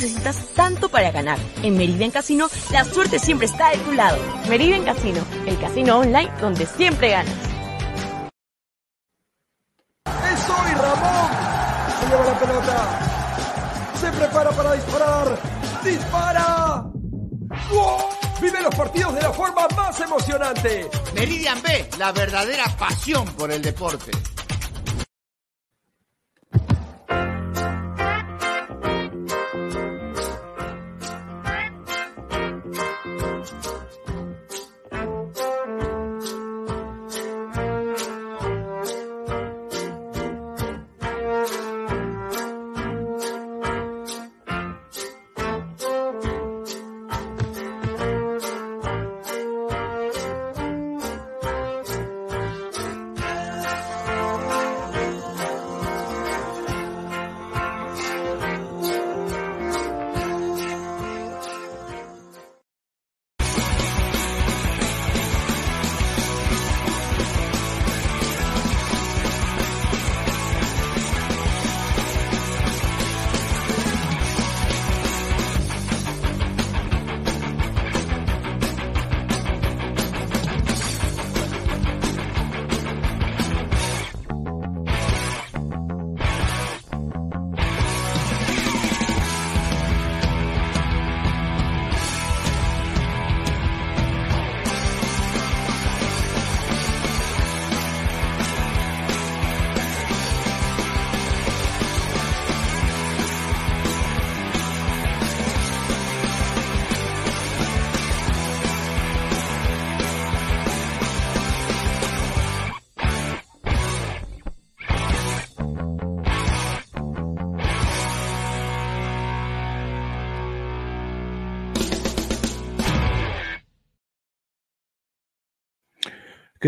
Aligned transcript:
necesitas 0.00 0.36
tanto 0.54 0.88
para 0.88 1.10
ganar. 1.10 1.38
En 1.62 1.76
Meridian 1.76 2.10
Casino, 2.10 2.48
la 2.70 2.84
suerte 2.84 3.18
siempre 3.18 3.46
está 3.46 3.70
de 3.70 3.78
tu 3.78 3.92
lado. 3.92 4.18
Meridian 4.48 4.82
Casino, 4.82 5.20
el 5.46 5.58
casino 5.58 5.98
online 5.98 6.30
donde 6.40 6.64
siempre 6.66 7.10
ganas. 7.10 7.34
¡Es 10.06 10.48
hoy, 10.48 10.72
Ramón! 10.72 11.30
Se 12.00 12.06
lleva 12.08 12.24
la 12.24 12.38
pelota. 12.38 13.00
Se 14.00 14.12
prepara 14.12 14.50
para 14.50 14.72
disparar. 14.72 15.38
¡Dispara! 15.84 16.84
¡Wow! 17.70 17.98
Vive 18.40 18.62
los 18.62 18.74
partidos 18.74 19.14
de 19.14 19.20
la 19.20 19.32
forma 19.32 19.68
más 19.76 20.00
emocionante. 20.00 20.88
Meridian 21.14 21.60
B, 21.60 21.90
la 21.98 22.12
verdadera 22.12 22.64
pasión 22.78 23.26
por 23.34 23.52
el 23.52 23.60
deporte. 23.60 24.12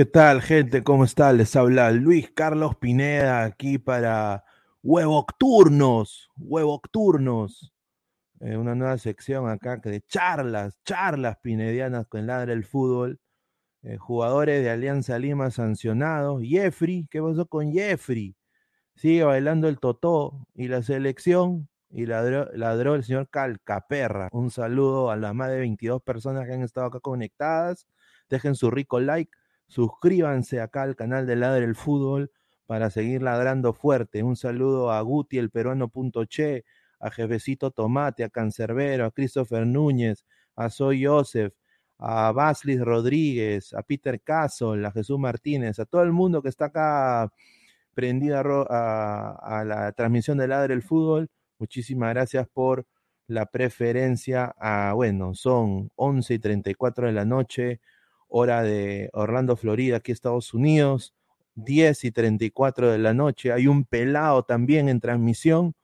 ¿Qué 0.02 0.06
tal, 0.06 0.42
gente? 0.42 0.82
¿Cómo 0.82 1.04
está? 1.04 1.32
Les 1.32 1.54
habla 1.54 1.92
Luis 1.92 2.28
Carlos 2.32 2.74
Pineda 2.74 3.44
aquí 3.44 3.78
para 3.78 4.42
Huevocturnos, 4.82 6.28
Huevocturnos. 6.36 7.72
Eh, 8.40 8.56
una 8.56 8.74
nueva 8.74 8.98
sección 8.98 9.48
acá 9.48 9.76
de 9.76 10.00
charlas, 10.00 10.76
charlas 10.84 11.38
pinedianas 11.40 12.08
con 12.08 12.26
Ladra 12.26 12.52
el 12.52 12.64
Fútbol. 12.64 13.20
Eh, 13.84 13.96
jugadores 13.96 14.64
de 14.64 14.70
Alianza 14.70 15.20
Lima 15.20 15.52
sancionados. 15.52 16.42
Jeffrey, 16.44 17.06
¿qué 17.08 17.22
pasó 17.22 17.46
con 17.46 17.72
Jeffrey? 17.72 18.34
Sigue 18.96 19.22
bailando 19.22 19.68
el 19.68 19.78
totó 19.78 20.48
y 20.52 20.66
la 20.66 20.82
selección 20.82 21.68
y 21.90 22.06
ladró, 22.06 22.48
ladró 22.54 22.96
el 22.96 23.04
señor 23.04 23.28
Calcaperra. 23.30 24.30
Un 24.32 24.50
saludo 24.50 25.12
a 25.12 25.16
las 25.16 25.32
más 25.32 25.48
de 25.50 25.60
22 25.60 26.02
personas 26.02 26.44
que 26.48 26.54
han 26.54 26.62
estado 26.62 26.88
acá 26.88 26.98
conectadas. 26.98 27.86
Dejen 28.28 28.56
su 28.56 28.68
rico 28.68 28.98
like 28.98 29.30
Suscríbanse 29.72 30.60
acá 30.60 30.82
al 30.82 30.96
canal 30.96 31.26
de 31.26 31.34
Ladre 31.34 31.64
el 31.64 31.74
Fútbol 31.74 32.30
para 32.66 32.90
seguir 32.90 33.22
ladrando 33.22 33.72
fuerte. 33.72 34.22
Un 34.22 34.36
saludo 34.36 34.92
a 34.92 35.00
Guti, 35.00 35.38
el 35.38 35.48
peruano.che, 35.48 36.64
a 37.00 37.10
Jefecito 37.10 37.70
Tomate, 37.70 38.22
a 38.22 38.28
Cancerbero, 38.28 39.06
a 39.06 39.10
Christopher 39.12 39.66
Núñez, 39.66 40.26
a 40.56 40.68
Soy 40.68 41.06
Joseph, 41.06 41.54
a 41.96 42.32
Baslis 42.32 42.82
Rodríguez, 42.82 43.72
a 43.72 43.82
Peter 43.82 44.20
Casol, 44.20 44.84
a 44.84 44.92
Jesús 44.92 45.18
Martínez, 45.18 45.78
a 45.78 45.86
todo 45.86 46.02
el 46.02 46.12
mundo 46.12 46.42
que 46.42 46.50
está 46.50 46.66
acá 46.66 47.32
prendido 47.94 48.66
a, 48.68 49.64
la 49.64 49.92
transmisión 49.92 50.36
de 50.36 50.48
Ladre 50.48 50.74
el 50.74 50.82
Fútbol. 50.82 51.30
Muchísimas 51.58 52.10
gracias 52.12 52.46
por 52.46 52.86
la 53.26 53.46
preferencia. 53.46 54.54
A, 54.58 54.92
bueno, 54.92 55.34
son 55.34 55.90
11 55.94 56.34
y 56.34 56.38
34 56.38 57.06
de 57.06 57.12
la 57.14 57.24
noche 57.24 57.80
hora 58.32 58.62
de 58.62 59.10
Orlando, 59.12 59.56
Florida, 59.56 59.98
aquí 59.98 60.10
Estados 60.10 60.54
Unidos, 60.54 61.14
10 61.54 62.04
y 62.04 62.12
34 62.12 62.90
de 62.90 62.98
la 62.98 63.12
noche. 63.12 63.52
Hay 63.52 63.66
un 63.66 63.84
pelado 63.84 64.42
también 64.44 64.88
en 64.88 65.00
transmisión, 65.00 65.74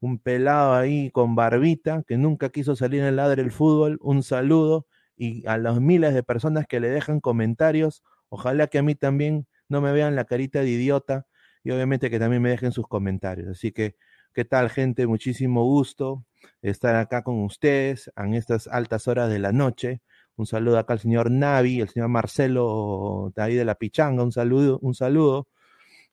un 0.00 0.18
pelado 0.18 0.74
ahí 0.74 1.10
con 1.12 1.36
barbita 1.36 2.02
que 2.06 2.18
nunca 2.18 2.48
quiso 2.50 2.74
salir 2.74 3.00
en 3.02 3.06
el 3.06 3.16
ladre 3.16 3.42
del 3.42 3.52
fútbol. 3.52 3.98
Un 4.02 4.24
saludo 4.24 4.86
y 5.16 5.46
a 5.46 5.58
los 5.58 5.80
miles 5.80 6.12
de 6.12 6.24
personas 6.24 6.66
que 6.66 6.80
le 6.80 6.88
dejan 6.90 7.20
comentarios. 7.20 8.02
Ojalá 8.30 8.66
que 8.66 8.78
a 8.78 8.82
mí 8.82 8.96
también 8.96 9.46
no 9.68 9.80
me 9.80 9.92
vean 9.92 10.16
la 10.16 10.24
carita 10.24 10.60
de 10.60 10.70
idiota 10.70 11.26
y 11.62 11.70
obviamente 11.70 12.10
que 12.10 12.18
también 12.18 12.42
me 12.42 12.50
dejen 12.50 12.72
sus 12.72 12.88
comentarios. 12.88 13.48
Así 13.48 13.70
que, 13.70 13.94
¿qué 14.34 14.44
tal, 14.44 14.70
gente? 14.70 15.06
Muchísimo 15.06 15.64
gusto 15.64 16.24
estar 16.62 16.96
acá 16.96 17.22
con 17.22 17.44
ustedes 17.44 18.10
en 18.16 18.34
estas 18.34 18.66
altas 18.66 19.06
horas 19.06 19.30
de 19.30 19.38
la 19.38 19.52
noche. 19.52 20.02
Un 20.36 20.46
saludo 20.46 20.78
acá 20.78 20.94
al 20.94 21.00
señor 21.00 21.30
Navi, 21.30 21.80
el 21.80 21.88
señor 21.88 22.08
Marcelo 22.08 23.32
de 23.36 23.54
de 23.54 23.64
la 23.64 23.74
Pichanga, 23.74 24.22
un 24.22 24.32
saludo, 24.32 24.78
un 24.80 24.94
saludo. 24.94 25.48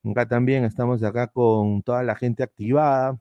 Acá 0.04 0.28
también 0.28 0.66
estamos 0.66 1.04
acá 1.04 1.28
con 1.28 1.82
toda 1.84 2.04
la 2.04 2.16
gente 2.16 2.44
activada, 2.44 3.20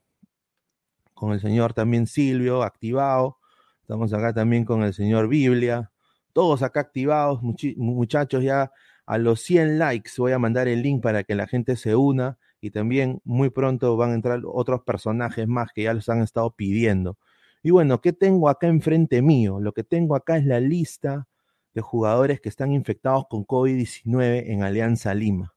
con 1.14 1.32
el 1.32 1.40
señor 1.40 1.74
también 1.74 2.06
Silvio 2.06 2.62
activado. 2.62 3.38
Estamos 3.82 4.12
acá 4.12 4.32
también 4.32 4.64
con 4.64 4.82
el 4.82 4.94
señor 4.94 5.28
Biblia. 5.28 5.90
Todos 6.32 6.62
acá 6.62 6.80
activados, 6.80 7.40
muchachos, 7.42 8.42
ya 8.42 8.72
a 9.06 9.18
los 9.18 9.40
100 9.40 9.78
likes 9.78 10.10
voy 10.18 10.32
a 10.32 10.38
mandar 10.38 10.68
el 10.68 10.82
link 10.82 11.02
para 11.02 11.24
que 11.24 11.34
la 11.34 11.46
gente 11.46 11.76
se 11.76 11.96
una 11.96 12.38
y 12.60 12.70
también 12.70 13.20
muy 13.24 13.50
pronto 13.50 13.96
van 13.96 14.10
a 14.10 14.14
entrar 14.14 14.40
otros 14.44 14.82
personajes 14.82 15.48
más 15.48 15.72
que 15.72 15.84
ya 15.84 15.94
los 15.94 16.08
han 16.08 16.22
estado 16.22 16.50
pidiendo. 16.50 17.16
Y 17.62 17.70
bueno, 17.70 18.00
¿qué 18.00 18.12
tengo 18.12 18.48
acá 18.48 18.68
enfrente 18.68 19.22
mío? 19.22 19.60
Lo 19.60 19.72
que 19.72 19.84
tengo 19.84 20.14
acá 20.14 20.36
es 20.36 20.44
la 20.44 20.60
lista 20.60 21.28
de 21.74 21.80
jugadores 21.80 22.40
que 22.40 22.48
están 22.48 22.72
infectados 22.72 23.26
con 23.28 23.44
COVID-19 23.46 24.44
en 24.48 24.62
Alianza 24.62 25.14
Lima, 25.14 25.54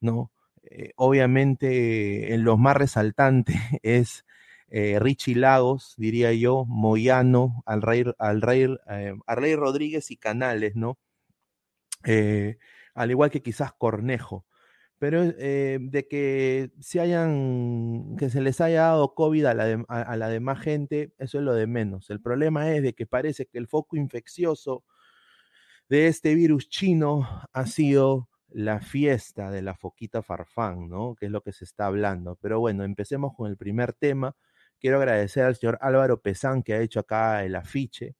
¿no? 0.00 0.30
Eh, 0.62 0.92
obviamente, 0.96 2.34
en 2.34 2.44
los 2.44 2.58
más 2.58 2.76
resaltantes 2.76 3.56
es 3.82 4.26
eh, 4.68 4.98
Richie 5.00 5.34
Lagos, 5.34 5.94
diría 5.96 6.32
yo, 6.32 6.64
Moyano, 6.66 7.62
al 7.66 7.82
Rey, 7.82 8.04
al 8.18 8.42
eh, 8.88 9.14
Rey 9.26 9.56
Rodríguez 9.56 10.10
y 10.10 10.16
Canales, 10.16 10.76
¿no? 10.76 10.98
al 12.94 13.10
igual 13.10 13.30
que 13.30 13.42
quizás 13.42 13.72
Cornejo 13.72 14.46
pero 14.98 15.22
eh, 15.22 15.78
de 15.80 16.08
que 16.08 16.72
se 16.80 17.00
hayan, 17.00 18.16
que 18.18 18.30
se 18.30 18.40
les 18.40 18.60
haya 18.60 18.82
dado 18.82 19.14
COVID 19.14 19.44
a 19.46 19.54
la, 19.54 19.84
a, 19.88 20.16
la, 20.16 20.28
demás 20.28 20.60
gente, 20.60 21.14
eso 21.18 21.38
es 21.38 21.44
lo 21.44 21.54
de 21.54 21.66
menos. 21.66 22.10
El 22.10 22.20
problema 22.20 22.72
es 22.74 22.82
de 22.82 22.94
que 22.94 23.06
parece 23.06 23.46
que 23.46 23.58
el 23.58 23.68
foco 23.68 23.96
infeccioso 23.96 24.84
de 25.88 26.08
este 26.08 26.34
virus 26.34 26.68
chino 26.68 27.28
ha 27.52 27.66
sido 27.66 28.28
la 28.50 28.80
fiesta 28.80 29.50
de 29.50 29.62
la 29.62 29.74
foquita 29.74 30.22
farfán, 30.22 30.88
¿no? 30.88 31.14
Que 31.14 31.26
es 31.26 31.32
lo 31.32 31.42
que 31.42 31.52
se 31.52 31.64
está 31.64 31.86
hablando. 31.86 32.36
Pero 32.40 32.60
bueno, 32.60 32.84
empecemos 32.84 33.34
con 33.36 33.50
el 33.50 33.56
primer 33.56 33.92
tema. 33.92 34.34
Quiero 34.80 34.98
agradecer 34.98 35.44
al 35.44 35.56
señor 35.56 35.78
Álvaro 35.80 36.20
Pesán 36.20 36.62
que 36.62 36.74
ha 36.74 36.80
hecho 36.80 37.00
acá 37.00 37.44
el 37.44 37.56
afiche. 37.56 38.16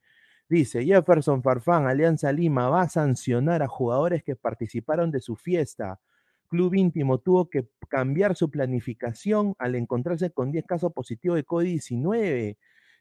Dice, 0.48 0.84
Jefferson 0.84 1.42
Farfán, 1.42 1.86
Alianza 1.86 2.32
Lima, 2.32 2.68
va 2.70 2.82
a 2.82 2.88
sancionar 2.88 3.62
a 3.62 3.68
jugadores 3.68 4.22
que 4.22 4.36
participaron 4.36 5.10
de 5.10 5.20
su 5.20 5.36
fiesta 5.36 6.00
Club 6.48 6.74
Íntimo 6.74 7.18
tuvo 7.18 7.48
que 7.48 7.68
cambiar 7.88 8.36
su 8.36 8.50
planificación 8.50 9.54
al 9.58 9.74
encontrarse 9.74 10.30
con 10.30 10.50
10 10.50 10.64
casos 10.66 10.92
positivos 10.92 11.36
de 11.36 11.46
COVID-19. 11.46 12.56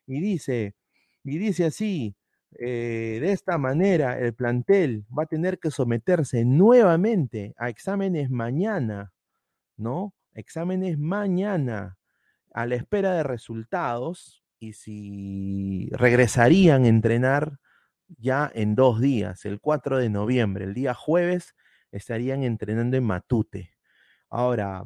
Y 0.07 0.21
dice, 0.21 0.75
y 1.23 1.37
dice 1.37 1.65
así, 1.65 2.15
eh, 2.59 3.19
de 3.21 3.31
esta 3.31 3.57
manera 3.57 4.17
el 4.19 4.33
plantel 4.33 5.05
va 5.17 5.23
a 5.23 5.27
tener 5.27 5.59
que 5.59 5.71
someterse 5.71 6.45
nuevamente 6.45 7.53
a 7.57 7.69
exámenes 7.69 8.29
mañana, 8.29 9.13
¿no? 9.75 10.13
Exámenes 10.33 10.97
mañana 10.97 11.97
a 12.53 12.65
la 12.65 12.75
espera 12.75 13.13
de 13.13 13.23
resultados 13.23 14.43
y 14.59 14.73
si 14.73 15.89
regresarían 15.91 16.85
a 16.85 16.87
entrenar 16.87 17.59
ya 18.17 18.49
en 18.53 18.75
dos 18.75 19.01
días, 19.01 19.45
el 19.45 19.59
4 19.59 19.97
de 19.97 20.09
noviembre, 20.09 20.65
el 20.65 20.73
día 20.73 20.93
jueves, 20.93 21.53
estarían 21.91 22.43
entrenando 22.43 22.97
en 22.97 23.03
Matute. 23.03 23.71
Ahora, 24.29 24.85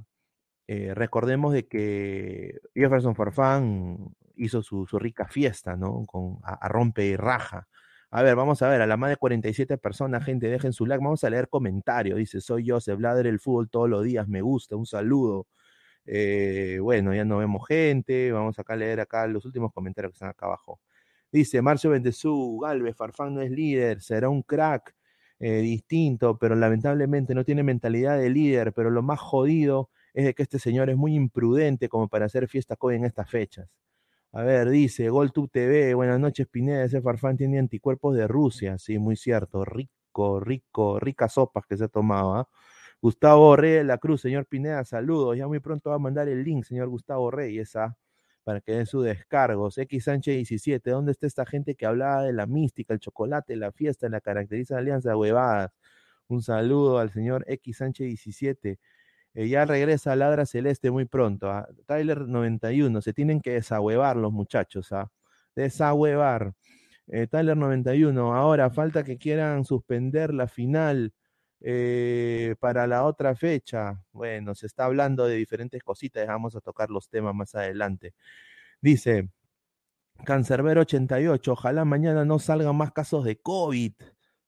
eh, 0.67 0.93
recordemos 0.95 1.53
de 1.53 1.67
que 1.67 2.59
Jefferson 2.75 3.15
Farfán 3.15 4.15
hizo 4.35 4.63
su, 4.63 4.85
rica 4.99 5.27
fiesta, 5.27 5.75
¿no? 5.75 6.05
Con, 6.05 6.39
a, 6.43 6.67
rompe 6.69 7.05
y 7.05 7.15
raja. 7.15 7.67
A 8.11 8.23
ver, 8.23 8.35
vamos 8.35 8.61
a 8.61 8.69
ver, 8.69 8.81
a 8.81 8.87
la 8.87 8.97
más 8.97 9.09
de 9.09 9.17
47 9.17 9.77
personas, 9.77 10.23
gente, 10.25 10.47
dejen 10.47 10.73
su 10.73 10.85
like, 10.85 11.03
vamos 11.03 11.23
a 11.23 11.29
leer 11.29 11.49
comentarios. 11.49 12.17
Dice, 12.17 12.41
soy 12.41 12.67
Joseph 12.69 12.97
Blader, 12.97 13.27
el 13.27 13.39
fútbol 13.39 13.69
todos 13.69 13.89
los 13.89 14.03
días, 14.03 14.27
me 14.27 14.41
gusta, 14.41 14.75
un 14.75 14.85
saludo. 14.85 15.47
Eh, 16.05 16.79
bueno, 16.81 17.13
ya 17.13 17.25
no 17.25 17.37
vemos 17.37 17.67
gente, 17.67 18.31
vamos 18.31 18.57
acá 18.59 18.73
a 18.73 18.77
leer 18.77 18.99
acá 19.01 19.27
los 19.27 19.45
últimos 19.45 19.71
comentarios 19.73 20.11
que 20.11 20.15
están 20.15 20.29
acá 20.29 20.45
abajo. 20.47 20.81
Dice 21.31 21.61
Marcio 21.61 21.91
Bendezú, 21.91 22.59
Galvez, 22.61 22.95
Farfán 22.95 23.35
no 23.35 23.41
es 23.41 23.51
líder, 23.51 24.01
será 24.01 24.29
un 24.29 24.43
crack 24.43 24.95
eh, 25.41 25.61
distinto, 25.61 26.37
pero 26.37 26.55
lamentablemente 26.55 27.35
no 27.35 27.43
tiene 27.43 27.63
mentalidad 27.63 28.17
de 28.19 28.29
líder, 28.29 28.73
pero 28.73 28.91
lo 28.91 29.01
más 29.01 29.19
jodido 29.19 29.89
es 30.13 30.25
de 30.25 30.35
que 30.35 30.43
este 30.43 30.59
señor 30.59 30.89
es 30.91 30.97
muy 30.97 31.15
imprudente 31.15 31.89
como 31.89 32.07
para 32.09 32.27
hacer 32.27 32.47
fiesta 32.47 32.75
hoy 32.79 32.95
en 32.95 33.05
estas 33.05 33.29
fechas. 33.29 33.67
A 34.33 34.43
ver, 34.43 34.69
dice 34.69 35.09
GolTube 35.09 35.49
TV, 35.51 35.93
buenas 35.95 36.19
noches 36.19 36.47
Pineda, 36.47 36.83
ese 36.85 37.01
Farfán 37.01 37.37
tiene 37.37 37.59
anticuerpos 37.59 38.15
de 38.15 38.27
Rusia, 38.27 38.77
sí, 38.77 38.99
muy 38.99 39.15
cierto, 39.17 39.65
rico, 39.65 40.39
rico, 40.39 40.99
ricas 40.99 41.33
sopas 41.33 41.65
que 41.67 41.77
se 41.77 41.85
ha 41.85 41.87
tomado, 41.89 42.35
¿ah? 42.35 42.49
Gustavo 43.01 43.55
Reyes 43.55 43.79
de 43.79 43.83
la 43.85 43.97
Cruz, 43.97 44.21
señor 44.21 44.45
Pineda, 44.45 44.85
saludos, 44.85 45.37
ya 45.37 45.47
muy 45.47 45.59
pronto 45.59 45.89
va 45.89 45.97
a 45.97 45.99
mandar 45.99 46.29
el 46.29 46.43
link, 46.43 46.65
señor 46.65 46.89
Gustavo 46.89 47.31
Reyes, 47.31 47.75
¿ah? 47.75 47.97
Para 48.43 48.61
que 48.61 48.73
den 48.73 48.85
su 48.85 49.01
descargos. 49.01 49.77
X 49.77 50.05
Sánchez 50.05 50.35
17, 50.35 50.89
¿dónde 50.91 51.11
está 51.11 51.27
esta 51.27 51.45
gente 51.45 51.75
que 51.75 51.85
hablaba 51.85 52.23
de 52.23 52.33
la 52.33 52.47
mística, 52.47 52.93
el 52.93 52.99
chocolate, 52.99 53.55
la 53.55 53.71
fiesta, 53.71 54.09
la 54.09 54.21
caracteriza 54.21 54.77
alianza 54.77 55.15
huevadas? 55.15 55.71
Un 56.27 56.41
saludo 56.41 56.99
al 56.99 57.11
señor 57.11 57.43
X 57.47 57.77
Sánchez 57.77 58.07
17. 58.07 58.79
Eh, 59.33 59.47
ya 59.49 59.65
regresa 59.65 60.15
Ladra 60.15 60.45
Celeste 60.45 60.91
muy 60.91 61.05
pronto. 61.05 61.49
¿ah? 61.51 61.67
Tyler 61.87 62.21
91, 62.27 63.01
se 63.01 63.13
tienen 63.13 63.41
que 63.41 63.51
desahuevar 63.51 64.17
los 64.17 64.31
muchachos. 64.31 64.91
¿ah? 64.91 65.11
Desahuevar. 65.55 66.53
Eh, 67.07 67.27
Tyler 67.27 67.57
91, 67.57 68.35
ahora 68.35 68.69
falta 68.69 69.03
que 69.03 69.17
quieran 69.17 69.65
suspender 69.65 70.33
la 70.33 70.47
final 70.47 71.13
eh, 71.61 72.55
para 72.59 72.87
la 72.87 73.05
otra 73.05 73.35
fecha. 73.35 74.03
Bueno, 74.11 74.55
se 74.55 74.67
está 74.67 74.85
hablando 74.85 75.25
de 75.27 75.35
diferentes 75.35 75.83
cositas, 75.83 76.27
vamos 76.27 76.55
a 76.55 76.61
tocar 76.61 76.89
los 76.89 77.09
temas 77.09 77.35
más 77.35 77.55
adelante. 77.55 78.13
Dice, 78.81 79.29
Cancerbero 80.25 80.81
88, 80.81 81.53
ojalá 81.53 81.85
mañana 81.85 82.25
no 82.25 82.39
salgan 82.39 82.75
más 82.75 82.91
casos 82.91 83.25
de 83.25 83.39
COVID. 83.39 83.93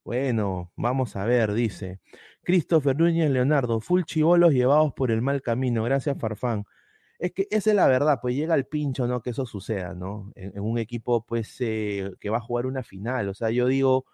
Bueno, 0.04 0.72
vamos 0.76 1.16
a 1.16 1.26
ver, 1.26 1.54
dice. 1.54 2.00
Christopher 2.44 2.98
Núñez 2.98 3.30
Leonardo, 3.32 3.80
full 3.80 4.04
chivolos 4.04 4.54
llevados 4.54 4.94
por 4.94 5.12
el 5.12 5.22
mal 5.22 5.42
camino. 5.42 5.84
Gracias, 5.84 6.18
Farfán. 6.20 6.66
Es 7.20 7.32
que 7.34 7.48
esa 7.52 7.70
es 7.72 7.76
la 7.76 7.88
verdad, 7.88 8.20
pues 8.22 8.36
llega 8.36 8.56
el 8.56 8.66
pincho, 8.66 9.08
¿no? 9.08 9.22
Que 9.22 9.32
eso 9.32 9.46
suceda, 9.46 9.94
¿no? 9.94 10.32
En, 10.36 10.60
un 10.60 10.78
equipo, 10.78 11.26
pues, 11.26 11.56
eh, 11.62 12.12
que 12.20 12.30
va 12.30 12.38
a 12.38 12.42
jugar 12.42 12.66
una 12.66 12.84
final. 12.84 13.30
O 13.30 13.34
sea, 13.34 13.50
yo 13.50 13.68
digo, 13.68 14.06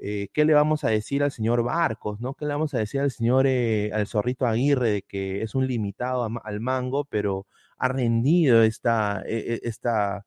eh, 0.00 0.28
¿qué 0.32 0.44
le 0.44 0.54
vamos 0.54 0.84
a 0.84 0.88
decir 0.90 1.22
al 1.22 1.30
señor 1.32 1.62
Barcos, 1.62 2.20
¿no? 2.20 2.34
¿Qué 2.34 2.44
le 2.46 2.52
vamos 2.52 2.74
a 2.74 2.78
decir 2.78 3.00
al 3.00 3.10
señor, 3.10 3.46
eh, 3.46 3.90
al 3.92 4.06
zorrito 4.06 4.46
Aguirre, 4.46 4.90
de 4.90 5.02
que 5.02 5.42
es 5.42 5.54
un 5.54 5.66
limitado 5.66 6.28
al 6.42 6.60
mango, 6.60 7.04
pero 7.04 7.46
ha 7.78 7.88
rendido 7.88 8.62
esta, 8.62 9.22
e, 9.26 9.54
e, 9.54 9.60
esta, 9.68 10.26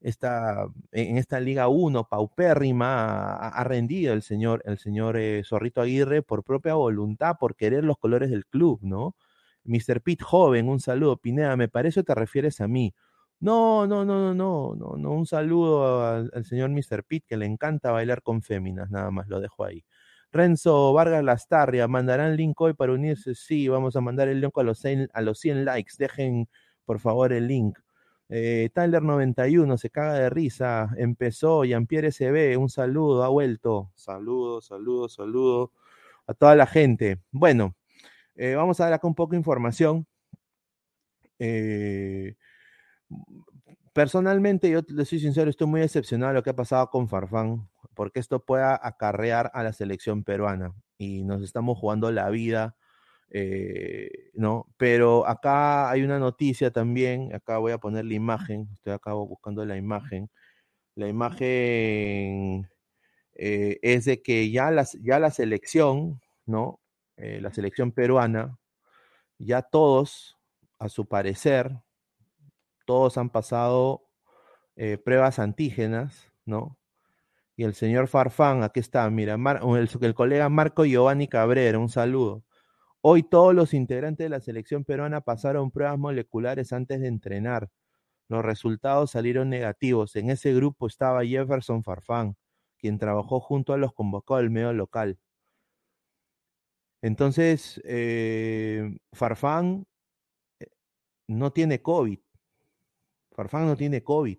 esta, 0.00 0.66
en 0.92 1.18
esta 1.18 1.40
Liga 1.40 1.68
1 1.68 2.08
paupérrima, 2.08 3.36
ha, 3.36 3.64
rendido 3.64 4.12
el 4.14 4.22
señor, 4.22 4.62
el 4.66 4.78
señor 4.78 5.16
eh, 5.18 5.42
Zorrito 5.44 5.80
Aguirre 5.80 6.22
por 6.22 6.44
propia 6.44 6.74
voluntad, 6.74 7.36
por 7.40 7.56
querer 7.56 7.84
los 7.84 7.98
colores 7.98 8.30
del 8.30 8.46
club, 8.46 8.80
¿no? 8.82 9.16
Mr. 9.64 10.00
Pitt 10.02 10.22
joven, 10.22 10.68
un 10.68 10.80
saludo. 10.80 11.16
Pineda, 11.18 11.56
me 11.56 11.68
parece 11.68 12.00
que 12.00 12.04
te 12.04 12.14
refieres 12.14 12.60
a 12.60 12.68
mí. 12.68 12.94
No, 13.40 13.86
no, 13.86 14.04
no, 14.04 14.34
no, 14.34 14.74
no, 14.74 14.96
no, 14.96 15.10
Un 15.12 15.26
saludo 15.26 16.06
al, 16.06 16.44
señor 16.44 16.70
Mr. 16.70 17.04
Pitt, 17.04 17.24
que 17.26 17.36
le 17.36 17.44
encanta 17.46 17.90
bailar 17.90 18.22
con 18.22 18.42
féminas, 18.42 18.90
nada 18.90 19.10
más, 19.10 19.28
lo 19.28 19.40
dejo 19.40 19.64
ahí. 19.64 19.84
Renzo 20.32 20.92
Vargas 20.92 21.22
Lastarria, 21.22 21.86
¿mandarán 21.88 22.36
link 22.36 22.60
hoy 22.60 22.74
para 22.74 22.92
unirse? 22.92 23.34
Sí, 23.34 23.68
vamos 23.68 23.96
a 23.96 24.00
mandar 24.00 24.28
el 24.28 24.40
link 24.40 24.56
a 24.58 24.62
los 24.62 24.78
100, 24.78 25.10
a 25.12 25.20
los 25.22 25.38
100 25.40 25.64
likes. 25.64 25.92
Dejen, 25.98 26.48
por 26.84 26.98
favor, 26.98 27.32
el 27.32 27.46
link. 27.46 27.78
Eh, 28.28 28.70
Tyler91 28.74 29.76
se 29.76 29.90
caga 29.90 30.14
de 30.14 30.30
risa. 30.30 30.90
Empezó 30.96 31.64
Jean-Pierre 31.64 32.12
SB. 32.12 32.56
Un 32.58 32.68
saludo, 32.68 33.22
ha 33.22 33.28
vuelto. 33.28 33.90
Saludo, 33.94 34.60
saludo, 34.60 35.08
saludo 35.08 35.72
a 36.26 36.34
toda 36.34 36.56
la 36.56 36.66
gente. 36.66 37.20
Bueno, 37.30 37.74
eh, 38.34 38.54
vamos 38.54 38.80
a 38.80 38.84
dar 38.84 38.94
acá 38.94 39.06
un 39.06 39.14
poco 39.14 39.32
de 39.32 39.38
información. 39.38 40.06
Eh, 41.38 42.34
Personalmente, 43.92 44.70
yo 44.70 44.80
le 44.88 45.04
soy 45.04 45.20
sincero, 45.20 45.48
estoy 45.48 45.66
muy 45.66 45.80
decepcionado 45.80 46.32
de 46.32 46.34
lo 46.38 46.42
que 46.42 46.50
ha 46.50 46.56
pasado 46.56 46.90
con 46.90 47.08
Farfán, 47.08 47.68
porque 47.94 48.20
esto 48.20 48.44
pueda 48.44 48.78
acarrear 48.82 49.50
a 49.54 49.62
la 49.62 49.72
selección 49.72 50.22
peruana 50.22 50.74
y 50.98 51.24
nos 51.24 51.42
estamos 51.42 51.78
jugando 51.78 52.10
la 52.12 52.28
vida, 52.30 52.76
eh, 53.30 54.30
¿no? 54.34 54.66
Pero 54.76 55.26
acá 55.26 55.90
hay 55.90 56.02
una 56.02 56.18
noticia 56.18 56.70
también, 56.70 57.34
acá 57.34 57.58
voy 57.58 57.72
a 57.72 57.78
poner 57.78 58.04
la 58.04 58.14
imagen, 58.14 58.68
estoy 58.74 58.92
acá 58.92 59.14
buscando 59.14 59.64
la 59.64 59.76
imagen. 59.76 60.30
La 60.96 61.08
imagen 61.08 62.68
eh, 63.34 63.78
es 63.82 64.04
de 64.06 64.22
que 64.22 64.50
ya, 64.50 64.70
ya 65.02 65.18
la 65.20 65.30
selección, 65.30 66.20
¿no? 66.46 66.80
Eh, 67.16 67.40
la 67.42 67.52
selección 67.52 67.92
peruana, 67.92 68.58
ya 69.38 69.62
todos, 69.62 70.38
a 70.78 70.88
su 70.88 71.06
parecer, 71.06 71.72
todos 72.86 73.18
han 73.18 73.30
pasado 73.30 74.06
eh, 74.76 74.98
pruebas 74.98 75.38
antígenas, 75.38 76.32
¿no? 76.46 76.78
Y 77.56 77.64
el 77.64 77.74
señor 77.74 78.08
Farfán, 78.08 78.62
aquí 78.62 78.80
está, 78.80 79.08
mira, 79.10 79.36
el, 79.36 80.14
colega 80.14 80.48
Marco 80.50 80.84
Giovanni 80.84 81.28
Cabrera, 81.28 81.78
un 81.78 81.88
saludo. 81.88 82.44
Hoy 83.02 83.22
todos 83.22 83.54
los 83.54 83.74
integrantes 83.74 84.26
de 84.26 84.30
la 84.30 84.40
selección 84.40 84.84
peruana 84.84 85.22
pasaron 85.22 85.70
pruebas 85.70 85.98
moleculares 85.98 86.72
antes 86.72 87.00
de 87.00 87.08
entrenar. 87.08 87.70
Los 88.28 88.44
resultados 88.44 89.12
salieron 89.12 89.50
negativos. 89.50 90.16
En 90.16 90.30
ese 90.30 90.54
grupo 90.54 90.86
estaba 90.86 91.24
Jefferson 91.24 91.84
Farfán, 91.84 92.36
quien 92.78 92.98
trabajó 92.98 93.40
junto 93.40 93.72
a 93.72 93.78
los 93.78 93.94
convocados 93.94 94.42
del 94.42 94.50
medio 94.50 94.72
local. 94.72 95.18
Entonces, 97.02 97.80
eh, 97.84 98.98
Farfán 99.12 99.86
eh, 100.60 100.68
no 101.28 101.52
tiene 101.52 101.82
COVID. 101.82 102.18
Farfán 103.36 103.66
no 103.66 103.76
tiene 103.76 104.02
COVID. 104.02 104.38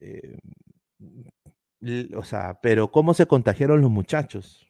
Eh, 0.00 0.38
o 2.16 2.22
sea, 2.24 2.58
pero 2.62 2.90
¿cómo 2.90 3.14
se 3.14 3.26
contagiaron 3.26 3.82
los 3.82 3.90
muchachos? 3.90 4.66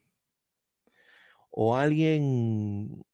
O 1.50 1.76
alguien, 1.76 3.04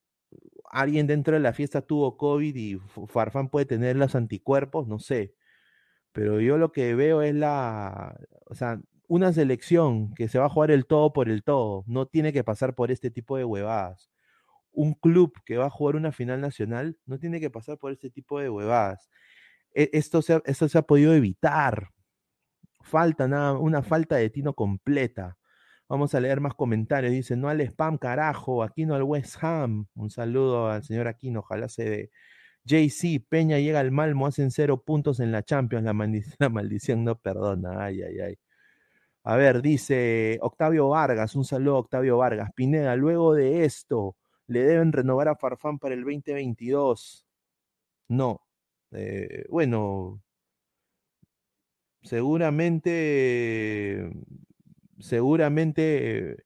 alguien 0.71 1.07
dentro 1.07 1.35
de 1.35 1.41
la 1.41 1.53
fiesta 1.53 1.83
tuvo 1.83 2.17
COVID 2.17 2.57
y 2.57 2.79
Farfán 3.09 3.49
puede 3.49 3.67
tener 3.67 3.97
los 3.97 4.15
anticuerpos, 4.15 4.89
no 4.89 4.99
sé. 4.99 5.35
Pero 6.13 6.41
yo 6.41 6.59
lo 6.59 6.73
que 6.73 6.95
veo 6.95 7.23
es 7.23 7.35
la, 7.35 8.19
o 8.47 8.55
sea, 8.55 8.81
una 9.09 9.33
selección 9.33 10.15
que 10.15 10.29
se 10.29 10.39
va 10.39 10.47
a 10.47 10.51
jugar 10.51 10.71
el 10.71 10.87
todo 10.87 11.13
por 11.13 11.29
el 11.29 11.45
todo, 11.45 11.85
no 11.87 12.07
tiene 12.07 12.33
que 12.33 12.45
pasar 12.45 12.75
por 12.75 12.91
este 12.91 13.11
tipo 13.11 13.37
de 13.37 13.45
huevadas 13.45 14.11
un 14.77 14.95
club 14.95 15.33
que 15.45 15.57
va 15.57 15.67
a 15.67 15.71
jugar 15.71 15.97
una 15.97 16.13
final 16.13 16.41
nacional 16.41 16.99
no 17.07 17.19
tiene 17.19 17.41
que 17.41 17.51
pasar 17.51 17.79
por 17.79 17.93
este 17.93 18.11
tipo 18.11 18.41
de 18.41 18.51
huevadas. 18.51 19.11
E, 19.75 19.91
esto 19.95 20.23
se, 20.23 20.43
esto 20.47 20.69
se 20.69 20.79
ha 20.79 20.83
podido 20.83 21.15
evitar. 21.15 21.91
Falta 22.83 23.29
nada, 23.29 23.55
una 23.59 23.83
falta 23.83 24.17
de 24.17 24.31
tino 24.31 24.55
completa. 24.55 25.37
Vamos 25.89 26.15
a 26.15 26.21
leer 26.21 26.41
más 26.41 26.55
comentarios. 26.55 27.13
Dice, 27.13 27.37
no 27.37 27.49
al 27.49 27.61
spam, 27.63 27.99
carajo, 27.99 28.63
Aquino 28.63 28.95
al 28.95 29.03
West 29.05 29.37
Ham. 29.43 29.87
Un 29.95 30.11
saludo 30.11 30.71
al 30.71 30.85
señor 30.85 31.09
Aquino, 31.09 31.41
ojalá 31.41 31.69
se 31.69 31.85
dé. 31.91 32.11
JC, 32.65 33.25
Peña 33.29 33.59
llega 33.61 33.81
al 33.81 33.93
Malmo, 33.93 34.27
hacen 34.27 34.51
cero 34.51 34.83
puntos 34.85 35.21
en 35.21 35.33
la 35.33 35.43
Champions. 35.45 35.85
La, 35.85 35.93
la 36.39 36.49
maldición 36.51 37.05
no 37.05 37.19
perdona. 37.19 37.85
Ay, 37.85 38.03
ay, 38.03 38.21
ay. 38.21 38.39
A 39.25 39.37
ver, 39.37 39.63
dice 39.63 40.39
Octavio 40.41 40.89
Vargas, 40.91 41.35
un 41.35 41.45
saludo 41.45 41.79
Octavio 41.79 42.19
Vargas. 42.19 42.51
Pineda, 42.55 42.97
luego 42.97 43.35
de 43.35 43.65
esto, 43.65 44.17
¿le 44.49 44.61
deben 44.63 44.93
renovar 44.93 45.29
a 45.29 45.37
Farfán 45.37 45.79
para 45.79 45.95
el 45.95 46.03
2022? 46.05 47.25
No, 48.09 48.43
eh, 48.93 49.45
bueno, 49.51 50.23
seguramente, 52.03 54.11
seguramente 55.01 56.37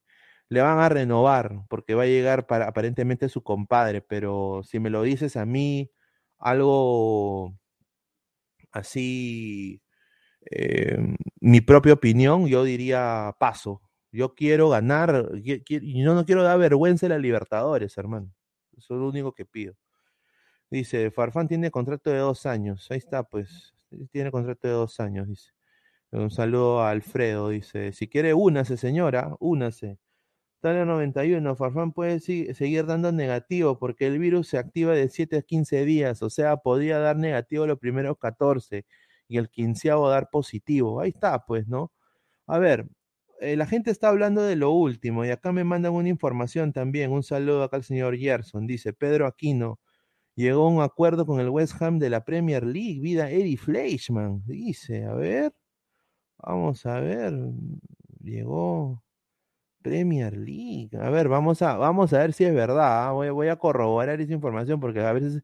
le 0.49 0.61
van 0.61 0.79
a 0.79 0.89
renovar 0.89 1.63
porque 1.69 1.95
va 1.95 2.03
a 2.03 2.05
llegar 2.07 2.47
para 2.47 2.67
aparentemente 2.67 3.29
su 3.29 3.43
compadre, 3.43 4.01
pero 4.01 4.61
si 4.63 4.79
me 4.79 4.89
lo 4.89 5.03
dices 5.03 5.37
a 5.37 5.45
mí, 5.45 5.91
algo 6.39 7.53
así, 8.71 9.81
eh, 10.51 10.97
mi 11.41 11.61
propia 11.61 11.93
opinión, 11.93 12.47
yo 12.47 12.63
diría 12.63 13.35
paso. 13.39 13.81
Yo 14.11 14.35
quiero 14.35 14.69
ganar 14.69 15.29
y 15.43 16.03
yo 16.03 16.15
no 16.15 16.25
quiero 16.25 16.43
dar 16.43 16.59
vergüenza 16.59 17.05
a 17.05 17.09
la 17.09 17.17
Libertadores, 17.17 17.97
hermano. 17.97 18.33
Eso 18.77 18.95
es 18.95 18.99
lo 18.99 19.07
único 19.07 19.33
que 19.33 19.45
pido. 19.45 19.75
Dice, 20.69 21.11
Farfán 21.11 21.47
tiene 21.47 21.71
contrato 21.71 22.09
de 22.09 22.19
dos 22.19 22.45
años. 22.45 22.89
Ahí 22.91 22.97
está, 22.97 23.23
pues. 23.23 23.75
Tiene 24.11 24.31
contrato 24.31 24.67
de 24.67 24.73
dos 24.73 24.99
años, 24.99 25.27
dice. 25.27 25.51
Un 26.11 26.31
saludo 26.31 26.81
a 26.81 26.91
Alfredo, 26.91 27.49
dice. 27.49 27.93
Si 27.93 28.07
quiere, 28.07 28.33
únase, 28.33 28.77
señora, 28.77 29.35
únase. 29.39 29.99
Dale 30.61 30.85
91, 30.85 31.55
Farfán 31.55 31.91
puede 31.91 32.19
seguir 32.19 32.85
dando 32.85 33.11
negativo 33.11 33.79
porque 33.79 34.05
el 34.07 34.19
virus 34.19 34.47
se 34.49 34.59
activa 34.59 34.93
de 34.93 35.09
7 35.09 35.37
a 35.37 35.41
15 35.41 35.85
días, 35.85 36.21
o 36.21 36.29
sea, 36.29 36.57
podría 36.57 36.99
dar 36.99 37.17
negativo 37.17 37.65
los 37.65 37.79
primeros 37.79 38.17
14 38.19 38.85
y 39.27 39.37
el 39.37 39.49
quinceavo 39.49 40.07
dar 40.09 40.29
positivo. 40.29 41.01
Ahí 41.01 41.09
está, 41.09 41.45
pues, 41.45 41.67
¿no? 41.67 41.91
A 42.47 42.59
ver, 42.59 42.87
eh, 43.41 43.55
la 43.57 43.65
gente 43.65 43.91
está 43.91 44.09
hablando 44.09 44.43
de 44.43 44.55
lo 44.55 44.71
último 44.71 45.25
y 45.25 45.31
acá 45.31 45.51
me 45.51 45.63
mandan 45.63 45.93
una 45.93 46.09
información 46.09 46.73
también. 46.73 47.11
Un 47.11 47.23
saludo 47.23 47.63
acá 47.63 47.77
al 47.77 47.83
señor 47.83 48.17
Gerson. 48.17 48.67
Dice 48.67 48.93
Pedro 48.93 49.27
Aquino 49.27 49.79
llegó 50.35 50.65
a 50.65 50.69
un 50.69 50.81
acuerdo 50.83 51.25
con 51.25 51.39
el 51.39 51.49
West 51.49 51.81
Ham 51.81 51.99
de 51.99 52.09
la 52.11 52.25
Premier 52.25 52.63
League. 52.65 53.01
Vida 53.01 53.31
Eddie 53.31 53.57
Fleischmann. 53.57 54.43
Dice, 54.45 55.05
a 55.05 55.13
ver, 55.15 55.53
vamos 56.39 56.85
a 56.85 56.99
ver. 57.01 57.33
Llegó 58.23 59.03
Premier 59.81 60.37
League. 60.37 60.91
A 60.99 61.09
ver, 61.09 61.27
vamos 61.29 61.61
a, 61.61 61.77
vamos 61.77 62.13
a 62.13 62.19
ver 62.19 62.33
si 62.33 62.45
es 62.45 62.53
verdad. 62.53 63.07
¿ah? 63.09 63.11
Voy, 63.13 63.29
voy, 63.31 63.47
a 63.49 63.57
corroborar 63.57 64.21
esa 64.21 64.33
información 64.33 64.79
porque 64.79 65.01
a 65.01 65.13
veces 65.13 65.43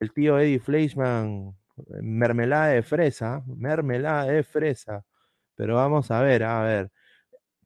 el 0.00 0.12
tío 0.12 0.38
Eddie 0.38 0.60
Fleischmann, 0.60 1.56
mermelada 2.02 2.68
de 2.68 2.82
fresa, 2.82 3.44
mermelada 3.46 4.26
de 4.26 4.42
fresa. 4.44 5.04
Pero 5.56 5.76
vamos 5.76 6.10
a 6.10 6.22
ver, 6.22 6.44
a 6.44 6.62
ver. 6.62 6.92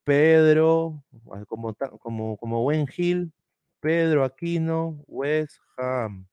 Pedro, 0.06 1.02
ah, 1.32 1.44
como, 1.48 1.74
como, 2.00 2.36
como 2.36 2.62
buen 2.62 2.86
Gil, 2.86 3.32
Pedro 3.80 4.22
Aquino, 4.22 5.02
West 5.08 5.58
Ham. 5.76 6.28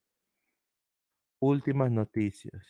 Últimas 1.40 1.90
noticias. 1.90 2.62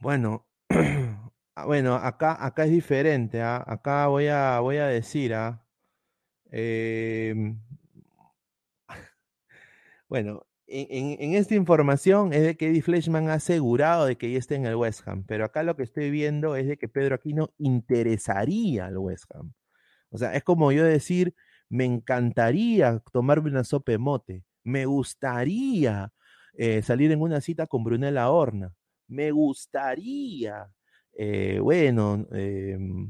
Bueno, 0.00 0.46
ah, 1.56 1.64
bueno, 1.64 1.94
acá, 1.94 2.36
acá 2.44 2.64
es 2.64 2.70
diferente. 2.72 3.40
¿ah? 3.40 3.64
Acá 3.66 4.06
voy 4.08 4.28
a, 4.28 4.60
voy 4.60 4.76
a 4.76 4.86
decir. 4.86 5.32
Em, 6.50 7.58
bueno, 10.08 10.46
en, 10.70 11.34
esta 11.34 11.54
información 11.54 12.32
es 12.32 12.42
de 12.42 12.56
que 12.56 12.68
Eddie 12.68 12.82
Fleischman 12.82 13.28
ha 13.28 13.34
asegurado 13.34 14.06
de 14.06 14.16
que 14.16 14.30
ya 14.30 14.38
está 14.38 14.54
en 14.54 14.66
el 14.66 14.76
West 14.76 15.06
Ham, 15.06 15.24
pero 15.26 15.44
acá 15.44 15.62
lo 15.62 15.76
que 15.76 15.82
estoy 15.82 16.10
viendo 16.10 16.54
es 16.56 16.68
de 16.68 16.78
que 16.78 16.88
Pedro 16.88 17.16
Aquino 17.16 17.50
interesaría 17.58 18.86
al 18.86 18.98
West 18.98 19.24
Ham. 19.34 19.52
O 20.10 20.18
sea, 20.18 20.34
es 20.34 20.44
como 20.44 20.72
yo 20.72 20.84
decir, 20.84 21.34
me 21.68 21.84
encantaría 21.84 23.02
tomarme 23.12 23.50
una 23.50 23.64
sopa 23.64 23.92
de 23.92 23.98
mote, 23.98 24.44
me 24.64 24.86
gustaría 24.86 26.12
eh, 26.54 26.82
salir 26.82 27.12
en 27.12 27.20
una 27.20 27.40
cita 27.40 27.66
con 27.66 27.84
Brunella 27.84 28.30
Horna, 28.30 28.72
me 29.08 29.32
gustaría, 29.32 30.68
eh, 31.14 31.58
bueno, 31.60 32.26
em, 32.32 33.08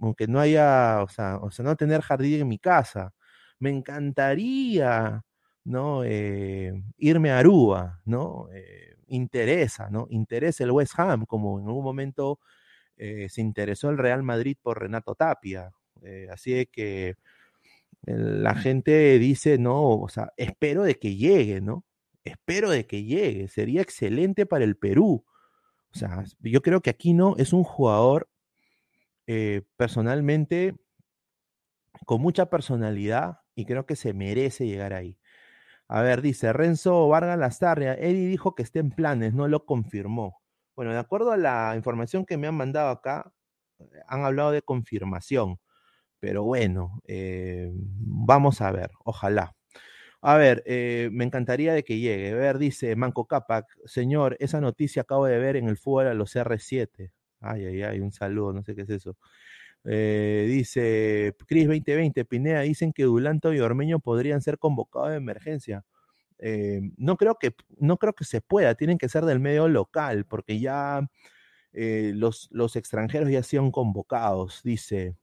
aunque 0.00 0.26
no 0.26 0.40
haya, 0.40 1.02
o 1.02 1.08
sea, 1.08 1.38
o 1.38 1.50
sea, 1.50 1.64
no 1.64 1.76
tener 1.76 2.00
jardín 2.02 2.40
en 2.40 2.48
mi 2.48 2.58
casa, 2.58 3.12
me 3.60 3.70
encantaría 3.70 5.22
¿no? 5.68 6.02
Eh, 6.02 6.72
irme 6.96 7.30
a 7.30 7.38
Aruba, 7.38 8.00
¿no? 8.06 8.48
Eh, 8.52 8.96
interesa, 9.08 9.90
¿no? 9.90 10.06
Interesa 10.10 10.64
el 10.64 10.70
West 10.70 10.98
Ham, 10.98 11.26
como 11.26 11.60
en 11.60 11.66
algún 11.66 11.84
momento 11.84 12.40
eh, 12.96 13.28
se 13.28 13.42
interesó 13.42 13.90
el 13.90 13.98
Real 13.98 14.22
Madrid 14.22 14.56
por 14.60 14.80
Renato 14.80 15.14
Tapia. 15.14 15.70
así 16.32 16.52
de 16.52 16.66
que 16.66 17.16
la 18.06 18.54
gente 18.54 19.18
dice, 19.18 19.58
no, 19.58 20.00
o 20.00 20.08
sea, 20.08 20.32
espero 20.36 20.84
de 20.84 20.94
que 20.98 21.16
llegue, 21.16 21.60
¿no? 21.60 21.84
Espero 22.24 22.70
de 22.70 22.86
que 22.86 23.04
llegue, 23.04 23.48
sería 23.48 23.82
excelente 23.82 24.46
para 24.46 24.64
el 24.64 24.76
Perú. 24.76 25.24
O 25.92 25.98
sea, 25.98 26.24
yo 26.40 26.62
creo 26.62 26.80
que 26.80 26.90
aquí 26.90 27.12
no 27.14 27.36
es 27.36 27.52
un 27.52 27.64
jugador 27.64 28.28
personalmente 29.76 30.74
con 32.06 32.22
mucha 32.22 32.46
personalidad 32.48 33.40
y 33.54 33.66
creo 33.66 33.84
que 33.84 33.96
se 33.96 34.14
merece 34.14 34.66
llegar 34.66 34.94
ahí. 34.94 35.18
A 35.88 36.02
ver, 36.02 36.20
dice 36.20 36.52
Renzo 36.52 37.08
Vargas 37.08 37.38
Lastarria, 37.38 37.94
Eddie 37.94 38.28
dijo 38.28 38.54
que 38.54 38.62
está 38.62 38.78
en 38.78 38.90
planes, 38.90 39.32
no 39.34 39.48
lo 39.48 39.64
confirmó. 39.64 40.42
Bueno, 40.76 40.92
de 40.92 40.98
acuerdo 40.98 41.32
a 41.32 41.36
la 41.38 41.72
información 41.76 42.26
que 42.26 42.36
me 42.36 42.46
han 42.46 42.54
mandado 42.56 42.90
acá, 42.90 43.32
eh, 43.78 43.84
han 44.06 44.24
hablado 44.24 44.50
de 44.52 44.60
confirmación, 44.62 45.58
pero 46.20 46.44
bueno, 46.44 47.00
eh, 47.06 47.70
vamos 47.74 48.60
a 48.62 48.72
ver, 48.72 48.90
ojalá. 49.04 49.54
A 50.22 50.36
ver, 50.36 50.62
eh, 50.66 51.10
me 51.12 51.24
encantaría 51.24 51.74
de 51.74 51.84
que 51.84 51.98
llegue. 52.00 52.32
A 52.32 52.36
ver, 52.36 52.58
dice 52.58 52.96
Manco 52.96 53.26
Capac, 53.26 53.66
señor, 53.86 54.36
esa 54.40 54.60
noticia 54.60 55.02
acabo 55.02 55.26
de 55.26 55.38
ver 55.38 55.56
en 55.56 55.68
el 55.68 55.78
fútbol 55.78 56.08
a 56.08 56.14
los 56.14 56.36
R7. 56.36 57.12
Ay, 57.40 57.66
ay, 57.66 57.82
ay, 57.82 58.00
un 58.00 58.12
saludo, 58.12 58.52
no 58.54 58.62
sé 58.64 58.74
qué 58.76 58.82
es 58.82 58.90
eso. 58.90 59.16
Eh, 59.84 60.46
dice 60.48 61.34
Cris 61.46 61.66
2020, 61.66 62.24
Pineda, 62.24 62.60
dicen 62.60 62.92
que 62.92 63.04
Dulanto 63.04 63.52
y 63.52 63.60
Ormeño 63.60 64.00
podrían 64.00 64.42
ser 64.42 64.58
convocados 64.58 65.10
de 65.10 65.16
emergencia. 65.16 65.84
Eh, 66.38 66.80
no, 66.96 67.16
creo 67.16 67.36
que, 67.40 67.54
no 67.78 67.96
creo 67.96 68.12
que 68.12 68.24
se 68.24 68.40
pueda, 68.40 68.74
tienen 68.74 68.98
que 68.98 69.08
ser 69.08 69.24
del 69.24 69.40
medio 69.40 69.68
local, 69.68 70.24
porque 70.26 70.60
ya 70.60 71.08
eh, 71.72 72.12
los, 72.14 72.48
los, 72.52 72.76
extranjeros 72.76 73.30
ya 73.30 73.42
han 73.58 73.70
convocados, 73.70 74.62
dice 74.62 75.16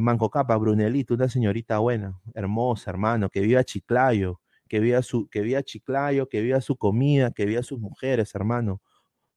Manco 0.00 0.28
Capa, 0.30 0.56
Brunelito, 0.56 1.14
una 1.14 1.28
señorita 1.28 1.78
buena, 1.78 2.20
hermosa, 2.34 2.90
hermano, 2.90 3.30
que 3.30 3.40
viva 3.40 3.62
Chiclayo, 3.64 4.40
que 4.68 4.80
viva, 4.80 5.02
su, 5.02 5.28
que 5.28 5.40
viva 5.40 5.62
Chiclayo, 5.62 6.28
que 6.28 6.40
viva 6.40 6.60
su 6.60 6.76
comida, 6.76 7.30
que 7.32 7.46
viva 7.46 7.62
sus 7.62 7.80
mujeres, 7.80 8.34
hermano. 8.34 8.82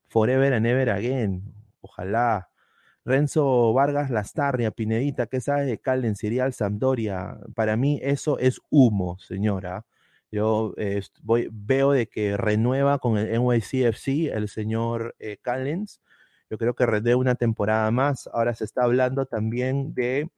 Forever 0.07 0.53
and 0.53 0.67
ever 0.67 0.89
again. 0.89 1.53
Ojalá. 1.81 2.50
Renzo 3.03 3.73
Vargas 3.73 4.11
Lastarria, 4.11 4.71
Pinedita, 4.71 5.25
¿qué 5.27 5.41
sabes 5.41 5.65
de 5.67 5.79
Calden, 5.79 6.15
Cirial, 6.15 6.53
Sampdoria? 6.53 7.39
Para 7.55 7.75
mí 7.75 7.99
eso 8.03 8.37
es 8.37 8.59
humo, 8.69 9.17
señora. 9.19 9.85
Yo 10.31 10.73
eh, 10.77 11.01
veo 11.51 11.91
de 11.91 12.07
que 12.07 12.37
renueva 12.37 12.99
con 12.99 13.17
el 13.17 13.31
NYCFC 13.31 14.31
el 14.33 14.47
señor 14.47 15.15
eh, 15.19 15.37
Callens. 15.41 16.01
Yo 16.49 16.57
creo 16.57 16.73
que 16.75 16.85
renueva 16.85 17.19
una 17.19 17.35
temporada 17.35 17.91
más. 17.91 18.29
Ahora 18.31 18.53
se 18.55 18.63
está 18.63 18.83
hablando 18.83 19.25
también 19.25 19.93
de 19.93 20.29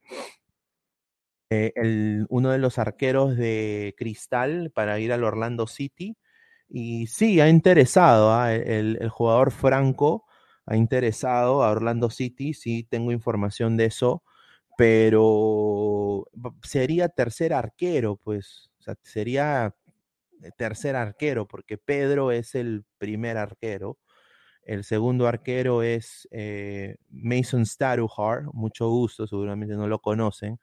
eh, 1.50 1.72
el, 1.76 2.26
uno 2.28 2.50
de 2.50 2.58
los 2.58 2.78
arqueros 2.78 3.36
de 3.36 3.94
Cristal 3.96 4.72
para 4.74 4.98
ir 4.98 5.12
al 5.12 5.22
Orlando 5.22 5.66
City. 5.66 6.16
Y 6.68 7.06
sí, 7.06 7.40
ha 7.40 7.48
interesado 7.48 8.32
¿ah? 8.32 8.54
el, 8.54 8.98
el, 9.00 9.08
jugador 9.10 9.52
franco 9.52 10.24
ha 10.66 10.76
interesado 10.76 11.62
a 11.62 11.70
Orlando 11.70 12.10
City, 12.10 12.54
sí 12.54 12.84
tengo 12.88 13.12
información 13.12 13.76
de 13.76 13.86
eso, 13.86 14.22
pero 14.76 16.26
sería 16.62 17.08
tercer 17.08 17.52
arquero, 17.54 18.16
pues, 18.16 18.70
sería 19.02 19.74
eh, 20.42 20.50
tercer 20.56 20.96
arquero, 20.96 21.46
porque 21.48 21.78
Pedro 21.78 22.32
es 22.32 22.54
el 22.54 22.84
primer 22.98 23.36
arquero. 23.38 23.98
El 24.64 24.84
segundo 24.84 25.28
arquero 25.28 25.82
es 25.82 26.28
eh, 26.32 26.96
Mason 27.10 27.66
Staruhar, 27.66 28.44
mucho 28.54 28.88
gusto, 28.90 29.26
seguramente 29.26 29.76
no 29.76 29.88
lo 29.88 30.00
conocen. 30.00 30.60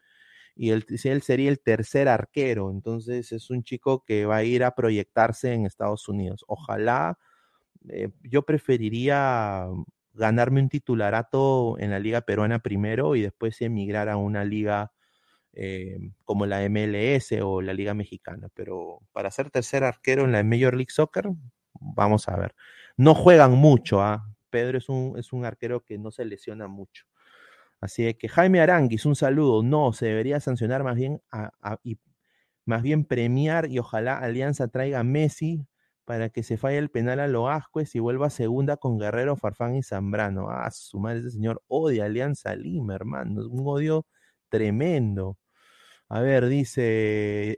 Y 0.56 0.72
él 0.72 0.86
sería 1.24 1.50
el 1.50 1.62
tercer 1.62 2.08
arquero, 2.10 2.72
entonces 2.72 3.32
es 3.32 3.50
un 3.50 3.64
chico 3.64 4.04
que 4.06 4.26
va 4.26 4.38
a 4.38 4.44
ir 4.44 4.64
a 4.64 4.76
proyectarse 4.76 5.54
en 5.54 5.66
Estados 5.66 6.08
Unidos. 6.10 6.46
Ojalá 6.48 7.18
eh, 7.90 8.10
yo 8.24 8.44
preferiría 8.44 9.68
ganarme 10.14 10.62
un 10.62 10.70
titularato 10.70 11.78
en 11.80 11.92
la 11.92 12.00
liga 12.00 12.22
peruana 12.22 12.60
primero 12.60 13.16
y 13.16 13.22
después 13.22 13.62
emigrar 13.62 14.10
a 14.10 14.18
una 14.18 14.44
liga 14.44 14.92
eh, 15.54 15.98
como 16.24 16.46
la 16.46 16.62
MLS 16.70 17.34
o 17.42 17.62
la 17.62 17.74
liga 17.74 17.94
mexicana. 17.94 18.50
Pero 18.54 19.00
para 19.12 19.32
ser 19.32 19.50
tercer 19.52 19.84
arquero 19.84 20.26
en 20.26 20.32
la 20.32 20.44
Major 20.44 20.76
League 20.76 20.92
Soccer, 20.92 21.30
vamos 21.80 22.30
a 22.30 22.38
ver. 22.38 22.56
No 22.98 23.16
juegan 23.16 23.54
mucho, 23.54 24.02
¿ah? 24.02 24.28
Pedro 24.50 24.78
es 24.78 24.90
un, 24.90 25.18
es 25.18 25.34
un 25.34 25.46
arquero 25.46 25.84
que 25.84 25.98
no 25.98 26.12
se 26.12 26.26
lesiona 26.26 26.68
mucho. 26.68 27.06
Así 27.80 28.14
que 28.16 28.30
Jaime 28.30 28.62
Aranguis, 28.62 29.06
un 29.06 29.16
saludo. 29.16 29.64
No, 29.64 29.94
se 29.94 30.08
debería 30.08 30.40
sancionar 30.40 30.84
más 30.84 30.96
bien 30.96 31.22
y 31.84 31.98
más 32.66 32.84
bien 32.84 33.06
premiar 33.06 33.68
y 33.70 33.80
ojalá 33.80 34.20
Alianza 34.20 34.68
traiga 34.68 35.00
a 35.00 35.04
Messi 35.04 35.66
para 36.06 36.30
que 36.30 36.44
se 36.44 36.58
falle 36.58 36.78
el 36.78 36.90
penal 36.90 37.20
a 37.20 37.28
Loascuez 37.28 37.96
y 37.96 38.00
vuelva 38.00 38.30
segunda 38.30 38.78
con 38.78 38.98
Guerrero, 39.00 39.36
Farfán 39.38 39.76
y 39.76 39.84
Zambrano. 39.84 40.50
Ah, 40.50 40.70
su 40.72 41.00
madre, 41.00 41.20
ese 41.20 41.32
señor 41.32 41.64
odia 41.68 42.06
Alianza 42.06 42.56
Lima, 42.56 42.96
hermano. 42.96 43.48
Un 43.50 43.68
odio 43.68 44.06
tremendo. 44.50 45.38
A 46.10 46.22
ver, 46.22 46.48
dice 46.50 47.58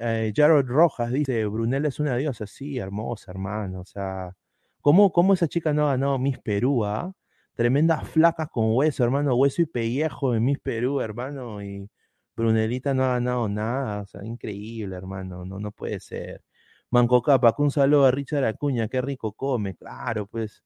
eh, 0.00 0.32
Jared 0.34 0.66
Rojas, 0.66 1.12
dice, 1.12 1.44
Brunel 1.46 1.84
es 1.86 2.00
una 2.00 2.16
diosa, 2.16 2.46
sí, 2.46 2.78
hermosa, 2.78 3.30
hermano. 3.30 3.80
O 3.80 3.84
sea, 3.84 4.32
¿cómo, 4.80 5.12
cómo 5.12 5.34
esa 5.34 5.48
chica 5.48 5.72
no 5.74 5.86
ha 5.88 5.92
ganado 5.92 6.18
Miss 6.18 6.38
Perú, 6.38 6.84
ah? 6.86 7.12
Tremendas 7.54 8.08
flacas 8.08 8.48
con 8.50 8.74
hueso, 8.74 9.04
hermano, 9.04 9.34
hueso 9.36 9.62
y 9.62 9.66
pellejo 9.66 10.34
en 10.34 10.44
Miss 10.44 10.58
Perú, 10.60 11.00
hermano, 11.00 11.62
y 11.62 11.88
Brunelita 12.36 12.94
no 12.94 13.04
ha 13.04 13.08
ganado 13.14 13.48
nada, 13.48 14.02
o 14.02 14.06
sea, 14.06 14.24
increíble, 14.24 14.96
hermano, 14.96 15.44
no, 15.44 15.58
no 15.60 15.70
puede 15.72 16.00
ser. 16.00 16.42
Manco 16.90 17.22
Capa, 17.22 17.54
un 17.58 17.70
saludo 17.70 18.06
a 18.06 18.10
Richard 18.10 18.44
Acuña, 18.44 18.88
qué 18.88 19.00
rico 19.00 19.32
come, 19.32 19.76
claro, 19.76 20.26
pues. 20.26 20.64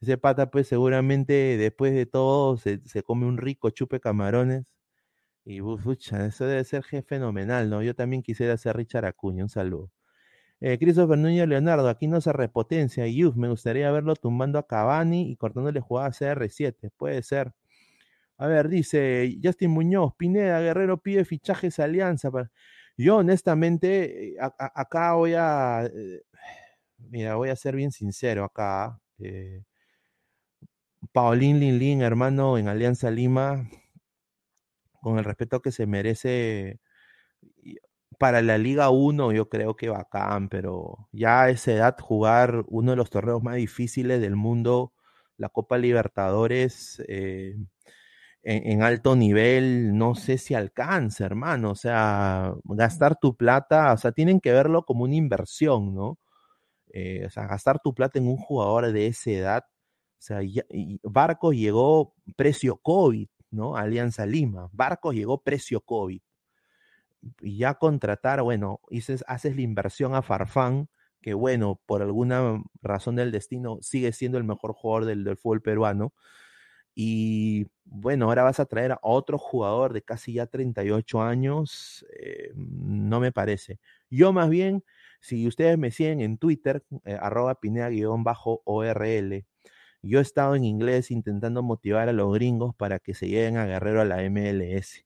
Ese 0.00 0.18
pata, 0.18 0.50
pues 0.50 0.68
seguramente 0.68 1.56
después 1.56 1.94
de 1.94 2.06
todo 2.06 2.58
se, 2.58 2.80
come 3.04 3.26
un 3.26 3.38
rico 3.38 3.70
chupe 3.70 4.00
camarones. 4.00 4.66
Y 5.44 5.60
pucha, 5.62 6.26
eso 6.26 6.46
debe 6.46 6.64
ser 6.64 6.84
fenomenal, 7.04 7.70
¿no? 7.70 7.82
Yo 7.82 7.94
también 7.94 8.22
quisiera 8.22 8.56
ser 8.58 8.76
Richard 8.76 9.06
Acuña, 9.06 9.44
un 9.44 9.50
saludo. 9.50 9.90
Eh, 10.60 10.78
Christopher 10.78 11.18
Núñez 11.18 11.48
Leonardo, 11.48 11.88
aquí 11.88 12.06
no 12.08 12.20
se 12.20 12.32
repotencia. 12.32 13.06
Y 13.06 13.22
me 13.34 13.48
gustaría 13.48 13.90
verlo 13.92 14.16
tumbando 14.16 14.58
a 14.58 14.66
Cavani 14.66 15.30
y 15.30 15.36
cortándole 15.36 15.80
jugada 15.80 16.08
a 16.08 16.12
CR7. 16.12 16.90
Puede 16.96 17.22
ser. 17.22 17.52
A 18.38 18.46
ver, 18.48 18.68
dice 18.68 19.38
Justin 19.42 19.70
Muñoz, 19.72 20.14
Pineda 20.16 20.60
Guerrero 20.60 20.98
pide 21.02 21.24
fichajes 21.24 21.78
Alianza. 21.80 22.30
Para... 22.30 22.50
Yo 22.96 23.16
honestamente, 23.16 24.34
eh, 24.34 24.36
acá 24.40 25.14
voy 25.14 25.34
a, 25.34 25.84
eh, 25.86 26.22
mira, 26.98 27.36
voy 27.36 27.50
a 27.50 27.56
ser 27.56 27.76
bien 27.76 27.92
sincero 27.92 28.44
acá. 28.44 29.00
Eh, 29.18 29.64
Paulín 31.12 31.60
Lin 31.60 32.02
hermano, 32.02 32.58
en 32.58 32.68
Alianza 32.68 33.10
Lima, 33.10 33.66
con 35.00 35.18
el 35.18 35.24
respeto 35.24 35.62
que 35.62 35.70
se 35.72 35.86
merece 35.86 36.80
para 38.18 38.42
la 38.42 38.58
Liga 38.58 38.90
1, 38.90 39.32
yo 39.32 39.48
creo 39.48 39.76
que 39.76 39.88
bacán, 39.88 40.48
pero 40.48 41.08
ya 41.12 41.42
a 41.44 41.50
esa 41.50 41.72
edad 41.72 41.96
jugar 42.00 42.64
uno 42.68 42.92
de 42.92 42.96
los 42.96 43.10
torneos 43.10 43.42
más 43.42 43.56
difíciles 43.56 44.20
del 44.20 44.36
mundo, 44.36 44.92
la 45.36 45.48
Copa 45.48 45.78
Libertadores, 45.78 47.02
eh, 47.08 47.56
en, 48.44 48.82
alto 48.82 49.16
nivel, 49.16 49.96
no 49.96 50.14
sé 50.14 50.38
si 50.38 50.54
alcanza, 50.54 51.24
hermano. 51.24 51.70
O 51.70 51.74
sea, 51.74 52.54
gastar 52.64 53.18
tu 53.18 53.36
plata, 53.36 53.92
o 53.92 53.96
sea, 53.96 54.12
tienen 54.12 54.40
que 54.40 54.52
verlo 54.52 54.84
como 54.84 55.04
una 55.04 55.14
inversión, 55.16 55.94
¿no? 55.94 56.18
Eh, 56.92 57.24
o 57.26 57.30
sea, 57.30 57.46
gastar 57.46 57.80
tu 57.80 57.94
plata 57.94 58.18
en 58.18 58.28
un 58.28 58.36
jugador 58.36 58.92
de 58.92 59.06
esa 59.08 59.30
edad. 59.30 59.64
O 60.18 60.22
sea, 60.26 60.40
Barcos 61.02 61.54
llegó 61.56 62.14
precio 62.36 62.76
COVID, 62.76 63.28
¿no? 63.50 63.76
Alianza 63.76 64.26
Lima. 64.26 64.68
Barcos 64.72 65.14
llegó 65.14 65.42
precio 65.42 65.80
COVID. 65.80 66.20
Y 67.40 67.58
ya 67.58 67.74
contratar, 67.74 68.42
bueno, 68.42 68.80
haces 69.26 69.56
la 69.56 69.62
inversión 69.62 70.14
a 70.14 70.22
Farfán, 70.22 70.90
que 71.22 71.32
bueno, 71.32 71.80
por 71.86 72.02
alguna 72.02 72.62
razón 72.82 73.16
del 73.16 73.32
destino 73.32 73.78
sigue 73.80 74.12
siendo 74.12 74.36
el 74.36 74.44
mejor 74.44 74.74
jugador 74.74 75.06
del, 75.06 75.24
del 75.24 75.38
fútbol 75.38 75.62
peruano 75.62 76.12
y 76.94 77.66
bueno, 77.84 78.26
ahora 78.26 78.44
vas 78.44 78.60
a 78.60 78.66
traer 78.66 78.92
a 78.92 78.98
otro 79.02 79.38
jugador 79.38 79.92
de 79.92 80.02
casi 80.02 80.34
ya 80.34 80.46
38 80.46 81.22
años, 81.22 82.04
eh, 82.18 82.52
no 82.54 83.20
me 83.20 83.32
parece. 83.32 83.78
Yo 84.10 84.32
más 84.32 84.48
bien, 84.50 84.84
si 85.20 85.46
ustedes 85.46 85.78
me 85.78 85.90
siguen 85.90 86.20
en 86.20 86.38
Twitter, 86.38 86.84
eh, 87.04 87.18
arroba 87.20 87.56
pinea-orl, 87.60 89.44
yo 90.02 90.18
he 90.18 90.22
estado 90.22 90.54
en 90.54 90.64
inglés 90.64 91.10
intentando 91.10 91.62
motivar 91.62 92.08
a 92.08 92.12
los 92.12 92.32
gringos 92.34 92.74
para 92.76 92.98
que 92.98 93.14
se 93.14 93.28
lleguen 93.28 93.56
a 93.56 93.66
Guerrero 93.66 94.02
a 94.02 94.04
la 94.04 94.22
MLS. 94.22 95.04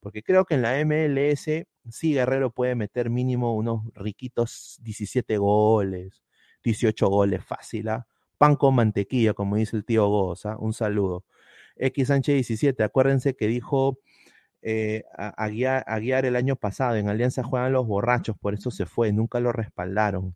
Porque 0.00 0.22
creo 0.22 0.44
que 0.44 0.54
en 0.54 0.62
la 0.62 0.78
MLS 0.84 1.66
sí 1.90 2.14
Guerrero 2.14 2.50
puede 2.50 2.74
meter 2.74 3.10
mínimo 3.10 3.54
unos 3.56 3.82
riquitos 3.94 4.78
17 4.82 5.36
goles, 5.38 6.22
18 6.62 7.08
goles, 7.08 7.44
fácil, 7.44 7.88
¿ah? 7.88 8.06
Pan 8.38 8.56
con 8.56 8.74
mantequilla, 8.76 9.34
como 9.34 9.56
dice 9.56 9.76
el 9.76 9.84
tío 9.84 10.08
Goza. 10.08 10.56
Un 10.58 10.72
saludo. 10.72 11.24
X 11.76 12.08
Sánchez 12.08 12.34
17, 12.36 12.82
acuérdense 12.82 13.36
que 13.36 13.46
dijo 13.48 13.98
eh, 14.62 15.04
a, 15.16 15.48
guiar, 15.48 16.24
el 16.24 16.36
año 16.36 16.56
pasado, 16.56 16.96
en 16.96 17.08
Alianza 17.08 17.42
juegan 17.44 17.72
los 17.72 17.86
borrachos, 17.86 18.36
por 18.38 18.54
eso 18.54 18.70
se 18.70 18.86
fue, 18.86 19.12
nunca 19.12 19.40
lo 19.40 19.52
respaldaron. 19.52 20.34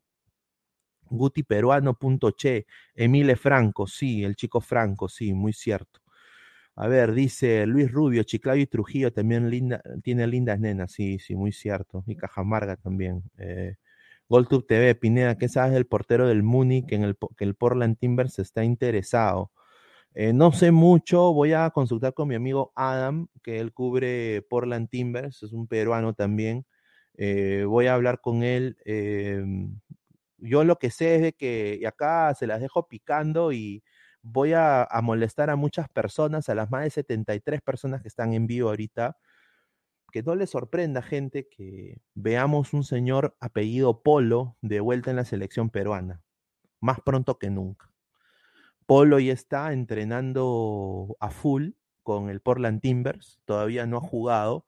Guti 1.10 1.42
Peruano, 1.42 1.94
punto 1.94 2.30
che. 2.32 2.66
Emile 2.94 3.36
Franco, 3.36 3.86
sí, 3.86 4.24
el 4.24 4.36
chico 4.36 4.60
Franco, 4.60 5.08
sí, 5.08 5.34
muy 5.34 5.52
cierto. 5.52 6.00
A 6.76 6.88
ver, 6.88 7.12
dice 7.12 7.66
Luis 7.66 7.90
Rubio, 7.92 8.22
Chiclayo 8.24 8.62
y 8.62 8.66
Trujillo 8.66 9.12
también 9.12 9.50
linda, 9.50 9.82
tiene 10.02 10.26
lindas 10.26 10.58
nenas, 10.60 10.92
sí, 10.92 11.18
sí, 11.18 11.34
muy 11.36 11.52
cierto. 11.52 12.02
Y 12.06 12.16
Cajamarga 12.16 12.76
también. 12.76 13.22
Eh, 13.38 13.76
GolTube 14.32 14.66
TV, 14.66 14.94
Pineda, 14.94 15.36
¿qué 15.36 15.46
sabes 15.46 15.74
del 15.74 15.86
portero 15.86 16.26
del 16.26 16.42
Múnich 16.42 16.90
en 16.92 17.02
el, 17.04 17.18
que 17.36 17.44
el 17.44 17.54
Portland 17.54 17.98
Timbers 17.98 18.38
está 18.38 18.64
interesado? 18.64 19.52
Eh, 20.14 20.32
no 20.32 20.52
sé 20.52 20.72
mucho, 20.72 21.34
voy 21.34 21.52
a 21.52 21.68
consultar 21.68 22.14
con 22.14 22.28
mi 22.28 22.34
amigo 22.34 22.72
Adam, 22.74 23.28
que 23.42 23.60
él 23.60 23.74
cubre 23.74 24.40
Portland 24.48 24.88
Timbers, 24.88 25.42
es 25.42 25.52
un 25.52 25.66
peruano 25.68 26.14
también. 26.14 26.64
Eh, 27.18 27.64
voy 27.68 27.88
a 27.88 27.94
hablar 27.94 28.22
con 28.22 28.42
él. 28.42 28.78
Em, 28.86 29.78
yo 30.38 30.64
lo 30.64 30.76
que 30.78 30.90
sé 30.90 31.16
es 31.16 31.22
de 31.22 31.32
que 31.34 31.78
y 31.82 31.84
acá 31.84 32.34
se 32.34 32.46
las 32.46 32.62
dejo 32.62 32.88
picando 32.88 33.52
y 33.52 33.84
voy 34.22 34.54
a, 34.54 34.84
a, 34.84 35.02
molestar 35.02 35.50
a 35.50 35.56
muchas 35.56 35.90
personas, 35.90 36.48
a 36.48 36.54
las 36.54 36.70
más 36.70 36.84
de 36.84 36.90
73 36.90 37.60
personas 37.60 38.00
que 38.00 38.08
están 38.08 38.32
en 38.32 38.46
vivo 38.46 38.70
ahorita 38.70 39.16
que 40.12 40.22
no 40.22 40.36
le 40.36 40.46
sorprenda, 40.46 41.02
gente, 41.02 41.48
que 41.48 42.00
veamos 42.14 42.74
un 42.74 42.84
señor 42.84 43.36
apellido 43.40 44.02
Polo 44.02 44.56
de 44.60 44.80
vuelta 44.80 45.10
en 45.10 45.16
la 45.16 45.24
selección 45.24 45.70
peruana, 45.70 46.22
más 46.80 47.00
pronto 47.00 47.38
que 47.38 47.50
nunca. 47.50 47.90
Polo 48.86 49.18
ya 49.18 49.32
está 49.32 49.72
entrenando 49.72 51.16
a 51.18 51.30
full 51.30 51.70
con 52.02 52.28
el 52.28 52.40
Portland 52.40 52.80
Timbers, 52.80 53.40
todavía 53.46 53.86
no 53.86 53.96
ha 53.96 54.00
jugado, 54.00 54.66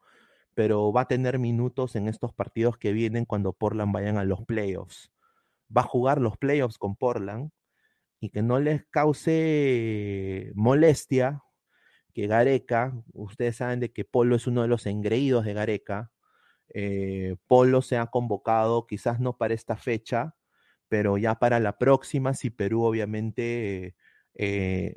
pero 0.54 0.92
va 0.92 1.02
a 1.02 1.08
tener 1.08 1.38
minutos 1.38 1.94
en 1.94 2.08
estos 2.08 2.32
partidos 2.32 2.78
que 2.78 2.92
vienen 2.92 3.26
cuando 3.26 3.52
Portland 3.52 3.92
vayan 3.92 4.16
a 4.16 4.24
los 4.24 4.44
playoffs. 4.46 5.12
Va 5.76 5.82
a 5.82 5.84
jugar 5.84 6.20
los 6.20 6.38
playoffs 6.38 6.78
con 6.78 6.96
Portland 6.96 7.50
y 8.20 8.30
que 8.30 8.42
no 8.42 8.60
les 8.60 8.86
cause 8.86 10.52
molestia 10.54 11.42
que 12.14 12.26
Gareca, 12.28 12.94
ustedes 13.12 13.56
saben 13.56 13.80
de 13.80 13.92
que 13.92 14.04
Polo 14.04 14.36
es 14.36 14.46
uno 14.46 14.62
de 14.62 14.68
los 14.68 14.86
engreídos 14.86 15.44
de 15.44 15.54
Gareca. 15.54 16.12
Eh, 16.74 17.36
Polo 17.46 17.82
se 17.82 17.98
ha 17.98 18.06
convocado, 18.06 18.86
quizás 18.86 19.20
no 19.20 19.36
para 19.38 19.54
esta 19.54 19.76
fecha, 19.76 20.36
pero 20.88 21.18
ya 21.18 21.36
para 21.36 21.60
la 21.60 21.78
próxima, 21.78 22.34
si 22.34 22.50
Perú 22.50 22.84
obviamente 22.84 23.96
eh, 24.34 24.96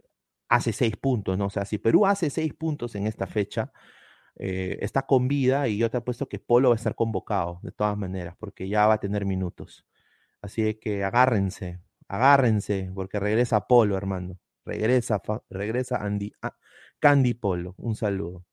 hace 0.50 0.74
seis 0.74 0.98
puntos, 0.98 1.38
¿no? 1.38 1.48
O 1.48 1.50
sea, 1.50 1.66
si 1.66 1.78
Perú 1.80 2.06
hace 2.06 2.30
seis 2.30 2.54
puntos 2.54 2.96
en 2.96 3.08
esta 3.08 3.28
fecha, 3.28 3.72
eh, 4.38 4.78
está 4.82 5.04
con 5.08 5.28
vida 5.28 5.68
y 5.68 5.78
yo 5.78 5.90
te 5.92 5.98
apuesto 5.98 6.30
que 6.30 6.40
Polo 6.40 6.70
va 6.70 6.76
a 6.76 6.78
estar 6.78 6.96
convocado 6.96 7.60
de 7.64 7.72
todas 7.72 7.98
maneras, 7.98 8.36
porque 8.40 8.70
ya 8.70 8.88
va 8.88 8.96
a 8.96 9.00
tener 9.00 9.26
minutos. 9.26 9.86
Así 10.42 10.76
que 10.76 11.04
agárrense, 11.04 11.82
agárrense, 12.08 12.92
porque 12.96 13.20
regresa 13.20 13.68
Polo, 13.68 13.98
hermano. 13.98 14.40
Regresa, 14.66 15.22
regresa 15.50 15.98
Andy, 15.98 16.34
ah, 16.42 16.56
Candy 17.00 17.34
Polo, 17.34 17.76
un 17.78 17.96
saludo. 17.96 18.46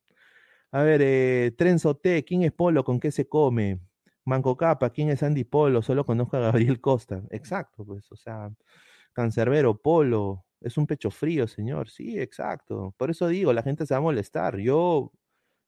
A 0.72 0.83
ver, 0.83 1.02
eh, 1.02 1.52
Trenzo 1.57 1.96
T, 1.96 2.24
¿quién 2.24 2.42
es 2.42 2.52
Polo? 2.52 2.85
¿Con 2.85 3.00
qué 3.00 3.12
se 3.12 3.28
come? 3.28 3.80
Manco 4.24 4.57
Capa, 4.57 4.90
¿quién 4.90 5.11
es 5.11 5.22
Andy 5.22 5.44
Polo? 5.44 5.83
Solo 5.83 6.04
conozco 6.07 6.37
a 6.37 6.40
Gabriel 6.40 6.80
Costa. 6.80 7.22
Exacto, 7.30 7.85
pues, 7.85 8.11
o 8.11 8.16
sea, 8.16 8.50
Cancerbero, 9.12 9.78
Polo, 9.80 10.44
es 10.61 10.76
un 10.78 10.87
pecho 10.87 11.11
frío, 11.11 11.46
señor. 11.46 11.90
Sí, 11.90 12.18
exacto. 12.18 12.94
Por 12.98 13.11
eso 13.11 13.28
digo, 13.28 13.52
la 13.52 13.62
gente 13.62 13.87
se 13.87 13.94
va 13.94 13.98
a 13.98 14.00
molestar. 14.02 14.59
Yo, 14.59 15.12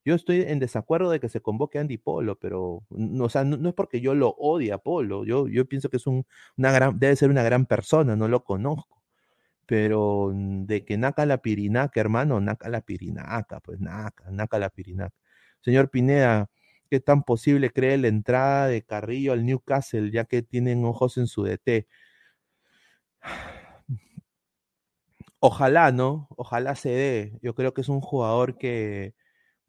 yo 0.05 0.15
estoy 0.15 0.43
en 0.43 0.59
desacuerdo 0.59 1.11
de 1.11 1.21
que 1.21 1.29
se 1.29 1.41
convoque 1.41 1.79
a 1.79 1.83
Andy 1.83 1.99
Polo, 1.99 2.39
pero 2.39 2.85
no, 2.91 3.25
o 3.25 3.29
sea, 3.29 3.45
no, 3.45 3.69
es 3.69 3.75
porque 3.75 4.01
yo 4.01 4.15
lo 4.15 4.31
odie 4.39 4.73
a 4.73 4.79
Polo. 4.79 5.25
Yo, 5.25 5.49
yo 5.49 5.67
pienso 5.67 5.91
que 5.91 5.99
es 5.99 6.07
un, 6.07 6.27
una 6.57 6.73
gran, 6.73 6.99
debe 6.99 7.17
ser 7.17 7.31
una 7.31 7.43
gran 7.43 7.67
persona, 7.67 8.17
no 8.17 8.29
lo 8.29 8.45
conozco 8.45 8.96
pero 9.67 10.33
de 10.35 10.85
que 10.85 10.97
naca 10.99 11.27
la 11.27 11.39
pirinaca, 11.39 12.01
hermano, 12.01 12.41
naca 12.41 12.69
la 12.69 12.81
pirinaca, 12.83 13.61
pues 13.61 13.81
naca, 13.81 14.31
naca 14.31 14.59
la 14.59 14.71
pirinaca. 14.71 15.15
Señor 15.61 15.91
Pineda, 15.91 16.51
¿qué 16.91 17.01
tan 17.01 17.23
posible 17.25 17.71
cree 17.71 17.99
la 17.99 18.09
entrada 18.09 18.69
de 18.69 18.83
Carrillo 18.83 19.33
al 19.33 19.45
Newcastle, 19.45 20.11
ya 20.11 20.25
que 20.25 20.43
tienen 20.43 20.85
ojos 20.85 21.19
en 21.19 21.27
su 21.27 21.45
DT? 21.45 21.87
Ojalá, 25.41 25.93
¿no? 25.93 26.29
Ojalá 26.37 26.75
se 26.77 26.91
dé. 26.91 27.39
Yo 27.43 27.55
creo 27.55 27.75
que 27.75 27.81
es 27.83 27.89
un 27.89 28.01
jugador 28.01 28.59
que 28.59 29.15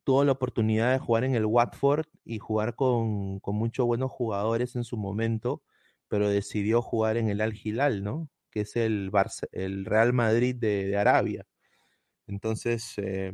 tuvo 0.04 0.24
la 0.26 0.34
oportunidad 0.34 0.94
de 0.94 1.00
jugar 1.00 1.24
en 1.26 1.36
el 1.36 1.46
Watford 1.46 2.08
y 2.26 2.40
jugar 2.40 2.76
con, 2.76 3.40
con 3.40 3.56
muchos 3.56 3.86
buenos 3.86 4.12
jugadores 4.12 4.76
en 4.76 4.84
su 4.84 4.98
momento 4.98 5.64
pero 6.08 6.30
decidió 6.30 6.82
jugar 6.82 7.18
en 7.18 7.30
el 7.30 7.42
Al 7.42 8.04
¿no? 8.04 8.30
Que 8.58 8.62
es 8.62 8.76
el, 8.76 9.86
Real 9.86 10.14
Madrid 10.14 10.56
de, 10.56 10.98
Arabia. 10.98 11.46
Entonces, 12.26 12.96
eh, 12.98 13.32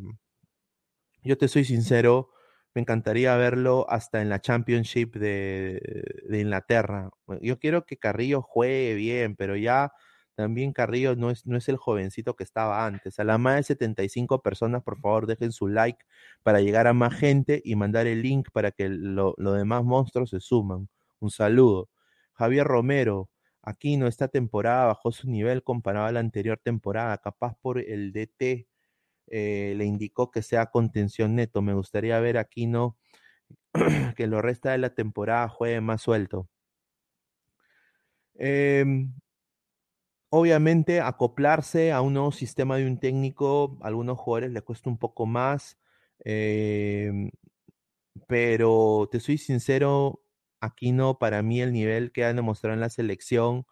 yo 1.24 1.38
te 1.38 1.48
soy 1.48 1.64
sincero, 1.64 2.32
me 2.76 2.82
encantaría 2.82 3.38
verlo 3.38 3.86
hasta 3.90 4.22
en 4.22 4.28
la 4.28 4.42
Championship 4.42 5.16
de, 5.16 5.80
de, 6.28 6.40
Inglaterra. 6.42 7.10
Yo 7.42 7.58
quiero 7.58 7.86
que 7.86 7.96
Carrillo 7.96 8.42
juegue 8.42 8.96
bien, 8.96 9.38
pero 9.38 9.56
ya 9.56 9.94
también 10.36 10.74
Carrillo 10.74 11.16
no 11.16 11.30
es, 11.30 11.46
no 11.46 11.58
es 11.58 11.70
el 11.70 11.78
jovencito 11.78 12.36
que 12.36 12.44
estaba 12.44 12.86
antes. 12.86 13.18
A 13.18 13.24
la 13.24 13.38
más 13.38 13.56
de 13.56 13.64
75 13.64 14.42
personas, 14.42 14.84
por 14.84 15.00
favor, 15.00 15.26
dejen 15.26 15.54
su 15.54 15.70
like 15.70 16.04
para 16.44 16.60
llegar 16.60 16.88
a 16.88 16.94
más 16.94 17.14
gente 17.14 17.62
y 17.64 17.78
mandar 17.78 18.08
el 18.08 18.22
link 18.24 18.50
para 18.52 18.72
que 18.72 18.90
los 18.90 19.36
demás 19.38 19.86
monstruos 19.86 20.32
se 20.32 20.42
suman. 20.42 20.90
Un 21.20 21.32
saludo. 21.32 21.90
Javier 22.34 22.68
Romero, 22.68 23.30
Aquino 23.64 24.08
esta 24.08 24.28
temporada 24.28 24.88
bajó 24.88 25.12
su 25.12 25.30
nivel 25.30 25.64
comparado 25.64 26.08
a 26.08 26.12
la 26.12 26.20
anterior 26.20 26.60
temporada, 26.62 27.18
capaz 27.20 27.56
por 27.62 27.80
el 27.80 28.12
DT 28.14 28.68
eh, 29.28 29.74
le 29.78 29.86
indicó 29.86 30.32
que 30.32 30.42
sea 30.42 30.68
contención 30.72 31.36
neto. 31.36 31.62
Me 31.62 31.74
gustaría 31.74 32.20
ver 32.20 32.38
a 32.38 32.42
Aquino 32.42 32.98
que 34.18 34.28
lo 34.28 34.42
resta 34.42 34.72
de 34.72 34.80
la 34.80 34.96
temporada 34.96 35.50
juegue 35.50 35.82
más 35.82 36.02
suelto. 36.02 36.50
Em, 38.36 39.14
obviamente, 40.30 41.02
acoplarse 41.02 41.92
a 41.92 42.02
un 42.02 42.14
nuevo 42.14 42.32
sistema 42.32 42.78
de 42.78 42.88
un 42.88 43.00
técnico, 43.00 43.78
a 43.82 43.88
algunos 43.88 44.18
jugadores 44.20 44.52
les 44.52 44.64
cuesta 44.64 44.90
un 44.90 44.98
poco 44.98 45.26
más, 45.26 45.78
em, 46.20 47.32
pero 48.28 49.10
te 49.12 49.20
soy 49.20 49.38
sincero, 49.38 50.23
Aquino, 50.64 51.20
para 51.20 51.42
mí 51.44 51.62
el 51.62 51.74
nivel 51.74 52.12
que 52.12 52.26
han 52.26 52.36
demostrado 52.36 52.74
en 52.74 52.82
la 52.82 52.90
selección 52.90 53.66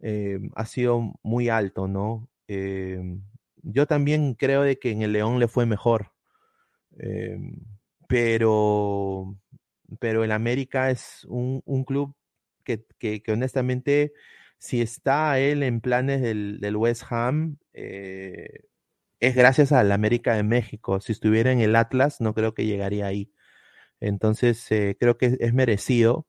em, 0.00 0.50
ha 0.56 0.66
sido 0.66 1.14
muy 1.22 1.48
alto, 1.48 1.88
¿no? 1.88 2.28
yo 3.66 3.86
también 3.86 4.34
creo 4.34 4.62
de 4.62 4.78
que 4.78 4.90
en 4.90 5.00
el 5.00 5.12
León 5.12 5.40
le 5.40 5.48
fue 5.48 5.64
mejor, 5.64 6.12
pero, 8.06 9.36
pero 9.98 10.24
el 10.24 10.32
América 10.32 10.90
es 10.90 11.24
un, 11.28 11.62
club 11.84 12.14
que, 12.64 13.22
honestamente, 13.28 14.12
si 14.58 14.80
está 14.80 15.38
él 15.38 15.62
en 15.62 15.80
planes 15.80 16.22
del, 16.22 16.76
West 16.76 17.04
Ham, 17.10 17.58
eh, 17.72 18.64
es 19.20 19.34
gracias 19.34 19.72
al 19.72 19.92
América 19.92 20.34
de 20.34 20.42
México. 20.42 21.00
Si 21.00 21.12
estuviera 21.12 21.52
en 21.52 21.60
el 21.60 21.76
Atlas, 21.76 22.20
no 22.20 22.34
creo 22.34 22.54
que 22.54 22.66
llegaría 22.66 23.06
ahí. 23.06 23.32
Entonces, 24.08 24.70
eh, 24.72 24.96
creo 24.98 25.18
que 25.18 25.36
es 25.40 25.54
merecido. 25.54 26.26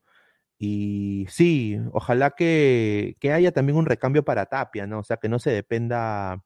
Y 0.60 1.28
sí, 1.30 1.78
ojalá 1.94 2.32
que, 2.32 3.18
haya 3.34 3.52
también 3.52 3.78
un 3.78 3.86
recambio 3.86 4.24
para 4.26 4.48
Tapia, 4.48 4.88
¿no? 4.88 5.00
O 5.00 5.04
sea, 5.04 5.18
que 5.18 5.30
no 5.30 5.40
se 5.40 5.52
dependa, 5.52 6.44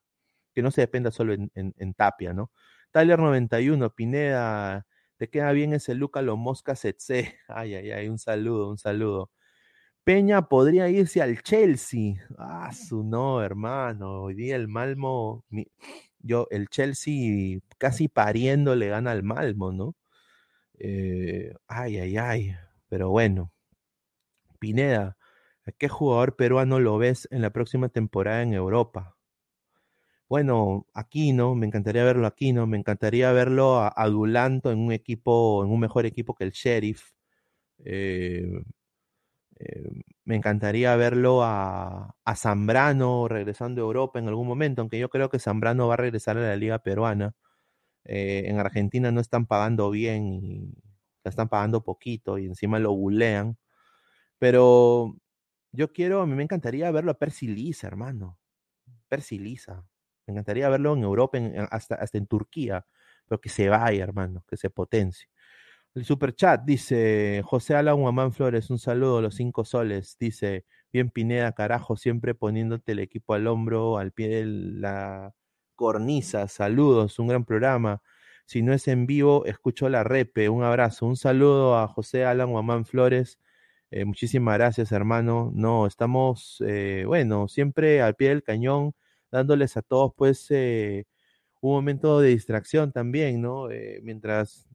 que 0.56 0.62
no 0.64 0.72
se 0.72 0.82
dependa 0.82 1.12
solo 1.12 1.34
en, 1.34 1.52
en 1.56 1.94
Tapia, 1.96 2.34
¿no? 2.34 2.52
Tyler 2.92 3.20
91, 3.20 3.94
Pineda, 3.96 4.86
te 5.18 5.30
queda 5.30 5.52
bien 5.52 5.74
ese 5.74 5.96
Luca 5.96 6.22
Lo 6.22 6.38
Mosca 6.38 6.76
Setse. 6.76 7.36
Ay, 7.48 7.76
ay, 7.76 7.92
ay, 7.92 8.10
un 8.10 8.20
saludo, 8.20 8.70
un 8.70 8.78
saludo. 8.78 9.32
Peña 10.04 10.44
podría 10.50 10.90
irse 10.90 11.22
al 11.22 11.42
Chelsea. 11.44 12.16
Ah, 12.38 12.72
su 12.74 13.04
no, 13.04 13.44
hermano. 13.44 14.24
Hoy 14.24 14.36
día 14.36 14.56
el 14.56 14.68
Malmo, 14.68 15.46
yo, 16.20 16.48
el 16.52 16.70
Chelsea 16.70 17.60
casi 17.78 18.08
pariendo 18.08 18.76
le 18.76 18.90
gana 18.90 19.12
al 19.12 19.24
Malmo, 19.24 19.72
¿no? 19.72 19.96
Eh, 20.80 21.54
ay, 21.68 21.98
ay, 22.00 22.18
ay. 22.18 22.56
Pero 22.90 23.10
bueno. 23.10 23.52
Pineda, 24.60 25.18
¿a 25.66 25.72
qué 25.72 25.90
jugador 25.90 26.36
peruano 26.36 26.80
lo 26.80 26.98
ves 26.98 27.28
en 27.32 27.42
la 27.42 27.52
próxima 27.52 27.90
temporada 27.90 28.42
en 28.44 28.54
Europa? 28.54 29.18
Bueno, 30.30 30.86
aquí 30.94 31.34
no, 31.34 31.56
me 31.56 31.66
encantaría 31.66 32.04
verlo 32.04 32.28
aquí, 32.28 32.54
¿no? 32.54 32.68
Me 32.68 32.78
encantaría 32.78 33.32
verlo 33.32 33.80
a, 33.80 34.08
Dulanto 34.10 34.72
en 34.72 34.80
un 34.80 34.92
equipo, 34.92 35.64
en 35.66 35.72
un 35.72 35.80
mejor 35.80 36.06
equipo 36.06 36.36
que 36.36 36.44
el 36.44 36.52
Sheriff. 36.52 37.12
Eh, 37.86 38.64
eh, 39.60 39.90
me 40.26 40.36
encantaría 40.36 40.96
verlo 40.96 41.42
a, 41.44 42.16
Zambrano 42.36 43.28
regresando 43.28 43.82
a 43.82 43.86
Europa 43.86 44.20
en 44.20 44.28
algún 44.28 44.48
momento, 44.48 44.82
aunque 44.82 45.00
yo 45.00 45.10
creo 45.10 45.30
que 45.30 45.40
Zambrano 45.40 45.88
va 45.88 45.96
a 45.96 45.98
regresar 45.98 46.38
a 46.38 46.42
la 46.42 46.56
liga 46.56 46.80
peruana. 46.80 47.34
Eh, 48.12 48.50
en 48.50 48.58
Argentina 48.60 49.12
no 49.12 49.22
están 49.22 49.46
pagando 49.46 49.92
bien 49.92 50.26
y 50.26 50.74
están 51.24 51.48
pagando 51.48 51.84
poquito 51.84 52.40
y 52.40 52.48
encima 52.48 52.80
lo 52.80 52.94
bulean. 52.94 53.58
Pero 54.40 55.16
yo 55.72 55.94
quiero, 55.94 56.22
a 56.22 56.26
mí 56.28 56.36
me 56.36 56.44
encantaría 56.44 56.92
verlo 56.92 57.12
a 57.12 57.20
Percy 57.20 57.48
Lisa, 57.48 57.88
hermano. 57.88 58.40
Percy 59.10 59.40
Lisa. 59.40 59.86
Me 60.28 60.34
encantaría 60.34 60.70
verlo 60.70 60.96
en 60.96 61.04
Europa, 61.04 61.40
hasta, 61.72 61.96
hasta 61.96 62.18
en 62.18 62.28
Turquía, 62.28 62.86
pero 63.28 63.42
que 63.42 63.50
se 63.50 63.70
vaya, 63.70 64.04
hermano, 64.04 64.44
que 64.48 64.58
se 64.58 64.70
potencie. 64.72 65.30
El 65.96 66.06
super 66.06 66.36
chat 66.36 66.64
dice 66.66 67.42
José 67.46 67.76
Alan 67.76 67.98
Guamán 68.02 68.34
Flores, 68.34 68.70
un 68.72 68.80
saludo 68.80 69.20
a 69.20 69.22
los 69.22 69.36
cinco 69.36 69.66
soles. 69.66 70.18
Dice, 70.20 70.66
bien 70.94 71.12
Pineda, 71.12 71.52
carajo, 71.54 71.98
siempre 71.98 72.36
poniéndote 72.36 72.94
el 72.94 73.00
equipo 73.00 73.36
al 73.36 73.48
hombro, 73.48 73.98
al 74.00 74.12
pie 74.14 74.30
de 74.30 74.46
la 74.46 75.36
cornisa. 75.80 76.50
Saludos, 76.50 77.20
un 77.20 77.28
gran 77.28 77.46
programa. 77.46 78.02
Si 78.46 78.62
no 78.62 78.74
es 78.74 78.90
en 78.90 79.06
vivo, 79.08 79.46
escucho 79.46 79.88
la 79.88 80.04
repe. 80.04 80.50
Un 80.50 80.64
abrazo, 80.64 81.06
un 81.06 81.16
saludo 81.16 81.78
a 81.78 81.88
José 81.88 82.26
Alan 82.26 82.52
Guamán 82.52 82.86
Flores. 82.86 83.40
Eh, 83.92 84.04
muchísimas 84.04 84.58
gracias, 84.58 84.92
hermano. 84.92 85.52
No, 85.56 85.88
estamos, 85.88 86.62
eh, 86.68 87.06
bueno, 87.08 87.48
siempre 87.48 88.02
al 88.02 88.16
pie 88.16 88.30
del 88.30 88.44
cañón 88.44 88.94
dándoles 89.32 89.78
a 89.78 89.82
todos 89.82 90.14
pues 90.18 90.48
eh, 90.52 91.06
un 91.62 91.74
momento 91.74 92.20
de 92.20 92.30
distracción 92.30 92.92
también, 92.92 93.42
¿no? 93.42 93.68
Mientras 94.04 94.68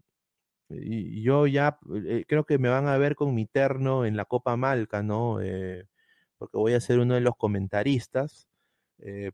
yo 0.71 1.47
ya 1.47 1.79
creo 2.27 2.45
que 2.47 2.59
me 2.59 2.69
van 2.71 2.89
a 2.89 2.97
ver 2.99 3.15
con 3.17 3.35
mi 3.35 3.47
terno 3.47 4.07
en 4.07 4.17
la 4.17 4.25
Copa 4.25 4.57
Malca, 4.57 5.03
¿no? 5.03 5.39
porque 6.39 6.57
voy 6.59 6.75
a 6.75 6.81
ser 6.81 6.99
uno 6.99 7.15
de 7.15 7.21
los 7.21 7.37
comentaristas. 7.37 8.49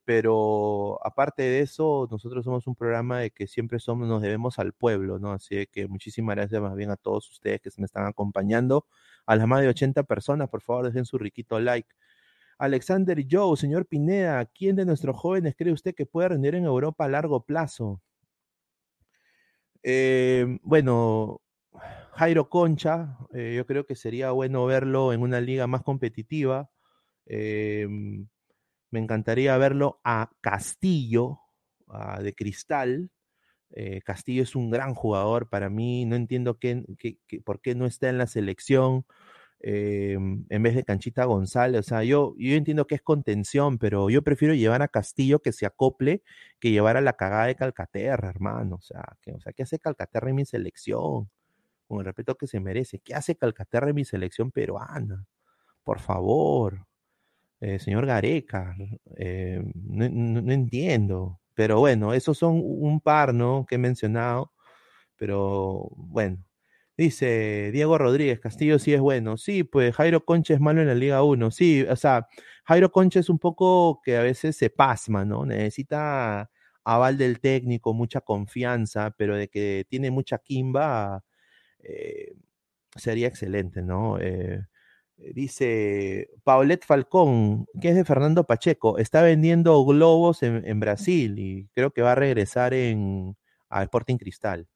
Pero 0.04 0.98
aparte 1.06 1.42
de 1.42 1.60
eso, 1.60 2.08
nosotros 2.10 2.44
somos 2.44 2.66
un 2.66 2.74
programa 2.74 3.20
de 3.20 3.30
que 3.30 3.46
siempre 3.46 3.78
somos, 3.78 4.08
nos 4.08 4.22
debemos 4.22 4.58
al 4.58 4.72
pueblo, 4.72 5.18
¿no? 5.18 5.32
Así 5.32 5.66
que 5.66 5.86
muchísimas 5.86 6.36
gracias 6.36 6.60
más 6.60 6.74
bien 6.74 6.90
a 6.90 6.96
todos 6.96 7.30
ustedes 7.30 7.60
que 7.60 7.70
se 7.70 7.80
me 7.80 7.86
están 7.86 8.06
acompañando. 8.06 8.86
A 9.26 9.36
las 9.36 9.46
más 9.46 9.62
de 9.62 9.68
80 9.68 10.02
personas, 10.04 10.48
por 10.48 10.62
favor, 10.62 10.86
dejen 10.86 11.04
su 11.04 11.18
riquito 11.18 11.60
like. 11.60 11.88
Alexander 12.58 13.24
Joe, 13.28 13.56
señor 13.56 13.86
Pineda, 13.86 14.44
¿quién 14.44 14.76
de 14.76 14.84
nuestros 14.84 15.16
jóvenes 15.16 15.54
cree 15.56 15.72
usted 15.72 15.94
que 15.94 16.04
puede 16.04 16.28
rendir 16.28 16.54
en 16.54 16.64
Europa 16.64 17.06
a 17.06 17.08
largo 17.08 17.44
plazo? 17.44 18.02
Eh, 19.82 20.58
bueno, 20.62 21.40
Jairo 22.12 22.50
Concha, 22.50 23.16
eh, 23.32 23.54
yo 23.56 23.64
creo 23.66 23.86
que 23.86 23.96
sería 23.96 24.30
bueno 24.32 24.66
verlo 24.66 25.14
en 25.14 25.22
una 25.22 25.40
liga 25.40 25.66
más 25.66 25.82
competitiva. 25.82 26.70
Eh, 28.90 28.92
me 28.92 29.00
encantaría 29.00 29.56
verlo 29.56 30.00
a 30.04 30.30
Castillo, 30.40 31.40
de 32.22 32.34
Cristal. 32.34 33.10
Castillo 34.04 34.42
es 34.44 34.54
un 34.56 34.70
gran 34.70 34.94
jugador 34.94 35.48
para 35.48 35.70
mí. 35.70 36.04
No 36.04 36.16
entiendo 36.16 36.58
por 37.44 37.60
qué 37.60 37.74
no 37.74 37.86
está 37.86 38.08
en 38.08 38.18
la 38.18 38.26
selección. 38.26 39.06
Em, 39.62 40.46
en 40.48 40.62
vez 40.62 40.74
de 40.74 40.84
Canchita 40.84 41.24
González. 41.24 41.80
O 41.80 41.82
sea, 41.82 42.02
yo, 42.02 42.34
yo 42.38 42.54
entiendo 42.56 42.86
que 42.86 42.94
es 42.94 43.02
contención, 43.02 43.78
pero 43.78 44.08
yo 44.08 44.22
prefiero 44.22 44.54
llevar 44.54 44.80
a 44.82 44.88
Castillo 44.88 45.40
que 45.40 45.52
se 45.52 45.66
acople 45.66 46.22
que 46.58 46.70
llevar 46.70 46.96
a 46.96 47.02
la 47.02 47.12
cagada 47.14 47.46
de 47.46 47.56
Calcaterra, 47.56 48.30
hermano. 48.30 48.76
O 48.76 48.80
sea, 48.80 49.04
¿qué 49.22 49.62
hace 49.62 49.78
Calcaterra 49.78 50.30
en 50.30 50.36
mi 50.36 50.46
selección? 50.46 51.30
Con 51.88 52.00
el 52.00 52.06
respeto 52.06 52.36
que 52.36 52.46
se 52.46 52.60
merece. 52.60 53.00
¿Qué 53.00 53.14
hace 53.14 53.36
Calcaterra 53.36 53.90
en 53.90 53.96
mi 53.96 54.04
selección 54.04 54.50
peruana? 54.52 55.26
Por 55.84 56.00
favor. 56.00 56.86
Eh, 57.60 57.78
señor 57.78 58.06
Gareca, 58.06 58.74
eh, 59.16 59.62
no, 59.74 60.08
no, 60.08 60.52
entiendo. 60.52 61.40
Pero 61.54 61.78
bueno, 61.80 62.14
esos 62.14 62.38
son 62.38 62.60
un 62.64 63.00
par, 63.00 63.34
¿no? 63.34 63.66
Que 63.68 63.74
he 63.76 63.78
mencionado. 63.78 64.52
Pero 65.16 65.88
bueno, 65.96 66.38
Dice 67.00 67.70
Diego 67.72 67.96
Rodríguez, 67.96 68.40
Castillo 68.40 68.78
sí 68.78 68.92
es 68.92 69.00
bueno. 69.00 69.38
Sí, 69.38 69.64
pues 69.64 69.96
Jairo 69.96 70.26
Concha 70.26 70.52
es 70.52 70.60
malo 70.60 70.82
en 70.82 70.86
la 70.88 70.94
Liga 70.94 71.22
1. 71.22 71.50
Sí, 71.50 71.82
o 71.88 71.96
sea, 71.96 72.28
Jairo 72.64 72.92
Concha 72.92 73.20
es 73.20 73.30
un 73.30 73.38
poco 73.38 74.02
que 74.04 74.18
a 74.18 74.22
veces 74.22 74.56
se 74.58 74.68
pasma, 74.68 75.24
¿no? 75.24 75.46
Necesita 75.46 76.50
aval 76.84 77.16
del 77.16 77.40
técnico, 77.40 77.94
mucha 77.94 78.20
confianza, 78.20 79.12
pero 79.16 79.34
de 79.36 79.48
que 79.48 79.86
tiene 79.88 80.10
mucha 80.10 80.36
quimba, 80.38 81.24
eh, 81.78 82.34
sería 82.96 83.28
excelente, 83.28 83.82
¿no? 83.82 84.18
Dice 85.34 86.30
Paulette 86.44 86.84
Falcón, 86.84 87.66
que 87.80 87.90
es 87.90 87.94
de 87.94 88.04
Fernando 88.04 88.44
Pacheco, 88.44 88.98
está 88.98 89.22
vendiendo 89.22 89.84
globos 89.84 90.42
en, 90.42 90.80
Brasil 90.80 91.38
y 91.38 91.68
creo 91.74 91.92
que 91.92 92.02
va 92.02 92.12
a 92.12 92.16
regresar 92.16 92.74
en, 92.74 93.36
a 93.68 93.82
Sporting 93.82 94.16
Cristal. 94.16 94.68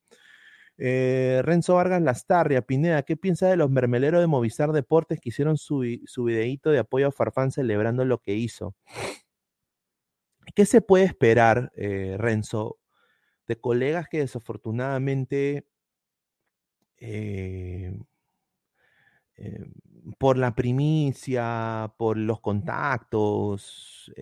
Eh, 0.76 1.40
Renzo 1.44 1.74
Vargas 1.76 2.02
Lastarria, 2.02 2.62
Pineda, 2.62 3.02
¿qué 3.02 3.16
piensa 3.16 3.48
de 3.48 3.56
los 3.56 3.70
mermeleros 3.70 4.20
de 4.20 4.26
Movistar 4.26 4.72
Deportes 4.72 5.20
que 5.20 5.28
hicieron 5.28 5.56
su, 5.56 5.84
su 6.06 6.24
videíto 6.24 6.70
de 6.70 6.80
apoyo 6.80 7.08
a 7.08 7.12
Farfán 7.12 7.52
celebrando 7.52 8.04
lo 8.04 8.18
que 8.18 8.34
hizo? 8.34 8.74
¿Qué 10.54 10.66
se 10.66 10.80
puede 10.80 11.04
esperar, 11.04 11.72
eh, 11.76 12.16
Renzo, 12.18 12.78
de 13.46 13.56
colegas 13.56 14.08
que 14.08 14.18
desafortunadamente 14.18 15.66
eh, 16.98 17.98
eh, 19.36 19.66
por 20.18 20.38
la 20.38 20.54
primicia, 20.54 21.92
por 21.96 22.16
los 22.16 22.40
contactos, 22.40 24.12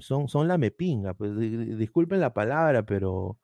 son, 0.00 0.28
son 0.28 0.48
la 0.48 0.58
mepinga? 0.58 1.14
Pues, 1.14 1.36
disculpen 1.78 2.20
la 2.20 2.34
palabra, 2.34 2.84
pero 2.84 3.38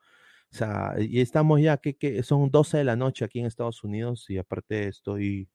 o 0.52 0.56
sea, 0.56 0.94
y 0.98 1.20
estamos 1.20 1.60
ya 1.60 1.76
que, 1.78 2.22
son 2.24 2.50
12 2.50 2.78
de 2.78 2.84
la 2.84 2.96
noche 2.96 3.24
aquí 3.24 3.38
en 3.40 3.46
Estados 3.46 3.84
Unidos 3.84 4.28
y 4.30 4.38
aparte 4.38 4.88
estoy, 4.88 5.48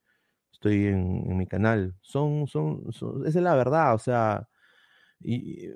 estoy 0.53 0.87
en, 0.87 1.37
mi 1.37 1.47
canal. 1.47 1.95
Son, 2.01 2.47
son, 2.47 2.93
son, 2.93 3.27
esa 3.27 3.39
es 3.39 3.43
la 3.43 3.55
verdad, 3.55 3.95
o 3.95 3.99
sea, 3.99 4.47
y, 5.21 5.69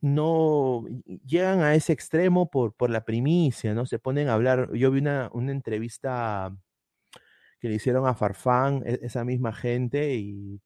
no 0.00 0.84
llegan 1.26 1.60
a 1.60 1.74
ese 1.74 1.92
extremo 1.92 2.50
por, 2.50 2.74
por 2.74 2.90
la 2.90 3.04
primicia, 3.04 3.74
¿no? 3.74 3.86
Se 3.86 3.98
ponen 3.98 4.28
a 4.28 4.34
hablar. 4.34 4.72
Yo 4.74 4.90
vi 4.90 5.00
una, 5.00 5.30
una 5.32 5.52
entrevista 5.52 6.56
que 7.60 7.68
le 7.68 7.76
hicieron 7.76 8.06
a 8.06 8.14
Farfán, 8.14 8.82
e, 8.86 9.00
esa 9.02 9.24
misma 9.24 9.52
gente, 9.52 10.14
y 10.16 10.60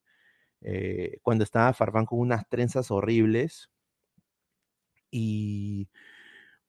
eh, 0.63 1.19
cuando 1.23 1.45
estaba 1.45 1.73
Farfán 1.75 2.07
con 2.07 2.21
unas 2.21 2.49
trenzas 2.49 2.91
horribles. 2.91 3.71
Y 5.11 5.89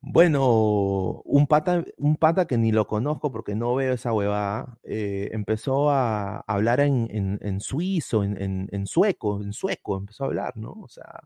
bueno, 0.02 1.22
un 1.26 1.48
pata, 1.48 1.86
un 1.98 2.18
pata 2.18 2.48
que 2.48 2.58
ni 2.58 2.72
lo 2.72 2.88
conozco 2.88 3.32
porque 3.32 3.56
no 3.56 3.76
veo 3.76 3.94
esa 3.94 4.14
huevada, 4.14 4.80
eh, 4.84 5.30
empezó 5.34 5.92
a 5.92 6.40
hablar 6.48 6.80
en, 6.82 7.08
en, 7.42 7.60
suizo, 7.62 8.24
en, 8.24 8.68
en, 8.72 8.88
sueco, 8.88 9.42
en 9.44 9.54
sueco, 9.54 9.98
empezó 9.98 10.24
a 10.24 10.28
hablar, 10.28 10.58
¿no? 10.58 10.72
O 10.72 10.88
sea, 10.90 11.22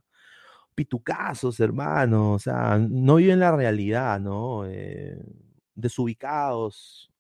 pitucazos, 0.76 1.60
hermano, 1.62 2.34
o 2.34 2.40
sea, 2.40 2.78
no 2.80 3.16
viven 3.16 3.40
la 3.40 3.56
realidad, 3.56 4.20
¿no? 4.20 4.66
Eh, 4.68 5.18
desubicados, 5.76 7.12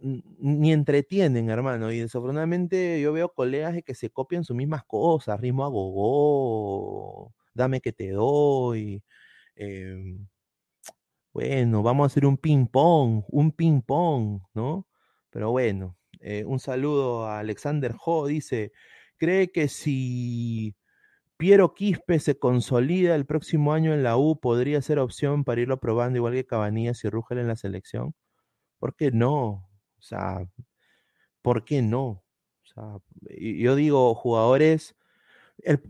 ni 0.00 0.72
entretienen, 0.72 1.50
hermano. 1.50 1.92
Y 1.92 2.00
desafortunadamente 2.00 3.00
yo 3.00 3.12
veo 3.12 3.32
colegas 3.32 3.76
que 3.84 3.94
se 3.94 4.10
copian 4.10 4.44
sus 4.44 4.56
mismas 4.56 4.84
cosas, 4.84 5.40
ritmo 5.40 5.64
a 5.64 5.68
gogó, 5.68 7.34
dame 7.54 7.80
que 7.80 7.92
te 7.92 8.10
doy. 8.10 9.02
Em, 9.56 10.26
bueno, 11.32 11.82
vamos 11.82 12.04
a 12.04 12.06
hacer 12.08 12.26
un 12.26 12.36
ping-pong, 12.36 13.24
un 13.28 13.52
ping-pong, 13.52 14.42
¿no? 14.54 14.86
Pero 15.30 15.50
bueno, 15.52 15.96
eh, 16.20 16.44
un 16.44 16.58
saludo 16.58 17.26
a 17.26 17.38
Alexander 17.40 17.94
Ho, 18.04 18.26
dice, 18.26 18.72
cree 19.16 19.52
que 19.52 19.68
si 19.68 20.76
Piero 21.38 21.74
Quispe 21.74 22.20
se 22.20 22.38
consolida 22.38 23.14
el 23.16 23.26
próximo 23.26 23.72
año 23.74 23.94
en 23.94 24.02
la 24.02 24.16
U, 24.18 24.40
podría 24.40 24.82
ser 24.82 24.98
opción 24.98 25.44
para 25.44 25.60
irlo 25.62 25.80
probando, 25.80 26.18
igual 26.18 26.34
que 26.34 26.46
Cabanillas 26.46 27.04
y 27.04 27.10
Rugel 27.10 27.38
en 27.38 27.48
la 27.48 27.56
selección. 27.56 28.14
¿Por 28.78 28.96
qué 28.96 29.10
no? 29.12 29.69
O 30.00 30.02
sea, 30.02 30.46
¿por 31.42 31.64
qué 31.64 31.82
no? 31.82 32.06
O 32.06 32.66
sea, 32.74 32.98
yo 33.38 33.76
digo, 33.76 34.14
jugadores. 34.14 34.96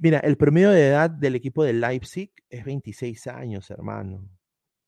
mira, 0.00 0.18
el 0.20 0.36
promedio 0.36 0.70
de 0.70 0.88
edad 0.88 1.10
del 1.10 1.36
equipo 1.36 1.64
de 1.64 1.72
Leipzig 1.72 2.32
es 2.50 2.64
26 2.64 3.26
años, 3.28 3.70
hermano. 3.70 4.28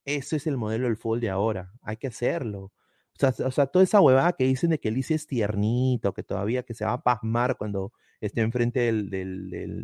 Ese 0.05 0.37
es 0.37 0.47
el 0.47 0.57
modelo 0.57 0.87
del 0.87 0.97
fútbol 0.97 1.21
de 1.21 1.31
ahora. 1.31 1.73
Hay 1.83 1.97
que 1.97 2.09
hacerlo. 2.09 2.73
O 3.21 3.51
sea, 3.51 3.67
toda 3.67 3.85
esa 3.85 4.01
huevada 4.01 4.33
que 4.33 4.45
dicen 4.45 4.71
de 4.71 4.81
que 4.81 4.91
Lice 4.91 5.15
es 5.15 5.27
tiernito, 5.27 6.13
que 6.13 6.23
todavía 6.23 6.63
que 6.65 6.75
se 6.75 6.85
va 6.85 6.95
a 6.95 7.03
pasmar 7.03 7.57
cuando 7.57 7.93
esté 8.21 8.41
enfrente 8.41 8.81
del, 8.81 9.11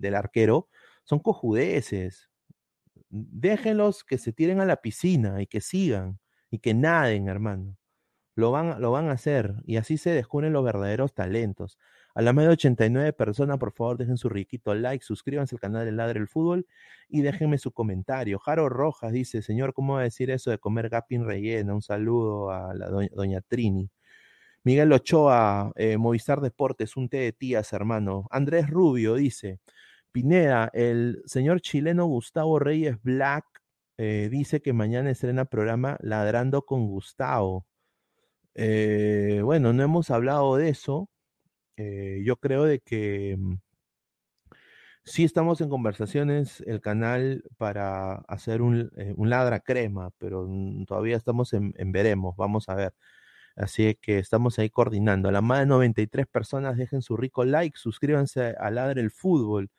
del, 0.00 0.14
arquero, 0.14 0.68
son 1.04 1.20
cojudeces. 1.20 2.30
Déjenlos 3.10 4.04
que 4.04 4.18
se 4.18 4.32
tiren 4.32 4.60
a 4.60 4.64
la 4.64 4.76
piscina 4.76 5.40
y 5.42 5.46
que 5.46 5.60
sigan 5.60 6.18
y 6.50 6.58
que 6.58 6.74
naden, 6.74 7.28
hermano. 7.28 7.77
Lo 8.38 8.52
van, 8.52 8.80
lo 8.80 8.92
van 8.92 9.08
a 9.08 9.14
hacer 9.14 9.54
y 9.64 9.78
así 9.78 9.98
se 9.98 10.10
descubren 10.10 10.52
los 10.52 10.64
verdaderos 10.64 11.12
talentos. 11.12 11.76
A 12.14 12.22
la 12.22 12.32
media 12.32 12.50
de 12.50 12.52
89 12.52 13.12
personas, 13.12 13.58
por 13.58 13.72
favor, 13.72 13.96
dejen 13.98 14.16
su 14.16 14.28
riquito 14.28 14.76
like, 14.76 15.04
suscríbanse 15.04 15.56
al 15.56 15.60
canal 15.60 15.84
de 15.84 15.90
Ladre 15.90 16.20
el 16.20 16.28
Fútbol 16.28 16.64
y 17.08 17.22
déjenme 17.22 17.58
su 17.58 17.72
comentario. 17.72 18.38
Jaro 18.38 18.68
Rojas 18.68 19.10
dice, 19.10 19.42
señor, 19.42 19.74
¿cómo 19.74 19.94
va 19.94 20.00
a 20.00 20.02
decir 20.04 20.30
eso 20.30 20.52
de 20.52 20.58
comer 20.58 20.88
gapin 20.88 21.24
rellena? 21.24 21.74
Un 21.74 21.82
saludo 21.82 22.52
a 22.52 22.74
la 22.74 22.88
doña, 22.88 23.40
Trini. 23.40 23.90
Miguel 24.62 24.92
Ochoa, 24.92 25.72
eh, 25.74 25.96
Movistar 25.96 26.40
Deportes, 26.40 26.96
un 26.96 27.08
té 27.08 27.16
de 27.18 27.32
tías, 27.32 27.72
hermano. 27.72 28.28
Andrés 28.30 28.70
Rubio 28.70 29.16
dice, 29.16 29.58
Pineda, 30.12 30.70
el 30.74 31.22
señor 31.26 31.60
chileno 31.60 32.06
Gustavo 32.06 32.60
Reyes 32.60 33.02
Black 33.02 33.46
eh, 33.96 34.28
dice 34.30 34.62
que 34.62 34.72
mañana 34.72 35.10
estrena 35.10 35.46
programa 35.46 35.96
Ladrando 36.00 36.62
con 36.64 36.86
Gustavo. 36.86 37.67
Eh, 38.60 39.40
bueno, 39.44 39.72
no 39.72 39.84
hemos 39.84 40.10
hablado 40.10 40.56
de 40.56 40.68
eso. 40.70 41.08
Eh, 41.76 42.22
yo 42.24 42.36
creo 42.38 42.64
de 42.64 42.80
que 42.80 43.36
mm, 43.38 43.56
sí 45.04 45.24
estamos 45.24 45.60
en 45.60 45.68
conversaciones 45.68 46.60
el 46.66 46.80
canal 46.80 47.44
para 47.56 48.14
hacer 48.28 48.62
un, 48.62 48.90
eh, 48.96 49.14
ladra 49.18 49.60
crema, 49.60 50.10
pero 50.18 50.46
mm, 50.48 50.86
todavía 50.86 51.16
estamos 51.16 51.52
en, 51.52 51.72
veremos, 51.92 52.36
vamos 52.36 52.68
a 52.68 52.74
ver. 52.74 52.94
Así 53.56 53.96
que 54.02 54.18
estamos 54.18 54.58
ahí 54.58 54.70
coordinando. 54.70 55.28
A 55.28 55.32
la 55.32 55.42
más 55.42 55.60
de 55.60 55.66
93 55.66 56.26
personas 56.28 56.76
dejen 56.76 57.02
su 57.02 57.16
rico 57.16 57.44
like, 57.44 57.78
suscríbanse 57.78 58.54
a 58.58 58.70
Ladra 58.70 59.00
el 59.00 59.10
Fútbol. 59.12 59.70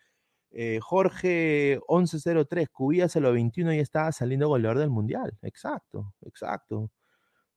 Eh, 0.51 0.79
Jorge 0.81 1.79
1103, 1.89 2.69
Cubías 2.69 3.15
a 3.15 3.19
los 3.21 3.33
21 3.33 3.73
y 3.75 3.79
estaba 3.79 4.11
saliendo 4.13 4.47
goleador 4.49 4.79
del 4.79 4.89
Mundial. 4.91 5.37
Exacto, 5.43 6.13
exacto. 6.23 6.91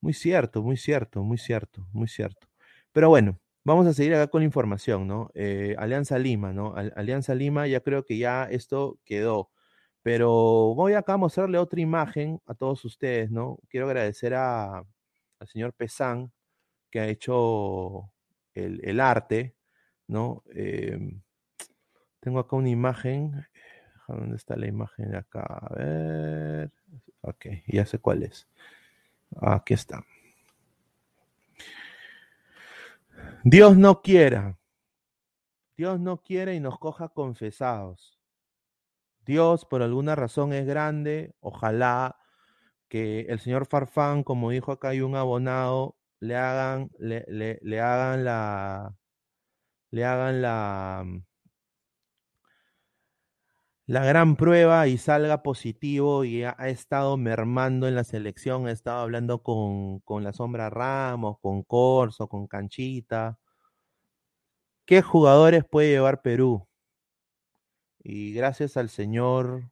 Muy 0.03 0.13
cierto, 0.13 0.63
muy 0.63 0.77
cierto, 0.77 1.23
muy 1.23 1.39
cierto, 1.39 1.87
muy 1.93 2.09
cierto. 2.09 2.47
Pero 2.93 3.09
bueno, 3.09 3.39
Vamos 3.65 3.87
a 3.87 3.93
seguir 3.93 4.15
acá 4.15 4.27
con 4.29 4.41
la 4.41 4.47
información, 4.47 5.07
¿no? 5.07 5.31
Eh, 5.35 5.77
Alianza 5.79 6.19
Lima, 6.19 6.53
¿no? 6.53 6.75
Alianza 6.97 7.33
Lima, 7.35 7.69
ya 7.69 7.81
creo 7.81 8.05
que 8.05 8.19
ya 8.19 8.45
esto 8.51 8.99
quedó. 9.05 9.51
Pero 10.03 10.75
voy 10.75 10.95
acá 10.95 11.15
a 11.15 11.17
mostrarle 11.17 11.59
otra 11.59 11.81
imagen 11.81 12.41
a 12.47 12.55
todos 12.55 12.85
ustedes, 12.85 13.31
¿no? 13.31 13.59
Quiero 13.69 13.87
agradecer 13.87 14.35
a, 14.35 14.79
al 14.79 15.49
señor 15.49 15.75
Pesán, 15.75 16.33
que 16.91 17.01
ha 17.01 17.09
hecho 17.09 18.13
el, 18.55 19.01
arte, 19.01 19.55
¿no? 20.09 20.43
Em, 20.55 21.23
tengo 22.21 22.41
acá 22.41 22.57
una 22.57 22.71
imagen. 22.71 23.47
¿Dónde 24.09 24.37
está 24.37 24.57
la 24.57 24.67
imagen 24.67 25.15
acá? 25.15 25.43
A 25.43 25.75
ver. 25.77 26.73
Ok, 27.23 27.47
ya 27.69 27.87
sé 27.87 27.99
cuál 28.01 28.25
es. 28.25 28.49
Aquí 29.41 29.75
está. 29.75 30.05
Dios 33.45 33.77
no 33.77 34.03
quiera. 34.03 34.59
Dios 35.77 35.99
no 35.99 36.23
quiere 36.23 36.55
y 36.55 36.61
nos 36.61 36.79
coja 36.79 37.09
confesados. 37.09 38.19
Dios 39.25 39.65
por 39.65 39.83
alguna 39.83 40.15
razón 40.15 40.53
es 40.53 40.67
grande. 40.67 41.35
Ojalá 41.41 42.17
que 42.89 43.21
el 43.23 43.41
señor 43.41 43.67
Farfán, 43.67 44.23
como 44.23 44.51
dijo 44.51 44.73
acá 44.73 44.89
hay 44.91 45.01
un 45.01 45.17
abonado, 45.17 45.97
le 46.21 46.37
hagan, 46.37 46.91
le, 46.99 47.25
le, 47.29 47.81
hagan 47.81 48.25
la, 48.25 48.95
le 49.91 50.05
hagan 50.05 50.43
la, 50.43 51.05
la 53.93 54.07
gran 54.07 54.37
prueba 54.37 54.89
y 54.89 54.97
salga 54.97 55.43
positivo 55.43 56.25
y 56.25 56.45
ha, 56.45 56.53
estado 56.69 57.19
mermando 57.19 57.87
en 57.87 57.95
la 57.95 58.05
selección, 58.05 58.67
ha 58.67 58.71
estado 58.71 59.03
hablando 59.03 59.43
con, 59.43 60.01
con, 60.01 60.25
la 60.25 60.33
sombra 60.33 60.71
Ramos, 60.71 61.39
con 61.41 61.63
Corso, 61.63 62.27
con 62.27 62.47
Canchita. 62.47 63.39
¿Qué 64.87 65.03
jugadores 65.03 65.67
puede 65.67 65.91
llevar 65.91 66.23
Perú? 66.23 66.67
Y 67.99 68.33
gracias 68.33 68.79
al 68.79 68.89
señor 68.89 69.71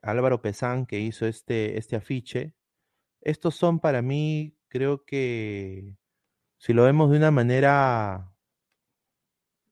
Álvaro 0.00 0.40
Pesán 0.40 0.86
que 0.86 1.00
hizo 1.00 1.26
este, 1.26 1.76
este 1.76 1.96
afiche, 1.96 2.54
estos 3.20 3.56
son 3.56 3.78
para 3.78 4.00
mí, 4.00 4.56
creo 4.68 5.04
que 5.04 5.94
si 6.56 6.72
lo 6.72 6.84
vemos 6.84 7.10
de 7.10 7.18
una 7.18 7.30
manera 7.30 8.32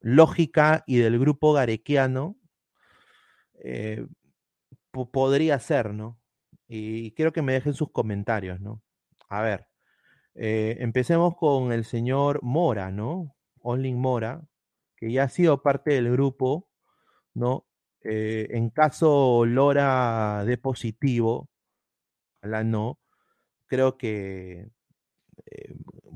lógica 0.01 0.85
y 0.87 0.99
del 0.99 1.19
grupo 1.19 1.55
garequiano, 1.55 2.37
eh, 3.63 4.07
podría 5.13 5.59
ser, 5.61 5.95
¿no? 5.95 6.19
Y 6.69 7.13
quiero 7.13 7.33
que 7.33 7.43
me 7.43 7.55
dejen 7.55 7.75
sus 7.75 7.93
comentarios, 7.93 8.61
¿no? 8.61 8.83
A 9.29 9.43
ver, 9.43 9.69
eh, 10.35 10.77
empecemos 10.81 11.37
con 11.37 11.73
el 11.73 11.85
señor 11.85 12.41
Mora, 12.43 12.91
¿no? 12.91 13.37
Onling 13.61 13.99
Mora, 13.99 14.43
que 14.97 15.13
ya 15.13 15.25
ha 15.25 15.29
sido 15.29 15.63
parte 15.63 15.93
del 15.95 16.11
grupo, 16.13 16.69
¿no? 17.35 17.67
Eh, 18.05 18.49
en 18.53 18.71
caso 18.71 19.47
Lora 19.47 20.45
de 20.47 20.59
positivo, 20.59 21.51
la 22.43 22.65
no, 22.65 23.01
creo 23.67 23.97
que, 23.99 24.71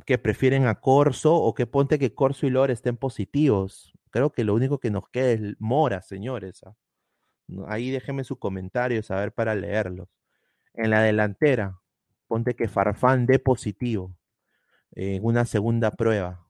que 0.07 0.19
prefieren 0.19 0.67
a 0.67 0.81
Corso 0.81 1.35
o 1.37 1.55
que 1.55 1.67
ponte 1.67 1.99
que 1.99 2.15
Corso 2.15 2.47
y 2.47 2.51
Lore 2.51 2.73
estén 2.73 2.97
positivos. 2.97 3.93
Creo 4.11 4.33
que 4.33 4.45
lo 4.45 4.55
único 4.55 4.79
que 4.81 4.91
nos 4.91 5.09
queda 5.11 5.31
es 5.33 5.41
Mora, 5.61 6.03
señores. 6.03 6.63
¿ah? 6.65 6.75
Ahí 7.69 7.91
déjenme 7.91 8.25
sus 8.25 8.39
comentarios 8.39 9.11
a 9.11 9.17
ver 9.17 9.33
para 9.33 9.55
leerlos. 9.55 10.09
En 10.75 10.91
la 10.91 11.03
delantera, 11.03 11.81
ponte 12.29 12.55
que 12.55 12.69
Farfán 12.69 13.27
dé 13.27 13.39
positivo 13.39 14.17
en 14.93 15.25
una 15.25 15.45
segunda 15.47 15.91
prueba. 15.93 16.47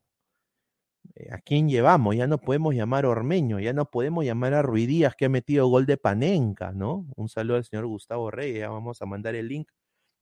Eh, 1.15 1.29
¿A 1.33 1.39
quién 1.39 1.69
llevamos? 1.69 2.17
Ya 2.17 2.27
no 2.27 2.39
podemos 2.39 2.75
llamar 2.75 3.05
a 3.05 3.11
Ormeño, 3.11 3.61
ya 3.61 3.73
no 3.73 3.91
podemos 3.91 4.25
llamar 4.25 4.55
a 4.55 4.63
Ruidías 4.63 5.15
que 5.17 5.27
ha 5.27 5.29
metido 5.29 5.69
gol 5.69 5.87
de 5.87 5.97
Panenca, 5.97 6.73
¿no? 6.73 7.07
Un 7.17 7.29
saludo 7.29 7.57
al 7.59 7.65
señor 7.65 7.87
Gustavo 7.87 8.31
Reyes, 8.31 8.61
ya 8.61 8.71
vamos 8.71 9.03
a 9.03 9.07
mandar 9.07 9.35
el 9.35 9.49
link. 9.49 9.71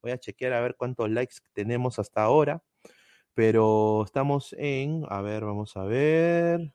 Voy 0.01 0.11
a 0.11 0.19
chequear 0.19 0.53
a 0.53 0.61
ver 0.61 0.75
cuántos 0.77 1.09
likes 1.09 1.37
tenemos 1.53 1.99
hasta 1.99 2.23
ahora. 2.23 2.63
Pero 3.35 4.03
estamos 4.05 4.55
en, 4.59 5.03
a 5.09 5.21
ver, 5.21 5.45
vamos 5.45 5.77
a 5.77 5.83
ver. 5.85 6.74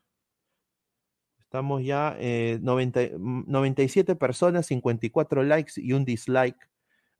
Estamos 1.50 1.82
ya 1.82 2.14
eh, 2.20 2.60
97 2.62 4.14
personas, 4.14 4.66
54 4.66 5.42
likes 5.42 5.72
y 5.78 5.94
un 5.94 6.04
dislike. 6.04 6.70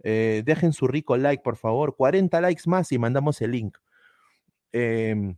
Eh, 0.05 0.45
dejen 0.47 0.73
su 0.73 0.87
rico 0.87 1.17
like, 1.17 1.43
por 1.43 1.57
favor. 1.57 1.97
40 1.97 2.41
likes 2.41 2.63
más 2.67 2.93
y 2.93 2.99
mandamos 3.01 3.41
el 3.43 3.51
link. 3.51 3.77
Eh, 4.73 5.35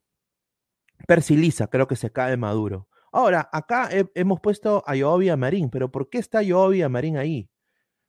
Persilisa, 1.09 1.68
creo 1.68 1.87
que 1.88 1.96
se 1.96 2.12
cae 2.12 2.37
Maduro. 2.37 2.87
Ahora, 3.12 3.48
acá 3.50 3.88
hemos 4.14 4.40
puesto 4.42 4.85
a 4.87 4.94
Yobi 4.94 5.35
Marín, 5.37 5.70
pero 5.70 5.90
¿por 5.90 6.11
qué 6.11 6.18
está 6.18 6.42
Yobi 6.42 6.87
Marín 6.87 7.16
ahí? 7.16 7.48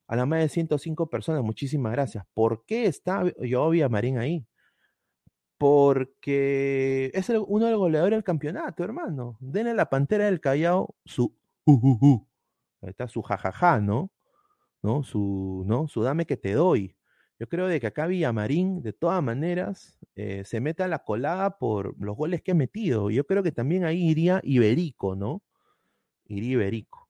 A 0.05 0.17
la 0.17 0.25
más 0.25 0.41
de 0.41 0.49
105 0.49 1.09
personas, 1.09 1.43
muchísimas 1.43 1.93
gracias. 1.93 2.25
¿Por 2.33 2.65
qué 2.65 2.87
está 2.87 3.23
Yobi 3.39 3.87
Marín 3.87 4.17
ahí? 4.17 4.45
Porque 5.63 7.09
es 7.13 7.29
uno 7.29 7.67
de 7.67 7.71
los 7.71 7.79
goleadores 7.79 8.17
del 8.17 8.23
campeonato, 8.25 8.83
hermano. 8.83 9.37
Denle 9.39 9.73
la 9.73 9.89
pantera 9.89 10.25
del 10.25 10.41
Callao 10.41 10.93
su 11.05 11.33
uh, 11.63 12.27
Ahí 12.81 12.89
está 12.89 13.07
su 13.07 13.21
jajaja, 13.21 13.79
¿no? 13.79 14.11
¿No? 14.81 15.03
Su, 15.03 15.63
¿no? 15.65 15.87
Su 15.87 16.03
dame 16.03 16.25
que 16.25 16.35
te 16.35 16.51
doy. 16.51 16.97
Yo 17.39 17.47
creo 17.47 17.67
de 17.67 17.79
que 17.79 17.87
acá 17.87 18.07
Villamarín, 18.07 18.81
de 18.83 18.91
todas 18.91 19.23
maneras, 19.23 19.97
eh, 20.17 20.43
se 20.43 20.59
mete 20.59 20.83
a 20.83 20.89
la 20.89 20.99
colada 20.99 21.57
por 21.57 21.95
los 21.97 22.17
goles 22.17 22.41
que 22.41 22.51
ha 22.51 22.55
metido. 22.55 23.09
Yo 23.09 23.25
creo 23.25 23.41
que 23.41 23.53
también 23.53 23.85
ahí 23.85 24.03
iría 24.03 24.41
Iberico, 24.43 25.15
¿no? 25.15 25.43
Iría 26.27 26.55
Iberico. 26.55 27.07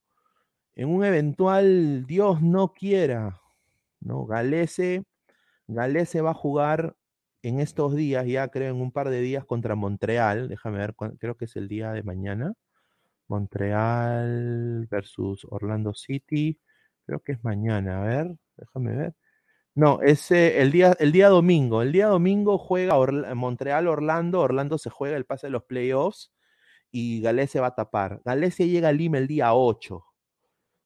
En 0.75 0.89
un 0.89 1.03
eventual 1.03 2.05
Dios 2.05 2.43
no 2.43 2.71
quiera, 2.71 3.41
¿no? 3.99 4.27
Galese, 4.27 5.05
Galese 5.67 6.21
va 6.21 6.29
a 6.29 6.35
jugar 6.35 6.95
en 7.43 7.59
estos 7.59 7.95
días, 7.95 8.25
ya 8.27 8.47
creo 8.49 8.71
en 8.73 8.81
un 8.81 8.91
par 8.91 9.09
de 9.09 9.21
días 9.21 9.45
contra 9.45 9.75
Montreal. 9.75 10.49
Déjame 10.49 10.79
ver, 10.79 10.95
creo 11.19 11.35
que 11.37 11.45
es 11.45 11.55
el 11.57 11.67
día 11.67 11.91
de 11.91 12.03
mañana. 12.03 12.53
Montreal 13.27 14.87
versus 14.89 15.45
Orlando 15.49 15.93
City. 15.93 16.59
Creo 17.05 17.19
que 17.21 17.33
es 17.33 17.43
mañana. 17.43 18.01
A 18.01 18.05
ver, 18.05 18.35
déjame 18.57 18.95
ver. 18.95 19.15
No, 19.75 20.01
es 20.01 20.31
el, 20.31 20.71
día, 20.71 20.95
el 20.99 21.11
día 21.11 21.29
domingo. 21.29 21.81
El 21.81 21.91
día 21.91 22.07
domingo 22.07 22.57
juega 22.57 22.95
Montreal, 23.35 23.87
Orlando. 23.87 24.41
Orlando 24.41 24.77
se 24.77 24.89
juega 24.89 25.17
el 25.17 25.25
pase 25.25 25.47
de 25.47 25.51
los 25.51 25.63
playoffs 25.63 26.31
y 26.91 27.21
Galese 27.21 27.59
va 27.59 27.67
a 27.67 27.75
tapar. 27.75 28.21
Galese 28.25 28.67
llega 28.69 28.89
a 28.89 28.93
Lima 28.93 29.17
el 29.17 29.27
día 29.27 29.53
8. 29.53 30.03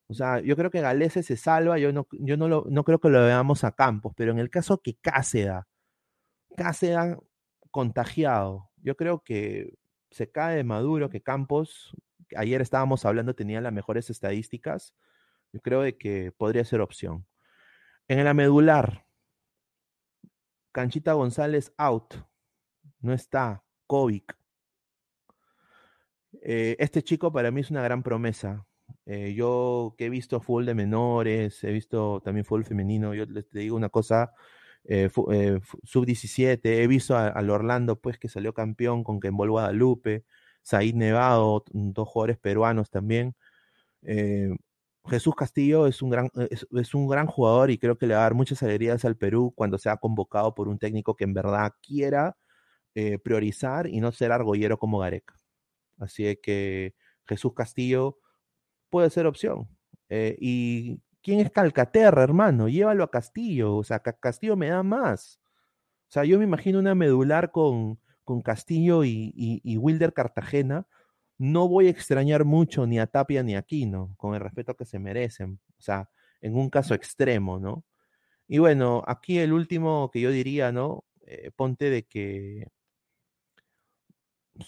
O 0.09 0.13
sea, 0.13 0.39
yo 0.41 0.55
creo 0.55 0.71
que 0.71 0.81
Galese 0.81 1.23
se 1.23 1.37
salva. 1.37 1.77
Yo 1.79 1.91
no, 1.93 2.07
yo 2.11 2.37
no, 2.37 2.47
lo, 2.47 2.65
no 2.69 2.83
creo 2.83 2.99
que 2.99 3.09
lo 3.09 3.21
veamos 3.21 3.63
a 3.63 3.73
Campos, 3.73 4.13
pero 4.15 4.31
en 4.31 4.39
el 4.39 4.49
caso 4.49 4.79
que 4.81 4.95
Cáceda, 4.95 5.67
Cáceda 6.57 7.19
contagiado, 7.71 8.71
yo 8.77 8.97
creo 8.97 9.23
que 9.23 9.77
se 10.09 10.31
cae 10.31 10.57
de 10.57 10.63
Maduro, 10.63 11.09
que 11.09 11.21
Campos, 11.21 11.95
ayer 12.35 12.61
estábamos 12.61 13.05
hablando, 13.05 13.35
tenía 13.35 13.61
las 13.61 13.71
mejores 13.71 14.09
estadísticas. 14.09 14.95
Yo 15.53 15.61
creo 15.61 15.81
de 15.81 15.97
que 15.97 16.31
podría 16.31 16.65
ser 16.65 16.81
opción. 16.81 17.27
En 18.07 18.23
la 18.23 18.33
medular, 18.33 19.05
Canchita 20.71 21.13
González 21.13 21.73
out. 21.77 22.15
No 22.99 23.13
está. 23.13 23.63
Kovic. 23.85 24.37
Eh, 26.41 26.75
este 26.79 27.03
chico 27.03 27.31
para 27.31 27.51
mí 27.51 27.61
es 27.61 27.71
una 27.71 27.81
gran 27.81 28.03
promesa. 28.03 28.65
Eh, 29.05 29.33
yo 29.33 29.95
que 29.97 30.05
he 30.05 30.09
visto 30.09 30.41
fútbol 30.41 30.65
de 30.65 30.73
menores, 30.73 31.63
he 31.63 31.71
visto 31.71 32.21
también 32.21 32.45
fútbol 32.45 32.65
femenino, 32.65 33.13
yo 33.13 33.25
les 33.25 33.49
digo 33.51 33.75
una 33.75 33.89
cosa, 33.89 34.33
eh, 34.87 35.09
sub-17, 35.83 36.59
he 36.63 36.87
visto 36.87 37.15
al 37.17 37.49
Orlando 37.49 37.99
pues 37.99 38.17
que 38.17 38.29
salió 38.29 38.53
campeón 38.53 39.03
con 39.03 39.19
envolva 39.23 39.61
Guadalupe, 39.61 40.25
Said 40.63 40.95
Nevado, 40.95 41.63
dos 41.71 42.07
jugadores 42.07 42.37
peruanos 42.37 42.89
también. 42.89 43.35
Jesús 45.09 45.35
Castillo 45.35 45.87
es 45.87 46.01
un, 46.01 46.09
gran, 46.09 46.29
es, 46.49 46.93
un 46.93 47.07
gran 47.07 47.27
jugador 47.27 47.71
y 47.71 47.77
creo 47.77 47.97
que 47.97 48.07
le 48.07 48.13
va 48.13 48.21
a 48.21 48.23
dar 48.23 48.33
muchas 48.33 48.61
alegrías 48.63 49.05
al 49.05 49.15
Perú 49.15 49.53
cuando 49.55 49.77
sea 49.77 49.97
convocado 49.97 50.53
por 50.53 50.67
un 50.67 50.79
técnico 50.79 51.15
que 51.15 51.23
en 51.23 51.33
verdad 51.33 51.73
quiera 51.81 52.37
eh, 52.95 53.19
priorizar 53.19 53.87
y 53.87 53.99
no 54.01 54.11
ser 54.11 54.31
argollero 54.31 54.77
como 54.77 54.99
Gareca. 54.99 55.35
Así 55.97 56.37
que 56.43 56.95
Jesús 57.25 57.53
Castillo 57.53 58.19
puede 58.89 59.09
ser 59.09 59.27
opción. 59.27 59.69
Eh, 60.09 60.37
¿Y 60.39 61.01
quién 61.27 61.41
es 61.41 61.51
Calcaterra, 61.51 62.23
hermano? 62.23 62.69
Llévalo 62.69 63.03
a 63.03 63.11
Castillo. 63.11 63.75
O 63.75 63.83
sea, 63.83 63.99
Castillo 63.99 64.55
me 64.55 64.69
da 64.69 64.81
más. 64.81 65.41
O 66.07 66.11
sea, 66.11 66.23
yo 66.23 66.37
me 66.37 66.45
imagino 66.45 66.79
una 66.79 66.95
medular 66.95 67.51
con, 67.51 67.99
con 68.23 68.41
Castillo 68.41 69.03
y, 69.03 69.33
y 69.35 69.77
Wilder 69.77 70.13
Cartagena 70.13 70.87
no 71.37 71.67
voy 71.67 71.87
a 71.87 71.89
extrañar 71.89 72.45
mucho 72.45 72.87
ni 72.87 72.97
a 72.97 73.07
Tapia 73.07 73.43
ni 73.43 73.55
a 73.55 73.59
Aquino, 73.59 74.13
con 74.15 74.35
el 74.35 74.39
respeto 74.39 74.75
que 74.77 74.85
se 74.85 74.99
merecen. 74.99 75.59
O 75.77 75.81
sea, 75.81 76.09
en 76.39 76.55
un 76.55 76.69
caso 76.69 76.93
extremo, 76.93 77.59
¿no? 77.59 77.83
Y 78.47 78.59
bueno, 78.59 79.03
aquí 79.05 79.39
el 79.39 79.51
último 79.51 80.09
que 80.11 80.21
yo 80.21 80.31
diría, 80.31 80.71
¿no? 80.71 81.03
Eh, 81.25 81.51
ponte 81.57 81.89
de 81.89 82.03
que 82.03 82.67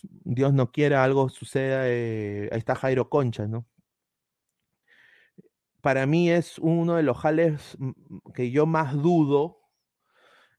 Dios 0.10 0.54
no 0.54 0.72
quiera 0.74 1.06
algo 1.06 1.30
suceda, 1.30 1.84
eh, 1.88 2.50
ahí 2.52 2.60
está 2.60 2.76
Jairo 2.76 3.10
Concha, 3.10 3.48
¿no? 3.48 3.66
Para 5.82 6.06
mí 6.06 6.30
es 6.30 6.60
uno 6.60 6.96
de 6.96 7.04
los 7.04 7.18
jales 7.18 7.78
que 8.34 8.52
yo 8.52 8.66
más 8.66 8.94
dudo 8.94 9.60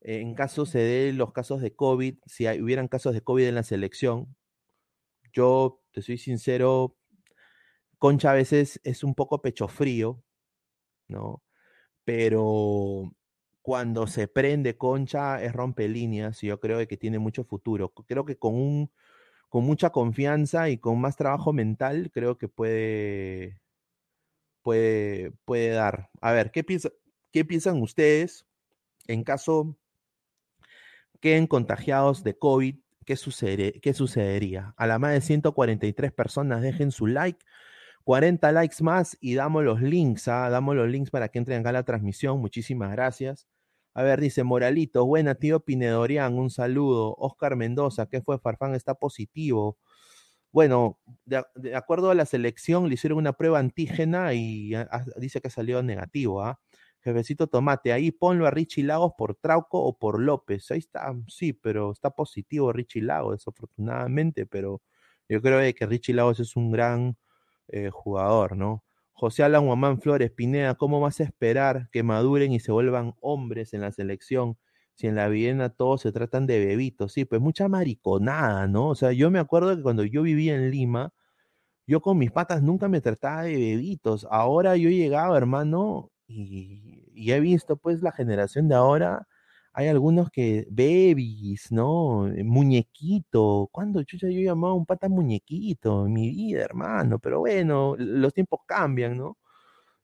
en 0.01 0.35
caso 0.35 0.65
se 0.67 0.79
den 0.79 1.19
los 1.19 1.33
casos 1.33 1.61
de 1.61 1.75
COVID, 1.75 2.19
si 2.27 2.47
hubieran 2.61 2.89
casos 2.89 3.13
de 3.15 3.21
COVID 3.23 3.47
en 3.47 3.55
la 3.55 3.63
selección. 3.63 4.35
Yo 5.33 5.83
te 5.93 6.03
soy 6.03 6.19
sincero, 6.19 6.97
Concha 7.99 8.31
a 8.33 8.35
veces 8.35 8.81
es 8.85 9.05
un 9.05 9.15
poco 9.15 9.43
pecho 9.43 9.69
frío, 9.69 10.23
¿no? 11.09 11.43
Pero 12.05 13.13
cuando 13.63 14.07
se 14.07 14.29
prende 14.29 14.79
Concha 14.79 15.43
es 15.43 15.53
rompe 15.53 15.89
líneas 15.89 16.43
y 16.43 16.49
yo 16.49 16.61
creo 16.61 16.87
que 16.89 16.97
tiene 16.97 17.19
mucho 17.19 17.45
futuro. 17.45 17.93
Creo 18.07 18.25
que 18.25 18.39
con 18.39 18.55
un 18.55 18.91
con 19.51 19.65
mucha 19.65 19.91
confianza 19.91 20.71
y 20.71 20.79
con 20.79 21.01
más 21.01 21.17
trabajo 21.17 21.53
mental, 21.53 22.11
creo 22.13 22.39
que 22.39 22.49
puede 22.49 23.60
puede 24.63 25.33
puede 25.45 25.71
dar. 25.71 26.11
A 26.21 26.33
ver, 26.33 26.51
¿qué 26.51 26.65
qué 27.33 27.45
piensan 27.45 27.81
ustedes 27.83 28.47
en 29.07 29.25
caso 29.25 29.77
queden 31.21 31.47
contagiados 31.47 32.25
de 32.25 32.39
COVID 32.39 32.77
¿qué, 33.05 33.81
¿qué 33.83 33.95
sucedería? 33.95 34.75
A 34.77 34.87
la 34.87 34.99
más 34.99 35.13
de 35.13 35.21
143 35.21 36.13
personas 36.13 36.63
dejen 36.63 36.91
su 36.93 37.07
like, 37.07 37.45
40 38.05 38.53
likes 38.53 38.83
más 38.83 39.17
y 39.21 39.35
damos 39.35 39.65
los 39.65 39.81
links, 39.81 40.29
¿ah? 40.29 40.49
damos 40.49 40.77
los 40.77 40.89
links 40.89 41.11
para 41.11 41.29
que 41.29 41.39
entren 41.39 41.61
acá 41.61 41.71
a 41.71 41.73
la 41.73 41.85
transmisión. 41.85 42.41
Muchísimas 42.41 42.91
gracias. 42.93 43.49
A 43.95 44.03
ver, 44.03 44.21
dice 44.21 44.45
Moralito, 44.45 45.05
buena 45.05 45.35
tío 45.35 45.61
Pinedorian, 45.61 46.39
un 46.39 46.51
saludo. 46.51 47.15
Oscar 47.19 47.57
Mendoza, 47.57 48.07
¿qué 48.07 48.23
fue? 48.23 48.39
Farfán 48.39 48.75
está 48.75 48.95
positivo. 48.95 49.79
Bueno, 50.53 50.99
de, 51.25 51.77
acuerdo 51.77 52.11
a 52.11 52.15
la 52.15 52.27
selección, 52.27 52.89
le 52.89 52.95
hicieron 52.95 53.19
una 53.19 53.35
prueba 53.35 53.59
antígena 53.59 54.35
y 54.35 54.73
dice 55.17 55.41
que 55.41 55.51
salió 55.51 55.83
negativo. 55.83 56.43
¿ah? 56.43 56.61
Jefecito 57.03 57.47
Tomate, 57.47 57.93
ahí 57.93 58.11
ponlo 58.11 58.47
a 58.47 58.51
Richie 58.51 58.85
Lagos 58.85 59.13
por 59.17 59.37
Trauco 59.37 59.83
o 59.83 59.97
por 59.99 60.21
López. 60.21 60.71
Ahí 60.71 60.79
está, 60.79 61.15
sí, 61.29 61.53
pero 61.53 61.93
está 61.93 62.11
positivo 62.11 62.73
Richie 62.73 63.03
Lagos, 63.03 63.37
desafortunadamente, 63.39 64.47
pero 64.47 64.83
yo 65.29 65.41
creo 65.41 65.61
que 65.75 65.87
Richie 65.87 66.15
Lagos 66.15 66.41
es 66.41 66.57
un 66.57 66.73
gran 66.73 67.17
eh, 67.69 67.91
jugador, 67.91 68.57
¿no? 68.57 68.85
José 69.13 69.43
Alan 69.45 69.67
Guamán 69.67 70.01
Flores, 70.01 70.31
Pineda, 70.31 70.75
¿cómo 70.75 71.01
vas 71.01 71.21
a 71.21 71.25
esperar 71.25 71.89
que 71.93 72.03
maduren 72.03 72.53
y 72.53 72.61
se 72.61 72.73
vuelvan 72.73 73.15
hombres 73.21 73.75
en 73.75 73.83
la 73.83 73.93
selección? 73.93 74.59
Si 75.01 75.07
en 75.07 75.15
la 75.15 75.29
Viena 75.29 75.71
todos 75.71 76.03
se 76.03 76.13
tratan 76.13 76.47
de 76.47 76.59
bebitos, 76.59 77.15
sí, 77.15 77.25
pues 77.25 77.41
mucha 77.41 77.69
mariconada, 77.69 78.69
¿no? 78.69 78.89
O 78.91 78.95
sea, 78.95 79.13
yo 79.13 79.31
me 79.31 79.39
acuerdo 79.39 79.75
que 79.75 79.83
cuando 79.83 80.05
yo 80.05 80.21
vivía 80.21 80.55
en 80.55 80.71
Lima, 80.71 81.15
yo 81.87 82.03
con 82.03 82.19
mis 82.19 82.33
patas 82.33 82.63
nunca 82.63 82.89
me 82.89 83.01
trataba 83.01 83.45
de 83.45 83.57
bebitos. 83.57 84.27
Ahora 84.31 84.77
yo 84.77 84.91
he 84.91 84.95
llegado, 84.97 85.37
hermano, 85.37 86.11
y, 86.29 87.05
he 87.33 87.41
visto 87.41 87.77
pues 87.79 88.03
la 88.03 88.13
generación 88.13 88.69
de 88.69 88.75
ahora 88.77 89.27
hay 89.73 89.89
algunos 89.89 90.31
que, 90.31 90.67
babies, 90.71 91.73
¿no? 91.73 92.29
Muñequito. 92.45 93.69
¿Cuándo 93.73 94.03
chucha 94.05 94.29
yo 94.29 94.41
llamaba 94.41 94.75
a 94.75 94.77
un 94.77 94.87
pata 94.87 95.09
muñequito 95.09 96.07
en 96.07 96.13
mi 96.15 96.31
vida, 96.31 96.63
hermano? 96.65 97.19
Pero 97.21 97.41
bueno, 97.41 97.97
los 97.99 98.35
tiempos 98.35 98.61
cambian, 98.67 99.17
¿no? 99.17 99.39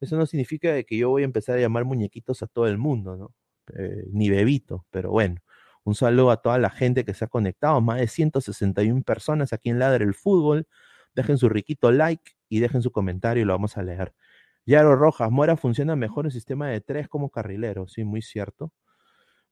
Eso 0.01 0.17
no 0.17 0.27
significa 0.27 0.83
que 0.85 0.97
yo 0.99 1.11
voy 1.11 1.23
a 1.23 1.27
empezar 1.27 1.59
a 1.59 1.61
llamar 1.61 1.85
muñequitos 1.85 2.43
a 2.43 2.47
todo 2.49 2.67
el 2.69 2.79
mundo, 2.79 3.17
¿no? 3.17 3.35
Eh, 3.79 4.05
ni 4.13 4.31
bebito, 4.31 4.87
pero 4.91 5.11
bueno. 5.11 5.37
Un 5.85 5.95
saludo 5.95 6.33
a 6.33 6.39
toda 6.43 6.59
la 6.59 6.71
gente 6.71 7.05
que 7.05 7.15
se 7.15 7.25
ha 7.25 7.29
conectado, 7.29 7.81
más 7.81 8.01
de 8.01 8.09
161 8.09 9.03
personas 9.05 9.53
aquí 9.53 9.71
en 9.71 9.79
Ladre 9.79 10.05
el 10.05 10.15
Fútbol. 10.15 10.67
Dejen 11.15 11.39
su 11.39 11.49
riquito 11.49 11.93
like 11.93 12.33
y 12.49 12.61
dejen 12.61 12.83
su 12.83 12.91
comentario 12.91 13.43
y 13.43 13.47
lo 13.47 13.53
vamos 13.53 13.77
a 13.77 13.83
leer. 13.85 14.13
Yaro 14.67 14.97
Rojas, 14.97 15.31
Mora 15.31 15.57
funciona 15.57 15.95
mejor 15.97 16.27
en 16.27 16.33
sistema 16.33 16.69
de 16.69 16.81
tres 16.81 17.09
como 17.09 17.31
carrilero, 17.31 17.87
sí, 17.87 18.03
muy 18.05 18.21
cierto. 18.23 18.73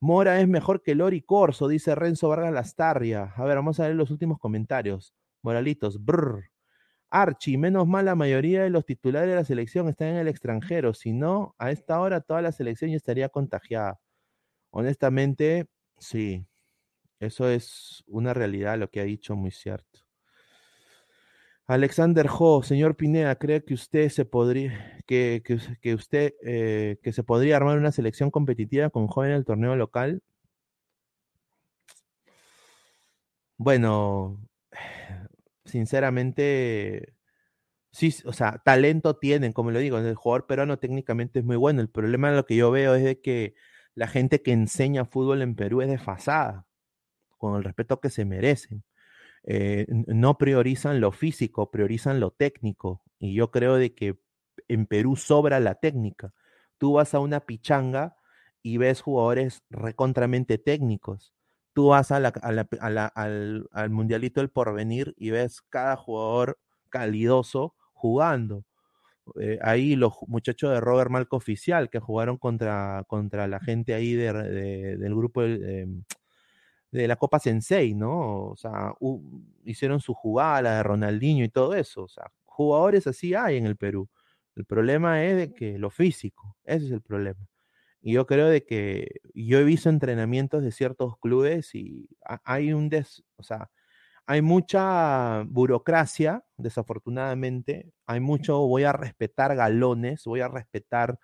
Mora 0.00 0.40
es 0.40 0.48
mejor 0.48 0.82
que 0.82 0.94
Lori 0.94 1.22
Corso, 1.22 1.68
dice 1.68 1.94
Renzo 1.94 2.28
Vargas 2.28 2.52
Lastarria. 2.52 3.32
A 3.36 3.44
ver, 3.44 3.56
vamos 3.56 3.80
a 3.80 3.86
ver 3.86 3.96
los 3.96 4.10
últimos 4.10 4.38
comentarios. 4.38 5.14
Moralitos, 5.42 6.04
brr. 6.04 6.50
Archie, 7.10 7.58
menos 7.58 7.86
mal 7.86 8.06
la 8.06 8.16
mayoría 8.16 8.64
de 8.64 8.70
los 8.70 8.84
titulares 8.86 9.30
de 9.30 9.36
la 9.36 9.44
selección 9.44 9.88
están 9.88 10.08
en 10.08 10.16
el 10.16 10.28
extranjero. 10.28 10.94
Si 10.94 11.12
no, 11.12 11.54
a 11.58 11.70
esta 11.70 12.00
hora 12.00 12.20
toda 12.20 12.42
la 12.42 12.52
selección 12.52 12.90
ya 12.90 12.96
estaría 12.96 13.28
contagiada. 13.28 14.00
Honestamente, 14.76 15.66
sí. 15.98 16.44
Eso 17.20 17.48
es 17.48 18.02
una 18.08 18.34
realidad, 18.34 18.76
lo 18.76 18.90
que 18.90 19.00
ha 19.00 19.04
dicho, 19.04 19.36
muy 19.36 19.52
cierto. 19.52 20.00
Alexander 21.66 22.26
Ho, 22.28 22.64
señor 22.64 22.96
Pineda, 22.96 23.36
¿cree 23.36 23.64
que 23.64 23.74
usted 23.74 24.08
se 24.08 24.24
podría, 24.24 24.98
que, 25.06 25.44
que, 25.80 25.94
usted, 25.94 26.34
eh, 26.42 26.98
que 27.04 27.12
se 27.12 27.22
podría 27.22 27.56
armar 27.56 27.78
una 27.78 27.92
selección 27.92 28.32
competitiva 28.32 28.90
con 28.90 29.06
jóvenes 29.06 29.36
del 29.36 29.44
torneo 29.44 29.76
local? 29.76 30.22
Bueno, 33.56 34.40
sinceramente, 35.64 37.14
sí, 37.92 38.12
o 38.24 38.32
sea, 38.32 38.60
talento 38.64 39.16
tienen, 39.18 39.52
como 39.52 39.70
lo 39.70 39.78
digo, 39.78 39.98
el 39.98 40.16
jugador 40.16 40.46
peruano 40.46 40.80
técnicamente 40.80 41.38
es 41.38 41.44
muy 41.44 41.56
bueno. 41.56 41.80
El 41.80 41.90
problema 41.90 42.32
lo 42.32 42.44
que 42.44 42.56
yo 42.56 42.72
veo 42.72 42.96
es 42.96 43.04
de 43.04 43.20
que 43.20 43.54
la 43.94 44.08
gente 44.08 44.42
que 44.42 44.52
enseña 44.52 45.04
fútbol 45.04 45.42
en 45.42 45.54
Perú 45.54 45.82
es 45.82 45.88
desfasada, 45.88 46.66
con 47.38 47.56
el 47.56 47.64
respeto 47.64 48.00
que 48.00 48.10
se 48.10 48.24
merecen. 48.24 48.84
Eh, 49.44 49.86
no 49.88 50.38
priorizan 50.38 51.00
lo 51.00 51.12
físico, 51.12 51.70
priorizan 51.70 52.20
lo 52.20 52.30
técnico. 52.30 53.02
Y 53.18 53.34
yo 53.34 53.50
creo 53.50 53.76
de 53.76 53.94
que 53.94 54.18
en 54.68 54.86
Perú 54.86 55.16
sobra 55.16 55.60
la 55.60 55.76
técnica. 55.76 56.32
Tú 56.78 56.94
vas 56.94 57.14
a 57.14 57.20
una 57.20 57.40
pichanga 57.40 58.16
y 58.62 58.78
ves 58.78 59.02
jugadores 59.02 59.62
recontramente 59.70 60.58
técnicos. 60.58 61.34
Tú 61.74 61.88
vas 61.88 62.10
al, 62.12 62.32
al, 62.40 63.90
Mundialito 63.90 64.40
del 64.40 64.50
Porvenir 64.50 65.14
y 65.16 65.30
ves 65.30 65.60
cada 65.62 65.96
jugador 65.96 66.58
calidoso 66.88 67.74
jugando. 67.92 68.64
Eh, 69.40 69.58
ahí 69.62 69.96
los 69.96 70.14
muchachos 70.26 70.72
de 70.72 70.80
Robert 70.80 71.10
Malco 71.10 71.36
Oficial 71.36 71.90
que 71.90 71.98
jugaron 72.00 72.36
contra, 72.38 73.04
contra 73.06 73.48
la 73.48 73.60
gente 73.60 73.94
ahí 73.94 74.14
del 74.14 75.14
grupo 75.14 75.42
em, 75.42 76.04
de 76.92 77.08
la 77.08 77.16
Copa 77.16 77.40
Sensei, 77.40 77.94
¿no? 77.94 78.50
O 78.50 78.56
sea, 78.56 78.94
hicieron 79.64 80.00
su 80.00 80.14
jugada, 80.14 80.62
la 80.62 80.76
de 80.76 80.82
Ronaldinho 80.84 81.44
y 81.44 81.48
todo 81.48 81.74
eso. 81.74 82.04
O 82.04 82.08
sea, 82.08 82.30
jugadores 82.44 83.06
así 83.06 83.34
hay 83.34 83.56
en 83.56 83.66
el 83.66 83.76
Perú. 83.76 84.08
El 84.56 84.64
problema 84.64 85.24
es 85.24 85.36
de 85.36 85.54
que 85.54 85.78
lo 85.78 85.90
físico, 85.90 86.56
ese 86.64 86.86
es 86.86 86.92
el 86.92 87.02
problema. 87.02 87.48
Y 88.02 88.12
yo 88.14 88.26
creo 88.26 88.48
de 88.48 88.64
que 88.64 89.20
yo 89.34 89.58
he 89.58 89.64
visto 89.64 89.88
entrenamientos 89.88 90.62
de 90.62 90.72
ciertos 90.72 91.18
clubes 91.18 91.74
y 91.74 92.08
hay 92.44 92.72
un 92.72 92.88
des, 92.90 93.24
o 93.36 93.42
sea, 93.42 93.70
hay 94.26 94.42
mucha 94.42 95.42
burocracia, 95.46 96.44
desafortunadamente. 96.56 97.92
Hay 98.06 98.20
mucho, 98.20 98.58
voy 98.66 98.84
a 98.84 98.92
respetar 98.92 99.54
galones, 99.56 100.24
voy 100.24 100.40
a 100.40 100.48
respetar 100.48 101.18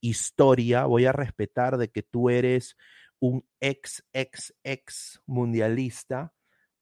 historia, 0.00 0.86
voy 0.86 1.06
a 1.06 1.12
respetar 1.12 1.76
de 1.76 1.88
que 1.88 2.02
tú 2.02 2.30
eres 2.30 2.76
un 3.20 3.44
ex, 3.60 4.04
ex, 4.12 4.54
ex 4.62 5.20
mundialista, 5.26 6.32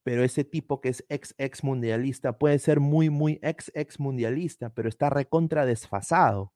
pero 0.02 0.24
ese 0.24 0.44
tipo 0.44 0.80
que 0.80 0.90
es 0.90 1.04
ex, 1.08 1.34
ex 1.38 1.64
mundialista 1.64 2.38
puede 2.38 2.58
ser 2.58 2.80
muy, 2.80 3.10
muy 3.10 3.38
ex, 3.42 3.72
ex 3.74 3.98
mundialista, 3.98 4.70
pero 4.70 4.88
está 4.88 5.10
recontra 5.10 5.66
desfasado, 5.66 6.52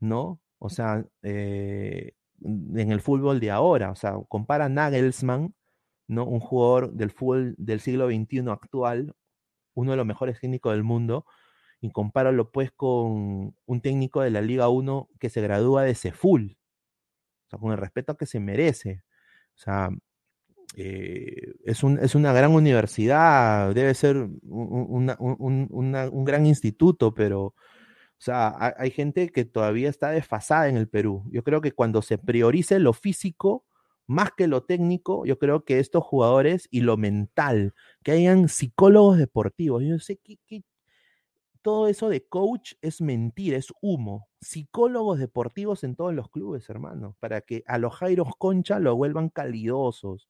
¿no? 0.00 0.40
O 0.58 0.68
sea, 0.70 1.04
eh, 1.22 2.12
en 2.42 2.92
el 2.92 3.00
fútbol 3.00 3.40
de 3.40 3.50
ahora, 3.50 3.90
o 3.90 3.96
sea, 3.96 4.14
compara 4.28 4.68
Nagelsmann, 4.68 5.54
¿no? 6.06 6.26
Un 6.26 6.40
jugador 6.40 6.92
del 6.92 7.10
fútbol 7.10 7.54
del 7.58 7.80
siglo 7.80 8.08
XXI 8.08 8.50
actual, 8.50 9.14
uno 9.74 9.92
de 9.92 9.96
los 9.96 10.06
mejores 10.06 10.40
técnicos 10.40 10.72
del 10.72 10.84
mundo, 10.84 11.26
y 11.80 11.90
compáralo 11.90 12.50
pues 12.50 12.72
con 12.72 13.54
un 13.66 13.80
técnico 13.82 14.22
de 14.22 14.30
la 14.30 14.40
Liga 14.40 14.68
1 14.68 15.08
que 15.20 15.30
se 15.30 15.40
gradúa 15.40 15.82
de 15.82 15.94
Ceful, 15.94 16.56
con 17.58 17.72
el 17.72 17.78
respeto 17.78 18.16
que 18.16 18.26
se 18.26 18.40
merece. 18.40 19.02
O 19.54 19.58
sea, 19.58 19.90
eh, 20.76 21.54
es, 21.64 21.82
un, 21.82 21.98
es, 21.98 22.14
una 22.14 22.32
gran 22.32 22.52
universidad, 22.52 23.74
debe 23.74 23.94
ser 23.94 24.16
un, 24.16 26.24
gran 26.24 26.46
instituto, 26.46 27.14
pero, 27.14 27.42
o 27.42 27.54
sea, 28.18 28.74
hay, 28.76 28.90
gente 28.90 29.30
que 29.30 29.44
todavía 29.44 29.88
está 29.88 30.10
desfasada 30.10 30.68
en 30.68 30.76
el 30.76 30.88
Perú. 30.88 31.24
Yo 31.30 31.44
creo 31.44 31.60
que 31.60 31.72
cuando 31.72 32.02
se 32.02 32.18
priorice 32.18 32.78
lo 32.80 32.92
físico, 32.92 33.64
más 34.06 34.30
que 34.36 34.46
lo 34.46 34.64
técnico, 34.64 35.24
yo 35.24 35.38
creo 35.38 35.64
que 35.64 35.78
estos 35.80 36.04
jugadores 36.04 36.68
y 36.70 36.80
lo 36.80 36.96
mental, 36.96 37.74
que 38.02 38.12
hayan 38.12 38.48
psicólogos 38.48 39.18
deportivos, 39.18 39.82
yo 39.82 39.98
sé 39.98 40.18
qué, 40.18 40.38
todo 41.64 41.88
eso 41.88 42.10
de 42.10 42.26
coach 42.26 42.74
es 42.82 43.00
mentira, 43.00 43.56
es 43.56 43.72
humo. 43.80 44.28
Psicólogos 44.42 45.18
deportivos 45.18 45.82
en 45.82 45.96
todos 45.96 46.12
los 46.14 46.28
clubes, 46.28 46.68
hermano, 46.68 47.16
para 47.20 47.40
que 47.40 47.64
a 47.66 47.78
los 47.78 47.96
Jairos 47.96 48.28
Concha 48.36 48.78
lo 48.78 48.94
vuelvan 48.96 49.30
calidosos, 49.30 50.28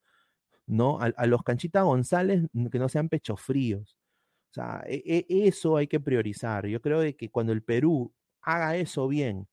¿no? 0.66 1.00
A, 1.00 1.26
los 1.26 1.42
Canchita 1.42 1.82
González 1.82 2.44
que 2.70 2.78
no 2.78 2.88
sean 2.88 3.08
pechos 3.08 3.40
fríos. 3.40 3.96
O 4.52 4.54
sea, 4.54 4.84
e, 4.86 5.02
e, 5.28 5.48
eso 5.48 5.76
hay 5.76 5.88
que 5.88 5.98
priorizar. 5.98 6.68
Yo 6.68 6.80
creo 6.80 7.00
de 7.00 7.16
que 7.16 7.30
cuando 7.32 7.52
el 7.52 7.64
Perú 7.64 8.14
haga 8.40 8.76
eso 8.76 9.08
bien 9.08 9.48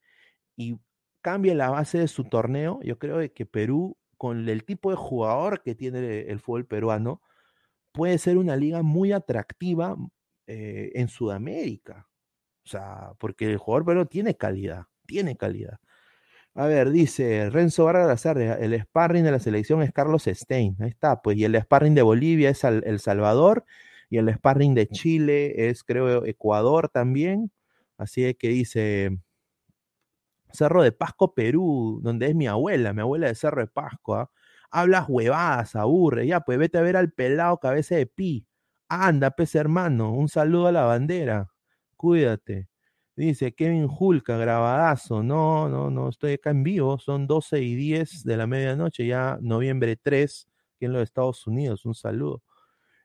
y 0.56 0.78
cambie 1.22 1.56
la 1.56 1.72
base 1.72 1.98
de 1.98 2.08
su 2.08 2.26
torneo, 2.26 2.80
yo 2.84 3.00
creo 3.00 3.18
de 3.18 3.32
que 3.32 3.48
Perú, 3.48 3.98
con 4.22 4.48
el 4.48 4.64
tipo 4.66 4.92
de 4.92 4.96
jugador 4.96 5.64
que 5.64 5.74
tiene 5.74 6.20
el 6.30 6.40
fútbol 6.40 6.68
peruano, 6.68 7.24
puede 7.92 8.20
ser 8.20 8.38
una 8.38 8.56
liga 8.56 8.84
muy 8.84 9.14
atractiva, 9.14 9.98
eh, 10.46 10.92
en 10.94 11.08
Sudamérica. 11.08 12.08
O 12.64 12.70
sea, 12.70 13.14
porque 13.18 13.46
el 13.50 13.58
jugador 13.58 13.84
pero 13.84 14.06
tiene 14.06 14.36
calidad, 14.38 14.84
tiene 15.08 15.38
calidad. 15.38 15.80
A 16.54 16.68
ver, 16.68 16.92
dice 16.92 17.50
Renzo 17.50 17.86
Vargas 17.86 18.24
el 18.28 18.80
sparring 18.84 19.24
de 19.24 19.32
la 19.32 19.40
selección 19.40 19.82
es 19.82 19.92
Carlos 19.92 20.26
Stein. 20.28 20.78
Ahí 20.82 20.90
está, 20.90 21.24
pues, 21.24 21.36
y 21.38 21.46
el 21.46 21.60
sparring 21.60 21.96
de 21.96 22.04
Bolivia 22.04 22.52
es 22.52 22.64
El 22.64 23.00
Salvador, 23.00 23.66
y 24.08 24.18
el 24.20 24.32
sparring 24.36 24.76
de 24.76 24.88
Chile 24.88 25.70
es, 25.70 25.84
creo, 25.84 26.26
Ecuador 26.28 26.90
también. 26.90 27.52
Así 27.98 28.36
que 28.36 28.50
dice 28.50 29.18
Cerro 30.54 30.84
de 30.84 30.92
Pasco, 30.92 31.34
Perú, 31.34 32.00
donde 32.04 32.28
es 32.28 32.36
mi 32.36 32.48
abuela, 32.48 32.94
mi 32.94 33.02
abuela 33.02 33.28
de 33.28 33.36
Cerro 33.36 33.62
de 33.62 33.68
Pasco. 33.68 34.16
¿ah? 34.16 34.30
Hablas 34.72 35.06
huevadas, 35.10 35.76
aburre, 35.76 36.28
ya, 36.28 36.42
pues 36.42 36.58
vete 36.58 36.78
a 36.78 36.82
ver 36.82 36.98
al 36.98 37.12
pelado 37.12 37.58
cabeza 37.60 37.96
de 37.96 38.08
pi. 38.08 38.48
Anda, 38.90 39.32
pez 39.32 39.56
hermano, 39.56 40.14
un 40.14 40.30
saludo 40.30 40.68
a 40.68 40.72
la 40.72 40.84
bandera. 40.84 41.52
Cuídate. 41.98 42.70
Dice 43.16 43.54
Kevin 43.54 43.88
Julka, 43.88 44.38
grabadazo. 44.38 45.22
No, 45.24 45.70
no, 45.70 45.90
no, 45.92 46.10
estoy 46.10 46.34
acá 46.34 46.52
en 46.52 46.64
vivo. 46.64 46.98
Son 47.00 47.28
12 47.28 47.62
y 47.62 47.76
10 47.76 48.24
de 48.24 48.38
la 48.38 48.48
medianoche, 48.48 49.06
ya 49.06 49.38
noviembre 49.42 49.96
3, 49.98 50.48
aquí 50.76 50.86
en 50.86 50.94
los 50.94 51.04
Estados 51.04 51.46
Unidos. 51.48 51.86
Un 51.86 51.94
saludo. 51.96 52.42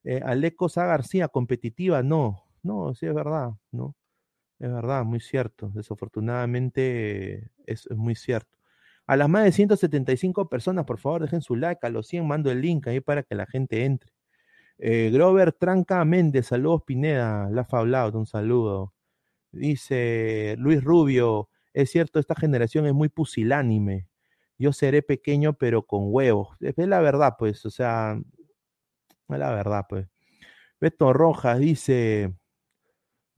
Eh, 0.05 0.21
Aleco 0.25 0.69
Sá 0.69 0.87
García, 0.87 1.29
competitiva, 1.29 2.03
no. 2.03 2.45
No, 2.63 2.95
sí 2.95 3.07
es 3.07 3.15
verdad, 3.15 3.51
¿no? 3.73 3.95
Es 4.59 4.73
verdad, 4.73 5.05
muy 5.05 5.21
cierto. 5.21 5.71
Desafortunadamente 5.75 7.51
es, 7.67 7.89
muy 7.91 8.15
cierto. 8.15 8.57
A 9.07 9.17
las 9.17 9.29
más 9.29 9.45
de 9.45 9.53
175 9.53 10.49
personas, 10.49 10.85
por 10.85 10.99
favor, 10.99 11.23
dejen 11.23 11.43
su 11.43 11.57
like. 11.57 11.87
A 11.87 11.91
los 11.91 12.07
100 12.09 12.27
mando 12.27 12.51
el 12.51 12.61
link 12.61 12.87
ahí 12.89 13.01
para 13.01 13.23
que 13.23 13.35
la 13.35 13.47
gente 13.47 13.85
entre. 13.85 14.13
Eh, 14.79 15.11
Grover 15.13 15.53
Tranca 15.53 16.05
Méndez, 16.05 16.47
saludos 16.49 16.83
Pineda, 16.87 17.49
la 17.51 17.67
hablado, 17.71 18.19
un 18.19 18.27
saludo. 18.27 18.95
Dice 19.53 20.57
Luis 20.59 20.85
Rubio, 20.85 21.49
es 21.73 21.91
cierto, 21.91 22.19
esta 22.21 22.35
generación 22.35 22.87
es 22.87 22.95
muy 22.95 23.09
pusilánime. 23.09 24.09
Yo 24.59 24.73
seré 24.73 25.03
pequeño, 25.03 25.55
pero 25.55 25.83
con 25.87 26.05
huevos. 26.07 26.57
Es 26.61 26.77
la 26.79 27.01
verdad, 27.01 27.35
pues, 27.39 27.65
o 27.67 27.71
sea, 27.71 28.19
es 29.29 29.39
la 29.39 29.51
verdad, 29.53 29.87
pues. 29.89 30.07
Beto 30.81 31.13
Rojas 31.13 31.59
dice, 31.59 32.35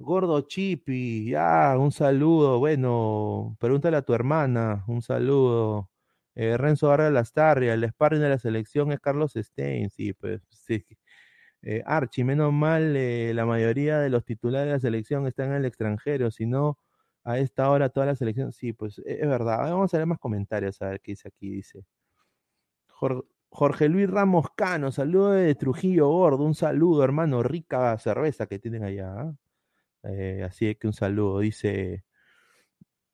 Gordo 0.00 0.40
Chipi, 0.42 1.28
ya, 1.30 1.76
un 1.78 1.90
saludo. 1.90 2.58
Bueno, 2.60 3.56
pregúntale 3.58 3.96
a 3.96 4.02
tu 4.02 4.14
hermana, 4.14 4.84
un 4.86 5.02
saludo. 5.02 5.90
Eh, 6.36 6.56
Renzo 6.56 6.88
Vargas 6.88 7.12
Lastarria, 7.12 7.74
el 7.74 7.84
sparring 7.88 8.20
de 8.22 8.28
la 8.28 8.38
selección 8.38 8.92
es 8.92 9.00
Carlos 9.00 9.32
Stein, 9.34 9.90
sí, 9.90 10.12
pues 10.12 10.40
sí. 10.50 10.84
Eh, 11.62 11.82
Archie, 11.86 12.24
menos 12.24 12.52
mal, 12.52 12.94
eh, 12.96 13.32
la 13.34 13.44
mayoría 13.46 13.98
de 13.98 14.10
los 14.10 14.24
titulares 14.24 14.68
de 14.68 14.72
la 14.74 14.80
selección 14.80 15.26
están 15.26 15.48
en 15.48 15.54
el 15.56 15.64
extranjero, 15.64 16.30
si 16.30 16.46
no, 16.46 16.78
a 17.24 17.38
esta 17.38 17.68
hora 17.70 17.88
toda 17.88 18.06
la 18.06 18.14
selección, 18.16 18.52
sí, 18.52 18.72
pues 18.72 18.98
e, 19.00 19.14
es 19.22 19.28
verdad. 19.28 19.58
Vamos 19.70 19.92
a 19.94 19.98
ver 19.98 20.06
más 20.06 20.18
comentarios, 20.20 20.80
a 20.82 20.90
ver 20.90 21.00
qué 21.00 21.12
dice 21.12 21.28
aquí, 21.28 21.50
dice. 21.50 21.84
Jorge, 23.50 23.88
Luis 23.88 24.08
Ramos 24.10 24.46
Cano, 24.56 24.92
saludo 24.92 25.30
de 25.32 25.54
Trujillo 25.54 26.08
Gordo, 26.08 26.44
un 26.44 26.54
saludo, 26.54 27.02
hermano, 27.04 27.42
rica 27.42 27.96
cerveza 27.98 28.46
que 28.46 28.58
tienen 28.58 28.84
allá. 28.84 29.32
Eh, 30.04 30.42
así 30.44 30.74
que 30.76 30.86
un 30.86 30.92
saludo, 30.92 31.40
dice 31.40 32.04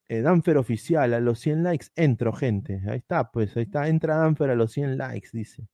eh, 0.08 0.20
Danfer 0.20 0.58
Oficial, 0.58 1.14
a 1.14 1.20
los 1.20 1.38
100 1.40 1.62
likes 1.64 1.86
entro, 1.96 2.32
gente. 2.32 2.82
Ahí 2.88 2.98
está, 2.98 3.30
pues, 3.30 3.56
ahí 3.56 3.64
está, 3.64 3.88
entra 3.88 4.16
Danfer 4.16 4.50
a 4.50 4.54
los 4.54 4.72
100 4.72 4.98
likes, 4.98 5.30
dice. 5.32 5.68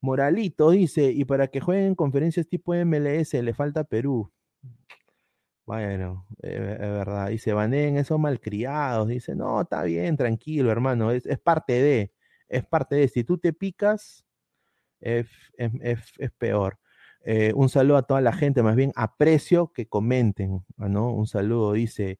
Moralito 0.00 0.70
dice, 0.70 1.12
y 1.12 1.24
para 1.24 1.48
que 1.48 1.60
jueguen 1.60 1.94
conferencias 1.94 2.48
tipo 2.48 2.74
MLS 2.74 3.34
le 3.34 3.54
falta 3.54 3.84
Perú. 3.84 4.32
Bueno, 5.64 6.26
eh, 6.42 6.76
es 6.80 6.90
verdad. 6.90 7.28
Dice, 7.28 7.52
baneen 7.52 7.96
esos 7.96 8.18
malcriados. 8.18 9.08
Dice, 9.08 9.34
no, 9.34 9.62
está 9.62 9.84
bien, 9.84 10.16
tranquilo, 10.16 10.70
hermano. 10.70 11.12
Es, 11.12 11.24
parte 11.38 11.74
de, 11.74 12.12
es 12.48 12.64
parte 12.66 12.96
de. 12.96 13.08
Si 13.08 13.24
tú 13.24 13.38
te 13.38 13.52
picas, 13.52 14.24
es, 15.00 15.28
peor. 16.38 16.78
Eh, 17.24 17.52
un 17.54 17.68
saludo 17.68 17.96
a 17.98 18.02
toda 18.02 18.20
la 18.20 18.32
gente, 18.32 18.62
más 18.62 18.76
bien 18.76 18.92
aprecio 18.96 19.72
que 19.72 19.86
comenten, 19.88 20.64
¿no? 20.76 21.12
Un 21.12 21.26
saludo, 21.26 21.72
dice 21.72 22.18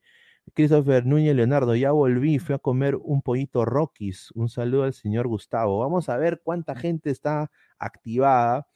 Christopher 0.54 1.06
Núñez 1.06 1.34
Leonardo, 1.34 1.74
ya 1.74 1.92
volví, 1.92 2.38
fui 2.38 2.54
a 2.54 2.58
comer 2.58 2.96
un 2.96 3.22
pollito 3.22 3.64
Rockies. 3.64 4.30
Un 4.34 4.48
saludo 4.48 4.84
al 4.84 4.92
señor 4.92 5.28
Gustavo. 5.28 5.78
Vamos 5.80 6.08
a 6.08 6.16
ver 6.18 6.40
cuánta 6.44 6.74
gente 6.74 7.10
está 7.10 7.50
activada. 7.78 8.66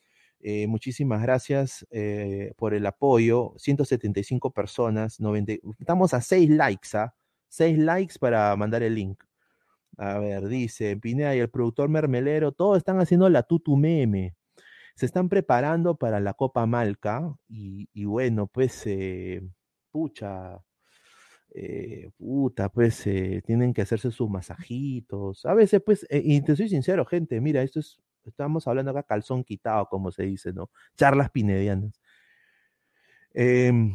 Eh, 0.40 0.66
muchísimas 0.68 1.22
gracias 1.22 1.86
eh, 1.90 2.52
por 2.56 2.74
el 2.74 2.86
apoyo. 2.86 3.52
175 3.58 4.52
personas, 4.52 5.20
90, 5.20 5.54
estamos 5.78 6.14
a 6.14 6.20
6 6.20 6.50
likes, 6.50 6.96
¿ah? 6.96 7.14
6 7.48 7.78
likes 7.78 8.18
para 8.18 8.54
mandar 8.56 8.82
el 8.82 8.94
link. 8.94 9.22
A 9.98 10.18
ver, 10.18 10.46
dice 10.48 10.96
Pineda 10.96 11.34
y 11.36 11.40
el 11.40 11.50
productor 11.50 11.88
Mermelero, 11.88 12.52
todos 12.52 12.78
están 12.78 13.00
haciendo 13.00 13.28
la 13.30 13.42
tutu 13.44 13.76
meme. 13.76 14.36
Se 14.96 15.06
están 15.06 15.28
preparando 15.28 15.96
para 15.96 16.20
la 16.20 16.34
Copa 16.34 16.66
Malca 16.66 17.36
y, 17.48 18.04
bueno, 18.06 18.46
pues, 18.48 18.82
eh, 18.86 19.42
pucha, 19.90 20.58
puta, 22.18 22.68
pues 22.70 23.02
tienen 23.46 23.72
que 23.74 23.82
hacerse 23.82 24.10
sus 24.10 24.28
masajitos. 24.28 25.44
A 25.46 25.54
veces, 25.54 25.82
pues, 25.84 26.06
y 26.10 26.40
te 26.42 26.56
soy 26.56 26.68
sincero, 26.68 27.04
gente, 27.06 27.40
mira, 27.40 27.62
esto 27.62 27.80
es 27.80 28.00
Estamos 28.26 28.66
hablando 28.66 28.90
acá 28.90 29.04
calzón 29.04 29.44
quitado, 29.44 29.86
como 29.88 30.10
se 30.10 30.24
dice, 30.24 30.52
¿no? 30.52 30.70
Charlas 30.96 31.30
pinedianas. 31.30 32.00
Em, 33.34 33.94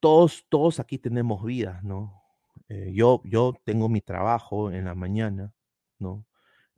todos, 0.00 0.46
todos 0.48 0.80
aquí 0.80 0.98
tenemos 0.98 1.44
vidas, 1.44 1.82
¿no? 1.84 2.22
Eh, 2.68 2.92
yo, 2.94 3.20
yo 3.24 3.54
tengo 3.64 3.88
mi 3.88 4.00
trabajo 4.00 4.70
en 4.70 4.84
la 4.84 4.94
mañana, 4.94 5.52
¿no? 5.98 6.24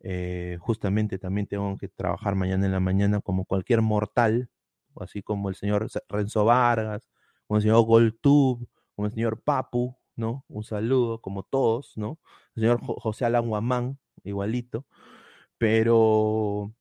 Eh, 0.03 0.59
justamente 0.61 1.18
también 1.18 1.46
tengo 1.46 1.76
que 1.78 1.88
trabajar 1.88 2.34
mañana 2.34 2.66
en 2.66 2.72
la 2.72 2.80
mañana 2.80 3.20
como 3.20 3.44
cualquier 3.44 3.82
mortal, 3.82 4.50
así 4.96 5.22
como 5.22 5.48
el 5.48 5.55
señor 5.57 5.88
Renzo 6.09 6.44
Vargas, 6.44 7.09
como 7.46 7.59
el 7.59 7.62
señor 7.62 7.84
Goltub, 7.84 8.68
como 8.96 9.07
el 9.07 9.12
señor 9.12 9.42
Papu, 9.42 9.96
¿no? 10.16 10.44
Un 10.48 10.64
saludo, 10.64 11.20
como 11.20 11.44
todos, 11.44 11.92
¿no? 11.96 12.18
El 12.57 12.62
señor 12.62 12.80
José 12.82 13.24
Alan 13.26 13.48
Guamán, 13.48 13.98
igualito. 14.24 14.86
Pero, 15.59 16.74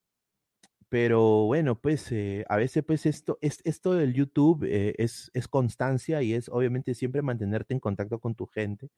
pero 0.90 1.46
bueno, 1.46 1.80
pues 1.80 2.12
eh, 2.12 2.46
a 2.50 2.58
veces 2.58 2.84
pues 2.86 3.06
esto, 3.06 3.38
es, 3.42 3.62
esto 3.64 3.94
del 3.94 4.14
YouTube 4.14 4.66
eh, 4.66 4.96
es, 4.98 5.32
es 5.34 5.48
constancia 5.48 6.22
y 6.22 6.34
es 6.34 6.50
obviamente 6.50 6.96
siempre 6.96 7.22
mantenerte 7.22 7.74
en 7.74 7.80
contacto 7.80 8.20
con 8.20 8.36
tu 8.36 8.48
gente, 8.48 8.90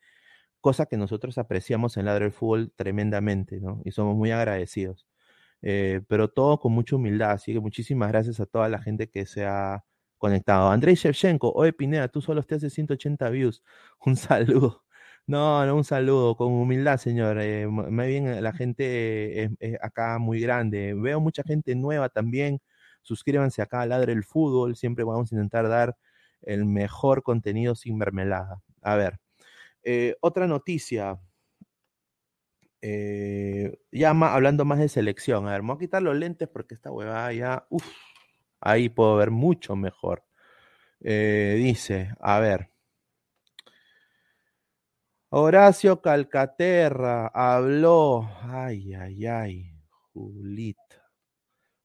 cosa 0.63 0.87
que 0.87 0.97
nosotros 0.97 1.37
apreciamos 1.37 1.97
en 1.97 2.05
Ladro 2.05 2.25
del 2.25 2.33
Fútbol 2.33 2.73
tremendamente, 2.75 3.59
¿no? 3.61 3.81
Y 3.85 3.91
somos 3.91 4.15
muy 4.17 4.31
agradecidos. 4.31 5.07
Eh, 5.63 6.01
pero 6.09 6.29
todo 6.29 6.59
con 6.59 6.73
mucha 6.73 6.95
humildad, 6.97 7.31
así 7.31 7.53
que 7.53 7.59
muchísimas 7.61 8.09
gracias 8.11 8.39
a 8.41 8.45
toda 8.47 8.69
la 8.69 8.79
gente 8.81 9.09
que 9.09 9.25
se 9.25 9.45
ha 9.45 9.83
conectado. 10.17 10.69
Andrei 10.71 10.95
Shevchenko, 10.95 11.51
oye 11.53 11.73
Pineda, 11.73 12.07
tú 12.09 12.21
solo 12.21 12.43
te 12.43 12.55
haces 12.55 12.73
180 12.73 13.29
views. 13.29 13.63
Un 14.05 14.15
saludo. 14.17 14.83
No, 15.27 15.65
no, 15.65 15.75
un 15.77 15.85
saludo, 15.85 16.35
con 16.35 16.51
humildad, 16.53 16.97
señor. 16.97 17.37
Eh, 17.41 17.65
bien 17.67 18.27
eh, 18.27 18.41
la 18.41 18.51
gente 18.53 19.43
es, 19.43 19.77
acá 19.81 20.19
muy 20.19 20.41
grande. 20.41 20.93
Veo 20.95 21.21
mucha 21.21 21.43
gente 21.43 21.75
nueva 21.75 22.09
también. 22.09 22.59
Suscríbanse 23.03 23.61
acá 23.61 23.81
a 23.81 23.85
Ladre 23.85 24.13
el 24.13 24.23
Fútbol. 24.25 24.75
Siempre 24.75 25.05
vamos 25.05 25.31
a 25.31 25.35
intentar 25.35 25.69
dar 25.69 25.95
el 26.41 26.65
mejor 26.65 27.23
contenido 27.23 27.75
sin 27.75 27.97
mermelada. 27.97 28.61
A 28.81 28.95
ver, 28.97 29.19
eh, 29.83 30.15
otra 30.21 30.47
noticia. 30.47 31.19
ya 33.91 34.09
hablando 34.09 34.65
más 34.65 34.79
de 34.79 34.89
selección. 34.89 35.47
A 35.47 35.51
ver, 35.51 35.61
me 35.63 35.69
voy 35.69 35.77
a 35.77 35.79
quitar 35.79 36.01
los 36.01 36.15
lentes 36.15 36.49
porque 36.49 36.75
esta 36.75 36.91
huevada 36.91 37.31
ya. 37.33 37.65
Uf, 37.69 37.85
ahí 38.61 38.89
puedo 38.89 39.15
ver 39.17 39.31
mucho 39.31 39.75
mejor. 39.75 40.23
dice, 40.99 42.13
a 42.19 42.39
ver. 42.39 42.73
Horacio 45.35 45.99
Calcaterra 45.99 47.25
habló. 47.27 48.29
Ay, 48.43 48.93
ay, 48.93 49.25
ay, 49.25 49.81
Julita. 50.13 51.09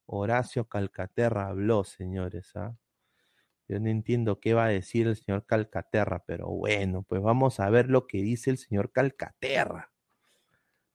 Horacio 0.04 0.68
Calcaterra 0.68 1.48
habló, 1.48 1.82
señores. 1.82 2.54
¿ah? 2.56 2.76
Yo 3.68 3.78
no 3.80 3.90
entiendo 3.90 4.40
qué 4.40 4.54
va 4.54 4.64
a 4.64 4.68
decir 4.68 5.06
el 5.06 5.16
señor 5.16 5.44
Calcaterra, 5.44 6.24
pero 6.26 6.48
bueno, 6.48 7.02
pues 7.02 7.20
vamos 7.20 7.60
a 7.60 7.68
ver 7.68 7.90
lo 7.90 8.06
que 8.06 8.22
dice 8.22 8.50
el 8.50 8.56
señor 8.56 8.92
Calcaterra. 8.92 9.92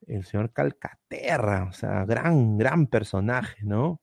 El 0.08 0.26
señor 0.26 0.52
Calcaterra, 0.52 1.66
o 1.70 1.74
sea, 1.74 2.04
gran, 2.06 2.58
gran 2.58 2.88
personaje, 2.88 3.64
¿no? 3.64 4.02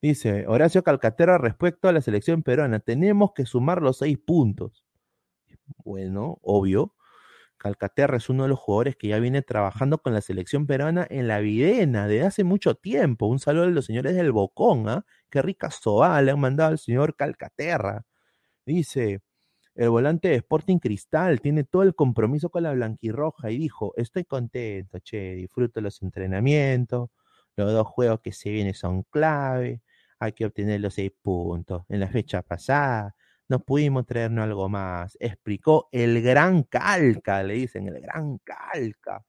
Dice 0.00 0.46
Horacio 0.46 0.82
Calcaterra 0.82 1.36
respecto 1.38 1.88
a 1.88 1.92
la 1.92 2.00
selección 2.00 2.42
peruana, 2.42 2.80
tenemos 2.80 3.32
que 3.34 3.44
sumar 3.44 3.82
los 3.82 3.98
seis 3.98 4.18
puntos. 4.18 4.84
Bueno, 5.84 6.38
obvio, 6.42 6.95
Calcaterra 7.58 8.16
es 8.18 8.28
uno 8.28 8.44
de 8.44 8.48
los 8.50 8.58
jugadores 8.58 8.96
que 8.96 9.08
ya 9.08 9.18
viene 9.18 9.42
trabajando 9.42 9.98
con 9.98 10.12
la 10.14 10.20
selección 10.20 10.66
peruana 10.66 11.06
en 11.10 11.28
la 11.28 11.40
Videna 11.40 12.06
desde 12.06 12.26
hace 12.26 12.44
mucho 12.44 12.74
tiempo. 12.74 13.26
Un 13.26 13.38
saludo 13.38 13.64
a 13.64 13.68
los 13.68 13.86
señores 13.86 14.14
del 14.14 14.32
Bocón, 14.32 14.88
¿ah? 14.88 15.04
Qué 15.30 15.42
rica 15.42 15.70
soa 15.70 16.20
le 16.22 16.32
han 16.32 16.40
mandado 16.40 16.70
al 16.70 16.78
señor 16.78 17.16
Calcaterra. 17.16 18.04
Dice, 18.66 19.20
el 19.74 19.90
volante 19.90 20.28
de 20.28 20.36
Sporting 20.36 20.78
Cristal 20.78 21.40
tiene 21.40 21.64
todo 21.64 21.82
el 21.82 21.94
compromiso 21.94 22.50
con 22.50 22.64
la 22.64 22.72
blanquirroja 22.72 23.50
y 23.50 23.58
dijo, 23.58 23.92
estoy 23.96 24.24
contento, 24.24 24.98
che, 25.00 25.34
disfruto 25.34 25.80
los 25.80 26.02
entrenamientos, 26.02 27.10
los 27.56 27.72
dos 27.72 27.86
juegos 27.88 28.20
que 28.22 28.32
se 28.32 28.50
vienen 28.50 28.74
son 28.74 29.04
clave, 29.04 29.82
hay 30.18 30.32
que 30.32 30.46
obtener 30.46 30.80
los 30.80 30.94
seis 30.94 31.12
puntos. 31.22 31.84
En 31.88 32.00
la 32.00 32.08
fecha 32.08 32.42
pasada 32.42 33.14
no 33.48 33.60
pudimos 33.60 34.06
traernos 34.06 34.44
algo 34.44 34.68
más. 34.68 35.16
Explicó 35.20 35.88
el 35.92 36.22
gran 36.22 36.62
calca, 36.64 37.42
le 37.42 37.54
dicen, 37.54 37.88
el 37.88 38.00
gran 38.00 38.38
calca. 38.38 39.24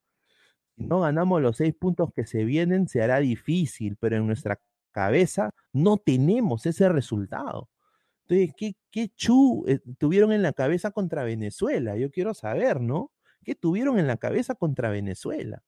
Si 0.75 0.85
no 0.85 1.01
ganamos 1.01 1.41
los 1.41 1.57
seis 1.57 1.75
puntos 1.75 2.11
que 2.15 2.25
se 2.25 2.43
vienen, 2.43 2.87
se 2.87 3.01
hará 3.03 3.19
difícil, 3.19 3.97
pero 3.99 4.17
en 4.17 4.27
nuestra 4.27 4.59
cabeza 4.91 5.51
no 5.73 5.97
tenemos 5.97 6.65
ese 6.65 6.89
resultado. 6.89 7.69
Entonces, 8.27 8.55
¿qué, 8.57 8.75
qué 8.91 9.09
chu 9.15 9.63
eh, 9.67 9.79
tuvieron 9.97 10.31
en 10.33 10.41
la 10.43 10.53
cabeza 10.53 10.91
contra 10.91 11.23
Venezuela? 11.23 11.95
Yo 11.97 12.11
quiero 12.11 12.33
saber, 12.33 12.81
¿no? 12.81 13.11
¿Qué 13.43 13.55
tuvieron 13.55 13.99
en 13.99 14.07
la 14.07 14.17
cabeza 14.17 14.55
contra 14.55 14.89
Venezuela? 14.89 15.63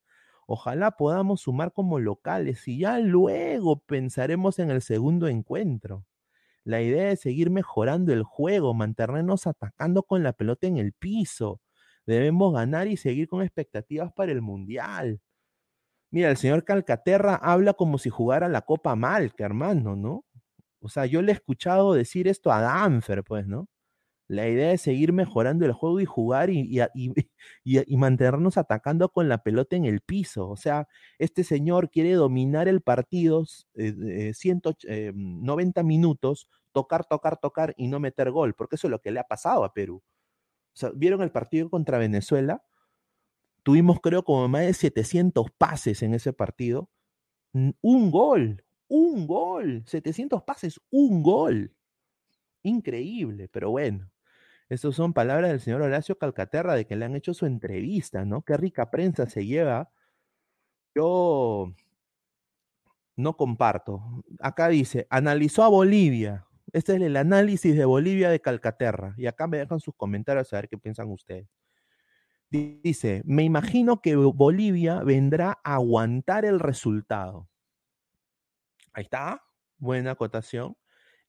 Ojalá 0.46 0.92
podamos 0.92 1.42
sumar 1.42 1.72
como 1.72 2.00
locales 2.00 2.66
y 2.68 2.80
ya 2.80 2.98
luego 2.98 3.78
pensaremos 3.80 4.58
en 4.58 4.70
el 4.70 4.82
segundo 4.82 5.28
encuentro. 5.28 6.04
La 6.64 6.82
idea 6.82 7.10
es 7.12 7.20
seguir 7.20 7.50
mejorando 7.50 8.12
el 8.12 8.22
juego, 8.22 8.74
mantenernos 8.74 9.46
atacando 9.46 10.02
con 10.04 10.22
la 10.22 10.32
pelota 10.32 10.66
en 10.66 10.76
el 10.78 10.92
piso. 10.92 11.60
Debemos 12.06 12.52
ganar 12.54 12.88
y 12.88 12.96
seguir 12.96 13.28
con 13.28 13.42
expectativas 13.42 14.12
para 14.12 14.32
el 14.32 14.42
Mundial. 14.42 15.20
Mira, 16.12 16.30
el 16.30 16.36
señor 16.36 16.64
Calcaterra 16.64 17.36
habla 17.36 17.74
como 17.74 17.98
si 17.98 18.10
jugara 18.10 18.48
la 18.48 18.62
Copa 18.62 18.96
Malca, 18.96 19.44
hermano, 19.44 19.96
¿no? 19.96 20.24
O 20.80 20.90
sea, 20.90 21.06
yo 21.06 21.22
le 21.22 21.32
he 21.32 21.36
escuchado 21.36 21.94
decir 21.94 22.28
esto 22.28 22.52
a 22.52 22.62
Danfer, 22.62 23.24
pues, 23.24 23.48
¿no? 23.48 23.68
La 24.30 24.48
idea 24.48 24.72
es 24.72 24.82
seguir 24.82 25.12
mejorando 25.12 25.66
el 25.66 25.72
juego 25.72 26.00
y 26.00 26.04
jugar 26.04 26.50
y, 26.50 26.80
y, 27.64 27.96
mantenernos 27.96 28.56
atacando 28.58 29.08
con 29.10 29.28
la 29.28 29.42
pelota 29.42 29.76
en 29.76 29.84
el 29.84 30.00
piso. 30.00 30.48
O 30.48 30.56
sea, 30.56 30.88
este 31.18 31.44
señor 31.44 31.90
quiere 31.90 32.12
dominar 32.12 32.68
el 32.68 32.80
partido 32.80 33.44
eh, 33.74 34.32
190 34.34 35.80
eh, 35.80 35.84
minutos, 35.84 36.48
tocar, 36.72 37.04
tocar, 37.06 37.38
tocar 37.38 37.74
y 37.76 37.88
no 37.88 37.98
meter 37.98 38.30
gol, 38.30 38.54
porque 38.54 38.76
eso 38.76 38.86
es 38.86 38.90
lo 38.92 39.00
que 39.00 39.10
le 39.10 39.20
ha 39.20 39.24
pasado 39.24 39.64
a 39.64 39.72
Perú. 39.72 40.02
O 40.72 40.76
sea, 40.76 40.90
¿vieron 40.94 41.22
el 41.22 41.32
partido 41.32 41.68
contra 41.68 41.98
Venezuela? 41.98 42.62
tuvimos 43.62 44.00
creo 44.00 44.24
como 44.24 44.48
más 44.48 44.62
de 44.62 44.74
700 44.74 45.50
pases 45.52 46.02
en 46.02 46.14
ese 46.14 46.32
partido. 46.32 46.88
Un 47.52 48.10
gol, 48.10 48.64
un 48.88 49.26
gol, 49.26 49.82
700 49.86 50.42
pases, 50.44 50.80
un 50.90 51.22
gol. 51.22 51.74
Increíble, 52.62 53.48
pero 53.48 53.70
bueno. 53.70 54.10
Estas 54.70 54.94
son 54.94 55.12
palabras 55.12 55.50
del 55.50 55.60
señor 55.60 55.82
Horacio 55.82 56.16
Calcaterra 56.16 56.74
de 56.76 56.86
que 56.86 56.94
le 56.94 57.04
han 57.04 57.16
hecho 57.16 57.34
su 57.34 57.44
entrevista, 57.44 58.24
¿no? 58.24 58.42
Qué 58.42 58.56
rica 58.56 58.88
prensa 58.90 59.28
se 59.28 59.44
lleva. 59.44 59.90
Yo 60.94 61.72
no 63.16 63.36
comparto. 63.36 64.00
Acá 64.38 64.68
dice, 64.68 65.08
analizó 65.10 65.64
a 65.64 65.68
Bolivia. 65.68 66.46
Este 66.72 66.94
es 66.94 67.02
el 67.02 67.16
análisis 67.16 67.76
de 67.76 67.84
Bolivia 67.84 68.30
de 68.30 68.40
Calcaterra. 68.40 69.14
Y 69.18 69.26
acá 69.26 69.48
me 69.48 69.58
dejan 69.58 69.80
sus 69.80 69.94
comentarios 69.96 70.52
a 70.52 70.56
ver 70.56 70.68
qué 70.68 70.78
piensan 70.78 71.10
ustedes. 71.10 71.48
Dice, 72.48 73.22
me 73.24 73.42
imagino 73.42 74.00
que 74.00 74.14
Bolivia 74.14 75.02
vendrá 75.02 75.58
a 75.64 75.74
aguantar 75.74 76.44
el 76.44 76.60
resultado. 76.60 77.48
Ahí 78.92 79.02
está, 79.02 79.42
buena 79.78 80.12
acotación. 80.12 80.76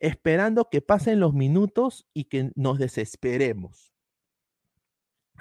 Esperando 0.01 0.69
que 0.69 0.81
pasen 0.81 1.19
los 1.21 1.33
minutos 1.33 2.09
y 2.13 2.25
que 2.25 2.51
nos 2.55 2.77
desesperemos. 2.77 3.93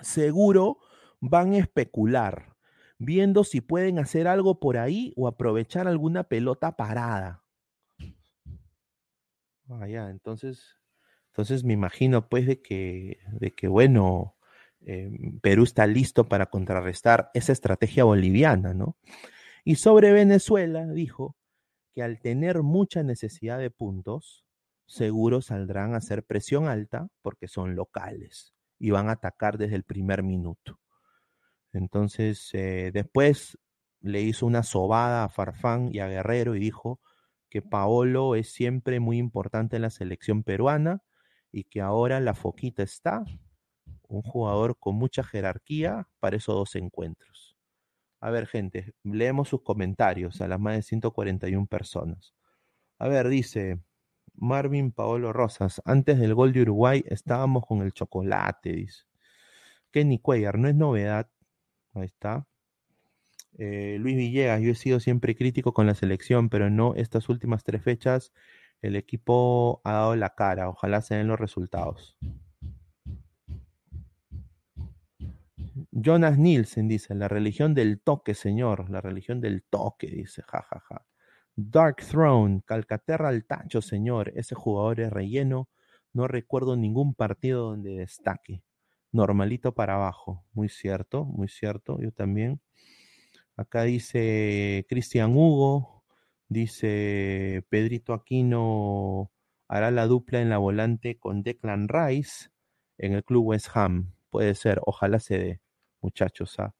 Seguro 0.00 0.78
van 1.20 1.54
a 1.54 1.58
especular, 1.58 2.56
viendo 2.98 3.42
si 3.42 3.60
pueden 3.60 3.98
hacer 3.98 4.28
algo 4.28 4.60
por 4.60 4.78
ahí 4.78 5.12
o 5.16 5.26
aprovechar 5.26 5.88
alguna 5.88 6.24
pelota 6.24 6.76
parada. 6.76 7.42
Ah, 9.68 9.88
ya, 9.88 10.10
entonces, 10.10 10.76
entonces 11.28 11.64
me 11.64 11.72
imagino 11.72 12.28
pues 12.28 12.46
de 12.46 12.62
que, 12.62 13.18
de 13.32 13.52
que 13.52 13.66
bueno, 13.66 14.36
Em, 14.82 15.38
Perú 15.40 15.64
está 15.64 15.86
listo 15.86 16.28
para 16.28 16.46
contrarrestar 16.46 17.30
esa 17.34 17.52
estrategia 17.52 18.04
boliviana, 18.04 18.72
¿no? 18.74 18.96
Y 19.64 19.76
sobre 19.76 20.12
Venezuela 20.12 20.86
dijo 20.86 21.36
que 21.94 22.02
al 22.02 22.18
tener 22.18 22.62
mucha 22.62 23.02
necesidad 23.02 23.58
de 23.58 23.70
puntos, 23.70 24.44
seguro 24.90 25.40
saldrán 25.40 25.94
a 25.94 25.98
hacer 25.98 26.24
presión 26.24 26.66
alta 26.66 27.08
porque 27.22 27.46
son 27.46 27.76
locales 27.76 28.54
y 28.76 28.90
van 28.90 29.08
a 29.08 29.12
atacar 29.12 29.56
desde 29.56 29.76
el 29.76 29.84
primer 29.84 30.24
minuto. 30.24 30.80
Entonces, 31.72 32.50
eh, 32.54 32.90
después 32.92 33.56
le 34.00 34.20
hizo 34.22 34.46
una 34.46 34.64
sobada 34.64 35.22
a 35.22 35.28
Farfán 35.28 35.90
y 35.92 36.00
a 36.00 36.08
Guerrero 36.08 36.56
y 36.56 36.58
dijo 36.58 37.00
que 37.48 37.62
Paolo 37.62 38.34
es 38.34 38.52
siempre 38.52 38.98
muy 38.98 39.18
importante 39.18 39.76
en 39.76 39.82
la 39.82 39.90
selección 39.90 40.42
peruana 40.42 41.04
y 41.52 41.64
que 41.64 41.80
ahora 41.80 42.18
la 42.18 42.34
foquita 42.34 42.82
está 42.82 43.24
un 44.08 44.22
jugador 44.22 44.76
con 44.76 44.96
mucha 44.96 45.22
jerarquía 45.22 46.08
para 46.18 46.36
esos 46.36 46.56
dos 46.56 46.74
encuentros. 46.74 47.56
A 48.20 48.30
ver, 48.30 48.48
gente, 48.48 48.92
leemos 49.04 49.48
sus 49.48 49.62
comentarios 49.62 50.40
a 50.40 50.48
las 50.48 50.58
más 50.58 50.74
de 50.74 50.82
141 50.82 51.66
personas. 51.66 52.34
A 52.98 53.06
ver, 53.06 53.28
dice 53.28 53.78
Marvin 54.40 54.90
Paolo 54.90 55.32
Rosas, 55.32 55.82
antes 55.84 56.18
del 56.18 56.34
gol 56.34 56.52
de 56.52 56.62
Uruguay 56.62 57.04
estábamos 57.06 57.66
con 57.66 57.82
el 57.82 57.92
chocolate, 57.92 58.72
dice. 58.72 59.04
Kenny 59.90 60.18
Cuellar, 60.18 60.58
no 60.58 60.68
es 60.68 60.74
novedad. 60.74 61.28
Ahí 61.94 62.06
está. 62.06 62.46
Eh, 63.58 63.98
Luis 64.00 64.16
Villegas, 64.16 64.62
yo 64.62 64.70
he 64.70 64.74
sido 64.74 65.00
siempre 65.00 65.36
crítico 65.36 65.74
con 65.74 65.86
la 65.86 65.94
selección, 65.94 66.48
pero 66.48 66.70
no 66.70 66.94
estas 66.94 67.28
últimas 67.28 67.64
tres 67.64 67.82
fechas. 67.82 68.32
El 68.82 68.96
equipo 68.96 69.82
ha 69.84 69.92
dado 69.92 70.16
la 70.16 70.34
cara. 70.34 70.68
Ojalá 70.68 71.02
se 71.02 71.16
den 71.16 71.28
los 71.28 71.38
resultados. 71.38 72.16
Jonas 75.90 76.38
Nielsen 76.38 76.88
dice, 76.88 77.14
la 77.14 77.28
religión 77.28 77.74
del 77.74 78.00
toque, 78.00 78.34
señor, 78.34 78.88
la 78.90 79.00
religión 79.00 79.40
del 79.40 79.62
toque, 79.64 80.06
dice, 80.08 80.42
jajaja. 80.42 80.80
Ja, 80.88 80.94
ja. 80.96 81.09
Dark 81.68 81.96
Throne, 81.96 82.62
Calcaterra 82.64 83.28
al 83.28 83.44
tacho, 83.44 83.82
señor, 83.82 84.32
ese 84.34 84.54
jugador 84.54 85.00
es 85.00 85.10
relleno, 85.10 85.68
no 86.12 86.26
recuerdo 86.26 86.76
ningún 86.76 87.14
partido 87.14 87.70
donde 87.70 87.98
destaque. 87.98 88.62
Normalito 89.12 89.74
para 89.74 89.96
abajo, 89.96 90.44
muy 90.52 90.68
cierto, 90.68 91.24
muy 91.24 91.48
cierto, 91.48 92.00
yo 92.00 92.12
también. 92.12 92.60
Acá 93.56 93.82
dice 93.82 94.86
Cristian 94.88 95.36
Hugo, 95.36 96.04
dice 96.48 97.64
Pedrito 97.68 98.14
Aquino 98.14 99.30
hará 99.68 99.90
la 99.90 100.06
dupla 100.06 100.40
en 100.40 100.48
la 100.48 100.58
volante 100.58 101.18
con 101.18 101.42
Declan 101.42 101.88
Rice 101.88 102.48
en 102.98 103.12
el 103.12 103.24
club 103.24 103.48
West 103.48 103.68
Ham. 103.74 104.14
Puede 104.30 104.54
ser, 104.54 104.80
ojalá 104.84 105.20
se 105.20 105.38
dé 105.38 105.60
muchachos. 106.00 106.58
¿ah? 106.58 106.74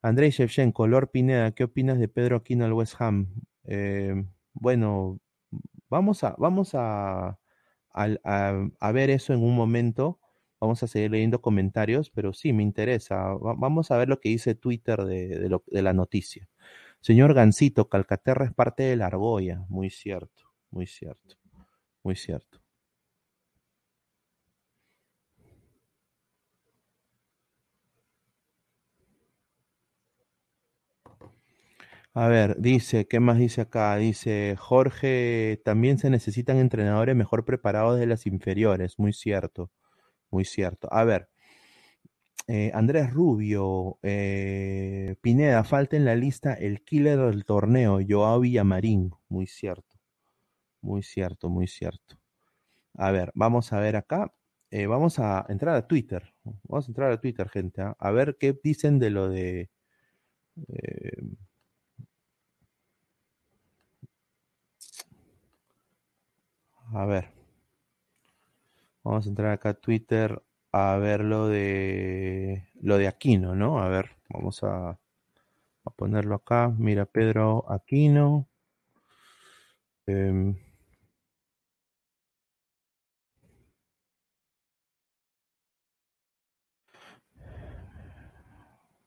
Andrei 0.00 0.30
Shevchenko, 0.30 0.86
Lord 0.86 1.10
Pineda, 1.10 1.52
¿qué 1.52 1.64
opinas 1.64 1.98
de 1.98 2.08
Pedro 2.08 2.36
Aquino 2.36 2.64
al 2.64 2.72
West 2.72 2.94
Ham? 3.00 3.28
Eh, 3.68 4.24
bueno, 4.54 5.20
vamos 5.88 6.24
a, 6.24 6.34
vamos 6.38 6.74
a, 6.74 7.38
a, 7.92 8.92
ver 8.92 9.10
eso 9.10 9.32
en 9.34 9.42
un 9.42 9.54
momento. 9.54 10.20
Vamos 10.60 10.82
a 10.82 10.88
seguir 10.88 11.12
leyendo 11.12 11.40
comentarios, 11.40 12.10
pero 12.10 12.32
sí, 12.32 12.52
me 12.52 12.62
interesa. 12.62 13.34
vamos 13.40 13.90
a 13.90 13.96
ver 13.98 14.08
lo 14.08 14.18
que 14.20 14.30
dice 14.30 14.54
Twitter 14.54 15.04
de, 15.04 15.60
de 15.66 15.82
la 15.82 15.92
noticia. 15.92 16.48
Señor 17.00 17.34
Gancito, 17.34 17.88
Calcaterra 17.88 18.46
es 18.46 18.52
parte 18.52 18.82
de 18.84 18.96
la 18.96 19.06
argolla. 19.06 19.64
Muy 19.68 19.90
cierto, 19.90 20.44
muy 20.70 20.86
cierto, 20.86 21.36
muy 22.02 22.16
cierto. 22.16 22.57
A 32.20 32.26
ver, 32.26 32.56
dice, 32.58 33.06
¿qué 33.06 33.20
más 33.20 33.38
dice 33.38 33.60
acá? 33.60 33.94
Dice, 33.96 34.56
Jorge, 34.58 35.62
también 35.64 35.98
se 35.98 36.10
necesitan 36.10 36.56
entrenadores 36.56 37.14
mejor 37.14 37.44
preparados 37.44 37.96
de 38.00 38.06
las 38.06 38.26
inferiores. 38.26 38.98
Muy 38.98 39.12
cierto, 39.12 39.70
muy 40.30 40.44
cierto. 40.44 40.88
A 40.92 41.04
ver, 41.04 41.28
eh, 42.48 42.72
Andrés 42.74 43.12
Rubio, 43.12 43.98
eh, 44.02 45.14
Pineda, 45.20 45.62
falta 45.62 45.96
en 45.96 46.04
la 46.04 46.16
lista 46.16 46.54
el 46.54 46.82
killer 46.82 47.20
del 47.20 47.44
torneo, 47.44 48.00
Joao 48.06 48.40
Villamarín. 48.40 49.12
Muy 49.28 49.46
cierto, 49.46 49.96
muy 50.80 51.04
cierto, 51.04 51.48
muy 51.50 51.68
cierto. 51.68 52.18
A 52.94 53.12
ver, 53.12 53.32
vamos 53.34 53.72
a 53.72 53.80
ver 53.80 53.96
acá. 53.96 54.34
Eh, 54.70 54.86
vamos 54.88 55.20
a 55.20 55.46
entrar 55.48 55.76
a 55.76 55.86
Twitter. 55.86 56.34
Vamos 56.64 56.88
a 56.88 56.90
entrar 56.90 57.12
a 57.12 57.20
Twitter, 57.20 57.48
gente. 57.48 57.82
¿ah? 57.82 57.96
A 58.00 58.10
ver 58.12 58.36
qué 58.40 58.58
dicen 58.62 58.98
de 58.98 59.10
lo 59.10 59.28
de... 59.28 59.70
A 66.92 67.06
ver. 67.06 67.32
Vamos 69.04 69.26
a 69.26 69.28
entrar 69.30 69.50
acá 69.52 69.70
a 69.70 69.74
Twitter 69.74 70.40
a 70.72 70.96
ver 70.98 71.24
lo 71.24 71.48
de 71.48 72.68
lo 72.80 72.98
de 72.98 73.08
Aquino, 73.08 73.54
¿no? 73.56 73.80
A 73.82 73.88
ver, 73.88 74.10
vamos 74.28 74.62
a, 74.62 74.90
a 74.90 75.90
ponerlo 75.96 76.36
acá. 76.36 76.72
Mira, 76.78 77.06
Pedro 77.06 77.64
Aquino. 77.70 78.48
Eh, 80.08 80.54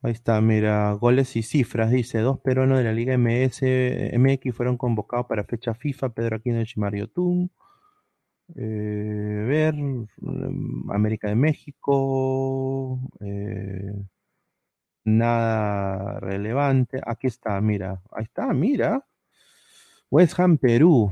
Ahí 0.03 0.11
está, 0.11 0.39
mira, 0.41 0.91
goles 0.93 1.35
y 1.35 1.41
cifras, 1.43 1.89
dice, 1.91 2.19
dos 2.19 2.39
peruanos 2.39 2.77
de 2.77 2.83
la 2.83 2.93
Liga 2.93 3.13
MS, 3.15 4.09
MX 4.13 4.55
fueron 4.55 4.77
convocados 4.77 5.25
para 5.27 5.43
fecha 5.43 5.73
FIFA, 5.73 6.09
Pedro 6.09 6.35
Aquino 6.37 6.61
y 6.61 6.65
Mario 6.79 7.07
Tun. 7.07 7.51
Eh, 8.55 9.45
ver, 9.47 9.75
mm, 9.75 10.91
América 10.91 11.29
de 11.29 11.35
México, 11.35 12.99
eh, 13.19 13.93
nada 15.05 16.19
relevante. 16.19 17.01
Aquí 17.05 17.27
está, 17.27 17.59
mira, 17.61 18.01
ahí 18.11 18.23
está, 18.23 18.53
mira. 18.53 19.05
West 20.09 20.39
Ham, 20.39 20.57
Perú. 20.57 21.11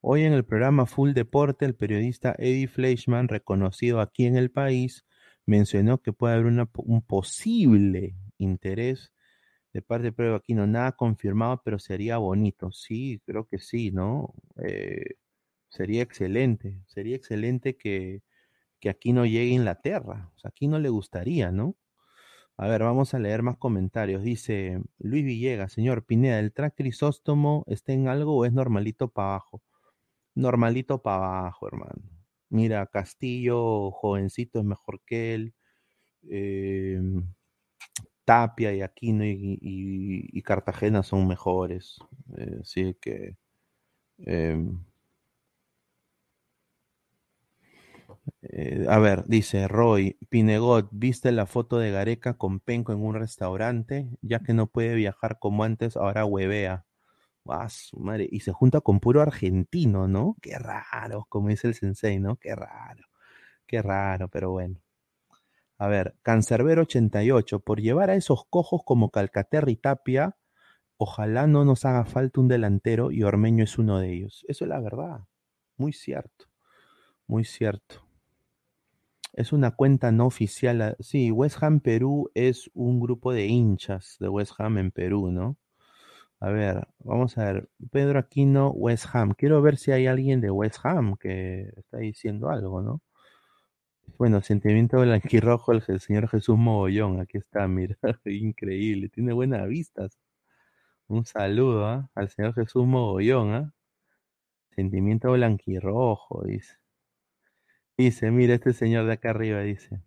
Hoy 0.00 0.22
en 0.22 0.32
el 0.32 0.44
programa 0.44 0.86
Full 0.86 1.12
Deporte, 1.12 1.64
el 1.66 1.74
periodista 1.74 2.34
Eddie 2.38 2.68
Fleischman, 2.68 3.28
reconocido 3.28 4.00
aquí 4.00 4.26
en 4.26 4.36
el 4.36 4.50
país, 4.50 5.04
mencionó 5.46 5.98
que 5.98 6.12
puede 6.12 6.34
haber 6.34 6.46
un 6.76 7.02
posible 7.02 8.16
interés 8.38 9.12
de 9.72 9.82
parte 9.82 10.04
de 10.04 10.12
Pedro 10.12 10.36
Aquino. 10.36 10.66
Nada 10.66 10.92
confirmado, 10.92 11.60
pero 11.64 11.78
sería 11.78 12.18
bonito. 12.18 12.70
Sí, 12.72 13.20
creo 13.26 13.46
que 13.46 13.58
sí, 13.58 13.90
¿no? 13.90 14.34
Eh, 14.64 15.16
Sería 15.76 16.02
excelente, 16.02 16.80
sería 16.86 17.16
excelente 17.16 17.76
que, 17.76 18.22
que 18.80 18.88
aquí 18.88 19.12
no 19.12 19.26
llegue 19.26 19.48
Inglaterra. 19.48 20.32
Aquí 20.42 20.68
no 20.68 20.78
le 20.78 20.88
gustaría, 20.88 21.52
¿no? 21.52 21.76
A 22.56 22.66
ver, 22.68 22.82
vamos 22.82 23.12
a 23.12 23.18
leer 23.18 23.42
más 23.42 23.58
comentarios. 23.58 24.22
Dice 24.22 24.80
Luis 24.98 25.22
Villegas, 25.26 25.74
señor 25.74 26.06
Pineda, 26.06 26.38
¿el 26.40 26.54
track 26.54 26.76
Crisóstomo 26.76 27.64
está 27.66 27.92
en 27.92 28.08
algo 28.08 28.36
o 28.38 28.46
es 28.46 28.54
normalito 28.54 29.08
para 29.10 29.28
abajo? 29.32 29.62
Normalito 30.34 31.02
para 31.02 31.40
abajo, 31.40 31.68
hermano. 31.68 32.02
Mira, 32.48 32.86
Castillo, 32.86 33.90
jovencito, 33.90 34.60
es 34.60 34.64
mejor 34.64 35.02
que 35.04 35.34
él. 35.34 35.54
Em, 36.30 37.34
Tapia 38.24 38.72
y 38.74 38.82
Aquino 38.82 39.24
y, 39.26 40.42
Cartagena 40.42 41.02
son 41.02 41.28
mejores. 41.28 41.98
Eh, 42.38 42.58
así 42.62 42.96
que. 43.00 43.36
em, 44.18 44.80
eh, 48.42 48.86
a 48.88 48.98
ver, 48.98 49.24
dice 49.26 49.68
Roy, 49.68 50.18
Pinegot, 50.28 50.88
¿viste 50.92 51.32
la 51.32 51.46
foto 51.46 51.78
de 51.78 51.90
Gareca 51.90 52.34
con 52.34 52.60
Penco 52.60 52.92
en 52.92 53.04
un 53.04 53.14
restaurante? 53.14 54.08
Ya 54.22 54.40
que 54.40 54.54
no 54.54 54.66
puede 54.68 54.94
viajar 54.94 55.38
como 55.38 55.64
antes, 55.64 55.96
ahora 55.96 56.24
huevea. 56.24 56.84
Ah, 57.48 57.68
madre. 57.96 58.28
Y 58.30 58.40
se 58.40 58.52
junta 58.52 58.80
con 58.80 59.00
puro 59.00 59.22
argentino, 59.22 60.08
¿no? 60.08 60.36
Qué 60.42 60.58
raro, 60.58 61.26
como 61.28 61.48
dice 61.48 61.68
el 61.68 61.74
sensei, 61.74 62.18
¿no? 62.20 62.36
Qué 62.36 62.54
raro, 62.56 63.04
qué 63.66 63.82
raro, 63.82 64.28
pero 64.28 64.52
bueno. 64.52 64.80
A 65.78 65.88
ver, 65.88 66.16
Cancerbero 66.22 66.82
88, 66.82 67.60
por 67.60 67.80
llevar 67.80 68.10
a 68.10 68.14
esos 68.16 68.44
cojos 68.50 68.82
como 68.84 69.10
Calcaterra 69.10 69.70
y 69.70 69.76
Tapia, 69.76 70.36
ojalá 70.98 71.46
no 71.46 71.64
nos 71.64 71.84
haga 71.86 72.04
falta 72.06 72.40
un 72.40 72.48
delantero 72.48 73.10
y 73.12 73.22
Ormeño 73.24 73.64
es 73.64 73.78
uno 73.78 74.00
de 74.00 74.12
ellos. 74.14 74.44
Eso 74.48 74.64
es 74.64 74.70
la 74.70 74.80
verdad. 74.80 75.20
Muy 75.78 75.92
cierto, 75.92 76.46
muy 77.28 77.44
cierto. 77.44 78.05
Es 79.36 79.52
una 79.52 79.70
cuenta 79.72 80.10
no 80.12 80.26
oficial. 80.26 80.82
ah, 80.82 80.96
Sí, 80.98 81.30
West 81.30 81.62
Ham 81.62 81.80
Perú 81.80 82.30
es 82.34 82.70
un 82.74 83.00
grupo 83.00 83.32
de 83.32 83.46
hinchas 83.46 84.16
de 84.18 84.28
West 84.28 84.54
Ham 84.58 84.78
en 84.78 84.90
Perú, 84.90 85.30
¿no? 85.30 85.58
A 86.40 86.50
ver, 86.50 86.88
vamos 87.00 87.38
a 87.38 87.44
ver. 87.52 87.68
Pedro 87.90 88.18
Aquino, 88.18 88.70
West 88.70 89.06
Ham. 89.12 89.34
Quiero 89.34 89.62
ver 89.62 89.76
si 89.78 89.92
hay 89.92 90.06
alguien 90.06 90.40
de 90.40 90.50
West 90.50 90.78
Ham 90.84 91.16
que 91.18 91.72
está 91.76 91.98
diciendo 91.98 92.50
algo, 92.50 92.82
¿no? 92.82 93.02
Bueno, 94.18 94.40
sentimiento 94.40 94.98
blanquirrojo, 95.00 95.72
el, 95.72 95.82
señor 96.00 96.28
Jesús 96.28 96.56
Mogollón. 96.56 97.20
Aquí 97.20 97.38
está, 97.38 97.68
mira, 97.68 97.96
increíble. 98.24 99.08
Tiene 99.10 99.32
buenas 99.34 99.68
vistas. 99.68 100.18
Un 101.08 101.24
saludo 101.26 101.86
¿ah? 101.86 102.10
al 102.14 102.30
señor 102.30 102.54
Jesús 102.54 102.86
Mogollón, 102.86 103.54
¿ah? 103.54 103.74
Sentimiento 104.74 105.32
blanquirrojo, 105.32 106.44
dice. 106.44 106.76
Dice, 107.98 108.30
mira, 108.30 108.54
este 108.54 108.72
señor 108.74 109.06
de 109.06 109.14
acá 109.14 109.30
arriba 109.30 109.60
dice. 109.62 110.02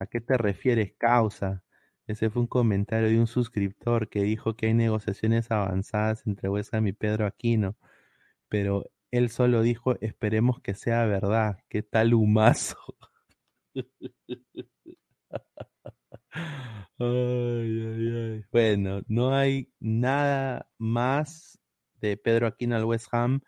¿A 0.00 0.06
qué 0.06 0.20
te 0.20 0.36
refieres, 0.36 0.92
causa? 0.98 1.62
Ese 2.06 2.30
fue 2.30 2.42
un 2.42 2.48
comentario 2.48 3.08
de 3.08 3.18
un 3.18 3.26
suscriptor 3.26 4.08
que 4.08 4.22
dijo 4.22 4.56
que 4.56 4.66
hay 4.66 4.74
negociaciones 4.74 5.50
avanzadas 5.50 6.26
entre 6.26 6.48
West 6.48 6.74
Ham 6.74 6.86
y 6.88 6.92
Pedro 6.92 7.26
Aquino, 7.26 7.76
pero 8.48 8.90
él 9.12 9.30
solo 9.30 9.62
dijo, 9.62 9.96
esperemos 10.00 10.60
que 10.60 10.74
sea 10.74 11.06
verdad. 11.06 11.58
¿Qué 11.68 11.82
tal 11.82 12.14
humazo? 12.14 12.76
Bueno, 18.52 19.02
no 19.08 19.34
hay 19.34 19.72
nada 19.80 20.68
más 20.78 21.58
de 22.00 22.16
Pedro 22.16 22.46
Aquino 22.46 22.76
al 22.76 22.84
West 22.84 23.08
Ham, 23.12 23.40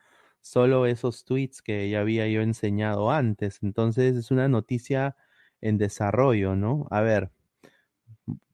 solo 0.47 0.86
esos 0.86 1.24
tweets 1.24 1.62
que 1.62 1.90
ya 1.90 2.01
había 2.01 2.28
yo 2.28 2.42
enseñado 2.42 3.11
antes. 3.11 3.61
Entonces 3.62 4.16
es 4.16 4.30
una 4.30 4.49
noticia 4.49 5.16
en 5.61 5.78
desarrollo, 5.78 6.57
¿no? 6.57 6.86
A 6.90 7.01
ver, 7.03 7.30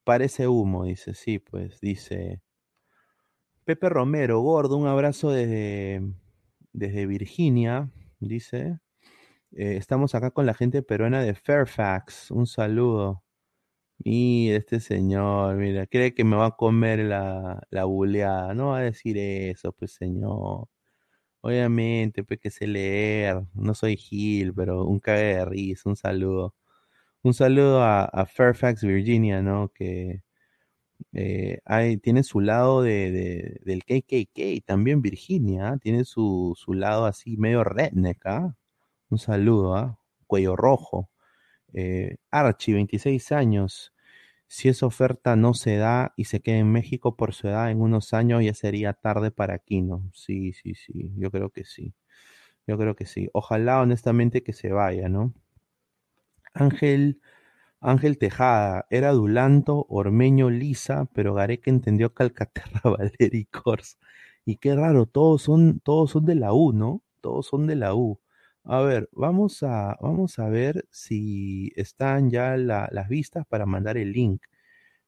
parece 0.05 0.49
humo, 0.49 0.84
dice, 0.84 1.14
sí, 1.14 1.38
pues 1.38 1.80
dice 1.80 2.40
Pepe 3.64 3.88
Romero, 3.88 4.40
gordo, 4.40 4.76
un 4.76 4.88
abrazo 4.88 5.30
desde, 5.30 6.03
desde 6.72 7.07
Virginia, 7.07 7.90
dice. 8.20 8.78
Eh, 9.53 9.76
estamos 9.78 10.14
acá 10.14 10.30
con 10.32 10.47
la 10.47 10.55
gente 10.55 10.82
peruana 10.82 11.22
de 11.22 11.34
Fairfax, 11.34 12.30
un 12.32 12.47
saludo. 12.47 13.24
Mira, 13.99 14.59
este 14.59 14.80
señor, 14.80 15.57
mira, 15.57 15.86
cree 15.86 16.14
que 16.14 16.24
me 16.24 16.36
va 16.36 16.47
a 16.49 16.57
comer 16.57 17.01
la, 17.01 17.62
la 17.70 17.84
buleada. 17.86 18.55
No 18.55 18.68
va 18.70 18.78
a 18.80 18.82
decir 18.82 19.18
eso, 19.18 19.72
pues 19.72 19.93
señor. 19.95 20.68
Obviamente, 21.43 22.22
pues 22.24 22.40
que 22.40 22.51
sé 22.51 22.66
leer. 22.66 23.43
No 23.55 23.74
soy 23.74 23.97
Gil, 23.97 24.55
pero 24.55 24.84
un 24.84 25.01
cague 25.01 25.36
de 25.36 25.45
risa, 25.45 25.88
un 25.88 25.97
saludo. 25.97 26.55
Un 27.22 27.34
saludo 27.34 27.82
a, 27.84 28.26
Fairfax, 28.26 28.82
Virginia, 28.84 29.43
¿no? 29.43 29.70
Que 29.74 30.22
eh, 31.14 31.61
hay, 31.64 31.99
tiene 31.99 32.22
su 32.24 32.40
lado 32.40 32.82
de, 32.82 33.11
de- 33.12 33.61
del 33.64 33.84
KKK, 33.84 34.64
también 34.66 35.03
Virginia, 35.03 35.70
¿ah? 35.70 35.78
tiene 35.78 36.05
su, 36.05 36.55
su 36.57 36.74
lado 36.74 37.07
así 37.07 37.36
medio 37.38 37.64
redneck, 37.64 38.26
¿ah? 38.26 38.57
Un 39.11 39.18
saludo, 39.18 39.76
¿ah? 39.76 39.99
Cuello 40.26 40.57
rojo. 40.57 41.11
Eh, 41.74 42.16
Archie, 42.30 42.74
26 42.74 43.32
años. 43.32 43.93
Si 44.55 44.68
esa 44.68 44.86
oferta 44.86 45.34
no 45.34 45.55
se 45.55 45.76
da 45.78 46.12
y 46.16 46.26
se 46.26 46.40
queda 46.40 46.59
en 46.59 46.70
México 46.70 47.16
por 47.16 47.32
su 47.34 47.48
edad, 47.48 47.70
en 47.70 47.80
unos 47.80 48.12
años 48.12 48.44
ya 48.44 48.55
sería 48.55 48.92
tarde 48.92 49.30
para 49.32 49.55
Aquino. 49.55 50.11
Sí, 50.14 50.53
sí, 50.53 50.74
sí, 50.74 51.11
yo 51.16 51.30
creo 51.32 51.50
que 51.50 51.64
sí. 51.64 51.94
Yo 52.66 52.78
creo 52.78 52.96
que 52.96 53.07
sí. 53.07 53.30
Ojalá, 53.34 53.80
honestamente, 53.82 54.42
que 54.44 54.53
se 54.55 54.70
vaya, 54.72 55.09
¿no? 55.09 55.34
Ángel, 56.55 57.20
Ángel 57.80 58.18
Tejada, 58.18 58.86
era 58.90 59.12
Dulanto, 59.12 59.86
Ormeño, 59.90 60.50
Lisa, 60.50 61.09
pero 61.14 61.34
Gareca 61.34 61.70
entendió 61.70 62.14
Calcaterra, 62.14 62.82
Valeri 62.84 63.46
Cors. 63.46 63.98
Y 64.46 64.59
qué 64.59 64.76
raro, 64.76 65.07
todos 65.07 65.42
son, 65.42 65.80
todos 65.80 66.12
son 66.12 66.26
de 66.26 66.36
la 66.36 66.55
U, 66.55 66.72
¿no? 66.74 67.03
Todos 67.22 67.48
son 67.48 67.68
de 67.68 67.76
la 67.76 67.94
U. 67.96 68.20
A 68.65 68.81
ver, 68.83 69.09
vamos 69.13 69.63
a, 69.63 69.97
vamos 70.01 70.39
a 70.39 70.49
ver 70.49 70.87
si 70.91 71.73
están 71.77 72.31
ya 72.31 72.57
la- 72.57 72.89
las 72.93 73.09
vistas 73.09 73.45
para 73.47 73.67
mandar 73.67 73.97
el 73.97 74.13
link, 74.13 74.43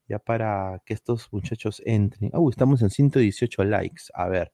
ya 0.08 0.18
para 0.20 0.82
que 0.86 0.94
estos 0.94 1.28
muchachos 1.32 1.82
entren. 1.86 2.30
Uh, 2.34 2.50
estamos 2.50 2.82
en 2.82 2.90
118 2.90 3.64
likes. 3.64 4.04
A 4.14 4.28
ver, 4.28 4.52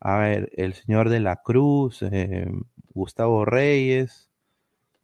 a 0.00 0.18
ver, 0.18 0.50
el 0.56 0.74
señor 0.74 1.10
de 1.10 1.20
la 1.20 1.36
Cruz, 1.38 2.02
eh, 2.02 2.48
Gustavo 2.94 3.44
Reyes, 3.46 4.30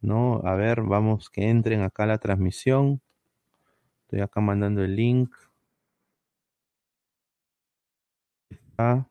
¿no? 0.01 0.41
A 0.45 0.55
ver, 0.55 0.81
vamos 0.83 1.29
que 1.31 1.49
entren 1.49 1.81
acá 1.83 2.03
a 2.05 2.07
la 2.07 2.19
transmisión. 2.19 3.01
Estoy 4.03 4.19
acá 4.19 4.41
mandando 4.41 4.83
el 4.83 4.93
link. 4.97 5.33
Ah, 8.77 9.05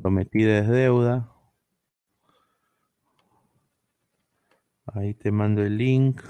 prometida 0.00 0.58
es 0.60 0.68
deuda. 0.68 1.33
Ahí 4.86 5.14
te 5.14 5.30
mando 5.30 5.62
el 5.62 5.76
link. 5.76 6.22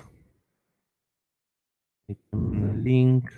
Ahí 2.08 2.14
te 2.14 2.36
mando 2.36 2.72
el 2.72 2.82
link. 2.82 3.30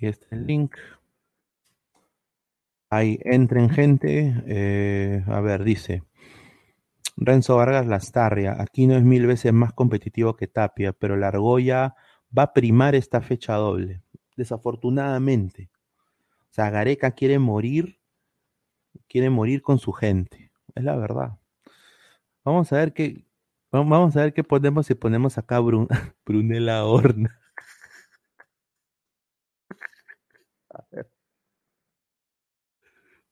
Ahí 0.00 0.08
está 0.08 0.36
el 0.36 0.46
link. 0.46 0.76
Ahí 2.90 3.18
entren 3.24 3.68
gente. 3.68 4.32
eh, 4.46 5.22
a 5.26 5.40
ver, 5.40 5.64
dice. 5.64 6.02
Renzo 7.16 7.56
Vargas 7.56 7.86
Lastarria, 7.86 8.56
aquí 8.60 8.86
no 8.86 8.94
es 8.96 9.02
mil 9.02 9.26
veces 9.26 9.52
más 9.52 9.72
competitivo 9.72 10.36
que 10.36 10.46
Tapia, 10.46 10.92
pero 10.92 11.16
la 11.16 11.28
argolla 11.28 11.96
va 12.36 12.44
a 12.44 12.52
primar 12.52 12.94
esta 12.94 13.20
fecha 13.20 13.54
doble, 13.54 14.02
desafortunadamente. 14.36 15.70
Sea, 16.54 16.70
Gareca 16.70 17.10
quiere 17.10 17.40
morir, 17.40 17.98
quiere 19.08 19.28
morir 19.28 19.60
con 19.60 19.80
su 19.80 19.90
gente, 19.90 20.52
es 20.76 20.84
la 20.84 20.94
verdad. 20.94 21.36
Vamos 22.44 22.72
a 22.72 22.76
ver 22.76 22.92
qué, 22.92 23.24
vamos 23.72 24.16
a 24.16 24.20
ver 24.22 24.32
qué 24.32 24.44
ponemos 24.44 24.86
si 24.86 24.94
ponemos 24.94 25.36
acá 25.36 25.58
Brun, 25.58 25.88
Horna. 26.84 27.40
A 30.70 30.84
ver. 30.92 31.10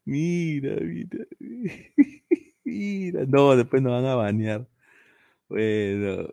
Mira, 0.04 0.74
mira, 0.80 1.26
mira, 2.64 3.24
no, 3.26 3.56
después 3.56 3.82
nos 3.82 3.92
van 3.92 4.06
a 4.06 4.14
banear. 4.16 4.68
Bueno, 5.48 6.28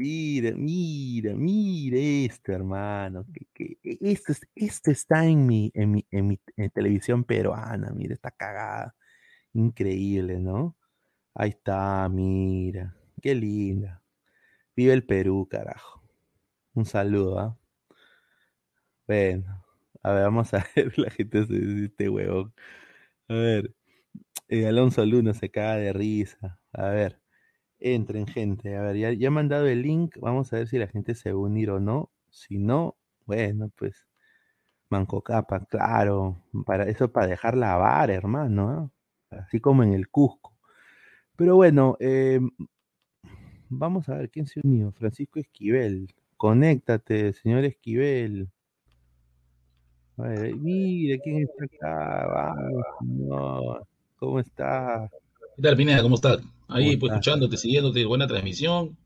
Mira, 0.00 0.52
mira, 0.56 1.34
mira 1.34 1.96
esto, 1.98 2.52
hermano. 2.52 3.26
Que, 3.32 3.46
que- 3.54 3.78
e- 3.82 3.98
esto, 4.12 4.32
es- 4.32 4.48
esto 4.54 4.90
está 4.90 5.26
en 5.26 5.46
mi, 5.46 5.70
en 5.74 5.90
mi, 5.92 6.06
en 6.10 6.26
mi 6.28 6.40
en 6.56 6.70
televisión 6.70 7.24
peruana, 7.24 7.90
mira, 7.94 8.14
está 8.14 8.30
cagada. 8.30 8.94
Increíble, 9.54 10.38
¿no? 10.40 10.76
Ahí 11.34 11.50
está, 11.50 12.08
mira. 12.10 12.96
Qué 13.22 13.34
linda. 13.34 14.02
Vive 14.76 14.94
el 14.94 15.06
Perú, 15.06 15.48
carajo. 15.50 16.02
Un 16.74 16.86
saludo, 16.86 17.38
¿ah? 17.40 17.58
Bueno, 19.06 19.64
a 20.02 20.12
ver, 20.12 20.22
vamos 20.24 20.54
a 20.54 20.64
ver 20.76 20.98
la 20.98 21.10
gente 21.10 21.46
se 21.46 21.52
dice 21.54 21.84
este 21.86 22.08
huevón. 22.08 22.54
A 23.28 23.34
ver, 23.34 23.74
eh, 24.48 24.66
Alonso 24.68 25.06
Luna 25.06 25.34
se 25.34 25.50
caga 25.52 25.76
de 25.76 25.94
risa. 25.94 26.60
A 26.72 26.90
ver. 26.90 27.19
Entren, 27.80 28.26
gente. 28.26 28.76
A 28.76 28.82
ver, 28.82 28.96
ya, 28.96 29.12
ya 29.12 29.28
he 29.28 29.30
mandado 29.30 29.66
el 29.66 29.82
link. 29.82 30.16
Vamos 30.20 30.52
a 30.52 30.56
ver 30.56 30.68
si 30.68 30.78
la 30.78 30.86
gente 30.86 31.14
se 31.14 31.32
va 31.32 31.38
a 31.38 31.42
unir 31.42 31.70
o 31.70 31.80
no. 31.80 32.10
Si 32.30 32.58
no, 32.58 32.96
bueno, 33.26 33.70
pues. 33.76 34.06
Manco 34.90 35.22
Capa, 35.22 35.64
claro. 35.66 36.42
Para 36.66 36.84
eso, 36.88 37.10
para 37.12 37.28
dejar 37.28 37.56
la 37.56 37.76
vara, 37.76 38.12
hermano. 38.14 38.92
¿ah? 39.30 39.36
Así 39.38 39.60
como 39.60 39.82
en 39.82 39.94
el 39.94 40.08
Cusco. 40.08 40.54
Pero 41.36 41.56
bueno, 41.56 41.96
eh, 42.00 42.40
vamos 43.68 44.08
a 44.08 44.16
ver 44.16 44.30
quién 44.30 44.46
se 44.46 44.60
unió. 44.62 44.92
Francisco 44.92 45.38
Esquivel. 45.38 46.12
Conéctate, 46.36 47.32
señor 47.32 47.64
Esquivel. 47.64 48.50
A 50.18 50.22
ver, 50.22 50.56
mire 50.56 51.18
quién 51.20 51.42
está 51.42 51.64
acá. 51.64 52.26
Vamos, 52.26 52.84
señor. 53.00 53.86
¿Cómo 54.16 54.40
está? 54.40 55.08
¿Qué 55.56 55.62
tal, 55.62 55.76
Pineda? 55.76 56.02
¿Cómo 56.02 56.16
estás? 56.16 56.42
Ahí, 56.70 56.86
¿Cómo 56.90 57.00
pues, 57.00 57.12
escuchándote, 57.12 57.56
siguiéndote, 57.56 58.04
buena 58.04 58.26
transmisión, 58.26 58.96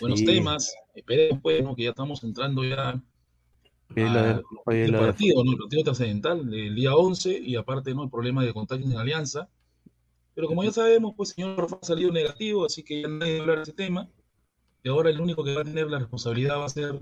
buenos 0.00 0.18
Sí. 0.20 0.26
temas. 0.26 0.74
Esperemos, 0.94 1.40
pues, 1.42 1.62
¿no? 1.62 1.74
que 1.74 1.84
ya 1.84 1.90
estamos 1.90 2.22
entrando 2.24 2.64
ya 2.64 3.02
Oye, 3.96 4.04
lo 4.08 4.12
de- 4.22 4.28
al 4.30 4.42
oye, 4.66 4.84
el 4.84 4.94
partido, 4.94 5.42
¿no? 5.44 5.52
El 5.52 5.58
partido 5.58 5.82
trascendental 5.84 6.48
del 6.50 6.74
día 6.74 6.94
11 6.94 7.38
y 7.38 7.56
aparte, 7.56 7.94
¿no? 7.94 8.04
El 8.04 8.10
problema 8.10 8.44
de 8.44 8.52
contagios 8.52 8.90
en 8.90 8.96
Alianza. 8.98 9.48
Pero 10.34 10.46
como 10.46 10.62
ya 10.62 10.70
sabemos, 10.70 11.14
pues, 11.16 11.30
señor 11.30 11.56
Rafa 11.58 11.78
ha 11.82 11.84
salido 11.86 12.12
negativo, 12.12 12.64
así 12.66 12.82
que 12.84 13.02
ya 13.02 13.08
nadie 13.08 13.32
va 13.34 13.38
a 13.38 13.40
hablar 13.42 13.56
de 13.58 13.62
ese 13.64 13.72
tema. 13.72 14.08
Y 14.84 14.88
ahora 14.88 15.10
el 15.10 15.20
único 15.20 15.42
que 15.44 15.54
va 15.54 15.62
a 15.62 15.64
tener 15.64 15.90
la 15.90 15.98
responsabilidad 15.98 16.58
va 16.58 16.66
a 16.66 16.68
ser 16.68 17.00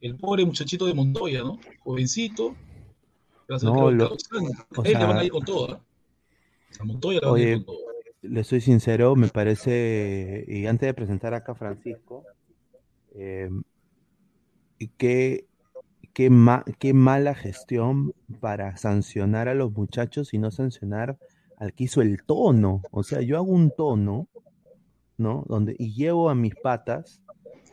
el 0.00 0.16
pobre 0.16 0.44
muchachito 0.44 0.86
de 0.86 0.94
Montoya, 0.94 1.42
¿no? 1.42 1.58
Jovencito. 1.80 2.54
a 3.50 3.58
ser, 3.58 3.70
No, 3.70 3.76
creo, 3.76 3.90
lo- 3.92 4.04
14 4.10 4.36
años. 4.38 4.52
o 4.76 4.82
A 4.82 4.86
él 4.86 4.92
le 4.98 5.04
van 5.06 5.16
a 5.16 5.24
ir 5.24 5.30
con 5.30 5.42
todo, 5.46 5.72
¿ah? 5.72 5.80
A 6.80 6.84
Montoya 6.84 7.20
le 7.22 7.26
van 7.26 7.36
a 7.36 7.40
ir 7.42 7.54
con 7.56 7.64
todo. 7.64 7.87
Le 8.22 8.44
soy 8.44 8.60
sincero, 8.60 9.16
me 9.16 9.28
parece, 9.28 10.44
y 10.48 10.66
antes 10.66 10.86
de 10.86 10.94
presentar 10.94 11.34
acá 11.34 11.52
a 11.52 11.54
Francisco, 11.56 12.24
eh, 13.14 13.50
qué, 14.96 15.46
qué, 16.12 16.30
qué 16.78 16.94
mala 16.94 17.34
gestión 17.34 18.12
para 18.40 18.76
sancionar 18.76 19.48
a 19.48 19.54
los 19.54 19.72
muchachos 19.72 20.34
y 20.34 20.38
no 20.38 20.50
sancionar 20.50 21.16
al 21.56 21.72
que 21.72 21.84
hizo 21.84 22.02
el 22.02 22.22
tono. 22.24 22.82
O 22.90 23.02
sea, 23.02 23.20
yo 23.20 23.36
hago 23.36 23.50
un 23.52 23.70
tono, 23.70 24.28
¿no? 25.16 25.44
Donde, 25.48 25.74
y 25.78 25.94
llevo 25.94 26.30
a 26.30 26.34
mis 26.34 26.54
patas 26.54 27.20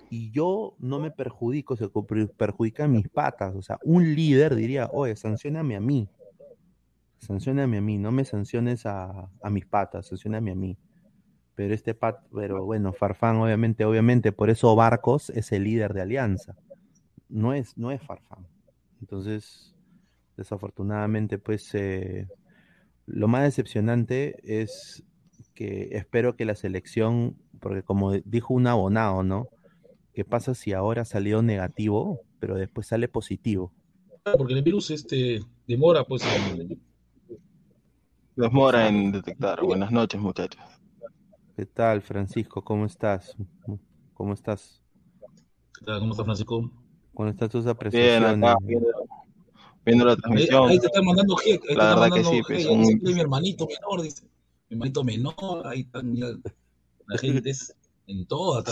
y 0.09 0.31
yo 0.31 0.75
no 0.79 0.99
me 0.99 1.11
perjudico, 1.11 1.75
se 1.75 1.89
per- 1.89 2.29
perjudican 2.29 2.91
mis 2.91 3.09
patas. 3.09 3.55
O 3.55 3.61
sea, 3.61 3.79
un 3.83 4.15
líder 4.15 4.55
diría, 4.55 4.89
oye, 4.91 5.15
sancioname 5.15 5.75
a 5.75 5.79
mí. 5.79 6.07
Sancioname 7.19 7.77
a 7.77 7.81
mí, 7.81 7.97
no 7.97 8.11
me 8.11 8.25
sanciones 8.25 8.85
a, 8.85 9.29
a 9.41 9.49
mis 9.49 9.65
patas, 9.65 10.07
sancioname 10.07 10.51
a 10.51 10.55
mí. 10.55 10.77
Pero 11.55 11.73
este 11.73 11.93
pat, 11.93 12.19
pero 12.33 12.65
bueno, 12.65 12.91
Farfán, 12.91 13.37
obviamente, 13.37 13.85
obviamente, 13.85 14.31
por 14.31 14.49
eso 14.49 14.75
Barcos 14.75 15.29
es 15.29 15.51
el 15.51 15.63
líder 15.63 15.93
de 15.93 16.01
Alianza. 16.01 16.55
No 17.29 17.53
es, 17.53 17.77
no 17.77 17.91
es 17.91 18.01
Farfán. 18.01 18.45
Entonces, 18.99 19.73
desafortunadamente, 20.35 21.37
pues, 21.37 21.73
eh, 21.73 22.27
lo 23.05 23.27
más 23.27 23.43
decepcionante 23.43 24.35
es 24.43 25.03
que 25.53 25.89
espero 25.93 26.35
que 26.35 26.45
la 26.45 26.55
selección, 26.55 27.37
porque 27.59 27.83
como 27.83 28.11
dijo 28.11 28.53
un 28.53 28.67
abonado, 28.67 29.23
¿no? 29.23 29.47
¿Qué 30.13 30.25
pasa 30.25 30.53
si 30.55 30.73
ahora 30.73 31.05
salió 31.05 31.41
negativo, 31.41 32.21
pero 32.39 32.55
después 32.55 32.87
sale 32.87 33.07
positivo? 33.07 33.73
Porque 34.37 34.53
el 34.53 34.63
virus 34.63 34.91
este, 34.91 35.41
demora, 35.67 36.03
pues, 36.03 36.23
en, 38.37 38.43
Demora 38.43 38.87
en 38.87 39.11
detectar. 39.11 39.61
Buenas 39.63 39.91
noches, 39.91 40.19
muchachos. 40.19 40.61
¿Qué 41.55 41.65
tal, 41.65 42.01
Francisco? 42.01 42.61
¿Cómo 42.63 42.85
estás? 42.85 43.35
¿Cómo 44.13 44.33
estás? 44.33 44.81
¿Qué 45.79 45.85
tal? 45.85 45.99
¿Cómo 45.99 46.11
está 46.11 46.23
Francisco? 46.23 46.71
¿Cómo 47.13 47.29
están 47.29 47.49
tus 47.49 47.63
Bien, 47.63 47.71
apreciaciones? 47.75 48.49
acá 48.49 48.57
viendo, 48.61 48.87
viendo 49.85 50.05
la 50.05 50.15
transmisión. 50.17 50.69
ahí 50.69 50.79
te 50.79 50.87
están 50.87 51.05
mandando 51.05 51.35
G, 51.35 51.61
La 51.75 51.95
verdad 51.95 52.03
que 52.05 52.09
mandando 52.23 52.29
sí, 52.29 52.37
G, 52.41 52.45
pues, 52.47 52.65
un- 52.65 52.99
que 52.99 53.13
mi 53.13 53.21
hermanito 53.21 53.67
menor, 53.67 54.01
dice. 54.01 54.23
Mi 54.69 54.75
hermanito 54.75 55.03
menor, 55.03 55.67
ahí 55.67 55.81
están 55.81 56.13
ya. 56.15 56.27
La 57.07 57.17
gente 57.17 57.49
es 57.49 57.73
en 58.07 58.25
todas. 58.25 58.65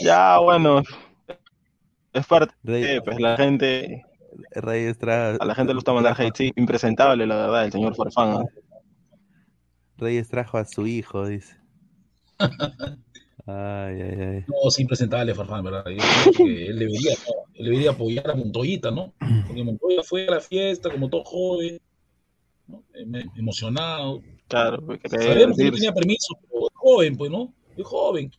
Ya, 0.00 0.38
bueno, 0.38 0.82
es 2.12 2.26
parte 2.26 2.54
de, 2.62 3.02
pues 3.04 3.20
la 3.20 3.36
gente, 3.36 4.02
Rey 4.52 4.84
Estrada, 4.84 5.36
a 5.40 5.44
la 5.44 5.54
gente 5.54 5.72
le 5.72 5.76
gusta 5.76 5.92
mandar 5.92 6.14
hate, 6.20 6.36
sí, 6.36 6.52
impresentable, 6.56 7.26
la 7.26 7.36
verdad, 7.36 7.64
el 7.66 7.72
señor 7.72 7.94
Farfán. 7.94 8.42
¿ah? 8.42 8.44
Reyes 9.96 10.28
trajo 10.28 10.58
a 10.58 10.64
su 10.64 10.86
hijo, 10.86 11.26
dice. 11.26 11.56
Ay, 12.38 14.00
ay, 14.02 14.20
ay. 14.20 14.44
No, 14.48 14.70
sí, 14.70 14.84
presentable, 14.84 15.34
Farfán, 15.34 15.64
¿verdad? 15.64 15.84
Yo 15.88 15.96
creo 16.32 16.46
que 16.46 16.66
él 16.66 16.78
debería, 16.78 17.12
¿no? 17.26 17.34
él 17.54 17.64
debería 17.64 17.90
apoyar 17.90 18.30
a 18.30 18.34
Montoyita, 18.34 18.90
¿no? 18.90 19.12
Porque 19.46 19.62
Montoya 19.62 20.02
fue 20.02 20.26
a 20.26 20.32
la 20.32 20.40
fiesta 20.40 20.90
como 20.90 21.08
todo 21.08 21.22
joven, 21.24 21.78
¿no? 22.66 22.82
Em- 22.94 23.30
emocionado. 23.36 24.22
Claro, 24.48 24.84
pues, 24.84 25.00
que 25.00 25.08
Sabemos 25.08 25.56
que 25.56 25.64
no 25.64 25.72
tenía 25.72 25.92
permiso, 25.92 26.34
pero 26.42 26.66
es 26.66 26.74
joven, 26.74 27.16
pues, 27.16 27.30
¿no? 27.30 27.54
Es 27.76 27.84
joven. 27.84 28.30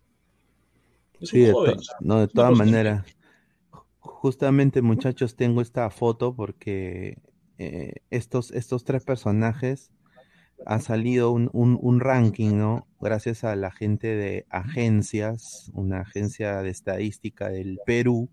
Es 1.22 1.30
Sí, 1.30 1.39
un 1.41 1.45
de, 1.48 1.52
joven. 1.54 1.78
no, 2.02 2.18
de 2.20 2.26
Es 2.26 2.32
todas 2.34 2.52
maneras. 2.58 3.06
Justamente, 4.28 4.82
muchachos, 4.82 5.38
tengo 5.38 5.61
esta 5.61 5.89
foto 5.89 6.36
porque 6.36 7.17
eh, 7.59 7.93
estos, 8.09 8.51
estos 8.51 8.84
tres 8.84 9.05
personajes 9.05 9.89
ha 10.65 10.82
salido 10.82 11.32
un, 11.32 11.49
un- 11.53 11.80
un 11.82 12.01
ranking, 12.01 12.57
¿no? 12.57 12.88
Gracias 12.99 13.45
a 13.45 13.55
la 13.55 13.71
gente 13.71 14.07
de 14.17 14.45
agencias, 14.49 15.71
una 15.73 16.01
agencia 16.01 16.61
de 16.61 16.69
estadística 16.71 17.47
del 17.47 17.80
Perú, 17.86 18.28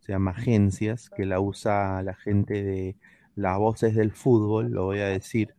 se 0.00 0.10
llama 0.10 0.32
Agencias, 0.32 1.08
que 1.08 1.24
la 1.24 1.38
usa 1.38 2.02
la 2.02 2.14
gente 2.14 2.64
de 2.64 2.96
las 3.36 3.58
voces 3.58 3.94
del 3.94 4.10
fútbol, 4.10 4.72
lo 4.72 4.86
voy 4.86 4.98
a 4.98 5.06
decir. 5.06 5.54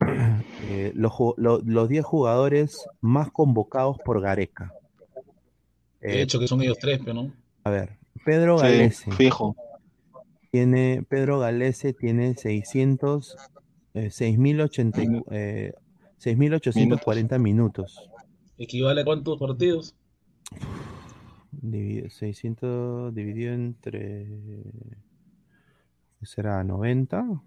Eh, 0.70 0.92
los, 0.94 1.12
ju- 1.12 1.34
lo- 1.36 1.60
los 1.62 1.90
10 1.90 2.06
jugadores 2.06 2.86
más 3.02 3.30
convocados 3.30 3.98
por 3.98 4.22
Gareca. 4.22 4.72
De 6.00 6.20
Eh, 6.20 6.22
hecho, 6.22 6.40
que 6.40 6.48
son 6.48 6.62
ellos 6.62 6.78
tres, 6.78 6.98
pero 7.00 7.12
no. 7.12 7.32
a 7.64 7.70
ver, 7.70 7.97
Pedro 8.24 8.58
Sí, 8.58 8.64
Galese 8.64 9.12
fijo. 9.12 9.56
tiene, 10.50 11.04
Pedro 11.08 11.38
Galese 11.38 11.92
tiene 11.92 12.34
600, 12.34 13.36
eh, 13.94 14.10
6.080 14.10 15.02
y- 15.02 15.06
Minu- 15.06 15.24
eh, 15.30 15.72
6.840 16.18 17.38
minutos. 17.38 18.08
¿Equivale 18.58 19.02
a 19.02 19.04
cuántos 19.04 19.38
partidos? 19.38 19.94
Divi- 21.52 22.08
600 22.10 23.14
dividido 23.14 23.54
entre, 23.54 24.26
¿qué 26.18 26.26
será? 26.26 26.62
¿90? 26.64 27.42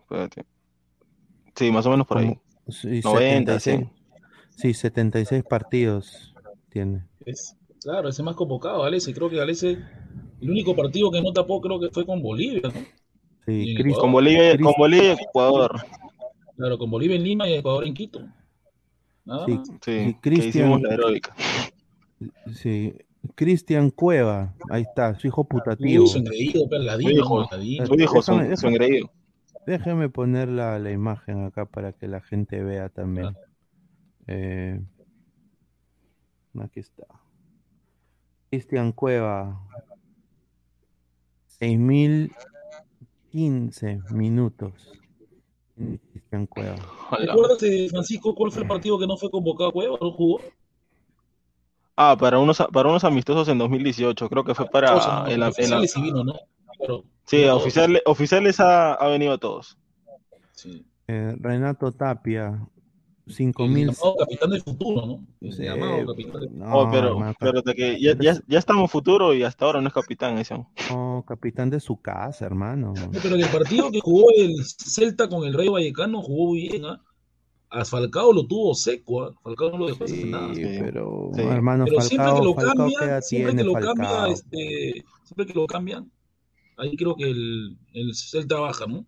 Espérate. 0.00 0.44
Sí, 1.54 1.70
más 1.70 1.86
o 1.86 1.90
menos 1.90 2.06
por 2.06 2.18
ahí. 2.18 2.38
Sí, 2.68 3.00
90, 3.02 3.58
76, 3.58 3.88
sí, 4.56 4.74
76 4.74 5.44
partidos 5.44 6.34
tiene. 6.70 7.04
Es, 7.26 7.56
claro, 7.82 8.08
ese 8.08 8.22
más 8.22 8.36
convocado, 8.36 8.82
Galese. 8.82 9.12
Creo 9.14 9.28
que 9.30 9.36
Galese, 9.36 9.78
el 10.40 10.50
único 10.50 10.74
partido 10.74 11.10
que 11.10 11.22
no 11.22 11.32
tapó, 11.32 11.60
creo 11.60 11.78
que 11.80 11.90
fue 11.90 12.04
con 12.06 12.22
Bolivia, 12.22 12.62
¿no? 12.64 12.70
Sí, 13.46 13.74
Con 13.98 14.12
Bolivia, 14.12 14.54
Cris- 14.54 14.62
con 14.64 14.74
Bolivia 14.78 15.12
y 15.14 15.22
Ecuador. 15.24 15.80
Claro, 16.56 16.78
con 16.78 16.90
Bolivia 16.90 17.16
en 17.16 17.24
Lima 17.24 17.48
y 17.48 17.54
Ecuador 17.54 17.86
en 17.86 17.94
Quito. 17.94 18.20
Nada 19.24 19.46
sí. 19.46 19.60
Sí, 19.64 19.72
sí, 19.82 20.16
que 20.22 20.30
hicimos 20.30 20.80
Cristian, 20.80 20.82
la 20.82 20.94
heroica. 20.94 21.34
sí, 22.54 22.94
Cristian 23.34 23.90
Cueva, 23.90 24.54
ahí 24.70 24.82
está, 24.82 25.18
su 25.18 25.26
hijo 25.26 25.44
putativo. 25.44 26.06
su 26.06 26.18
engreído, 26.18 26.68
pe, 26.68 26.76
Su 27.86 27.94
hijo, 27.94 28.22
su 28.22 28.66
engreído. 28.66 29.10
Déjeme 29.66 30.08
poner 30.08 30.48
la, 30.48 30.78
la 30.78 30.90
imagen 30.90 31.44
acá 31.44 31.66
para 31.66 31.92
que 31.92 32.08
la 32.08 32.20
gente 32.20 32.62
vea 32.62 32.88
también. 32.88 33.36
Eh, 34.26 34.80
aquí 36.60 36.80
está. 36.80 37.06
Cristian 38.56 38.92
Cueva. 38.92 39.58
6015 41.58 44.00
minutos. 44.10 44.92
Cristian 46.12 46.46
Cueva. 46.46 46.76
¿Recuerdas, 47.18 47.60
Francisco, 47.88 48.34
cuál 48.34 48.52
fue 48.52 48.64
el 48.64 48.68
partido 48.68 48.98
que 48.98 49.06
no 49.06 49.16
fue 49.16 49.30
convocado 49.30 49.70
a 49.70 49.72
Cueva? 49.72 49.96
¿No 49.98 50.12
jugó? 50.12 50.42
Ah, 51.96 52.14
para 52.20 52.38
unos, 52.38 52.62
para 52.70 52.90
unos 52.90 53.04
amistosos 53.04 53.48
en 53.48 53.56
2018, 53.56 54.28
creo 54.28 54.44
que 54.44 54.54
fue 54.54 54.66
para 54.66 55.26
la- 55.34 55.48
Oficiales 55.48 55.90
sí 55.90 56.02
vino, 56.02 56.22
¿no? 56.22 56.34
Pero, 56.78 57.04
sí, 57.24 57.42
oficiales, 57.44 58.02
oficiales 58.04 58.60
ha, 58.60 58.92
ha 58.92 59.08
venido 59.08 59.32
a 59.32 59.38
todos. 59.38 59.78
Sí. 60.52 60.84
Eh, 61.08 61.34
Renato 61.40 61.90
Tapia. 61.90 62.68
El 63.26 63.34
5000. 63.34 63.86
llamado 63.88 64.16
capitán 64.18 64.50
del 64.50 64.62
futuro, 64.62 65.06
¿no? 65.06 65.26
El 65.40 65.52
Sí, 65.52 65.62
llamado 65.62 66.06
capitán 66.06 66.40
del 66.40 66.58
no, 66.58 66.74
Oh, 66.74 66.90
pero, 66.90 67.08
hermano, 67.08 67.34
pero 67.38 67.62
de 67.62 67.74
que 67.74 68.00
ya, 68.00 68.16
ya, 68.18 68.40
ya 68.48 68.58
estamos 68.58 68.90
futuro 68.90 69.32
y 69.32 69.44
hasta 69.44 69.64
ahora 69.64 69.80
no 69.80 69.88
es 69.88 69.94
capitán 69.94 70.38
ese. 70.38 70.56
no, 70.90 71.24
capitán 71.26 71.70
de 71.70 71.78
su 71.80 72.00
casa, 72.00 72.44
hermano. 72.46 72.92
No, 72.96 73.10
pero 73.22 73.36
el 73.36 73.46
partido 73.48 73.90
que 73.92 74.00
jugó 74.00 74.26
el 74.36 74.54
Celta 74.64 75.28
con 75.28 75.44
el 75.46 75.54
Rey 75.54 75.68
Vallecano 75.68 76.20
jugó 76.22 76.52
bien, 76.54 76.84
¿ah? 76.84 77.00
A 77.70 77.84
Falcao 77.86 78.32
lo 78.34 78.46
tuvo 78.46 78.74
seco, 78.74 79.22
¿ah? 79.22 79.32
Falcao 79.42 79.70
no 79.70 79.78
lo 79.78 79.86
dejó 79.86 80.04
hacer 80.04 80.18
Sí, 80.18 80.24
nada. 80.28 80.54
Sí, 80.54 80.62
pero 80.80 81.30
sí. 81.34 81.40
hermano, 81.42 81.84
Pero 81.86 82.00
siempre 82.02 82.32
que 82.34 82.40
Falcao, 82.40 82.44
lo 82.44 82.54
Falcao, 82.54 82.86
¿qué 82.88 83.04
edad 83.04 83.22
cambian, 83.22 83.22
siempre 83.22 83.56
que 83.56 83.64
lo 83.64 83.72
cambia, 83.74 84.08
Falcao? 84.08 84.32
este, 84.32 85.04
siempre 85.24 85.46
que 85.46 85.54
lo 85.54 85.66
cambian, 85.66 86.10
ahí 86.76 86.96
creo 86.96 87.14
que 87.16 87.30
el, 87.30 87.78
el 87.94 88.14
Celta 88.14 88.58
baja, 88.58 88.86
¿no? 88.86 89.06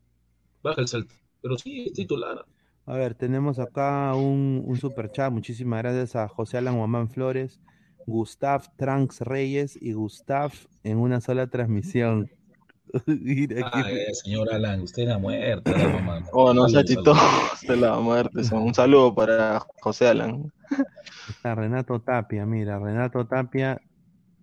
Baja 0.63 0.81
el 0.81 0.89
Celta. 0.89 1.15
Pero 1.43 1.59
sí, 1.59 1.87
es 1.89 1.93
titular. 1.93 2.47
A 2.87 2.95
ver, 2.95 3.15
tenemos 3.15 3.59
acá 3.59 4.15
un, 4.15 4.63
un 4.67 4.77
super 4.77 5.11
chat. 5.11 5.33
Muchísimas 5.33 5.83
gracias 5.83 6.17
a 6.17 6.29
José 6.29 6.59
Alan 6.59 6.77
Guamán 6.77 7.09
Flores, 7.09 7.59
Gustav 8.07 8.65
Tranks 8.77 9.21
Reyes 9.21 9.79
y 9.81 9.93
Gustav 9.93 10.53
en 10.83 10.99
una 10.99 11.21
sola 11.21 11.47
transmisión. 11.47 12.29
Mira 13.07 13.71
que- 13.71 14.05
eh, 14.11 14.15
señor 14.15 14.53
Alan, 14.53 14.83
usted 14.83 15.05
era 15.05 15.19
muerto, 15.19 15.71
la 15.73 15.89
mamá. 15.89 16.21
Oh, 16.33 16.53
no 16.53 16.69
sea 16.69 16.85
chistoso 16.85 17.21
de 17.67 17.77
la 17.77 17.99
muerte. 18.01 18.43
Un 18.53 18.75
saludo 18.75 19.15
para 19.15 19.61
José 19.81 20.09
Alan. 20.09 20.53
Está 21.29 21.55
Renato 21.55 22.01
Tapia, 22.01 22.45
mira, 22.45 22.79
Renato 22.79 23.27
Tapia, 23.27 23.81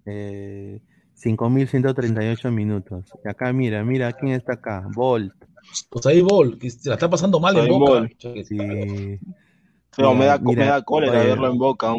eh, 0.06 0.80
5.138 1.24 2.52
minutos. 2.52 3.06
Y 3.24 3.30
acá, 3.30 3.52
mira, 3.54 3.84
mira 3.84 4.12
quién 4.14 4.34
está 4.34 4.54
acá, 4.54 4.88
Bolt. 4.96 5.34
Pues 5.90 6.06
ahí 6.08 6.22
Bol, 6.22 6.58
que 6.58 6.70
se 6.70 6.90
la 6.90 6.96
está 6.96 7.10
pasando 7.10 7.40
mal 7.40 7.56
en 7.58 7.68
boca. 7.68 7.92
Bolt. 7.92 8.14
Sí. 8.46 9.20
Pero 9.96 10.14
me 10.16 10.26
da, 10.26 10.38
Mira, 10.40 10.64
me 10.64 10.70
da 10.70 10.82
cólera 10.82 11.20
oye. 11.20 11.28
verlo 11.28 11.52
en 11.52 11.58
boca. 11.58 11.94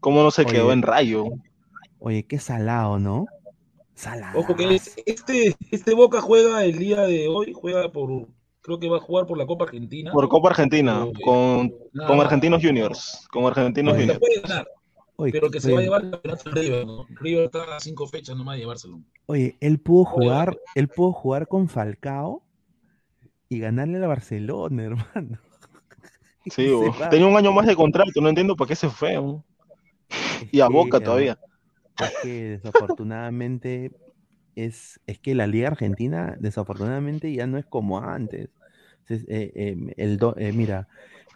¿Cómo 0.00 0.22
no 0.22 0.30
se 0.30 0.42
Oye. 0.42 0.52
quedó 0.52 0.72
en 0.72 0.82
rayo? 0.82 1.24
Oye, 1.98 2.24
qué 2.24 2.38
salado, 2.38 2.98
¿no? 2.98 3.26
Salado. 3.94 4.38
Ojo 4.38 4.54
que 4.54 4.74
es- 4.76 4.96
este, 5.06 5.56
este 5.72 5.94
Boca 5.94 6.20
juega 6.20 6.64
el 6.64 6.78
día 6.78 7.00
de 7.02 7.26
hoy, 7.26 7.52
juega 7.52 7.90
por, 7.90 8.28
creo 8.60 8.78
que 8.78 8.88
va 8.88 8.98
a 8.98 9.00
jugar 9.00 9.26
por 9.26 9.36
la 9.36 9.46
Copa 9.46 9.64
Argentina. 9.64 10.12
Por 10.12 10.28
Copa 10.28 10.50
Argentina, 10.50 11.04
Oye. 11.04 11.20
con, 11.24 11.72
Nada 11.92 12.08
con. 12.08 12.20
Argentinos 12.20 12.62
Juniors. 12.62 13.26
Con 13.32 13.44
Argentinos 13.46 13.94
la 13.94 13.98
Juniors. 14.00 14.20
puede 14.20 14.40
ganar, 14.40 14.68
Oye, 15.18 15.32
pero 15.32 15.50
que 15.50 15.60
se 15.60 15.70
oye, 15.70 15.74
va 15.74 15.80
a 15.80 15.82
llevar 15.82 16.04
el 16.04 16.10
campeonato 16.10 16.50
River, 16.52 16.86
¿no? 16.86 17.06
River 17.20 17.44
está 17.44 17.76
a 17.76 17.80
cinco 17.80 18.06
fechas 18.06 18.36
nomás 18.36 18.56
de 18.56 18.60
llevárselo. 18.62 19.02
Oye, 19.26 19.56
él 19.60 19.78
pudo 19.80 20.04
Oye, 20.10 20.30
jugar, 20.30 20.58
él 20.74 20.88
pudo 20.88 21.12
jugar 21.12 21.46
con 21.46 21.68
Falcao 21.68 22.42
y 23.48 23.58
ganarle 23.60 23.98
al 23.98 24.06
Barcelona, 24.08 24.84
hermano. 25.14 25.38
Sí, 26.46 26.90
tenía 27.10 27.26
un 27.26 27.36
año 27.36 27.52
más 27.52 27.66
de 27.66 27.76
contrato, 27.76 28.20
no 28.20 28.28
entiendo 28.28 28.56
para 28.56 28.68
qué 28.68 28.76
se 28.76 28.88
fue. 28.88 29.16
Y 30.50 30.60
a 30.60 30.68
Boca 30.68 31.00
todavía. 31.00 31.38
Es 31.98 32.14
que 32.14 32.50
desafortunadamente 32.50 33.92
es, 34.56 35.00
es 35.06 35.18
que 35.20 35.34
la 35.34 35.46
Liga 35.46 35.68
Argentina 35.68 36.36
desafortunadamente 36.40 37.32
ya 37.34 37.46
no 37.46 37.58
es 37.58 37.66
como 37.66 38.00
antes. 38.00 38.50
Es- 39.08 39.24
eh, 39.28 39.52
eh, 39.54 39.76
el 39.96 40.18
do- 40.18 40.36
eh, 40.38 40.52
mira, 40.52 40.88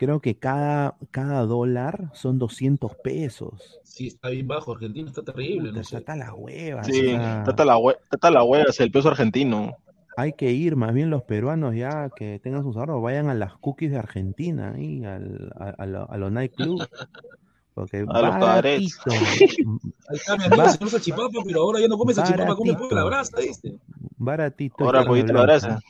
creo 0.04 0.20
que 0.20 0.34
cada, 0.36 0.96
cada 1.12 1.42
dólar 1.46 2.10
son 2.12 2.38
200 2.38 2.96
pesos. 3.04 3.78
Sí, 3.84 4.08
está 4.08 4.30
bien 4.30 4.48
bajo, 4.48 4.72
Argentina 4.72 5.08
está 5.08 5.22
terrible, 5.22 5.68
Puta, 5.68 5.72
no 5.74 5.80
está 5.80 5.90
sé. 5.90 5.96
hasta 5.98 6.16
las 6.16 6.30
huevas. 6.34 6.86
Sí, 6.86 7.00
sea, 7.10 7.44
tata 7.44 7.64
la, 7.64 7.76
hue- 7.76 7.98
tata 8.10 8.30
la 8.32 8.42
hueva, 8.42 8.64
es 8.70 8.80
el 8.80 8.90
peso 8.90 9.08
argentino. 9.10 9.76
hay 10.16 10.32
que 10.32 10.50
ir, 10.50 10.74
más 10.74 10.92
bien 10.92 11.08
los 11.08 11.22
peruanos 11.22 11.74
ya 11.76 12.10
que 12.16 12.40
tengan 12.40 12.64
sus 12.64 12.76
ahorros, 12.76 13.00
vayan 13.00 13.28
a 13.30 13.34
las 13.34 13.54
cookies 13.58 13.92
de 13.92 13.98
Argentina, 13.98 14.72
ahí, 14.76 15.04
al, 15.04 15.52
a, 15.56 15.68
a 15.82 15.86
lo- 15.86 16.10
a 16.10 16.16
los 16.16 16.32
nightclub. 16.32 16.80
Porque 17.74 17.98
A 17.98 18.02
los 18.02 18.30
cabarets. 18.32 18.98
baratito, 19.06 19.10
Ahí 20.08 20.16
está 20.16 20.36
mi 20.36 20.44
amigo, 20.44 20.62
Va- 20.62 20.64
el 20.66 20.70
señor 20.72 20.90
Salchipapa, 20.90 21.38
pero 21.46 21.60
ahora 21.62 21.80
ya 21.80 21.86
no 21.88 21.96
come 21.96 22.12
salchipapa, 22.12 22.54
come 22.56 22.74
pollo 22.74 22.90
a 22.90 22.94
la 22.96 23.04
Baratito. 23.04 23.36
brasa, 23.36 23.36
¿viste? 23.48 23.78
baratito. 24.18 24.84
Ahora 24.84 24.98
carne 24.98 25.08
poquito 25.08 25.32
la 25.32 25.42
brasa. 25.42 25.80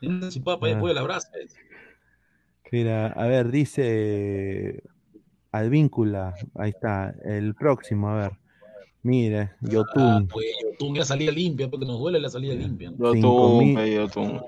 El 0.00 0.20
salchipapa 0.22 0.68
ya 0.68 0.76
Ah. 0.76 0.80
pollo 0.80 0.92
a 0.92 0.94
la 0.94 1.02
brasa. 1.02 1.28
¿viste? 1.42 1.58
Mira, 2.72 3.08
a 3.08 3.26
ver, 3.26 3.50
dice 3.50 4.82
Advíncula, 5.52 6.34
ahí 6.54 6.70
está, 6.70 7.14
el 7.22 7.54
próximo, 7.54 8.08
a 8.08 8.14
ver. 8.16 8.32
Mira, 9.02 9.54
Ah, 9.62 9.68
Yotun, 9.68 10.26
pues, 10.28 10.46
Yotun 10.62 10.94
ya 10.94 11.04
salida 11.04 11.30
limpia, 11.32 11.68
porque 11.68 11.84
nos 11.84 11.98
duele 12.00 12.18
la 12.18 12.30
salida 12.30 12.54
limpia. 12.54 12.90
¿no? 12.90 12.96
Yo 12.96 13.12
Cinco 13.12 13.50
tú, 13.50 13.58
mil. 13.58 13.74
pe, 13.76 13.94
yo 13.94 14.08
tú. 14.08 14.40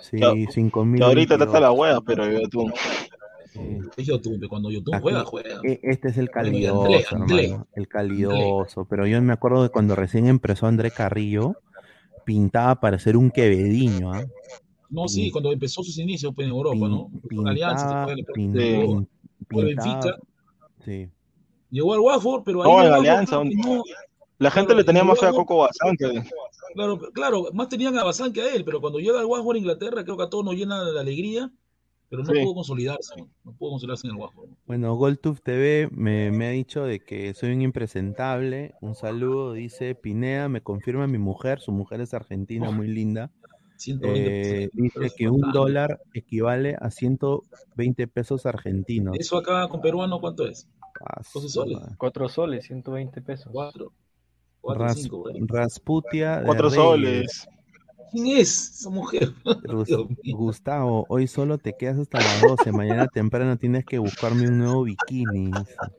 sí, 0.00 0.16
mil 0.16 1.02
ahorita 1.02 1.36
tata 1.36 1.60
la 1.60 1.68
veintidós, 1.68 1.78
hueva, 1.78 2.00
pero 2.00 2.30
yo 2.30 2.48
tú. 2.48 2.72
sí. 3.52 3.78
Es 3.98 4.06
Yotun, 4.06 4.40
pe, 4.40 4.48
cuando 4.48 4.70
Yotun 4.70 4.94
Aquí, 4.94 5.02
juega, 5.02 5.24
juega. 5.26 5.60
e- 5.62 5.80
Este 5.82 6.08
es 6.08 6.16
el 6.16 6.30
calidoso, 6.30 6.86
André, 6.86 7.04
André. 7.10 7.44
hermano, 7.44 7.66
el 7.74 7.86
calidoso, 7.86 8.86
pero 8.86 9.06
yo 9.06 9.20
me 9.20 9.34
acuerdo 9.34 9.62
de 9.62 9.68
cuando 9.68 9.94
recién 9.94 10.26
empezó 10.26 10.66
André 10.66 10.90
Carrillo, 10.90 11.56
pintaba 12.24 12.80
para 12.80 12.98
ser 12.98 13.18
un 13.18 13.30
quevediño, 13.30 14.10
¿ah? 14.14 14.24
No, 14.90 15.06
sí, 15.08 15.30
cuando 15.30 15.52
empezó 15.52 15.82
sus 15.82 15.98
inicios 15.98 16.32
pues, 16.34 16.46
en 16.46 16.50
Europa, 16.52 16.76
pin- 16.76 16.88
¿no? 16.90 17.10
Una 17.40 17.50
alianza, 17.50 18.06
pin- 18.34 19.06
Fue 19.50 19.64
Benfica. 19.64 20.16
sí. 20.84 21.08
Llegó 21.70 21.92
al 21.92 22.00
Watford, 22.00 22.42
pero 22.44 22.62
ahí 22.62 22.70
No, 22.70 22.82
en 22.86 22.92
Alianza, 22.92 23.42
que 23.42 23.54
no- 23.54 23.82
La 24.38 24.50
gente 24.50 24.68
Claro, 24.68 24.78
le 24.78 24.84
tenía 24.84 25.04
más 25.04 25.18
fe 25.18 25.26
a 25.26 25.32
Coco 25.32 25.58
bastante. 25.58 26.22
claro, 26.74 26.98
claro, 27.12 27.46
más 27.52 27.68
tenían 27.68 27.98
a 27.98 28.04
Bazán 28.04 28.32
que 28.32 28.40
a 28.40 28.54
él, 28.54 28.64
pero 28.64 28.80
cuando 28.80 28.98
llega 29.00 29.18
al 29.18 29.26
Watford 29.26 29.56
a 29.56 29.58
Inglaterra, 29.58 30.04
creo 30.04 30.16
que 30.16 30.22
a 30.22 30.30
todos 30.30 30.44
nos 30.44 30.54
llena 30.54 30.82
de 30.84 30.98
alegría, 31.00 31.50
pero 32.08 32.22
no 32.22 32.32
Sí. 32.32 32.40
pudo 32.42 32.54
consolidarse, 32.54 33.14
no 33.44 33.52
pudo 33.52 33.70
consolidarse 33.72 34.06
en 34.06 34.14
el 34.14 34.20
Watford. 34.20 34.48
Bueno, 34.66 34.94
GolTube 34.94 35.40
TV 35.42 35.88
me, 35.90 36.30
me 36.30 36.46
ha 36.46 36.50
dicho 36.50 36.84
de 36.84 37.00
que 37.00 37.34
soy 37.34 37.50
un 37.52 37.62
impresentable. 37.62 38.74
Un 38.80 38.94
saludo, 38.94 39.52
dice 39.54 39.94
Pinea, 39.96 40.48
me 40.48 40.62
confirma 40.62 41.06
mi 41.08 41.18
mujer, 41.18 41.60
su 41.60 41.72
mujer 41.72 42.00
es 42.00 42.14
argentina, 42.14 42.70
muy 42.70 42.86
linda. 42.88 43.30
120 43.78 44.64
Eh, 44.64 44.70
dice 44.72 45.10
que 45.16 45.28
un 45.28 45.52
dólar 45.52 46.00
equivale 46.12 46.76
a 46.80 46.90
120 46.90 48.08
pesos 48.08 48.44
argentinos. 48.46 49.16
Eso 49.18 49.36
acá 49.38 49.68
con 49.68 49.80
peruano, 49.80 50.20
¿cuánto 50.20 50.46
es? 50.46 50.68
Ah, 51.04 51.22
su 51.22 51.48
soles. 51.48 51.78
madre. 51.78 51.94
4 51.96 52.28
soles, 52.28 52.64
120 52.66 53.22
pesos. 53.22 53.48
Cuatro. 53.52 53.92
Cuatro, 54.60 54.84
Ras- 54.84 55.00
cinco. 55.00 55.24
Rasputia 55.46 56.42
Cuatro 56.44 56.70
soles. 56.70 57.46
¿Quién 58.10 58.38
es 58.38 58.70
esa 58.80 58.90
mujer? 58.90 59.32
Gustavo, 60.24 61.06
hoy 61.08 61.26
solo 61.28 61.58
te 61.58 61.74
quedas 61.74 61.98
hasta 61.98 62.18
las 62.18 62.42
12. 62.42 62.72
Mañana 62.72 63.06
temprano 63.06 63.56
tienes 63.56 63.84
que 63.84 63.98
buscarme 63.98 64.48
un 64.48 64.58
nuevo 64.58 64.82
bikini. 64.84 65.52
dice. 65.52 65.76
Ah, 65.80 65.94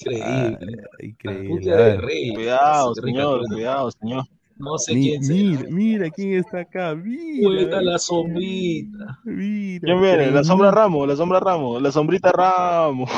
Increíble. 0.00 0.82
increíble. 1.00 2.34
Cuidado, 2.34 2.94
señor, 2.94 3.46
cuidado, 3.46 3.90
señor. 3.92 4.24
No 4.62 4.78
sé 4.78 4.94
mi- 4.94 5.08
quién 5.08 5.24
sea. 5.24 5.34
mira, 5.36 5.64
mira 5.70 6.10
quién 6.10 6.34
está 6.34 6.60
acá. 6.60 6.94
Mira, 6.94 7.48
Cuenta 7.48 7.82
la 7.82 7.98
sombrita. 7.98 9.18
mira. 9.24 9.80
¿Quién 9.84 10.00
viene? 10.00 10.30
La 10.30 10.44
sombra 10.44 10.70
Ramos, 10.70 11.08
la 11.08 11.16
sombra 11.16 11.40
Ramos, 11.40 11.82
la 11.82 11.90
sombrita 11.90 12.30
Ramos. 12.30 13.10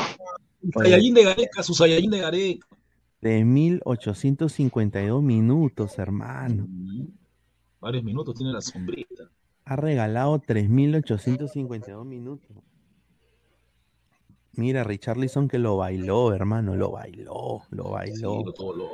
Sayayín 0.73 1.13
de 1.13 1.23
Gareca, 1.23 1.61
su 1.61 1.75
Sayayín 1.75 2.09
de 2.09 2.19
Gareca. 2.19 2.65
3.852 3.21 5.21
minutos, 5.21 5.99
hermano. 5.99 6.67
Varios 7.79 8.03
minutos 8.03 8.33
tiene 8.35 8.51
la 8.51 8.61
sombrita. 8.61 9.25
Ha 9.65 9.75
regalado 9.75 10.39
3.852 10.39 12.03
minutos. 12.05 12.49
Mira, 14.53 14.83
Richarlison 14.83 15.47
que 15.47 15.59
lo 15.59 15.77
bailó, 15.77 16.33
hermano, 16.33 16.75
lo 16.75 16.89
bailó, 16.91 17.61
lo 17.69 17.91
bailó. 17.91 18.39
Sí, 18.39 18.43
lo- 18.45 18.53
todo 18.53 18.75
lo- 18.75 18.89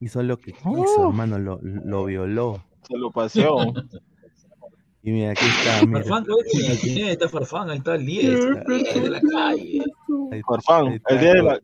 Hizo 0.00 0.22
lo 0.22 0.38
que 0.38 0.52
quiso, 0.52 1.08
hermano, 1.08 1.38
lo, 1.38 1.58
lo 1.62 2.04
violó. 2.04 2.62
Se 2.86 2.96
lo 2.96 3.10
paseó. 3.10 3.56
Y 5.02 5.12
mira, 5.12 5.30
aquí 5.30 5.44
está, 5.46 5.86
mira. 5.86 6.00
Farfán, 6.00 6.24
creo 6.24 6.36
que 6.50 6.72
Aquí- 6.72 7.02
ahí 7.02 7.10
está 7.10 7.28
Farfán, 7.28 7.70
ahí 7.70 7.78
está 7.78 7.94
el 7.94 8.04
10, 8.06 8.24
el 8.24 9.02
de 9.04 9.08
la 9.10 9.20
calle. 9.20 9.84
Farfán, 10.44 10.86
el 10.88 10.94
está. 10.94 11.14
10 11.14 11.32
de 11.32 11.42
la, 11.44 11.60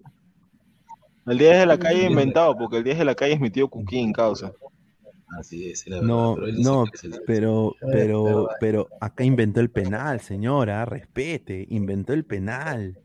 el 1.26 1.39
10 1.39 1.59
de 1.59 1.66
la 1.66 1.76
calle 1.76 2.07
inventado, 2.07 2.57
porque 2.57 2.76
el 2.76 2.85
10 2.85 2.99
de 2.99 3.05
la 3.05 3.16
calle 3.16 3.33
es 3.33 3.41
mi 3.41 3.51
tío 3.51 3.66
Cuquín, 3.68 4.12
causa. 4.12 4.53
Así 5.37 5.68
es, 5.68 5.89
la 5.89 5.97
verdad, 5.97 6.09
No, 6.09 6.37
pero 6.37 6.53
no, 6.59 6.85
pero, 7.26 7.74
pero, 7.91 8.49
pero 8.61 8.89
acá 9.01 9.24
inventó 9.24 9.59
el 9.59 9.70
penal, 9.72 10.20
señora, 10.20 10.85
respete, 10.85 11.66
inventó 11.70 12.12
el 12.12 12.24
penal. 12.24 12.97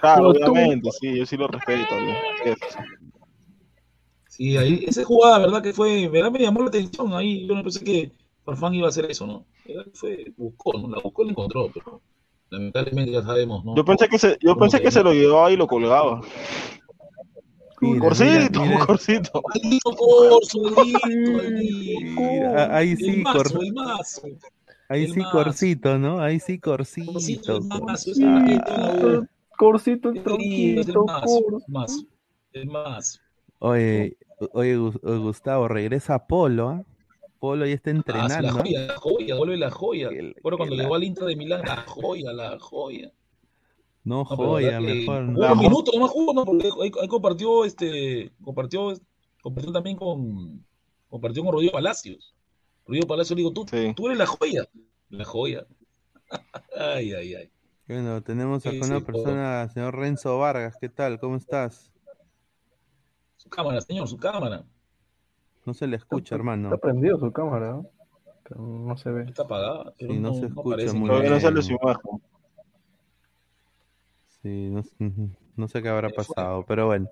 Claro, 0.00 0.30
obviamente, 0.30 0.90
sí, 0.98 1.16
yo 1.16 1.24
sí 1.24 1.36
lo 1.36 1.46
respeto. 1.46 1.94
¿no? 2.00 2.12
Sí, 4.40 4.56
ahí, 4.56 4.84
esa 4.88 5.04
jugada, 5.04 5.38
¿verdad? 5.40 5.62
Que 5.62 5.74
fue, 5.74 6.08
¿verdad? 6.08 6.30
Me 6.30 6.38
llamó 6.38 6.62
la 6.62 6.68
atención 6.68 7.12
ahí. 7.12 7.46
Yo 7.46 7.54
no 7.54 7.62
pensé 7.62 7.84
que 7.84 8.10
Farfán 8.42 8.72
iba 8.74 8.86
a 8.86 8.88
hacer 8.88 9.04
eso, 9.10 9.26
¿no? 9.26 9.44
Fue, 9.92 10.32
buscó, 10.34 10.78
¿no? 10.78 10.88
La 10.88 11.02
buscó 11.02 11.22
y 11.22 11.26
la 11.26 11.32
encontró, 11.32 11.70
pero 11.74 12.00
lamentablemente 12.48 13.12
ya 13.12 13.22
sabemos, 13.22 13.62
¿no? 13.66 13.76
Yo 13.76 13.84
pensé 13.84 14.08
que 14.08 14.18
se, 14.18 14.38
yo 14.40 14.54
¿Cómo 14.54 14.60
pensé 14.60 14.80
que 14.80 14.90
se 14.90 15.02
lo 15.02 15.12
llevaba 15.12 15.52
y 15.52 15.58
lo 15.58 15.66
colgaba. 15.66 16.22
Mira, 17.82 18.00
Corsito, 18.00 18.60
mira, 18.62 18.72
mira. 18.74 18.86
corsito. 18.86 19.42
Maldito 19.54 19.90
corso, 19.94 20.58
maldito, 20.74 21.32
maldito. 21.32 22.00
Mira, 22.22 22.76
ahí 22.76 22.96
sí, 22.96 23.08
el 23.10 23.22
mazo, 23.22 23.42
cor- 23.52 23.62
el 23.64 23.72
mazo. 23.74 24.22
ahí 24.88 25.04
el 25.04 25.12
sí 25.12 25.20
mazo. 25.20 25.30
Corsito, 25.32 25.98
¿no? 25.98 26.18
Ahí 26.20 26.40
sí 26.40 26.58
Corsito. 26.58 27.12
Corsito, 27.12 27.56
el 27.58 27.64
mazo, 27.64 28.10
Cor- 28.14 28.14
ese 28.14 28.14
Ah. 28.22 29.36
Corsito, 29.58 30.10
el 30.10 31.64
mazo. 31.68 32.04
El 32.54 32.66
mazo. 32.68 33.18
Oye, 33.58 34.16
oye, 34.52 34.76
oye, 34.76 35.18
Gustavo, 35.18 35.68
regresa 35.68 36.26
Polo, 36.26 36.68
¿ah? 36.68 36.82
Polo 37.38 37.64
ya 37.66 37.74
está 37.74 37.90
Ah, 37.90 37.94
sí, 37.94 38.10
la 38.10 38.14
entrenando. 38.16 38.52
joya, 38.62 38.80
la 38.86 38.96
joya, 38.96 39.34
vuelve 39.36 39.56
la 39.56 39.70
joya. 39.70 40.08
Que- 40.10 40.32
Recuerdo 40.36 40.58
cuando 40.58 40.76
la- 40.76 40.82
llegó 40.82 40.94
al 40.94 41.04
Inter 41.04 41.24
de 41.24 41.36
Milán, 41.36 41.62
la 41.62 41.76
joya, 41.86 42.32
la 42.32 42.58
joya. 42.58 43.12
No 44.04 44.24
joya, 44.24 44.80
mejor. 44.80 45.26
jugó 45.26 45.32
¿no? 45.40 45.46
unos 45.52 45.58
minutos, 45.58 45.94
nomás 45.94 46.10
jugó, 46.10 46.32
¿no? 46.34 46.44
Porque 46.44 46.68
ahí, 46.82 46.90
ahí 47.02 47.08
compartió, 47.08 47.64
este, 47.64 48.30
compartió, 48.42 48.92
compartió 49.42 49.72
también 49.72 49.96
con, 49.96 50.64
compartió 51.08 51.42
con 51.44 51.52
Rodrigo 51.52 51.72
Palacios. 51.72 52.34
Rodrigo 52.86 53.06
Palacios 53.06 53.36
le 53.36 53.42
digo, 53.42 53.52
tú, 53.52 53.66
Sí. 53.70 53.92
tú 53.94 54.06
eres 54.06 54.18
la 54.18 54.26
joya. 54.26 54.66
La 55.10 55.24
joya. 55.24 55.66
Ay, 56.76 57.12
ay, 57.12 57.34
ay. 57.34 57.50
Bueno, 57.88 58.22
tenemos 58.22 58.64
acá 58.64 58.70
Sí, 58.70 58.90
una 58.90 58.98
sí, 59.00 59.04
persona, 59.04 59.68
señor 59.68 59.96
Renzo 59.96 60.38
Vargas, 60.38 60.76
¿qué 60.80 60.88
tal? 60.88 61.18
¿Cómo 61.18 61.36
estás? 61.36 61.89
Cámara, 63.50 63.80
señor, 63.80 64.08
su 64.08 64.16
cámara. 64.16 64.64
No 65.66 65.74
se 65.74 65.86
le 65.86 65.96
escucha, 65.96 66.34
hermano. 66.34 66.68
Está 66.68 66.78
prendido 66.78 67.18
su 67.18 67.32
cámara, 67.32 67.72
¿no? 67.72 67.86
Pero 68.48 68.62
no 68.62 68.96
se 68.96 69.10
ve. 69.10 69.24
Está 69.24 69.42
apagada, 69.42 69.92
Sí, 69.98 70.06
no 70.08 70.14
no, 70.20 70.34
se 70.34 70.40
no 70.42 70.46
escucha 70.48 70.60
aparece 70.74 70.92
muy 70.92 71.10
no 71.10 71.20
bien. 71.20 71.40
sale 71.40 71.62
su 71.62 71.72
imagen. 71.72 72.22
Sí, 74.42 74.70
no, 74.70 74.82
sé- 74.82 75.12
no 75.56 75.68
sé 75.68 75.82
qué 75.82 75.88
habrá 75.88 76.08
pasado, 76.10 76.64
pero 76.66 76.86
bueno. 76.86 77.08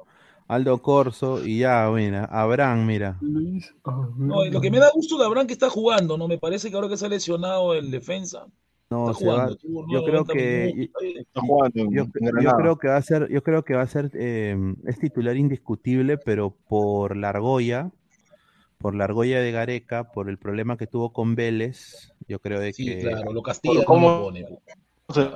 Aldo 0.49 0.81
Corso 0.81 1.45
y 1.45 1.59
ya, 1.59 1.91
mira, 1.95 2.25
Abraham, 2.25 2.87
mira. 2.87 3.17
Luis. 3.21 3.75
No, 4.17 4.45
lo 4.47 4.61
que 4.63 4.71
me 4.71 4.79
da 4.79 4.91
gusto 4.95 5.19
de 5.19 5.27
Abraham 5.27 5.47
que 5.47 5.53
está 5.53 5.69
jugando, 5.69 6.17
¿no? 6.17 6.27
Me 6.27 6.39
parece 6.39 6.71
que 6.71 6.77
ahora 6.77 6.89
que 6.89 6.97
se 6.97 7.05
ha 7.05 7.09
lesionado 7.11 7.75
el 7.75 7.91
defensa, 7.91 8.47
No, 8.91 9.11
está 9.13 9.21
se 9.21 9.27
va- 9.29 9.51
yo 9.91 10.05
creo 10.05 10.25
90 10.25 10.33
que 10.35 10.91
está 11.19 11.41
jugando 11.43 11.85
yo, 11.91 12.07
creo 12.57 12.79
que 12.79 12.89
va 12.89 12.97
a 12.97 13.03
ser, 13.03 13.29
yo 13.31 13.43
creo 13.43 13.63
que 13.63 13.75
va 13.75 13.83
a 13.83 13.87
ser, 13.87 14.11
eh, 14.15 14.57
es 14.87 14.99
titular 14.99 15.37
indiscutible, 15.37 16.17
pero 16.17 16.51
por 16.69 17.17
la 17.17 17.29
argolla, 17.31 17.91
por 18.79 18.95
la 18.95 19.05
argolla 19.05 19.41
de 19.41 19.53
Gareca, 19.53 20.13
por 20.13 20.31
el 20.31 20.39
problema 20.39 20.77
que 20.77 20.87
tuvo 20.87 21.13
con 21.13 21.35
Vélez, 21.35 22.13
yo 22.29 22.39
creo 22.39 22.61
de 22.61 22.73
Sí, 22.73 22.85
que 22.87 23.01
claro, 23.01 23.33
lo 23.33 23.43
castiga, 23.43 23.85
¿Cómo? 23.85 24.09
no 24.09 24.17
lo 24.19 24.25
pone. 24.25 24.47
Se, 25.11 25.29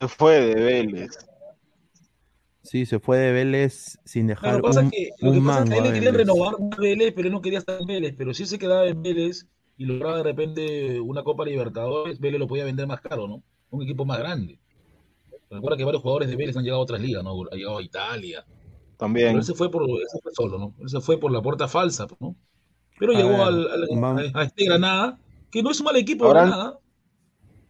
se 0.00 0.08
fue 0.08 0.40
de 0.40 0.54
Vélez. 0.54 1.10
sí 2.62 2.84
se 2.86 2.98
fue 2.98 3.18
de 3.18 3.32
Vélez 3.32 3.98
sin 4.04 4.26
Claro, 4.26 4.58
dejar 4.58 4.58
lo 4.58 4.62
que 4.62 4.68
pasa 4.68 4.80
un, 4.80 4.86
es 4.86 4.92
que, 4.92 5.10
lo 5.20 5.32
que 5.32 5.38
un 5.38 5.46
pasa 5.46 5.62
es 5.62 5.68
que 5.68 5.74
a 5.74 5.76
él 5.78 5.82
le 5.84 5.92
querían 5.92 6.14
renovar 6.14 6.54
a 6.54 6.80
Vélez, 6.80 7.12
pero 7.14 7.28
él 7.28 7.32
no 7.34 7.40
quería 7.42 7.58
estar 7.60 7.80
en 7.80 7.86
Vélez. 7.86 8.14
Pero 8.18 8.34
si 8.34 8.42
él 8.42 8.48
se 8.48 8.58
quedaba 8.58 8.86
en 8.86 9.02
Vélez 9.02 9.46
y 9.78 9.84
lograba 9.84 10.18
de 10.18 10.22
repente 10.22 11.00
una 11.00 11.22
Copa 11.22 11.44
Libertadores, 11.44 12.18
Vélez 12.20 12.40
lo 12.40 12.46
podía 12.46 12.64
vender 12.64 12.86
más 12.86 13.00
caro, 13.00 13.28
¿no? 13.28 13.42
Un 13.70 13.82
equipo 13.82 14.04
más 14.04 14.18
grande. 14.18 14.58
Recuerda 15.50 15.76
que 15.76 15.84
varios 15.84 16.02
jugadores 16.02 16.28
de 16.28 16.36
Vélez 16.36 16.56
han 16.56 16.64
llegado 16.64 16.80
a 16.80 16.84
otras 16.84 17.00
ligas, 17.00 17.22
¿no? 17.22 17.32
Ha 17.50 17.54
llegado 17.54 17.78
a 17.78 17.82
Italia. 17.82 18.44
Pero 18.46 18.96
También. 18.96 19.36
él 19.36 19.44
se 19.44 19.54
fue 19.54 19.70
por, 19.70 19.82
él 19.82 20.06
se 20.10 20.18
fue 20.20 20.32
solo, 20.32 20.58
¿no? 20.58 20.74
Él 20.80 20.88
se 20.88 21.00
fue 21.00 21.18
por 21.18 21.30
la 21.30 21.42
puerta 21.42 21.68
falsa, 21.68 22.06
¿no? 22.20 22.34
Pero 22.98 23.12
A 23.12 23.16
llegó 23.16 23.28
ver, 23.30 23.40
al, 23.40 24.34
a, 24.34 24.40
a 24.40 24.42
este 24.44 24.64
Granada, 24.64 25.18
que 25.50 25.62
no 25.62 25.70
es 25.70 25.78
un 25.80 25.84
mal 25.86 25.96
equipo 25.96 26.24
Ahora- 26.24 26.46
Granada. 26.46 26.78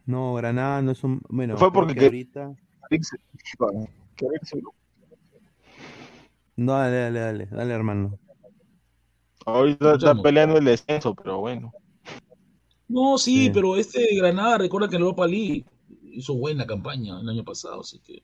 No, 0.05 0.33
Granada 0.35 0.81
no 0.81 0.91
es 0.91 1.03
un, 1.03 1.21
bueno, 1.27 1.57
Fue 1.57 1.71
porque 1.73 1.93
que 1.93 2.05
ahorita, 2.05 2.55
no, 6.55 6.73
dale, 6.73 6.97
dale, 6.97 7.19
dale, 7.19 7.45
dale, 7.47 7.73
hermano. 7.73 8.17
Ahorita 9.45 9.95
está 9.95 10.15
peleando 10.21 10.57
el 10.57 10.65
descenso, 10.65 11.13
pero 11.13 11.39
bueno. 11.39 11.71
No, 12.87 13.17
sí, 13.17 13.45
Sí. 13.45 13.51
pero 13.53 13.75
este 13.75 14.15
Granada, 14.15 14.59
recuerda 14.59 14.87
que 14.89 14.95
en 14.95 15.01
Europa 15.01 15.27
League 15.27 15.65
hizo 16.11 16.33
buena 16.35 16.65
campaña 16.65 17.19
el 17.19 17.29
año 17.29 17.43
pasado, 17.43 17.81
así 17.81 17.99
que 17.99 18.23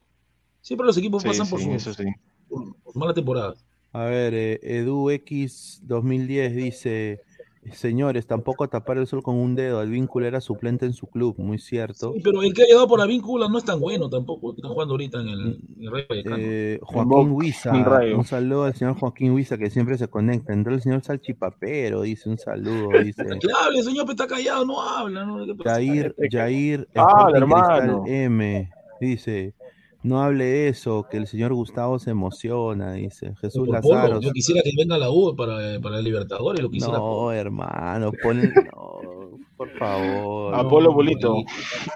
siempre 0.61 0.87
los 0.87 0.97
equipos 0.97 1.21
Sí, 1.21 1.27
pasan 1.27 1.49
por 1.49 1.59
sí, 1.59 1.65
su, 1.65 1.71
eso 1.73 1.93
sí. 1.93 2.05
por, 2.47 2.75
por 2.81 2.93
su 2.93 2.99
mala 2.99 3.13
temporada. 3.13 3.55
A 3.91 4.05
ver, 4.05 4.33
eh, 4.33 4.59
EduX 4.63 5.81
2010 5.83 6.55
dice, 6.55 7.21
señores, 7.71 8.27
tampoco 8.27 8.67
tapar 8.67 8.97
el 8.97 9.07
sol 9.07 9.23
con 9.23 9.35
un 9.35 9.55
dedo, 9.55 9.81
el 9.81 9.89
vínculo 9.89 10.25
era 10.27 10.41
suplente 10.41 10.85
en 10.85 10.93
su 10.93 11.07
club, 11.07 11.35
muy 11.37 11.57
cierto. 11.59 12.13
Sí, 12.13 12.21
pero 12.23 12.43
el 12.43 12.53
que 12.53 12.63
ha 12.63 12.65
llegado 12.65 12.87
por 12.87 12.99
la 12.99 13.05
víncula 13.05 13.47
no 13.47 13.57
es 13.57 13.65
tan 13.65 13.79
bueno 13.79 14.09
tampoco, 14.09 14.51
el 14.51 14.57
está 14.57 14.67
jugando 14.67 14.93
ahorita 14.93 15.21
en 15.21 15.27
el, 15.29 15.39
en 15.77 15.83
el 15.83 15.91
Rayo 15.91 16.05
Vallecano. 16.09 16.35
Eh, 16.39 16.79
Joaquín 16.81 17.13
un 17.17 17.31
Huiza, 17.31 17.71
un 18.17 18.25
saludo 18.25 18.63
al 18.65 18.75
señor 18.75 18.95
Joaquín 18.99 19.31
Huiza 19.31 19.57
que 19.57 19.69
siempre 19.69 19.97
se 19.97 20.07
conecta. 20.07 20.53
Entró 20.53 20.73
el 20.73 20.81
señor 20.81 21.03
Salchipapero, 21.03 22.01
dice 22.01 22.29
un 22.29 22.37
saludo, 22.37 22.89
dice 23.03 23.23
Que 23.25 23.47
hable, 23.65 23.81
señor, 23.83 24.05
pero 24.05 24.11
está 24.11 24.27
callado, 24.27 24.65
no 24.65 24.81
habla, 24.81 25.25
¿no? 25.25 25.45
Jair, 25.63 26.15
Jair 26.29 26.87
Ah, 26.95 27.07
Sporting 27.27 27.35
hermano. 27.37 28.03
Cristal 28.03 28.13
M, 28.23 28.69
dice, 28.99 29.53
no 30.03 30.21
hable 30.21 30.67
eso, 30.67 31.07
que 31.09 31.17
el 31.17 31.27
señor 31.27 31.53
Gustavo 31.53 31.97
se 31.99 32.11
emociona, 32.11 32.93
dice 32.93 33.33
Jesús 33.41 33.67
Por 33.67 33.81
Polo, 33.81 33.95
Lázaro. 33.95 34.21
yo 34.21 34.31
quisiera 34.31 34.61
que 34.61 34.71
venga 34.77 34.97
la 34.97 35.09
U 35.09 35.35
para, 35.35 35.79
para 35.81 35.97
el 35.97 36.03
Libertadores, 36.03 36.61
lo 36.61 36.69
quisiera. 36.69 36.97
No, 36.97 37.31
hermano, 37.31 38.11
pon 38.23 38.41
no, 38.41 39.39
por 39.55 39.69
favor. 39.77 40.55
Apolo 40.55 40.93
Bolito. 40.93 41.35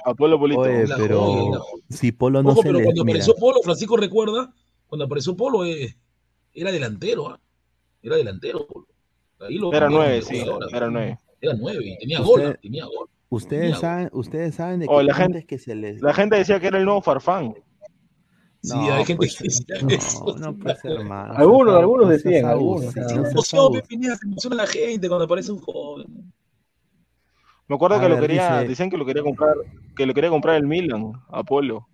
Apolo. 0.06 0.38
Oye, 0.40 0.88
La 0.88 0.96
pero 0.98 1.20
joya, 1.22 1.60
si 1.90 2.12
Polo 2.12 2.42
no 2.42 2.50
Ojo, 2.52 2.62
se 2.62 2.68
pero 2.70 2.80
le 2.80 2.86
cuando 2.86 3.04
mira, 3.04 3.16
apareció 3.16 3.36
Polo, 3.36 3.60
Francisco 3.62 3.98
recuerda, 3.98 4.54
cuando 4.88 5.06
apareció 5.06 5.36
Polo, 5.36 5.66
eh, 5.66 5.96
era 6.54 6.72
delantero, 6.72 7.30
¿ah? 7.30 7.40
Era 8.02 8.16
delantero, 8.16 8.66
Polo. 8.68 8.88
Ahí 9.40 9.58
lo 9.58 9.74
Era 9.74 9.90
nueve, 9.90 10.22
sí. 10.22 10.44
Era 10.74 10.90
nueve. 10.90 11.18
Era 11.42 11.54
nueve, 11.56 11.84
y 11.86 11.98
tenía 12.00 12.20
gol, 12.22 12.58
tenía 12.62 12.86
gol. 12.86 13.08
ustedes 13.30 13.62
Tenía 13.62 13.76
saben, 13.78 14.10
ustedes 14.14 14.56
saben 14.56 14.80
de 14.80 14.88
que 14.88 14.94
Oh, 14.94 15.04
la 15.04 15.14
antes 15.16 15.46
que 15.46 15.60
se 15.60 15.76
les 15.76 16.02
La 16.02 16.14
gente 16.14 16.36
decía 16.38 16.60
que 16.60 16.68
era 16.68 16.80
el 16.80 16.86
nuevo 16.86 17.02
Farfán. 17.02 17.54
Sí, 18.62 18.74
No, 18.76 18.82
hay 18.94 19.06
gente 19.06 19.16
pues, 19.18 19.38
que 19.38 19.44
decía 19.46 19.98
eso. 19.98 20.36
no, 20.40 20.56
puede 20.58 20.76
ser, 20.78 20.92
hermano. 20.94 21.34
Algunos- 21.36 21.74
No 21.74 21.80
algunos 21.80 22.10
decían, 22.10 22.46
algunos, 22.46 22.92
se 22.94 23.00
emociona 24.24 24.56
la 24.56 24.68
gente 24.68 25.08
cuando 25.08 25.26
aparece 25.26 25.52
un 25.52 25.60
joven. 25.60 26.34
Me 27.68 27.76
acuerdo 27.76 27.98
A 27.98 28.02
que 28.02 28.10
lo 28.10 28.20
quería, 28.20 28.60
dice- 28.60 28.70
decían 28.70 28.90
que 28.90 28.98
lo 28.98 29.06
quería 29.06 29.24
comprar, 29.24 29.56
que 29.96 30.06
lo 30.06 30.14
quería 30.14 30.30
comprar 30.30 30.56
el 30.56 30.66
Milan, 30.68 31.12
Apolo. 31.30 31.88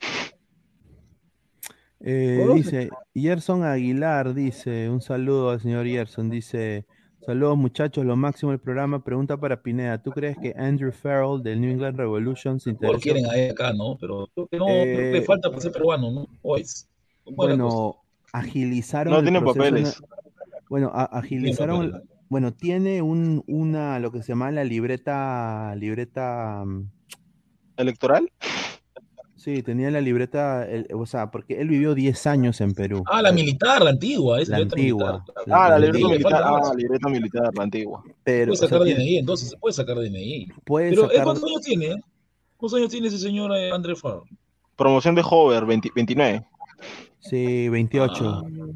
Eh, 1.99 2.45
dice, 2.53 2.89
Gerson 3.15 3.63
Aguilar 3.63 4.33
dice, 4.33 4.89
un 4.89 5.01
saludo 5.01 5.51
al 5.51 5.61
señor 5.61 5.85
Gerson, 5.87 6.29
dice, 6.29 6.85
saludos 7.25 7.57
muchachos, 7.57 8.05
lo 8.05 8.15
máximo 8.15 8.51
del 8.51 8.59
programa, 8.59 9.03
pregunta 9.03 9.37
para 9.37 9.61
Pineda, 9.61 10.01
¿tú 10.01 10.11
crees 10.11 10.37
que 10.37 10.53
Andrew 10.57 10.91
Farrell 10.91 11.41
del 11.41 11.61
New 11.61 11.71
England 11.71 11.97
Revolution 11.97 12.59
se 12.59 12.69
Lo 12.69 12.73
interesó? 12.73 12.99
quieren 12.99 13.25
a 13.27 13.35
él 13.35 13.51
acá, 13.51 13.73
¿no? 13.73 13.97
Pero 13.99 14.27
creo 14.33 14.47
que 14.47 14.57
no, 14.57 14.65
creo 14.65 14.83
que 14.83 15.09
Eh, 15.09 15.11
le 15.13 15.21
falta 15.23 15.49
para 15.49 15.61
ser 15.61 15.71
peruano, 15.71 16.11
¿no? 16.11 16.27
Cosa. 16.41 16.87
Bueno, 17.25 17.97
agilizaron 18.33 19.13
No 19.13 19.19
el 19.19 19.25
tiene 19.25 19.39
proceso 19.39 19.59
papeles. 19.59 20.01
bueno, 20.69 20.91
agilizaron, 20.93 21.91
papeles. 21.91 22.09
bueno, 22.29 22.53
tiene 22.53 23.01
un, 23.01 23.43
una, 23.47 23.99
lo 23.99 24.11
que 24.11 24.21
se 24.21 24.29
llama 24.29 24.51
la 24.51 24.63
libreta, 24.63 25.73
libreta, 25.75 26.63
mm, 26.65 26.89
¿Electoral? 27.77 28.29
Sí, 29.43 29.61
tenía 29.63 29.91
la 29.91 29.99
libreta, 30.01 30.65
el- 30.69 30.87
o 30.93 31.05
sea, 31.05 31.29
porque 31.31 31.59
él 31.59 31.67
vivió 31.67 31.93
10 31.95 32.25
años 32.27 32.61
en 32.61 32.73
Perú. 32.73 33.03
Ah, 33.11 33.21
la 33.21 33.31
militar, 33.31 33.81
la 33.83 33.89
antigua. 33.91 34.39
Es 34.41 34.47
La 34.49 34.59
libreta 34.59 34.75
antigua. 34.75 35.11
militar. 35.13 35.43
Ah, 35.47 35.69
la 35.69 35.69
la 35.69 35.79
libreta 35.79 36.05
antigua, 36.07 36.11
militar. 36.11 36.43
Ah, 36.45 36.61
la 36.69 36.73
libreta 36.75 37.09
militar, 37.09 37.51
la 37.55 37.63
antigua. 37.63 38.03
Pero, 38.23 38.45
Puede 38.45 38.51
o 38.51 38.55
sea, 38.55 38.67
sacar 38.69 38.83
tiene- 38.85 38.99
DNI, 39.03 39.17
entonces 39.17 39.49
se 39.49 39.57
puede 39.57 39.73
sacar 39.73 39.97
DNI. 39.97 40.47
puede 40.65 40.89
Pero, 40.91 41.03
¿eh, 41.03 41.07
sacar, 41.09 41.23
¿cuántos 41.25 41.49
años 41.49 41.61
tiene? 41.61 41.85
eh? 41.87 41.95
¿Cuántos 42.57 42.79
años 42.79 42.89
tiene 42.91 43.07
ese 43.07 43.17
señor 43.19 43.51
eh, 43.57 43.71
André 43.71 43.95
Farr? 43.95 44.21
Promoción 44.77 45.15
de 45.15 45.21
Hover, 45.29 45.65
20 45.65 45.89
29. 45.95 46.45
sí, 47.19 47.69
28, 47.69 48.25
Ah. 48.27 48.41
Pero 48.45 48.67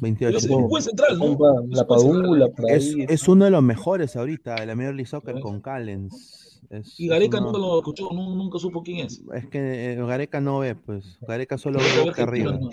28. 0.00 0.36
es 0.38 0.44
un 0.48 0.68
buen 0.68 0.82
central, 0.82 1.18
¿no? 1.18 1.36
La. 1.70 1.84
Padula, 1.86 2.46
Es, 2.68 2.94
es 2.96 3.28
uno 3.28 3.44
de 3.46 3.50
los 3.50 3.62
mejores 3.62 4.14
ahorita 4.16 4.54
de 4.56 4.66
la 4.66 4.74
Major 4.74 4.94
League 4.94 5.06
Soccer 5.08 5.40
con 5.40 5.60
Callens. 5.60 6.47
Es, 6.70 6.98
Y 7.00 7.04
es 7.06 7.10
Gareca 7.10 7.38
uno- 7.38 7.46
nunca 7.46 7.58
lo 7.58 7.78
escuchó, 7.78 8.10
nu- 8.12 8.34
nunca 8.34 8.58
supo 8.58 8.82
quién 8.82 9.06
es. 9.06 9.22
es 9.34 9.46
que 9.46 9.92
eh, 9.92 9.96
Gareca 9.96 10.40
no 10.40 10.58
ve, 10.58 10.74
pues. 10.74 11.18
Gareca 11.26 11.56
solo 11.58 11.78
ve 11.78 11.84
Argentina 12.10 12.22
arriba. 12.24 12.52
no. 12.60 12.70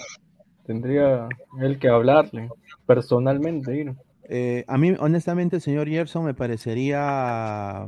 Tendría 0.65 1.29
él 1.61 1.77
que 1.79 1.87
hablarle 1.89 2.49
personalmente. 2.85 3.85
¿no? 3.85 3.95
Eh, 4.27 4.65
a 4.67 4.77
mí, 4.77 4.93
honestamente, 4.99 5.57
el 5.57 5.61
señor 5.61 5.87
Gerson 5.87 6.25
me 6.25 6.33
parecería 6.33 7.87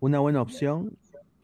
una 0.00 0.18
buena 0.20 0.40
opción, 0.42 0.96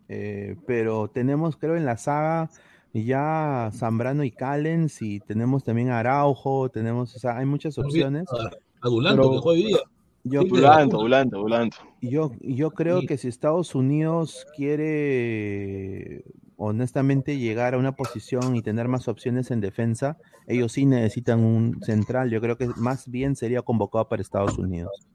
eh, 0.08 0.56
pero 0.66 1.08
tenemos, 1.08 1.56
creo, 1.56 1.76
en 1.76 1.84
la 1.84 1.96
saga 1.96 2.50
ya 2.92 3.70
Zambrano 3.72 4.24
y 4.24 4.30
Callens 4.30 5.02
y 5.02 5.20
tenemos 5.20 5.62
también 5.64 5.90
a 5.90 5.98
Araujo, 6.00 6.68
tenemos, 6.70 7.14
o 7.14 7.18
sea, 7.18 7.36
hay 7.38 7.46
muchas 7.46 7.78
opciones. 7.78 8.26
A, 8.32 8.50
a 8.86 8.88
Dulanto, 8.88 9.22
Pero- 9.22 9.32
que 9.34 9.38
juega 9.38 9.58
hoy 9.60 9.66
día. 9.66 9.78
Yo, 10.22 10.42
Volante, 10.46 10.96
volante, 10.96 11.36
volante. 11.36 11.76
yo, 12.02 12.32
yo 12.40 12.72
creo 12.72 13.00
que 13.02 13.16
si 13.16 13.28
Estados 13.28 13.74
Unidos 13.74 14.46
quiere 14.54 16.24
honestamente 16.56 17.38
llegar 17.38 17.72
a 17.72 17.78
una 17.78 17.96
posición 17.96 18.54
y 18.54 18.60
tener 18.60 18.86
más 18.86 19.08
opciones 19.08 19.50
en 19.50 19.62
defensa, 19.62 20.18
ellos 20.46 20.72
sí 20.72 20.84
necesitan 20.84 21.40
un 21.40 21.80
central. 21.82 22.30
Yo 22.30 22.42
creo 22.42 22.58
que 22.58 22.68
más 22.76 23.10
bien 23.10 23.34
sería 23.34 23.62
convocado 23.62 24.08
para 24.08 24.20
Estados 24.20 24.58
Unidos. 24.58 25.06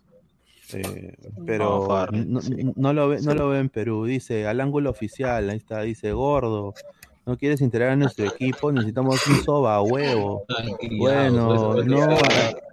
Eh, 0.74 1.16
pero 1.46 2.08
no 2.76 2.94
lo 2.94 3.10
ve, 3.10 3.22
no 3.22 3.36
lo 3.36 3.50
ve 3.50 3.60
en 3.60 3.70
Perú. 3.70 4.06
Dice 4.06 4.48
al 4.48 4.60
ángulo 4.60 4.90
oficial, 4.90 5.50
ahí 5.52 5.58
está, 5.58 5.82
dice 5.82 6.14
gordo. 6.14 6.74
No 7.26 7.38
quieres 7.38 7.60
integrar 7.62 7.90
a 7.90 7.96
nuestro 7.96 8.26
equipo, 8.26 8.72
necesitamos 8.72 9.26
un 9.28 9.36
soba 9.44 9.82
huevo. 9.82 10.44
Bueno, 11.00 11.74
pues, 11.74 11.88
no, 11.88 12.12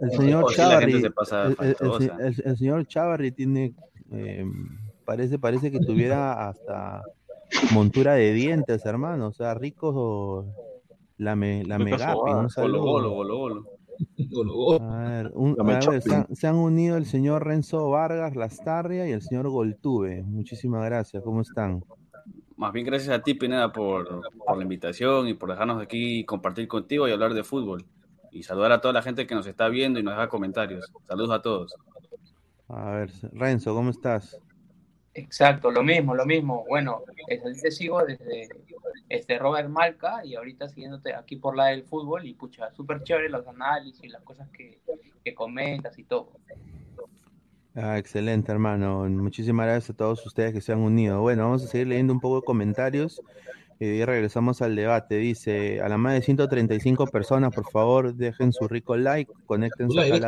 el 0.01 0.11
señor 0.11 0.45
O 0.45 0.53
Chavarri, 0.53 1.03
el, 2.45 2.57
señor 2.59 2.87
Chavarri 2.87 3.33
tiene, 3.33 3.75
eh, 4.11 4.45
parece, 5.07 5.39
parece 5.39 5.71
que 5.71 5.81
tuviera 5.81 6.49
hasta 6.49 7.03
montura 7.73 8.15
de 8.15 8.33
dientes, 8.35 8.85
hermano, 8.85 9.29
o 9.29 9.33
sea, 9.33 9.55
rico 9.55 10.45
la 11.17 11.35
me, 11.35 11.65
la 11.65 11.79
megapi, 11.79 12.31
un 12.31 12.35
Golo, 12.35 12.49
saludo. 12.51 13.09
A 14.83 15.09
ver, 15.09 15.33
un- 15.35 15.57
a 15.59 15.63
ver, 15.63 16.03
se, 16.03 16.15
han, 16.15 16.35
se 16.35 16.47
han 16.47 16.57
unido 16.57 16.97
el 16.97 17.07
señor 17.07 17.47
Renzo 17.47 17.89
Vargas 17.91 18.35
Lastarria 18.37 19.09
y 19.09 19.13
el 19.13 19.23
señor 19.23 19.49
Goltube. 19.49 20.23
Muchísimas 20.25 20.85
gracias, 20.85 21.23
¿cómo 21.23 21.41
están? 21.43 21.85
Más 22.63 22.73
bien 22.73 22.87
gracias 22.87 23.13
a 23.13 23.21
ti, 23.21 23.35
Pineda, 23.35 23.73
por, 23.73 24.23
por 24.39 24.57
la 24.57 24.63
invitación 24.63 25.27
y 25.27 25.35
por 25.35 25.51
dejarnos 25.51 25.83
aquí 25.83 26.25
compartir 26.25 26.69
contigo 26.69 27.09
y 27.09 27.11
hablar 27.11 27.35
de 27.35 27.43
fútbol. 27.43 27.85
Y 28.31 28.45
saludar 28.45 28.71
a 28.71 28.81
toda 28.81 28.95
la 28.95 29.03
gente 29.03 29.27
que 29.27 29.35
nos 29.35 29.49
está 29.49 29.69
viendo 29.69 29.99
y 29.99 30.05
nos 30.05 30.15
deja 30.15 30.29
comentarios. 30.29 30.93
Saludos 31.09 31.31
a 31.33 31.43
todos. 31.43 31.75
A 32.69 32.93
ver, 32.93 33.11
Renzo, 33.33 33.75
¿cómo 33.75 33.91
estás? 33.91 34.41
Exacto, 35.13 35.73
lo 35.73 35.83
mismo, 35.83 36.15
lo 36.15 36.25
mismo. 36.25 36.65
Bueno, 36.69 37.03
eh, 37.29 37.43
te 37.61 37.71
sigo 37.73 38.03
desde 38.05 38.49
este 39.09 39.39
Robert 39.41 39.69
Malca 39.69 40.25
y 40.25 40.37
ahorita 40.37 40.69
siguiéndote 40.69 41.15
aquí 41.15 41.37
por 41.37 41.57
la 41.57 41.67
del 41.67 41.83
fútbol 41.83 42.25
y 42.27 42.35
pucha, 42.35 42.73
súper 42.73 43.03
chévere 43.03 43.29
los 43.29 43.47
análisis, 43.49 44.09
las 44.11 44.23
cosas 44.23 44.49
que, 44.51 44.79
que 45.25 45.35
comentas 45.35 45.99
y 45.99 46.05
todo. 46.05 46.31
Ah, 47.75 47.99
excelente, 47.99 48.53
hermano. 48.53 49.09
Muchísimas 49.09 49.67
gracias 49.67 49.91
a 49.91 49.97
todos 49.97 50.25
ustedes 50.27 50.53
que 50.53 50.61
se 50.61 50.73
han 50.73 50.81
unido. 50.81 51.21
Bueno, 51.23 51.45
vamos 51.45 51.65
a 51.65 51.69
seguir 51.69 51.87
leyendo 51.89 52.13
un 52.13 52.21
poco 52.21 52.37
de 52.37 52.43
comentarios 52.43 53.23
eh, 53.81 53.97
y 54.01 54.05
regresamos 54.05 54.61
al 54.61 54.77
debate. 54.77 55.17
Dice, 55.17 55.81
a 55.81 55.89
la 55.89 55.97
más 55.97 56.13
de 56.15 56.23
135 56.23 57.07
personas, 57.07 57.55
por 57.55 57.71
favor, 57.71 58.15
dejen 58.15 58.53
su 58.53 58.69
rico 58.69 58.97
like, 58.97 59.33
conéctense 59.47 59.99
a 59.99 60.03
al 60.15 60.21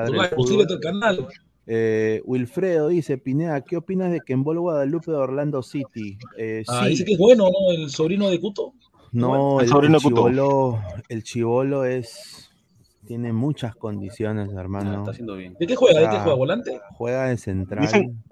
canal. 0.80 1.28
Eh, 1.66 2.20
Wilfredo 2.24 2.88
dice, 2.88 3.16
Pineda, 3.18 3.60
¿qué 3.62 3.76
opinas 3.78 4.10
de 4.12 4.20
que 4.20 4.32
en 4.34 4.42
Bol 4.44 4.60
Guadalupe 4.60 5.10
de 5.10 5.16
Orlando 5.16 5.62
City? 5.62 6.18
Eh, 6.36 6.62
Ah, 6.68 6.82
sí, 6.84 6.90
dice 6.90 7.04
que 7.04 7.12
es 7.12 7.18
bueno, 7.18 7.44
¿no? 7.44 7.72
El 7.72 7.90
sobrino 7.90 8.28
de 8.30 8.40
Cuto. 8.40 8.72
no, 9.12 9.60
El 9.60 9.64
el, 9.66 9.70
sobrino 9.70 9.96
el 9.98 10.02
Cuto. 10.02 10.16
chivolo, 10.16 10.82
el 11.08 11.22
chivolo 11.22 11.84
es, 11.84 12.50
tiene 13.06 13.32
muchas 13.32 13.74
condiciones, 13.76 14.50
Ah, 14.56 14.60
hermano. 14.60 14.98
está 14.98 15.10
haciendo 15.12 15.36
bien. 15.36 15.54
¿De 15.58 15.66
qué 15.66 15.76
juega? 15.76 16.00
¿De 16.00 16.08
qué 16.08 16.16
juega? 16.18 16.34
¿Volante? 16.34 16.80
Juega 16.92 17.26
de 17.26 17.36
central, 17.36 17.82
Dicen-. 17.82 18.22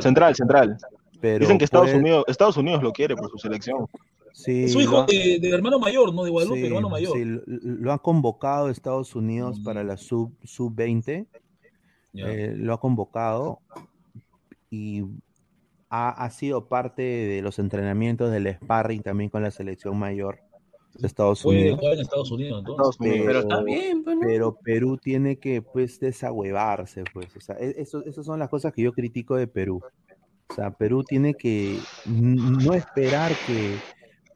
Central, 0.00 0.34
central. 0.34 0.76
pero 1.20 1.40
Dicen 1.40 1.58
que 1.58 1.64
Estados 1.64 1.88
puede- 1.88 1.98
Unidos, 2.00 2.24
Estados 2.28 2.56
Unidos 2.56 2.82
lo 2.82 2.92
quiere 2.92 3.14
por 3.16 3.30
su 3.30 3.38
selección. 3.38 3.86
sí, 4.32 4.68
Su 4.68 4.80
hijo 4.80 4.92
lo 4.92 5.00
ha- 5.02 5.06
de, 5.06 5.38
de 5.40 5.50
hermano 5.50 5.78
mayor, 5.78 6.14
¿no? 6.14 6.24
De 6.24 6.30
Guadalupe, 6.30 6.60
sí, 6.60 6.66
hermano 6.66 6.88
mayor. 6.88 7.12
sí, 7.16 7.24
lo, 7.24 7.42
lo 7.46 7.92
ha 7.92 7.98
convocado 8.02 8.68
Estados 8.70 9.14
Unidos 9.14 9.60
para 9.60 9.84
la 9.84 9.96
sub, 9.96 10.32
sub 10.44 10.74
20 10.74 11.26
Ya. 12.12 12.28
eh, 12.28 12.54
lo 12.56 12.72
ha 12.74 12.80
convocado 12.80 13.60
y 14.70 15.04
ha, 15.90 16.10
ha 16.10 16.30
sido 16.30 16.66
parte 16.68 17.02
de 17.02 17.42
los 17.42 17.58
entrenamientos 17.58 18.30
del 18.30 18.46
sparring 18.54 19.02
también 19.02 19.30
con 19.30 19.42
la 19.42 19.50
selección 19.50 19.98
mayor 19.98 20.38
Estados 21.02 21.42
Puede 21.42 21.60
Unidos. 21.60 21.78
jugar 21.80 21.94
en 21.94 22.00
Estados 22.00 22.30
Unidos, 22.30 22.58
entonces. 22.60 22.96
Pero 22.98 23.38
está 23.40 23.62
bien, 23.62 24.02
pues, 24.04 24.18
pero 24.20 24.56
Perú 24.62 24.96
tiene 24.98 25.38
que 25.38 25.62
pues 25.62 25.98
desahuevarse, 26.00 27.04
pues. 27.12 27.34
O 27.36 27.40
sea, 27.40 27.56
e- 27.58 27.74
eso- 27.78 28.04
esas 28.04 28.24
son 28.26 28.38
las 28.38 28.48
cosas 28.48 28.72
que 28.72 28.82
yo 28.82 28.92
critico 28.92 29.36
de 29.36 29.46
Perú. 29.46 29.80
O 30.50 30.54
sea, 30.54 30.70
Perú 30.72 31.04
tiene 31.04 31.34
que 31.34 31.78
no 32.06 32.74
esperar 32.74 33.32
que, 33.46 33.76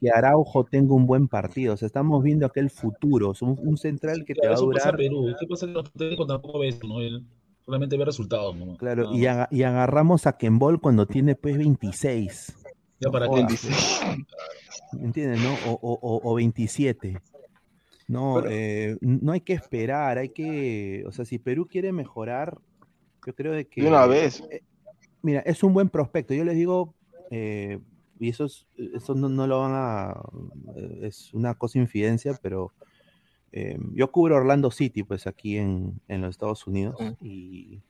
que 0.00 0.10
Araujo 0.10 0.64
tenga 0.64 0.94
un 0.94 1.06
buen 1.06 1.26
partido. 1.28 1.74
O 1.74 1.76
sea, 1.76 1.86
estamos 1.86 2.22
viendo 2.22 2.46
aquel 2.46 2.70
futuro. 2.70 3.32
Es 3.32 3.42
un, 3.42 3.58
un 3.60 3.76
central 3.76 4.24
que 4.24 4.34
te 4.34 4.46
va 4.46 4.54
Claro, 4.54 4.70
a 4.70 4.72
pasa 4.74 4.90
durar. 4.92 4.96
Perú. 4.96 5.34
¿Qué 5.38 5.46
pasa 5.46 5.66
que 5.66 5.72
los 5.72 5.92
técnicos 5.92 6.26
tampoco. 6.28 6.62
Él 6.62 7.24
solamente 7.64 7.96
ve 7.96 8.04
resultados, 8.04 8.54
¿no? 8.56 8.76
Claro, 8.76 9.10
Nada 9.12 9.48
y, 9.50 9.56
y 9.58 9.62
agarramos 9.64 10.26
a 10.26 10.36
Kembol 10.38 10.80
cuando 10.80 11.06
tiene 11.06 11.34
pues 11.34 11.58
26. 11.58 12.54
Ya 13.00 13.10
para 13.10 13.28
qué. 13.28 13.46
¿Me 14.92 15.04
entiendes, 15.06 15.40
no? 15.42 15.54
O, 15.70 15.78
o- 15.82 15.98
o- 16.00 16.30
o 16.30 16.34
27. 16.34 17.20
No, 18.06 18.34
Pero- 18.36 18.48
eh, 18.50 18.96
no 19.00 19.32
hay 19.32 19.40
que 19.40 19.54
esperar, 19.54 20.18
hay 20.18 20.28
que, 20.28 21.04
o 21.06 21.12
sea, 21.12 21.24
si 21.24 21.38
Perú 21.38 21.66
quiere 21.66 21.92
mejorar, 21.92 22.58
yo 23.26 23.34
creo 23.34 23.52
de 23.52 23.66
que... 23.66 23.82
De 23.82 23.88
una 23.88 24.06
vez. 24.06 24.42
eh, 24.50 24.62
mira, 25.22 25.40
es 25.40 25.62
un 25.62 25.72
buen 25.72 25.88
prospecto. 25.88 26.34
Yo 26.34 26.44
les 26.44 26.54
digo, 26.56 26.94
eh, 27.30 27.80
y 28.20 28.28
eso, 28.28 28.44
es- 28.44 28.66
eso 28.76 29.14
no, 29.14 29.28
no 29.28 29.46
lo 29.46 29.60
van 29.60 29.72
a... 29.74 30.14
Es 31.00 31.32
una 31.34 31.54
cosa 31.54 31.78
infidencia, 31.78 32.38
pero 32.42 32.72
eh, 33.52 33.78
yo 33.92 34.10
cubro 34.12 34.36
Orlando 34.36 34.70
City, 34.70 35.02
pues 35.02 35.26
aquí 35.26 35.56
en, 35.56 36.00
en 36.08 36.20
los 36.20 36.30
Estados 36.30 36.66
Unidos, 36.66 36.96
y 37.22 37.80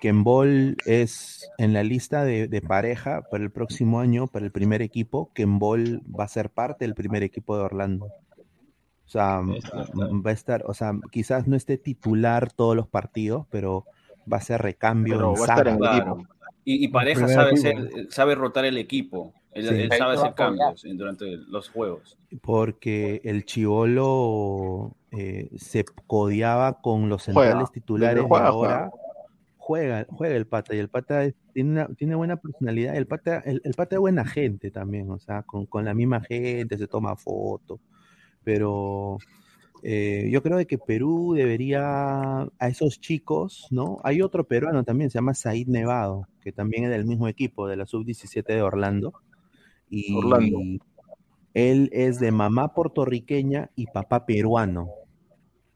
Kembol 0.00 0.76
es 0.86 1.48
en 1.58 1.72
la 1.72 1.82
lista 1.82 2.24
de, 2.24 2.48
de 2.48 2.60
pareja 2.62 3.22
para 3.30 3.42
el 3.44 3.50
próximo 3.50 4.00
año, 4.00 4.26
para 4.26 4.44
el 4.44 4.52
primer 4.52 4.82
equipo. 4.82 5.30
Kembol 5.34 6.02
va 6.18 6.24
a 6.24 6.28
ser 6.28 6.50
parte 6.50 6.84
del 6.84 6.94
primer 6.94 7.22
equipo 7.22 7.56
de 7.56 7.62
Orlando. 7.64 8.06
O 8.06 9.08
sea, 9.12 9.40
va 9.42 10.30
a 10.30 10.32
estar, 10.32 10.62
o 10.66 10.74
sea, 10.74 10.92
quizás 11.10 11.48
no 11.48 11.56
esté 11.56 11.78
titular 11.78 12.52
todos 12.52 12.76
los 12.76 12.86
partidos, 12.88 13.46
pero 13.50 13.84
va 14.32 14.36
a 14.36 14.40
ser 14.40 14.62
recambio 14.62 15.16
Pero 15.16 15.28
en 15.34 15.34
va 15.34 15.38
a 15.40 15.48
estar 15.48 15.68
en 15.68 15.78
Claro. 15.78 16.18
Y, 16.64 16.84
y 16.84 16.88
Pareja 16.88 17.26
sabe, 17.26 17.56
ser, 17.56 18.06
sabe 18.10 18.34
rotar 18.36 18.64
el 18.66 18.78
equipo. 18.78 19.32
Él, 19.52 19.66
Sí. 19.66 19.74
él 19.74 19.88
Ahí 19.90 19.98
sabe 19.98 20.14
hacer 20.14 20.28
apoyar. 20.28 20.34
cambios 20.34 20.84
durante 20.96 21.36
los 21.48 21.68
juegos. 21.70 22.16
porque 22.42 23.20
el 23.24 23.44
chivolo 23.44 24.94
eh, 25.10 25.50
se 25.56 25.84
codeaba 26.06 26.80
con 26.80 27.08
los 27.08 27.24
Juega, 27.24 27.40
centrales 27.50 27.72
titulares 27.72 28.22
desde 28.22 28.28
juega, 28.28 28.44
de 28.44 28.48
ahora. 28.50 28.90
Juega, 28.90 28.99
juega 30.08 30.36
el 30.36 30.46
pata 30.46 30.74
y 30.74 30.78
el 30.78 30.88
pata 30.88 31.24
es- 31.24 31.34
tiene, 31.52 31.70
una, 31.70 31.86
tiene 31.94 32.14
buena 32.14 32.36
personalidad. 32.36 32.96
El 32.96 33.06
pata, 33.06 33.38
el, 33.44 33.60
el 33.64 33.74
pata 33.74 33.96
es 33.96 34.00
buena 34.00 34.24
gente 34.24 34.70
también, 34.70 35.10
o 35.10 35.18
sea, 35.18 35.42
con, 35.42 35.66
con 35.66 35.84
la 35.84 35.94
misma 35.94 36.20
gente 36.20 36.76
se 36.78 36.86
toma 36.86 37.16
fotos. 37.16 37.80
Pero 38.44 39.18
eh, 39.82 40.28
yo 40.30 40.42
creo 40.42 40.56
de 40.58 40.66
que 40.66 40.78
Perú 40.78 41.34
debería 41.34 42.42
a 42.42 42.68
esos 42.68 43.00
chicos, 43.00 43.66
¿no? 43.70 43.98
Hay 44.04 44.22
otro 44.22 44.44
peruano 44.44 44.84
también, 44.84 45.10
se 45.10 45.18
llama 45.18 45.34
Said 45.34 45.68
Nevado, 45.68 46.26
que 46.42 46.52
también 46.52 46.84
es 46.84 46.90
del 46.90 47.04
mismo 47.04 47.28
equipo, 47.28 47.66
de 47.68 47.76
la 47.76 47.86
sub-17 47.86 48.44
de 48.46 48.62
Orlando. 48.62 49.12
Y 49.88 50.14
Orlando. 50.14 50.58
él 51.54 51.90
es 51.92 52.20
de 52.20 52.30
mamá 52.30 52.74
puertorriqueña 52.74 53.70
y 53.74 53.86
papá 53.86 54.24
peruano. 54.26 54.88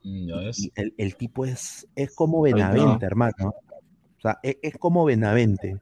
Mm. 0.03 0.29
Y 0.57 0.71
el, 0.75 0.93
el 0.97 1.15
tipo 1.15 1.45
es, 1.45 1.87
es 1.95 2.13
como. 2.13 2.41
Benavente, 2.41 3.05
hermano. 3.05 3.55
O 4.25 4.27
sea, 4.27 4.39
es, 4.41 4.57
es 4.61 4.73
como 4.79 5.05
Benavente. 5.05 5.77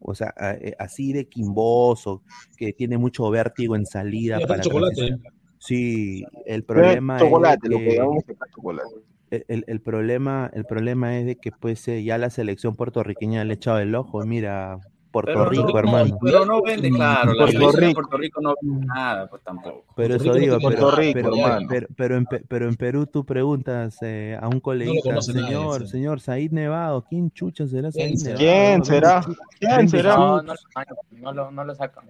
O 0.00 0.14
sea, 0.14 0.34
eh, 0.60 0.74
así 0.78 1.12
de 1.14 1.26
quimboso, 1.28 2.22
que 2.58 2.72
tiene 2.74 2.98
mucho 2.98 3.28
vértigo 3.30 3.74
en 3.74 3.86
salida 3.86 4.38
para 4.46 4.62
chocolate. 4.62 4.94
transición. 4.96 5.22
Sí, 5.58 6.24
el 6.44 6.62
problema 6.64 7.18
es 7.18 7.30
lo 7.30 7.78
que 7.78 7.84
que- 7.84 7.96
llamamos 7.96 8.24
acá 8.28 8.44
chocolate. 8.54 8.88
el, 9.30 9.44
el- 9.48 9.64
el 9.66 9.80
problema, 9.80 10.50
el 10.52 10.66
problema 10.66 11.18
es 11.18 11.24
de 11.26 11.36
que 11.36 11.50
pues 11.52 11.88
eh, 11.88 12.04
ya 12.04 12.18
la 12.18 12.28
selección 12.30 12.76
puertorriqueña 12.76 13.42
le 13.44 13.52
ha 13.52 13.54
echado 13.54 13.78
el 13.78 13.94
ojo. 13.94 14.22
Mira, 14.26 14.78
Puerto 15.10 15.32
Pero 15.32 15.48
Rico, 15.48 15.68
no, 15.72 15.78
hermano. 15.78 16.18
Pero 16.20 16.44
no 16.44 16.62
vende, 16.62 16.90
claro. 16.90 17.32
La 17.32 17.44
Puerto 17.46 17.72
de 17.72 17.86
Rico. 17.86 17.94
Puerto 18.00 18.16
Rico 18.18 18.40
no 18.40 18.54
vende 18.60 18.86
nada, 18.86 19.28
pues 19.28 19.42
tampoco. 19.42 19.84
Pero 19.96 20.14
eso 20.16 20.34
digo, 20.34 20.58
pero, 20.58 20.60
Puerto 20.60 20.90
Rico, 20.90 21.12
pero, 21.14 21.36
hermano. 21.36 21.66
pero, 21.68 21.86
pero 21.96 22.16
en, 22.16 22.26
Pe- 22.26 22.44
pero 22.46 22.68
en 22.68 22.74
Perú 22.76 23.06
tú 23.06 23.24
preguntas 23.24 23.96
eh, 24.02 24.36
a 24.40 24.46
un 24.48 24.60
nadie, 24.64 25.22
señor, 25.22 25.88
señor 25.88 26.20
Said 26.20 26.50
Nevado, 26.52 27.02
¿quién 27.08 27.30
chucha 27.30 27.66
será 27.66 27.90
¿Quién 27.90 28.18
Said 28.18 28.36
será? 28.36 28.38
Nevado? 28.38 28.82
¿Quién 28.82 28.84
será? 28.84 29.20
¿Dónde 29.20 29.34
chu- 29.34 29.40
¿Quién 29.58 29.88
será? 29.88 30.16
No, 30.16 30.42
no, 30.42 30.52
lo- 30.52 31.18
no, 31.18 31.32
lo, 31.32 31.50
no 31.50 31.64
lo 31.64 31.74
sacan. 31.74 32.04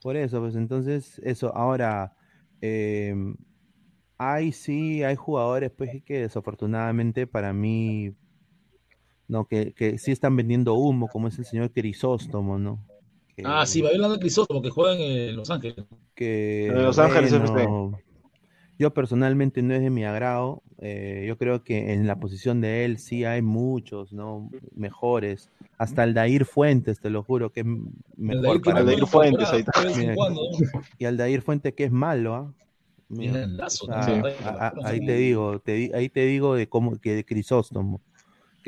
Por 0.00 0.16
eso, 0.16 0.40
pues 0.40 0.54
entonces, 0.54 1.20
eso, 1.24 1.54
ahora, 1.54 2.14
eh, 2.60 3.14
hay 4.16 4.52
sí, 4.52 5.02
hay 5.02 5.16
jugadores, 5.16 5.70
pues, 5.72 6.02
que 6.04 6.20
desafortunadamente 6.22 7.26
para 7.26 7.52
mí, 7.52 8.14
no, 9.28 9.46
que, 9.46 9.72
que 9.74 9.98
sí 9.98 10.10
están 10.10 10.36
vendiendo 10.36 10.74
humo, 10.74 11.08
como 11.08 11.28
es 11.28 11.38
el 11.38 11.44
señor 11.44 11.70
Crisóstomo, 11.70 12.58
¿no? 12.58 12.78
Que, 13.36 13.42
Ah, 13.44 13.64
sí, 13.66 13.82
va 13.82 13.90
hablando 13.90 14.14
de 14.14 14.20
Crisóstomo, 14.20 14.60
que 14.62 14.70
juega 14.70 14.94
en 14.94 15.00
eh, 15.00 15.32
Los 15.32 15.50
Ángeles. 15.50 15.84
que, 16.14 16.66
En 16.66 16.82
Los 16.82 16.98
Ángeles 16.98 17.30
bueno, 17.52 17.92
yo 18.78 18.94
personalmente 18.94 19.62
no 19.62 19.74
es 19.74 19.82
de 19.82 19.90
mi 19.90 20.04
agrado, 20.04 20.62
eh, 20.80 21.24
yo 21.26 21.36
creo 21.36 21.62
que 21.64 21.92
en 21.92 22.06
la 22.06 22.20
posición 22.20 22.60
de 22.60 22.84
él 22.84 22.98
sí 22.98 23.24
hay 23.24 23.42
muchos, 23.42 24.12
¿no? 24.12 24.50
Mejores, 24.74 25.50
hasta 25.78 26.04
el 26.04 26.14
Dair 26.14 26.44
Fuentes, 26.44 27.00
te 27.00 27.10
lo 27.10 27.22
juro, 27.22 27.50
que 27.50 27.60
es 27.60 27.66
mejor 28.16 28.46
Aldair 28.46 28.60
para 28.62 28.78
Aldair 28.80 29.06
Fuentes, 29.06 29.48
ahí 29.52 29.60
está. 29.60 29.80
de 29.80 29.86
vez 29.86 29.94
en 29.96 30.02
Mira, 30.02 30.14
cuando, 30.14 30.42
¿no? 30.42 30.82
y 30.98 31.04
Aldair 31.04 31.42
Fuentes 31.42 31.74
que 31.74 31.84
es 31.84 31.92
malo, 31.92 32.34
¿ah? 32.34 32.54
Ahí 34.84 35.04
te 35.04 35.16
digo, 35.16 35.60
te 35.60 35.72
di- 35.72 35.90
ahí 35.94 36.08
te 36.08 36.24
digo 36.26 36.54
de 36.54 36.68
cómo 36.68 36.98
que 37.00 37.14
de 37.14 37.24
Crisóstomo, 37.24 38.00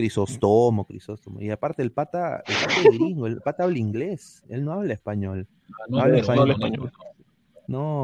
Crisóstomo, 0.00 0.84
Crisóstomo. 0.86 1.40
Y 1.40 1.50
aparte 1.50 1.82
el 1.82 1.92
pata, 1.92 2.42
el 2.46 2.54
pata 2.54 2.80
es 2.80 2.98
gringo, 2.98 3.26
el 3.26 3.40
pata 3.40 3.64
habla 3.64 3.78
inglés, 3.78 4.42
él 4.48 4.64
no 4.64 4.72
habla 4.72 4.94
español. 4.94 5.46
Ah, 5.50 5.84
No, 5.88 5.96
No 5.98 6.02
habla 6.02 6.14
no, 6.14 6.20
español. 6.20 6.48
no, 6.48 6.68
no, 6.68 6.76
no. 6.76 6.90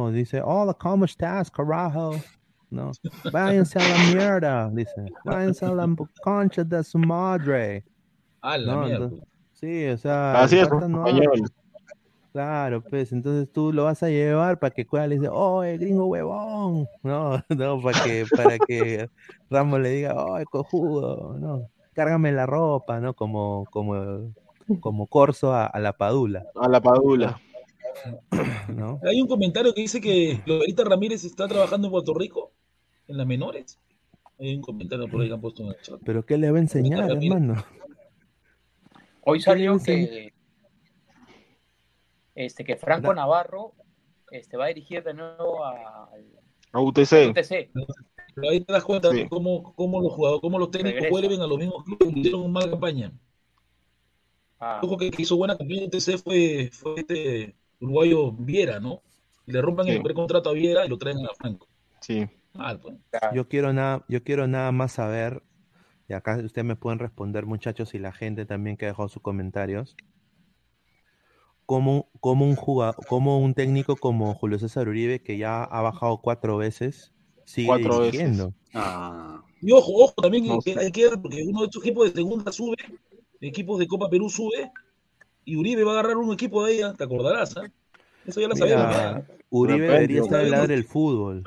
No, 0.06 0.12
dice, 0.12 0.40
hola, 0.44 0.74
¿cómo 0.74 1.04
estás, 1.06 1.50
carajo? 1.50 2.12
No, 2.70 2.92
váyanse 3.32 3.78
a 3.78 3.82
la 3.88 4.14
mierda, 4.14 4.70
dice, 4.70 5.06
váyanse 5.24 5.64
a 5.64 5.70
la 5.70 5.88
concha 6.22 6.62
de 6.64 6.84
su 6.84 6.98
madre. 6.98 7.84
Ah, 8.42 8.58
la 8.58 8.74
No, 8.74 8.80
mierda. 8.82 9.04
entonces- 9.06 9.28
sí, 9.54 9.86
o 9.86 9.96
sea, 9.98 10.42
Así 10.42 10.56
el 10.56 10.62
es, 10.64 10.68
pata 10.68 10.86
no 10.88 11.06
español. 11.06 11.48
Claro, 12.32 12.82
pues 12.82 13.12
entonces 13.12 13.50
tú 13.50 13.72
lo 13.72 13.84
vas 13.84 14.02
a 14.02 14.08
llevar 14.10 14.58
para 14.58 14.70
que 14.70 14.84
Cueva 14.86 15.06
le 15.06 15.14
dice, 15.16 15.28
oh, 15.32 15.62
el 15.62 15.78
gringo 15.78 16.04
huevón. 16.06 16.86
No, 17.02 17.42
no, 17.48 17.80
para 17.80 18.04
que, 18.04 18.24
para 18.36 18.58
que 18.58 19.08
Ramos 19.48 19.80
le 19.80 19.88
diga, 19.90 20.14
oh, 20.22 20.36
el 20.36 20.44
cojudo, 20.44 21.34
no, 21.38 21.68
cárgame 21.96 22.30
la 22.30 22.44
ropa, 22.46 23.00
¿no? 23.00 23.14
Como, 23.14 23.64
como, 23.70 24.32
como 24.80 25.06
Corso 25.06 25.52
a, 25.54 25.64
a 25.66 25.80
la 25.80 25.94
Padula. 25.94 26.44
A 26.54 26.68
la 26.68 26.80
Padula. 26.80 27.40
¿no? 28.68 29.00
Hay 29.02 29.20
un 29.22 29.26
comentario 29.26 29.72
que 29.74 29.80
dice 29.80 30.00
que 30.00 30.40
Loberita 30.44 30.84
Ramírez 30.84 31.24
está 31.24 31.48
trabajando 31.48 31.88
en 31.88 31.92
Puerto 31.92 32.12
Rico, 32.14 32.52
en 33.08 33.16
las 33.16 33.26
menores. 33.26 33.80
Hay 34.38 34.54
un 34.54 34.60
comentario 34.60 35.08
por 35.08 35.22
ahí 35.22 35.28
que 35.28 35.34
han 35.34 35.40
puesto 35.40 35.62
en 35.62 35.70
el 35.70 35.80
chat. 35.80 35.98
Pero 36.04 36.22
¿qué 36.24 36.36
le 36.36 36.50
va 36.50 36.58
a 36.58 36.60
enseñar, 36.60 37.10
hermano? 37.10 37.64
Hoy 39.22 39.40
salió 39.40 39.78
que, 39.82 40.32
este, 42.34 42.64
que 42.64 42.76
Franco 42.76 43.14
Navarro 43.14 43.72
este, 44.30 44.58
va 44.58 44.66
a 44.66 44.68
dirigir 44.68 45.02
de 45.02 45.14
nuevo 45.14 45.64
a- 45.64 46.10
al 46.12 46.26
A 46.72 46.80
UTC. 46.80 47.30
UTC. 47.30 47.70
Pero 48.36 48.50
ahí 48.50 48.60
te 48.60 48.72
das 48.72 48.84
cuenta 48.84 49.10
Sí. 49.10 49.16
de 49.16 49.28
cómo, 49.28 49.74
cómo 49.74 50.00
los 50.00 50.12
jugadores, 50.12 50.40
cómo 50.42 50.58
los 50.58 50.70
técnicos 50.70 51.00
Regresa. 51.00 51.10
vuelven 51.10 51.40
a 51.40 51.46
los 51.46 51.58
mismos 51.58 51.84
clubes 51.84 52.12
que 52.14 52.20
hicieron 52.20 52.42
una 52.42 52.52
mala 52.52 52.70
campaña. 52.70 53.12
Ah, 54.60 54.80
Ojo 54.82 54.96
que 54.98 55.06
el 55.06 55.10
que 55.10 55.22
hizo 55.22 55.36
buena 55.36 55.56
campaña 55.56 55.80
en 55.80 55.86
UTC 55.88 56.18
fue, 56.18 56.70
fue 56.72 56.94
este 57.00 57.56
uruguayo 57.80 58.32
Viera, 58.32 58.78
¿no? 58.78 59.02
Y 59.46 59.52
le 59.52 59.62
rompan 59.62 59.86
Sí. 59.86 59.92
el 59.92 60.02
precontrato 60.02 60.50
a 60.50 60.52
Viera 60.52 60.84
y 60.84 60.88
lo 60.88 60.98
traen 60.98 61.18
a 61.24 61.34
Franco. 61.34 61.66
Sí. 62.00 62.26
Mal, 62.52 62.78
pues. 62.80 62.94
Yo 63.34 63.48
quiero 63.48 63.72
nada, 63.72 64.04
yo 64.08 64.22
quiero 64.22 64.46
nada 64.46 64.70
más 64.72 64.92
saber, 64.92 65.42
y 66.08 66.12
acá 66.14 66.36
ustedes 66.36 66.64
me 66.66 66.76
pueden 66.76 66.98
responder, 66.98 67.44
muchachos, 67.46 67.94
y 67.94 67.98
la 67.98 68.12
gente 68.12 68.44
también 68.46 68.76
que 68.76 68.84
ha 68.86 68.88
dejado 68.88 69.08
sus 69.08 69.22
comentarios. 69.22 69.96
Cómo, 71.66 72.08
cómo 72.20 72.44
un 72.44 72.54
jugador, 72.54 72.94
cómo 73.08 73.38
un 73.40 73.54
técnico 73.54 73.96
como 73.96 74.32
Julio 74.34 74.58
César 74.58 74.88
Uribe, 74.88 75.22
que 75.22 75.36
ya 75.36 75.64
ha 75.64 75.80
bajado 75.82 76.18
cuatro 76.22 76.56
veces, 76.56 77.12
sigue 77.46 77.66
Cuatro 77.68 78.00
veces. 78.00 78.12
dirigiendo. 78.12 78.52
Ah, 78.74 79.42
Y 79.62 79.72
ojo, 79.72 79.90
ojo, 80.04 80.12
también 80.20 80.46
No 80.46 80.58
que 80.60 80.78
hay 80.78 80.92
que 80.92 81.08
ver, 81.08 81.18
porque 81.22 81.42
uno 81.44 81.60
de 81.60 81.64
estos 81.66 81.82
equipos 81.82 82.08
de 82.12 82.14
segunda 82.20 82.52
sube, 82.52 82.76
equipos 83.40 83.78
de 83.78 83.86
Copa 83.86 84.10
Perú 84.10 84.28
sube, 84.28 84.70
y 85.46 85.56
Uribe 85.56 85.82
va 85.84 85.92
a 85.92 86.00
agarrar 86.00 86.18
un 86.18 86.32
equipo 86.34 86.62
de 86.66 86.74
ella, 86.74 86.92
te 86.92 87.04
acordarás, 87.04 87.56
¿ah? 87.56 87.70
Eso 88.26 88.40
ya 88.40 88.48
lo 88.48 88.56
sabemos. 88.56 88.84
¿ah? 88.94 89.22
Uribe 89.48 89.78
repente, 89.78 89.92
debería 90.00 90.20
estar 90.22 90.40
en 90.44 90.50
¿no? 90.50 90.56
ladre 90.56 90.74
del 90.74 90.84
fútbol. 90.84 91.42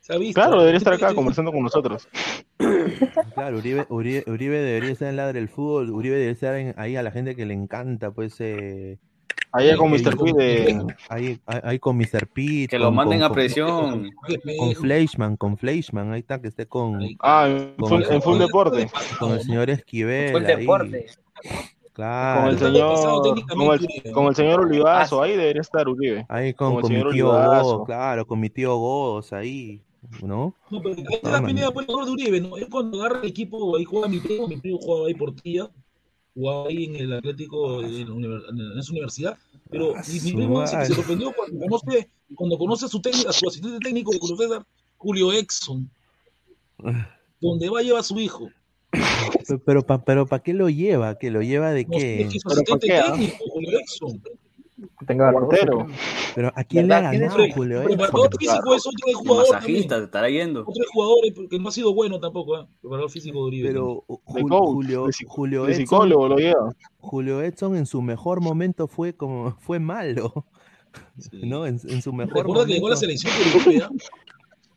Se 0.00 0.12
ha 0.12 0.18
visto. 0.18 0.38
Claro, 0.40 0.58
debería 0.58 0.78
estar 0.78 0.92
acá 0.92 1.08
que- 1.10 1.14
conversando 1.14 1.50
con 1.52 1.62
nosotros. 1.62 2.06
Claro, 3.34 3.58
Uribe, 3.58 3.86
Uribe, 3.88 4.24
Uribe 4.26 4.58
debería 4.58 4.90
estar 4.92 5.08
en 5.08 5.16
ladre 5.16 5.40
del 5.40 5.48
fútbol. 5.48 5.90
Uribe 5.90 6.14
debería 6.16 6.32
estar 6.32 6.54
en- 6.56 6.74
ahí 6.76 6.94
a 6.96 7.02
la 7.02 7.10
gente 7.10 7.34
que 7.34 7.46
le 7.46 7.54
encanta, 7.54 8.10
pues, 8.12 8.36
eh, 8.40 8.98
Ahí 9.52 9.76
con 9.76 9.94
eh, 9.94 9.98
Mr. 10.02 10.16
P 10.16 10.32
de. 10.32 10.86
ahí, 11.08 11.38
ahí, 11.46 11.78
con 11.78 11.96
Mr. 11.96 12.26
Pete. 12.26 12.66
que 12.68 12.78
lo 12.78 12.86
con- 12.86 12.94
manden 12.96 13.20
con- 13.20 13.30
a 13.30 13.32
presión. 13.32 14.10
Con 14.58 14.74
Fleischman, 14.74 15.36
con 15.36 15.56
Fleischman, 15.56 16.12
ahí 16.12 16.20
está, 16.20 16.40
que 16.40 16.48
esté 16.48 16.66
con. 16.66 16.98
Ah, 17.20 17.46
en 17.48 17.74
Con 17.76 17.88
full, 17.88 18.02
en 18.10 18.20
full 18.22 18.38
deporte. 18.38 18.90
con 19.20 19.32
el 19.32 19.42
señor 19.42 19.70
Esquivel. 19.70 20.32
Fue 20.32 20.40
el 20.40 20.46
ahí. 20.46 20.56
deporte. 20.56 21.06
Claro. 21.92 22.40
Con 22.40 22.48
el 22.48 22.54
está 22.56 22.66
señor. 22.66 23.22
Con 23.22 23.74
el, 24.04 24.12
con 24.12 24.26
el 24.26 24.34
señor 24.34 24.60
Olivazo. 24.62 25.22
Ah, 25.22 25.26
Ahí 25.26 25.36
debería 25.36 25.60
estar 25.62 25.88
Uribe. 25.88 26.26
Ahí 26.28 26.52
con, 26.54 26.80
con 26.80 26.92
mi 26.92 27.08
tío. 27.12 27.26
Godos, 27.28 27.86
claro, 27.86 28.26
con 28.26 28.40
mi 28.40 28.50
tío 28.50 28.76
Godos 28.76 29.32
ahí, 29.32 29.80
¿no? 30.20 30.52
No, 30.70 30.82
pero 30.82 30.96
ahí 30.96 31.04
Ah, 31.22 31.30
man. 31.40 31.46
Pineda 31.46 31.70
por 31.70 31.84
el 31.84 31.90
error 31.90 32.06
de 32.06 32.10
Uribe, 32.10 32.40
¿no? 32.40 32.56
Él 32.56 32.66
cuando 32.68 33.00
agarra 33.00 33.20
el 33.20 33.28
equipo, 33.28 33.76
ahí 33.76 33.84
juega 33.84 34.08
mi 34.08 34.18
primo, 34.18 34.48
mi 34.48 34.56
primo 34.56 34.78
jugaba 34.78 35.06
ahí 35.06 35.14
por 35.14 35.32
tía, 35.36 35.70
jugaba 36.34 36.68
ahí 36.68 36.84
en 36.84 36.96
el 36.96 37.12
Atlético, 37.12 37.82
en, 37.82 38.08
en 38.08 38.78
esa 38.78 38.92
universidad, 38.92 39.38
pero 39.70 39.94
mi, 39.94 40.32
primo 40.32 40.60
dice 40.62 40.78
que 40.78 40.86
se 40.86 40.94
sorprendió 40.94 41.32
cuando 41.32 41.58
conoce, 41.58 42.10
cuando 42.34 42.58
conoce 42.58 42.86
a 42.86 42.88
su 42.88 43.00
técnico, 43.00 43.28
a 43.28 43.32
su 43.32 43.48
asistente 43.48 43.78
técnico 43.80 44.12
de 44.12 44.18
Julio 44.18 44.36
César, 44.36 44.66
Julio 44.98 45.32
Exxon, 45.32 45.90
donde 47.40 47.68
va 47.68 47.82
lleva 47.82 48.00
a 48.00 48.02
su 48.02 48.18
hijo. 48.20 48.48
Pero, 48.90 49.58
pero 49.64 49.86
¿para 49.86 50.04
pero 50.04 50.26
pa 50.26 50.42
qué 50.42 50.54
lo 50.54 50.68
lleva? 50.68 51.18
¿Que 51.18 51.30
lo 51.30 51.42
lleva 51.42 51.72
de 51.72 51.84
No 51.84 51.98
qué? 51.98 52.22
es 52.22 52.32
que 52.32 52.40
su 52.40 52.48
¿Pero 52.48 52.62
por 52.62 52.76
asistente 52.76 52.86
qué, 52.86 52.96
ah? 52.96 53.12
técnico, 53.12 53.44
Julio 53.50 53.78
Exxon. 53.78 54.22
Que 54.98 55.06
tenga 55.06 55.32
Portero. 55.32 55.86
Pero 56.34 56.52
¿a 56.54 56.64
quién 56.64 56.88
le 56.88 56.94
ha 56.94 57.00
¿Verdad? 57.00 57.10
¿Quién 57.10 57.22
es 57.24 57.28
ganado 57.30 57.44
el 57.44 57.52
Julio 57.52 57.84
Preparador 57.84 58.26
Exxon? 58.26 58.38
físico 58.38 58.74
es 58.74 58.86
otro 58.86 59.18
jugador 59.18 59.52
masajista 59.52 59.98
te 59.98 60.04
estará 60.04 60.28
yendo. 60.30 60.60
Otro 60.66 60.84
jugador 60.92 61.48
que 61.50 61.58
no 61.58 61.68
ha 61.68 61.72
sido 61.72 61.94
bueno 61.94 62.20
tampoco, 62.20 62.58
¿eh? 62.60 62.66
Preparador 62.80 63.10
físico 63.10 63.38
de 63.42 63.44
Uribe. 63.46 63.68
Pero 63.68 64.04
De 64.08 64.14
Jul- 64.16 64.48
coach, 64.48 64.68
Julio, 64.74 65.06
Julio 65.26 65.64
Edson, 65.68 65.74
psicólogo 65.76 66.28
lo 66.28 66.36
lleva. 66.36 66.74
Julio 66.98 67.42
Edson 67.42 67.76
en 67.76 67.86
su 67.86 68.02
mejor 68.02 68.40
momento 68.40 68.86
fue 68.88 69.14
como 69.14 69.56
fue 69.60 69.78
malo, 69.78 70.46
Sí. 71.18 71.40
¿no? 71.44 71.66
En, 71.66 71.80
en 71.88 72.02
su 72.02 72.10
¿Te 72.12 72.16
mejor 72.16 72.40
acuerdas 72.42 72.66
que 72.66 72.72
llegó 72.74 72.86
a 72.86 72.90
la 72.90 72.96
momento. 72.96 73.18
selección 73.18 73.32
de 73.64 73.70
Uribe? 73.70 73.84
ah? 73.84 73.90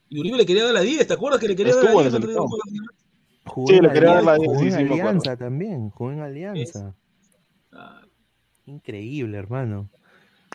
Y 0.09 0.19
Uribe 0.19 0.38
le 0.38 0.45
quería 0.45 0.63
dar 0.65 0.73
la 0.73 0.81
10, 0.81 1.05
¿te 1.07 1.13
acuerdas 1.13 1.39
que 1.39 1.47
le 1.47 1.55
quería 1.55 1.75
dar 1.75 1.84
la 1.84 1.91
en 1.91 1.97
10? 1.97 2.05
la 2.05 2.19
contra- 2.19 2.34
selección. 2.34 2.59
Jugó 3.45 3.67
Sí, 3.67 3.75
en 3.75 3.84
le 3.84 3.91
quería 3.91 4.13
dar 4.13 4.23
la 4.23 4.34
Alianza, 4.34 4.61
10, 4.61 4.73
jugó 4.75 4.84
en. 4.84 4.91
Alianza 5.01 5.38
también, 5.38 5.89
jugó 5.91 6.11
en 6.11 6.19
Alianza. 6.21 6.95
Ah, 7.71 8.01
Increíble, 8.65 9.38
hermano. 9.38 9.89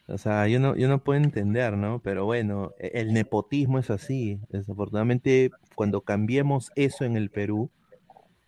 O 0.08 0.18
sea, 0.18 0.48
yo 0.48 0.58
no, 0.60 0.76
yo 0.76 0.88
no 0.88 1.02
puedo 1.02 1.20
entender, 1.20 1.76
¿no? 1.76 2.00
Pero 2.00 2.24
bueno, 2.24 2.72
e- 2.78 2.90
el 3.00 3.12
nepotismo 3.12 3.78
es 3.78 3.88
así. 3.90 4.38
Desafortunadamente, 4.50 5.50
cuando 5.74 6.00
cambiemos 6.02 6.70
eso 6.74 7.04
en 7.04 7.16
el 7.16 7.30
Perú, 7.30 7.70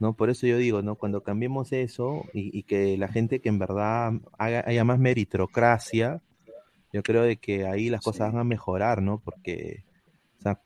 ¿no? 0.01 0.15
Por 0.15 0.31
eso 0.31 0.47
yo 0.47 0.59
digo, 0.59 0.83
¿no? 0.83 0.97
Cuando 0.97 1.23
cambiemos 1.23 1.73
eso 1.73 2.25
y, 2.35 2.57
y 2.59 2.65
que 2.65 2.99
la 2.99 3.09
gente 3.09 3.41
que 3.41 3.49
en 3.49 3.59
verdad 3.59 4.13
haga, 4.39 4.65
haya 4.67 4.85
más 4.85 4.99
meritocracia, 4.99 6.21
yo 6.93 7.03
creo 7.03 7.23
de 7.23 7.37
que 7.37 7.67
ahí 7.67 7.89
las 7.89 8.03
cosas 8.03 8.33
van 8.33 8.41
a 8.41 8.45
mejorar, 8.45 9.01
¿no? 9.01 9.21
Porque, 9.25 9.85
o 10.41 10.43
sea, 10.43 10.61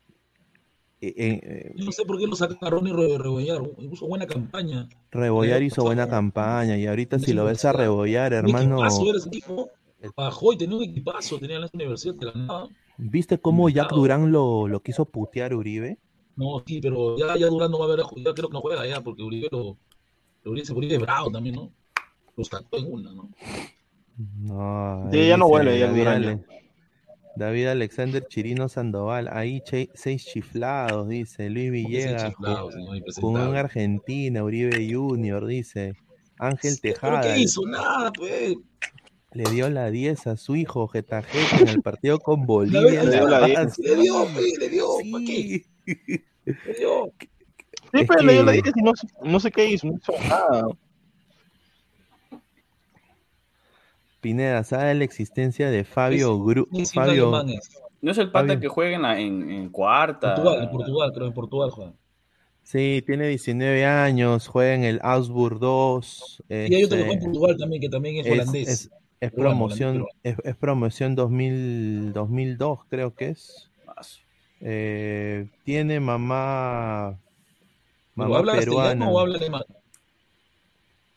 eh, 1.01 1.13
eh, 1.17 1.71
Yo 1.75 1.85
no 1.85 1.91
sé 1.91 2.03
por 2.03 2.17
qué 2.19 2.27
lo 2.27 2.35
sacaron 2.35 2.85
y 2.87 2.91
Re- 2.91 3.17
Rebollar. 3.17 3.61
Puso 3.89 4.07
buena 4.07 4.27
campaña. 4.27 4.89
Rebollar 5.11 5.63
hizo 5.63 5.83
buena 5.83 6.03
pasado. 6.03 6.17
campaña 6.21 6.77
y 6.77 6.87
ahorita 6.87 7.19
si 7.19 7.33
lo 7.33 7.45
ves 7.45 7.63
a. 7.63 7.71
Rebollar, 7.71 8.33
Un 8.33 8.37
hermano. 8.39 8.81
Bajó 10.15 10.53
y 10.53 10.57
tenía 10.57 10.77
un 10.77 10.83
equipazo, 10.83 11.39
tenía 11.39 11.57
en 11.57 11.61
la 11.63 11.69
universidad 11.73 12.15
de 12.15 12.25
la 12.27 12.33
nada. 12.33 12.67
¿viste 12.97 13.39
cómo 13.39 13.69
Jack. 13.69 13.91
Durán 13.91 14.31
lo, 14.31 14.67
lo 14.67 14.81
quiso 14.81 15.05
putear 15.05 15.53
Uribe? 15.53 15.97
No, 16.35 16.63
sí, 16.65 16.79
pero 16.81 17.17
ya, 17.17 17.35
ya 17.37 17.47
Durán 17.47 17.71
no 17.71 17.79
va 17.79 17.85
a 17.85 17.89
ver 17.89 17.99
a 18.01 18.03
jugar, 18.03 18.33
creo 18.33 18.47
que 18.47 18.53
no 18.53 18.61
juega 18.61 18.85
ya, 18.87 19.01
porque 19.01 19.23
Uribe 19.23 19.49
lo. 19.51 19.77
Uribe, 20.45 20.63
ese 20.63 20.73
Uribe 20.73 20.95
es 20.95 21.01
bravo 21.01 21.31
también, 21.31 21.55
¿no? 21.55 21.71
Lo 22.35 22.43
sacó 22.45 22.77
en 22.77 22.91
una, 22.93 23.11
¿no? 23.13 23.29
No, 24.37 25.09
Sí, 25.11 25.27
ya 25.27 25.37
no 25.37 25.47
vuelve, 25.47 25.79
ya 25.79 25.91
Durán, 25.91 26.23
Ale- 26.23 26.45
David 27.35 27.67
Alexander 27.67 28.25
Chirino 28.27 28.67
Sandoval, 28.67 29.29
ahí 29.31 29.61
che- 29.61 29.89
seis 29.93 30.25
chiflados, 30.25 31.07
dice 31.07 31.49
Luis 31.49 31.71
Villegas, 31.71 32.33
impresentable. 32.95 33.49
en 33.49 33.55
Argentina, 33.55 34.43
Uribe 34.43 34.93
Junior, 34.93 35.45
dice 35.45 35.93
Ángel 36.37 36.77
¿Pero 36.81 36.93
Tejada, 36.95 37.21
qué 37.21 37.41
hizo? 37.41 37.65
Nada, 37.65 38.11
pues. 38.11 38.55
Le 39.31 39.43
dio 39.51 39.69
la 39.69 39.89
10 39.91 40.27
a 40.27 40.37
su 40.37 40.55
hijo 40.55 40.87
Getafe 40.87 41.37
en 41.61 41.67
el 41.67 41.81
partido 41.81 42.19
con 42.19 42.45
Bolivia. 42.45 43.03
le 43.03 43.11
dio 43.11 43.27
La 43.27 43.39
la 43.41 43.45
10. 43.47 43.59
Paz. 43.59 43.79
Le 43.79 43.95
dio, 43.95 44.25
le 44.59 44.69
dio. 44.69 44.87
¿Para 45.11 45.25
qué? 45.25 45.65
Le 46.45 46.73
dio. 46.79 47.13
Sí, 47.91 48.05
pero 48.07 48.21
le 48.21 48.33
dio 48.33 48.43
la 48.43 48.51
que- 48.51 48.61
10 48.61 48.77
y 48.77 48.81
no, 48.83 48.91
no 49.23 49.39
sé 49.39 49.49
qué 49.51 49.67
hizo, 49.67 49.87
no 49.87 49.93
hizo 49.97 50.11
nada. 50.27 50.67
Pineda, 54.21 54.63
¿sabe 54.63 54.93
la 54.95 55.03
existencia 55.05 55.71
de 55.71 55.83
Fabio 55.85 56.37
Gru 56.43 56.67
Fabio, 56.93 57.33
alemán 57.35 57.49
es. 57.49 57.69
No 58.01 58.11
es 58.11 58.17
el 58.17 58.31
pata 58.31 58.47
Fabio. 58.47 58.59
que 58.59 58.67
juega 58.67 58.95
en, 58.95 59.01
la- 59.01 59.19
en, 59.19 59.49
en 59.49 59.69
cuarta. 59.69 60.35
Portugal, 60.35 60.63
en 60.63 60.69
Portugal, 60.69 61.11
creo, 61.13 61.27
en 61.27 61.33
Portugal 61.33 61.69
juega. 61.71 61.93
Sí, 62.63 63.01
tiene 63.05 63.27
19 63.29 63.85
años, 63.85 64.47
juega 64.47 64.75
en 64.75 64.83
el 64.83 64.99
Augsburg 65.01 65.57
2. 65.59 66.43
Y 66.49 66.53
hay 66.53 66.65
otro 66.65 66.75
que 66.75 66.83
este, 66.83 66.97
juega 66.97 67.13
en 67.13 67.19
Portugal 67.23 67.57
también, 67.57 67.81
que 67.81 67.89
también 67.89 68.15
es, 68.17 68.25
es, 68.27 68.31
holandés. 68.33 68.67
es- 68.69 68.89
es 69.21 69.31
promoción, 69.31 70.05
es, 70.23 70.35
es 70.43 70.55
promoción 70.55 71.15
2000, 71.15 72.13
2002, 72.13 72.79
creo 72.89 73.13
que 73.13 73.29
es. 73.29 73.69
Eh, 74.61 75.47
tiene 75.63 75.99
mamá, 75.99 77.17
¿Pero 78.15 78.27
mamá 78.29 78.37
habla 78.39 78.53
peruana. 78.53 79.09
o 79.09 79.19
habla 79.19 79.37
alemán? 79.37 79.63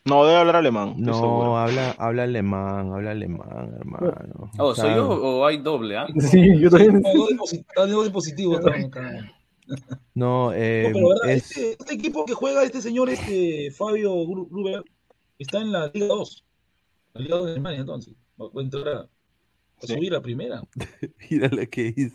No, 0.05 0.24
debe 0.24 0.39
hablar 0.39 0.57
alemán. 0.57 0.95
No, 0.97 1.57
habla, 1.59 1.93
habla 1.99 2.24
alemán, 2.24 2.93
habla 2.93 3.12
alemán, 3.12 3.74
hermano. 3.79 4.51
Oh, 4.59 4.66
O 4.69 4.74
¿soy 4.74 4.95
yo 4.95 5.09
o 5.09 5.47
hay 5.47 5.59
doble? 5.59 5.97
ah? 5.97 6.07
Sí, 6.20 6.59
yo 6.59 6.70
también. 6.70 7.03
No, 7.03 7.12
dos 7.15 7.31
posi- 7.33 7.65
ah, 7.77 7.87
dos 7.87 8.11
positivos 8.11 8.61
también. 8.62 8.91
No, 10.15 10.49
No, 10.49 10.53
eh, 10.55 10.91
pero 10.93 11.09
verdad, 11.09 11.31
es, 11.31 11.51
este, 11.51 11.73
este 11.79 11.95
equipo 11.95 12.24
que 12.24 12.35
juega 12.35 12.65
este 12.65 12.81
señor, 12.81 13.09
este 13.11 13.70
Fabio 13.70 14.12
Gru- 14.27 14.49
Gruber, 14.51 14.83
está 15.39 15.61
en 15.61 15.70
la 15.73 15.87
Liga 15.95 16.07
2. 16.09 16.45
La 17.15 17.21
Liga 17.21 17.37
2 17.37 17.47
de 17.47 17.53
Alemania, 17.53 17.81
entonces. 17.81 18.15
Va 18.41 18.47
a 18.55 18.63
entrar 18.63 18.89
a, 18.89 19.01
a 19.01 19.07
Sí. 19.87 19.95
subir 19.95 20.15
a 20.15 20.21
primera. 20.23 20.63
mira 21.31 21.49
lo 21.49 21.69
que 21.69 21.93
dice. 21.93 22.15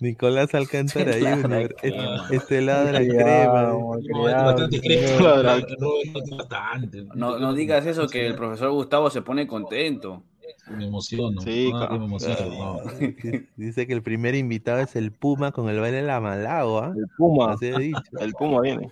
Nicolás 0.00 0.54
Alcántara 0.54 1.14
Ladra 1.18 1.42
Junior, 1.42 1.74
crema. 1.76 2.28
este, 2.30 2.60
lado 2.62 2.86
de 2.86 2.92
la 2.92 2.98
crema. 3.00 3.62
No, 3.74 4.28
es 4.28 4.34
bastante. 4.34 4.80
Claro. 4.80 5.42
Robert, 5.78 6.30
Bastante. 6.38 7.04
No, 7.14 7.38
no 7.38 7.52
digas 7.52 7.84
eso, 7.86 8.06
que 8.08 8.26
el 8.26 8.34
profesor 8.34 8.70
Gustavo 8.72 9.10
se 9.10 9.20
pone 9.22 9.46
contento. 9.46 10.22
Me 10.70 10.86
emociono. 10.86 11.40
Sí, 11.42 11.70
Ah, 11.74 11.88
me 11.98 12.04
emociono. 12.06 12.46
no. 12.46 12.80
Dice 13.56 13.86
que 13.86 13.92
el 13.92 14.02
primer 14.02 14.34
invitado 14.34 14.80
es 14.80 14.96
el 14.96 15.12
Puma 15.12 15.52
con 15.52 15.68
el 15.68 15.78
baile 15.80 15.98
de 15.98 16.02
la 16.04 16.20
Malagua. 16.20 16.92
El 16.96 17.06
Puma. 17.18 17.52
Así 17.52 17.66
he 17.66 17.78
dicho. 17.78 18.00
El 18.20 18.32
Puma 18.32 18.62
viene. 18.62 18.90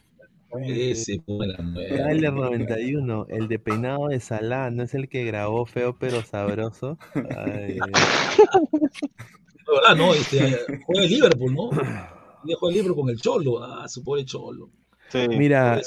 Ese 0.66 1.20
fue 1.26 1.46
la 1.46 1.58
nueva. 1.58 2.08
Tyler 2.08 2.32
91, 2.32 3.26
el 3.28 3.48
de 3.48 3.58
peinado 3.58 4.08
de 4.08 4.18
Salah, 4.20 4.70
¿no 4.70 4.82
es 4.82 4.94
el 4.94 5.08
que 5.08 5.24
grabó 5.24 5.66
feo 5.66 5.96
pero 5.98 6.22
sabroso? 6.22 6.98
Ay, 7.36 7.78
La 7.78 9.72
verdad, 9.74 9.96
no, 9.96 10.14
este, 10.14 10.56
juega 10.86 11.02
el 11.04 11.10
Liverpool, 11.10 11.54
¿no? 11.54 11.68
Juega 11.70 12.68
el 12.68 12.72
Liverpool 12.74 12.96
con 12.96 13.10
el 13.10 13.20
Cholo, 13.20 13.62
ah, 13.62 13.86
su 13.88 14.02
pobre 14.02 14.24
Cholo. 14.24 14.70
Sí. 15.10 15.26
Mira, 15.28 15.80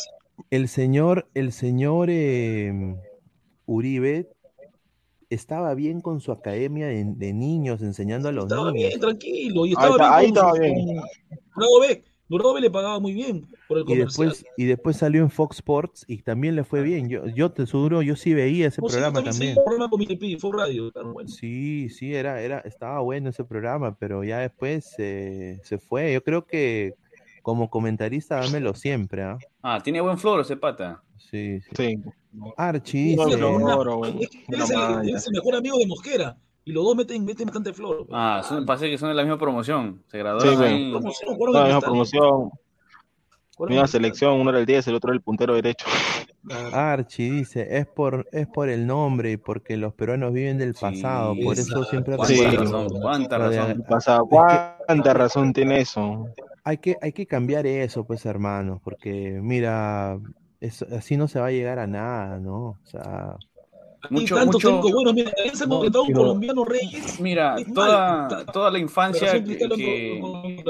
el 0.51 0.67
señor, 0.67 1.27
el 1.33 1.51
señor 1.51 2.09
eh, 2.11 2.95
Uribe 3.65 4.27
estaba 5.29 5.73
bien 5.75 6.01
con 6.01 6.19
su 6.19 6.31
academia 6.31 6.87
de, 6.87 7.05
de 7.05 7.33
niños, 7.33 7.81
enseñando 7.81 8.29
a 8.29 8.31
los 8.31 8.45
Estaba 8.45 8.71
niños. 8.71 8.89
bien, 8.89 8.99
tranquilo, 8.99 9.65
y 9.65 9.69
Ahí 9.69 9.73
estaba 9.73 9.95
está- 9.95 10.15
ahí 10.17 10.25
bien 10.25 10.35
con, 10.35 10.45
estaba 10.45 10.51
con 10.51 10.61
bien. 10.85 11.01
Dorado 11.55 11.79
B. 11.81 12.03
B 12.37 12.61
le 12.61 12.71
pagaba 12.71 12.99
muy 12.99 13.13
bien 13.13 13.47
por 13.67 13.77
el 13.77 13.83
Y 13.83 13.87
comercial. 13.87 14.29
después, 14.29 14.45
y 14.57 14.65
después 14.65 14.97
salió 14.97 15.21
en 15.21 15.29
Fox 15.29 15.57
Sports 15.57 16.05
y 16.07 16.21
también 16.21 16.55
le 16.55 16.63
fue 16.63 16.81
bien. 16.81 17.09
Yo, 17.09 17.27
yo 17.27 17.51
te 17.51 17.65
seguro, 17.67 18.01
yo 18.01 18.15
sí 18.15 18.33
veía 18.33 18.67
ese 18.67 18.81
No, 18.81 18.87
sí, 18.87 18.95
yo 18.95 19.01
programa 19.01 19.23
también 19.23 19.55
fue 20.39 20.51
radio, 20.57 20.91
bueno. 21.13 21.29
Sí, 21.29 21.89
sí, 21.89 22.13
era, 22.13 22.41
era, 22.41 22.59
estaba 22.59 22.99
bueno 23.01 23.29
ese 23.29 23.43
programa, 23.43 23.95
pero 23.97 24.23
ya 24.23 24.39
después 24.39 24.93
eh, 24.97 25.59
se 25.63 25.77
fue. 25.77 26.13
Yo 26.13 26.23
creo 26.23 26.45
que 26.45 26.95
como 27.41 27.69
comentarista 27.69 28.37
dámelo 28.37 28.73
siempre, 28.73 29.23
¿ah? 29.23 29.37
Ah, 29.61 29.81
tiene 29.83 30.01
buen 30.01 30.17
flor 30.17 30.41
ese 30.41 30.57
pata. 30.57 31.01
Sí, 31.17 31.59
sí. 31.61 31.69
Sí. 31.75 31.99
Archie 32.57 33.15
No, 33.15 33.25
dice, 33.25 33.35
es 34.49 34.69
es 34.69 35.15
es 35.15 35.27
el 35.27 35.33
mejor 35.33 35.55
amigo 35.55 35.77
de 35.77 35.87
Mosquera. 35.87 36.37
Y 36.63 36.71
los 36.73 36.83
dos 36.83 36.95
meten, 36.95 37.25
meten 37.25 37.47
bastante 37.47 37.73
flor. 37.73 38.05
Ah, 38.11 38.41
son, 38.47 38.65
parece 38.65 38.89
que 38.89 38.97
son 38.97 39.09
de 39.09 39.15
la 39.15 39.23
misma 39.23 39.39
promoción. 39.39 40.03
Se 40.07 40.17
Sí, 40.17 40.17
graduaron. 40.19 40.91
Promoción, 40.91 41.29
No, 41.29 41.45
en 41.45 41.53
misma 41.53 41.63
Cristal. 41.63 41.81
promoción, 41.81 42.51
misma 43.67 43.87
selección, 43.87 44.39
uno 44.39 44.49
era 44.51 44.59
el 44.59 44.65
10, 44.65 44.87
el 44.87 44.95
otro 44.95 45.09
era 45.11 45.15
el 45.15 45.21
puntero 45.21 45.55
derecho. 45.55 45.85
Archie 46.73 47.31
dice, 47.31 47.77
es 47.77 47.85
por, 47.87 48.27
es 48.31 48.47
por 48.47 48.69
el 48.69 48.87
nombre 48.87 49.31
y 49.31 49.37
porque 49.37 49.77
los 49.77 49.93
peruanos 49.93 50.33
viven 50.33 50.57
del 50.57 50.73
Sí, 50.73 50.81
pasado, 50.81 51.35
por 51.43 51.57
eso 51.57 51.83
siempre 51.85 52.15
Cuánta 52.15 52.33
Sí. 52.33 52.55
razón, 52.57 52.89
cuánta 53.01 53.37
razón. 53.37 53.83
¿cuánta 54.29 55.13
razón 55.13 55.53
tiene 55.53 55.81
eso? 55.81 56.27
Hay 56.63 56.77
que, 56.77 56.97
hay 57.01 57.11
que 57.13 57.25
cambiar 57.25 57.65
eso, 57.65 58.05
pues, 58.05 58.25
hermanos, 58.25 58.79
porque 58.83 59.39
mira, 59.41 60.19
eso- 60.59 60.85
así 60.95 61.17
no 61.17 61.27
se 61.27 61.39
va 61.39 61.47
a 61.47 61.51
llegar 61.51 61.79
a 61.79 61.87
nada, 61.87 62.39
¿no? 62.39 62.57
O 62.57 62.79
sea, 62.83 63.35
Mucho- 64.09 64.35
tantos 64.35 64.55
mucho- 64.63 64.81
buenos. 64.91 65.13
Mira, 65.13 65.31
también 65.31 65.55
se 65.55 65.63
ha 65.63 65.67
No, 65.67 65.75
contratado 65.75 66.03
un 66.05 66.13
colombiano 66.13 66.65
Reyes. 66.65 67.19
Mira, 67.19 67.55
toda, 67.73 68.45
toda 68.47 68.71
la 68.71 68.79
infancia 68.79 69.43
que, 69.43 70.19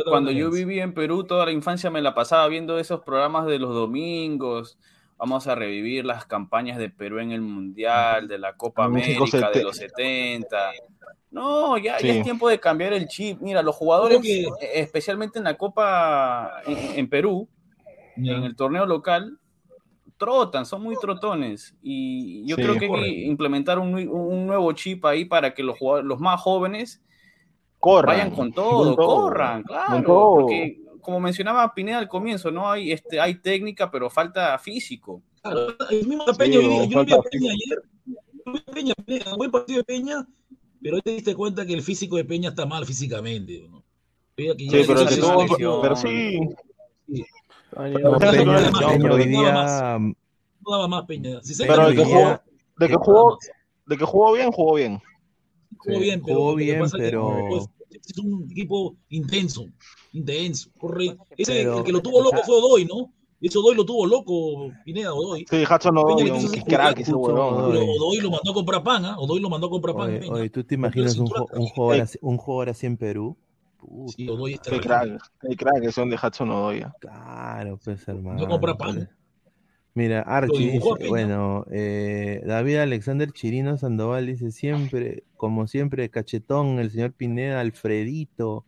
cuando 0.06 0.32
yo 0.32 0.52
vivía 0.52 0.84
en 0.84 0.94
Perú, 0.94 1.24
toda 1.24 1.46
la 1.46 1.52
infancia 1.52 1.90
me 1.90 2.02
la 2.02 2.14
pasaba 2.14 2.48
viendo 2.48 2.78
esos 2.78 3.02
programas 3.02 3.46
de 3.46 3.60
los 3.60 3.74
domingos. 3.74 4.78
Vamos 5.18 5.48
a 5.48 5.56
revivir 5.56 6.04
las 6.06 6.26
campañas 6.26 6.78
de 6.78 6.90
Perú 6.90 7.20
en 7.20 7.32
el 7.32 7.42
Mundial, 7.42 8.28
de 8.28 8.38
la 8.40 8.54
Copa 8.54 8.86
América 8.86 9.52
de 9.54 9.64
los 9.64 9.78
70. 9.78 10.72
No, 11.30 11.78
ya, 11.78 11.98
Sí. 12.00 12.08
ya 12.08 12.14
es 12.16 12.24
tiempo 12.24 12.50
de 12.50 12.60
cambiar 12.60 12.92
el 12.94 13.08
chip. 13.08 13.40
Mira, 13.40 13.62
los 13.62 13.76
jugadores, 13.76 14.20
eh, 14.26 14.48
especialmente 14.76 15.38
en 15.40 15.46
la 15.46 15.58
Copa 15.58 16.62
en, 16.66 17.00
en 17.00 17.10
Perú, 17.10 17.48
en 18.18 18.44
el 18.44 18.56
torneo 18.56 18.86
local, 18.86 19.38
trotan, 20.22 20.66
son 20.68 20.84
muy 20.84 20.96
trotones. 21.02 21.76
Y 21.82 22.46
yo 22.46 22.56
Sí. 22.56 22.62
creo 22.62 22.76
que 22.78 22.86
hay 22.86 22.92
que 22.92 23.22
implementar 23.26 23.80
un, 23.80 23.96
un 24.08 24.46
nuevo 24.46 24.72
chip 24.74 25.04
ahí 25.06 25.26
para 25.26 25.54
que 25.56 25.64
los, 25.64 25.78
los 26.04 26.20
más 26.20 26.40
jóvenes 26.40 27.02
Corran. 27.80 28.16
vayan 28.18 28.32
con 28.36 28.54
todo, 28.54 28.84
con 28.86 28.96
todo, 28.96 29.22
corran, 29.24 29.64
claro. 29.64 29.92
con 29.94 30.04
todo. 30.04 30.36
Porque, 30.42 30.80
como 31.02 31.20
mencionaba 31.20 31.74
Pineda 31.74 31.98
al 31.98 32.08
comienzo, 32.08 32.52
no 32.52 32.70
hay, 32.72 32.92
este, 32.92 33.20
hay 33.20 33.36
técnica, 33.36 33.90
pero 33.90 34.10
falta 34.12 34.56
físico. 34.60 35.24
Claro, 35.42 35.76
el 35.90 36.08
mismo 36.08 36.24
Sí, 36.28 36.34
Peña, 36.38 36.60
hoy 36.60 36.66
día- 36.68 36.82
o 36.82 36.86
yo 36.86 37.04
vi 37.06 37.14
a 37.14 37.22
Peña 37.22 37.52
ayer. 37.52 37.82
Yo 38.46 38.52
vi 38.54 38.60
a 38.60 38.72
Peña, 38.74 38.94
Peña, 39.06 39.36
buen 39.36 39.50
partido 39.50 39.78
de 39.80 39.84
Peña, 39.84 40.28
pero 40.82 40.98
hoy 40.98 41.02
te 41.02 41.10
diste 41.12 41.34
cuenta 41.36 41.66
que 41.66 41.74
el 41.74 41.82
físico 41.82 42.16
de 42.18 42.26
Peña 42.26 42.50
está 42.50 42.68
mal 42.68 42.86
físicamente. 42.86 43.68
¿no? 43.68 43.84
Que 44.38 44.54
Sí, 44.58 44.70
pero 44.88 45.00
que 45.06 45.06
lesión, 45.16 45.82
pero 45.82 45.96
sí, 45.96 46.40
Ay, 47.78 47.94
no, 47.94 48.18
Peña- 48.18 48.32
Peña, 48.32 48.44
Peña- 48.58 48.72
Peña 48.72 48.98
pero 49.02 49.16
hoy 49.16 49.26
nada 49.28 49.98
día, 49.98 50.14
No 50.64 50.72
daba 50.72 50.88
más 50.88 51.06
Peña. 51.06 51.42
Si 51.42 51.54
se 51.54 51.66
pero 51.66 51.84
Peña 51.84 51.88
el 51.88 51.90
hoy 51.90 51.96
que 52.04 52.06
día 52.06 52.16
jugó, 52.16 52.42
de 52.78 52.88
que 52.88 52.96
jugó, 52.96 53.38
de 53.88 53.98
que 53.98 54.06
jugó 54.06 54.34
bien, 54.34 54.52
jugó 54.52 54.74
bien. 54.76 55.02
jugó 55.78 55.98
Sí, 55.98 56.04
bien, 56.04 56.22
pero 56.24 56.38
jugó 56.38 56.56
bien, 56.56 56.82
es 56.84 56.92
que, 56.92 56.98
pero- 56.98 57.68
es 57.92 58.18
un 58.18 58.48
equipo 58.52 58.96
intenso, 59.10 59.66
intenso, 60.14 60.70
corre. 60.80 61.16
Ese 61.38 61.54
Pero- 61.54 61.78
el 61.80 61.84
que 61.84 61.92
lo 61.92 62.02
tuvo 62.02 62.22
loco 62.22 62.38
fue 62.46 62.56
Odoy, 62.58 62.86
¿no? 62.86 63.12
Ese 63.40 63.58
Odoy 63.58 63.76
lo 63.76 63.84
tuvo 63.86 64.06
loco, 64.06 64.72
Pineda 64.86 65.14
Odoy. 65.14 65.46
Sí, 65.50 65.64
Hudson 65.64 65.98
un 65.98 66.62
crack 66.68 67.00
ese 67.00 67.14
huevón. 67.14 67.72
Pero 67.72 67.86
Odoy 67.86 68.18
lo 68.18 68.30
mandó 68.32 68.52
a 68.52 68.54
comprar 68.54 68.84
pan, 68.84 69.06
¿ah? 69.06 69.16
Odoy 69.18 69.40
lo 69.40 69.50
mandó 69.50 69.68
a 69.68 69.70
comprar 69.72 69.96
pan. 69.96 70.10
oye, 70.10 70.20
Peña. 70.20 70.34
oye, 70.34 70.50
¿tú 70.50 70.64
te 70.64 70.76
imaginas 70.76 71.18
un, 71.18 71.26
cintura 71.28 71.42
ju- 71.42 71.50
un 71.54 71.58
atrás. 71.64 71.72
jugador 71.76 72.02
así, 72.04 72.18
un 72.22 72.38
jugador 72.38 72.70
así 72.70 72.86
en 72.86 72.98
Perú? 72.98 73.38
Puta, 73.82 74.14
Sí, 74.16 74.30
Odoy 74.30 74.54
es 74.54 74.60
Qué 74.60 74.80
crack, 74.80 75.20
qué 75.42 75.56
crack 75.56 75.82
que 75.82 75.92
son 75.92 76.10
de 76.10 76.16
Hudson 76.16 76.50
Odoi. 76.52 76.86
claro, 77.00 77.80
pues, 77.84 78.08
hermano. 78.08 78.40
No 78.40 78.48
compra 78.48 78.78
pan. 78.78 79.10
Mira, 79.94 80.22
Archie 80.22 80.72
dibujó 80.72 80.96
dice, 80.96 81.10
bueno, 81.10 81.66
eh, 81.70 82.42
David 82.46 82.78
Alexander 82.78 83.30
Chirino 83.32 83.78
Sandoval 83.78 84.26
dice 84.26 84.52
siempre, 84.52 85.24
como 85.36 85.68
siempre, 85.68 86.10
cachetón, 86.10 86.80
el 86.80 86.92
señor 86.92 87.12
Pineda, 87.12 87.60
Alfredito, 87.60 88.66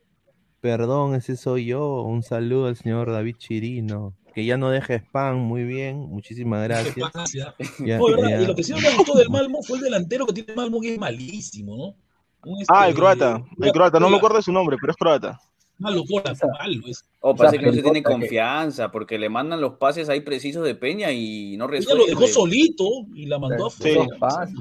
perdón, 0.59 1.15
ese 1.15 1.37
soy 1.37 1.67
yo, 1.67 2.01
un 2.01 2.23
saludo 2.23 2.67
al 2.67 2.75
señor 2.75 3.09
David 3.09 3.37
Chirino, 3.37 4.15
que 4.33 4.43
ya 4.43 4.57
no 4.57 4.69
deja 4.69 4.95
spam, 4.95 5.37
muy 5.37 5.63
bien, 5.63 5.99
muchísimas 5.99 6.63
gracias. 6.63 6.97
Y 7.79 8.45
lo 8.45 8.55
que 8.55 8.63
sí 8.63 8.73
me 8.73 8.97
gustó 8.97 9.17
del 9.17 9.29
Malmo 9.29 9.63
fue 9.63 9.77
el 9.77 9.85
delantero 9.85 10.25
que 10.25 10.33
tiene 10.33 10.55
Malmo, 10.55 10.81
que 10.81 10.95
es 10.95 10.99
malísimo, 10.99 11.77
¿no? 11.77 11.95
Un, 12.45 12.61
este, 12.61 12.73
Ah, 12.75 12.87
el 12.87 12.93
croata, 12.95 13.41
el 13.61 13.71
croata, 13.71 13.99
no 13.99 14.09
me 14.09 14.17
acuerdo 14.17 14.37
de 14.37 14.43
su 14.43 14.51
nombre, 14.51 14.77
pero 14.79 14.91
es 14.91 14.97
croata. 14.97 15.39
Malo, 15.79 16.03
Pola, 16.07 16.33
malo. 16.59 16.81
Es, 16.87 17.03
O 17.19 17.35
parece 17.35 17.57
que 17.59 17.65
no 17.65 17.73
se 17.73 17.81
tiene 17.81 18.03
que- 18.03 18.09
confianza, 18.11 18.91
porque 18.91 19.17
le 19.17 19.27
mandan 19.29 19.59
los 19.59 19.73
pases 19.77 20.07
ahí 20.09 20.21
precisos 20.21 20.63
de 20.63 20.75
Peña 20.75 21.11
y 21.11 21.57
no 21.57 21.65
ella 21.65 21.71
resuelve. 21.71 21.99
lo 22.03 22.05
dejó 22.07 22.27
solito 22.27 22.85
y 23.15 23.25
la 23.25 23.39
mandó 23.39 23.69
Sí. 23.69 23.95
pasa. 24.19 24.51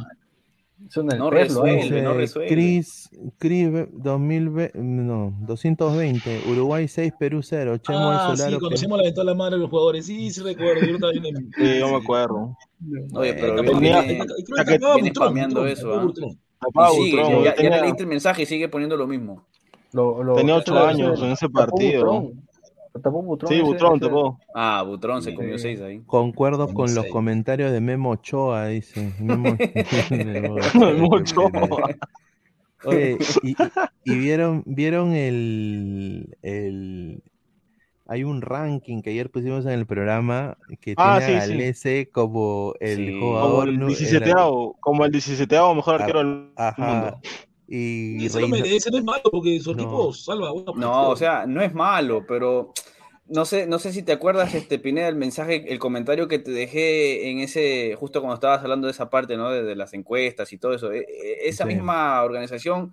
Eso 0.89 1.03
en 1.03 1.13
el 1.13 1.19
No 1.19 1.31
resuelve. 1.31 1.79
¿eh? 1.81 1.83
Dice 1.85 2.03
no 2.03 2.15
resuelve. 2.15 2.49
Chris, 2.51 3.09
Chris 3.39 3.69
2020, 3.93 4.73
no, 4.83 5.33
220, 5.43 6.41
Uruguay 6.51 6.89
6, 6.89 7.13
Perú 7.19 7.41
0, 7.43 7.77
Chemo 7.79 7.99
Ah, 8.11 8.31
sí, 8.33 8.39
Solaro. 8.43 8.69
que- 8.69 8.75
hacemos 8.75 8.99
la 8.99 9.05
ventana 9.05 9.23
a 9.31 9.35
la 9.35 9.39
madre 9.39 9.57
de 9.57 9.61
los 9.61 9.71
jugadores. 9.71 10.07
Sí, 10.07 10.31
sí 10.31 10.41
recuerdo. 10.43 10.85
Yo 10.87 10.99
también 10.99 11.37
en- 11.37 11.51
Sí, 11.57 11.79
yo 11.79 11.89
me 11.89 11.97
acuerdo. 11.99 12.57
Oye, 13.15 13.35
pero 13.35 13.55
viene, 13.63 13.71
tenía- 13.71 14.01
viene- 14.03 14.25
viene 14.97 15.11
spameando 15.15 15.61
Butrón, 15.61 15.69
eso, 15.69 15.95
¿ah? 15.95 16.03
Butrón. 16.05 16.39
Papá, 16.63 16.89
y 16.93 16.95
sigue, 17.05 17.23
Butrón, 17.23 17.39
ya, 17.45 17.51
ya 17.51 17.55
tenía- 17.57 17.77
le 17.77 17.83
leíste 17.83 18.03
el 18.03 18.09
mensaje 18.09 18.43
y 18.43 18.47
sigue 18.47 18.69
poniendo 18.69 18.97
lo 18.97 19.07
mismo. 19.07 19.43
Lo- 19.93 20.23
lo- 20.23 20.35
Tenía 20.37 20.57
ocho 20.57 20.79
años 20.79 21.21
en 21.23 21.33
ese 21.33 21.49
partido. 21.49 22.33
Tapó 23.03 23.23
Butrón 23.23 23.51
Sí, 23.53 23.61
Butrón, 23.63 23.99
tapó. 24.01 24.39
Ah, 24.55 24.83
Butrón 24.87 25.23
se 25.23 25.31
Sí. 25.31 25.37
comió 25.37 25.59
seis 25.59 25.81
ahí. 25.81 26.01
Concuerdo 26.07 26.69
con 26.75 26.95
los 26.95 27.07
comentarios 27.07 27.73
de 27.73 27.81
Memo 27.81 28.11
Ochoa, 28.11 28.67
dice. 28.67 29.13
Memo, 29.19 29.57
Memo 30.11 30.57
Memo 30.75 31.09
Ochoa. 31.09 31.51
Oye, 32.85 33.17
y, 33.43 33.55
y 34.05 34.19
vieron, 34.19 34.63
vieron 34.67 35.13
el, 35.15 36.37
el 36.43 37.23
hay 38.07 38.25
un 38.25 38.43
ranking 38.43 39.01
que 39.03 39.11
ayer 39.11 39.31
pusimos 39.31 39.65
en 39.65 39.73
el 39.73 39.87
programa 39.87 40.57
que 40.81 40.95
Ah, 40.97 41.19
tiene 41.19 41.37
a 41.39 41.41
sí, 41.43 41.47
sí. 41.47 41.53
Galese 41.53 42.09
como 42.13 42.75
el 42.81 42.97
Sí. 42.97 43.19
Como 43.21 43.63
el 43.63 43.79
nu- 43.79 43.87
17 43.89 44.33
como 44.81 45.05
el 45.05 45.13
17 45.13 45.57
mejor 45.75 46.01
arquero 46.01 46.19
del 46.19 46.49
Ajá. 46.57 46.83
mundo. 46.85 47.19
Y 47.69 48.23
Y 48.23 48.27
eso 48.27 48.41
no 48.41 48.99
es 48.99 49.05
malo 49.05 49.23
porque 49.31 49.59
su 49.61 49.73
No. 49.75 49.83
equipo 49.83 50.13
salva 50.13 50.51
buenos 50.53 50.77
No, 50.77 51.09
o 51.09 51.17
sea, 51.17 51.47
no 51.47 51.63
es 51.63 51.73
malo, 51.73 52.25
pero 52.27 52.73
no 53.29 53.45
sé, 53.47 53.67
no 53.67 53.79
sé 53.79 53.93
si 53.95 54.03
te 54.03 54.13
acuerdas, 54.13 54.55
este 54.55 54.79
Pineda, 54.79 55.09
el 55.09 55.17
mensaje, 55.17 55.73
el 55.73 55.79
comentario 55.79 56.29
que 56.29 56.39
te 56.39 56.51
dejé 56.51 57.31
en 57.31 57.39
ese, 57.39 57.95
justo 57.99 58.21
cuando 58.21 58.35
estabas 58.35 58.61
hablando 58.63 58.89
de 58.89 58.91
esa 58.91 59.09
parte, 59.09 59.37
¿no? 59.39 59.51
De, 59.51 59.63
de 59.63 59.75
las 59.77 59.95
encuestas 59.95 60.53
y 60.53 60.59
todo 60.59 60.75
eso. 60.75 60.93
E- 60.93 60.99
e- 61.09 61.49
Esa 61.49 61.65
Sí. 61.65 61.73
misma 61.75 62.23
organización 62.25 62.93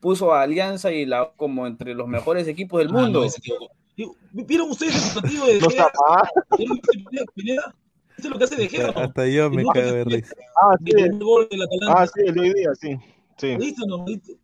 puso 0.00 0.32
a 0.34 0.42
Alianza 0.42 0.90
y 0.92 1.06
la 1.06 1.30
como 1.36 1.66
entre 1.68 1.94
los 1.94 2.08
mejores 2.08 2.48
equipos 2.48 2.80
del 2.80 2.88
Ah, 2.88 2.92
mundo. 3.02 3.24
¿Vieron 4.32 4.70
ustedes 4.70 5.08
el 5.16 5.22
partido 5.22 5.46
de 5.46 5.60
No 5.60 5.68
está 5.68 5.90
mal. 6.08 6.28
¿Vieron 6.58 6.78
Pineda? 6.78 7.24
Pineda? 7.34 7.74
¿Viste 8.16 8.30
lo 8.30 8.38
que 8.38 8.44
hace 8.44 8.56
de 8.56 8.68
Gea? 8.68 8.88
hasta, 8.88 9.04
hasta 9.04 9.26
yo 9.26 9.50
me 9.50 9.64
cago 9.64 9.92
de 9.92 10.04
risa. 10.04 10.34
Ah, 10.62 10.76
sí. 10.84 10.92
gol. 11.18 11.48
Ah, 11.88 12.06
sí, 12.06 12.20
el 12.26 12.34
de 12.34 12.40
hoy 12.40 12.54
día, 12.54 12.70
sí. 12.80 12.96
Sí. 13.38 13.56
¿Viste, 13.56 13.86
no? 13.86 14.04
¿Viste? 14.04 14.36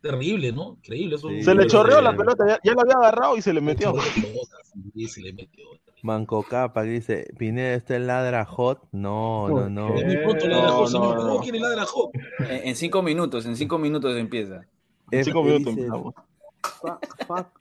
Terrible, 0.00 0.52
¿no? 0.52 0.74
Increíble. 0.74 1.16
Eso, 1.16 1.28
Sí. 1.28 1.42
Se 1.42 1.54
le 1.54 1.66
chorreó 1.66 2.00
la 2.00 2.16
pelota, 2.16 2.44
ya, 2.46 2.60
ya 2.62 2.74
la 2.74 2.82
había 2.82 2.94
agarrado 2.94 3.36
y 3.36 3.42
se 3.42 3.52
le 3.52 3.60
metió. 3.60 3.94
Sí, 4.94 5.08
se 5.08 5.20
le 5.22 5.32
metió. 5.32 5.64
Manco 6.02 6.44
Capa 6.44 6.84
que 6.84 6.90
dice, 6.90 7.26
Pineda, 7.36 7.74
¿este 7.74 7.96
es 7.96 8.02
ladra 8.02 8.44
hot? 8.44 8.82
No, 8.92 9.48
no, 9.48 9.68
no. 9.68 9.94
Es 9.96 10.04
muy 10.06 10.16
pronto 10.18 10.46
la 10.46 10.56
de 10.56 10.62
no, 10.62 10.72
José, 10.72 10.98
no, 10.98 11.02
señor. 11.02 11.16
no. 11.16 11.28
¿Cómo 11.28 11.40
quiere 11.40 11.58
la 11.58 11.68
de 11.70 11.76
la 11.76 11.86
Hot? 11.86 12.10
En, 12.38 12.68
en 12.68 12.76
cinco 12.76 13.02
minutos, 13.02 13.46
en 13.46 13.56
cinco 13.56 13.78
minutos 13.78 14.16
empieza. 14.16 14.60
En 15.10 15.24
cinco 15.24 15.42
minutos 15.42 15.74
dice, 15.74 15.80
empezamos. 15.86 16.14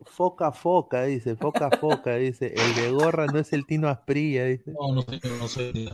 Foca 0.05 0.51
foca, 0.51 1.03
dice, 1.03 1.35
foca 1.35 1.69
foca, 1.71 2.15
dice. 2.15 2.53
El 2.55 2.75
de 2.75 2.91
gorra 2.91 3.25
no 3.27 3.39
es 3.39 3.51
el 3.53 3.65
Tino 3.65 3.87
Asprilla, 3.89 4.45
dice. 4.45 4.71
No, 4.71 4.93
no 4.95 5.01
sé, 5.01 5.19
no 5.39 5.47
soy 5.47 5.89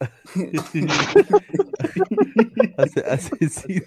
Ase- 2.76 3.04
asesino, 3.06 3.84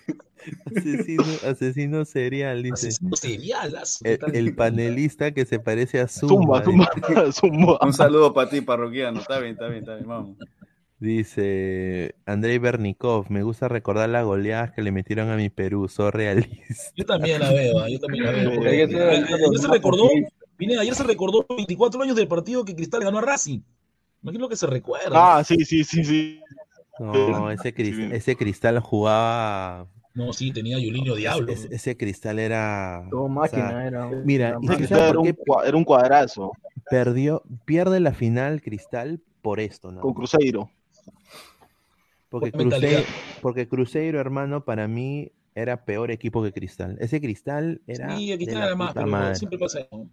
asesino, 0.66 1.24
asesino 1.46 2.06
serial, 2.06 2.64
dice. 2.64 2.88
Asesino 2.88 3.16
serial, 3.16 3.74
las- 3.74 4.02
El, 4.04 4.20
el 4.34 4.56
panelista 4.56 5.34
que 5.34 5.46
se 5.46 5.60
parece 5.60 6.00
a 6.00 6.08
Zumba. 6.08 6.64
Zumba. 6.64 6.90
Zumba, 6.96 7.32
Zumba. 7.34 7.80
Un 7.82 7.94
saludo 7.94 8.34
para 8.34 8.50
ti, 8.50 8.62
parroquiano. 8.62 9.20
Está 9.20 9.40
bien, 9.40 9.54
está 9.54 9.68
bien, 9.68 9.80
está 9.80 9.96
bien, 9.96 10.08
vamos. 10.08 10.38
Dice 11.00 12.16
Andrei 12.26 12.58
Bernikov, 12.58 13.30
me 13.30 13.44
gusta 13.44 13.68
recordar 13.68 14.10
las 14.10 14.26
goleadas 14.26 14.72
que 14.72 14.82
le 14.82 14.92
metieron 14.92 15.30
a 15.30 15.36
mi 15.36 15.50
Perú, 15.50 15.88
soy 15.88 16.10
realista. 16.12 16.92
Yo 16.96 17.06
también 17.06 17.40
la 17.40 17.52
veo, 17.54 17.80
ah, 17.80 17.88
yo 17.88 18.00
también 18.00 18.26
la 18.26 18.32
veo. 18.32 18.50
Ayer 18.68 18.90
se- 18.90 19.04
ayer 19.04 19.24
ayer 19.26 19.60
se 19.60 19.68
recordó, 19.68 20.10
vine, 20.58 20.78
ayer 20.80 20.96
se 20.96 21.04
recordó 21.04 21.46
24 21.50 22.02
años 22.02 22.16
del 22.16 22.28
partido 22.28 22.66
que 22.66 22.76
Cristal 22.76 23.04
ganó 23.04 23.20
a 23.20 23.22
Racing. 23.22 23.62
Imagino 24.24 24.50
que 24.50 24.56
se 24.56 24.66
recuerda. 24.66 25.38
Ah, 25.38 25.44
sí, 25.44 25.58
sí, 25.66 25.84
sí, 25.84 26.04
sí. 26.04 26.42
No, 27.00 27.52
ese, 27.52 27.76
cris- 27.76 28.12
ese 28.12 28.36
cristal 28.36 28.80
jugaba. 28.80 29.88
No, 30.16 30.34
sí, 30.34 30.52
tenía 30.52 30.80
Yulinho 30.80 31.14
Diablo. 31.14 31.54
Ese, 31.54 31.76
ese 31.76 31.96
cristal 31.96 32.40
era. 32.40 33.06
Todo 33.12 33.26
o 33.26 33.30
máquina 33.30 33.70
sea, 33.70 33.88
era. 33.88 34.10
Mira, 34.24 34.48
era 34.50 34.58
¿y 34.64 34.66
Ese 34.66 34.78
cristal 34.78 35.18
un, 35.18 35.36
era 35.64 35.78
un 35.78 35.84
cuadrazo 35.84 36.52
perdió, 36.90 37.44
pierde 37.66 38.00
la 38.00 38.14
final 38.14 38.62
Cristal 38.62 39.22
por 39.42 39.60
esto, 39.60 39.92
¿no? 39.92 40.02
con 40.02 40.14
Cruzeiro. 40.14 40.72
Porque. 42.30 42.52
Cruzeiro, 42.52 43.04
porque 43.42 43.68
Cruzeiro, 43.68 44.20
hermano, 44.20 44.64
para 44.66 44.88
mí 44.88 45.32
era 45.56 45.86
peor 45.86 46.12
equipo 46.12 46.44
que 46.44 46.52
Cristal. 46.52 46.98
Ese 47.00 47.20
Cristal 47.22 47.82
era. 47.88 48.16
Sí, 48.18 48.32
está 48.32 48.54
la 48.54 48.60
nada 48.60 48.76
más, 48.76 48.90
puta 48.90 49.00
pero 49.02 49.12
madre. 49.12 49.36
siempre 49.36 49.58
pasa 49.60 49.80
eso. 49.82 50.08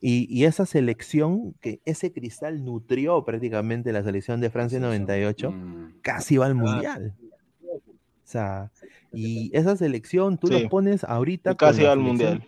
Y, 0.00 0.26
y 0.30 0.44
esa 0.44 0.66
selección, 0.66 1.54
que 1.60 1.80
ese 1.86 2.12
Cristal 2.12 2.64
nutrió 2.64 3.24
prácticamente 3.24 3.92
la 3.92 4.02
selección 4.02 4.40
de 4.40 4.50
Francia 4.50 4.76
en 4.76 4.82
98, 4.82 5.50
Mm. 5.52 6.00
casi 6.02 6.36
va 6.36 6.46
al 6.46 6.52
Ah. 6.52 6.54
mundial. 6.54 7.14
O 7.72 8.28
sea, 8.28 8.70
y 9.12 9.56
esa 9.56 9.76
selección, 9.76 10.36
tú 10.36 10.48
Sí. 10.48 10.60
lo 10.62 10.68
pones 10.68 11.04
ahorita. 11.04 11.52
Y 11.52 11.56
casi 11.56 11.82
la 11.82 11.92
al 11.92 12.00
mundial. 12.00 12.42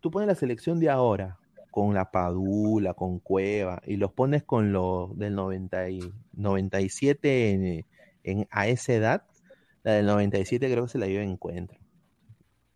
Tú 0.00 0.10
pones 0.10 0.26
la 0.26 0.34
selección 0.34 0.80
de 0.80 0.88
ahora, 0.88 1.38
con 1.74 1.92
la 1.92 2.12
Padula, 2.12 2.94
con 2.94 3.18
Cueva, 3.18 3.82
y 3.84 3.96
los 3.96 4.12
pones 4.12 4.44
con 4.44 4.72
los 4.72 5.18
del 5.18 5.34
90 5.34 5.90
y 5.90 5.98
97 6.34 7.50
en, 7.50 7.84
en- 8.22 8.46
a 8.52 8.68
esa 8.68 8.92
edad, 8.94 9.24
la 9.82 9.94
del 9.94 10.06
97 10.06 10.70
creo 10.70 10.84
que 10.84 10.90
se 10.92 10.98
la 10.98 11.08
lleva 11.08 11.24
en 11.24 11.30
encuentro. 11.30 11.76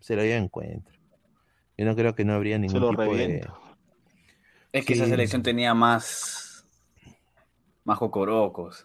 Se 0.00 0.16
la 0.16 0.24
lleva 0.24 0.38
en 0.38 0.44
encuentro. 0.44 0.98
Yo 1.76 1.84
no 1.84 1.94
creo 1.94 2.16
que 2.16 2.24
no 2.24 2.32
habría 2.34 2.58
ningún 2.58 2.80
lo 2.80 2.90
tipo 2.90 3.04
de. 3.14 3.46
Es 4.72 4.84
que 4.84 4.94
Sí. 4.96 5.00
esa 5.00 5.08
selección 5.08 5.44
tenía 5.44 5.74
más. 5.74 6.66
Más 7.84 7.98
cocorocos. 8.00 8.84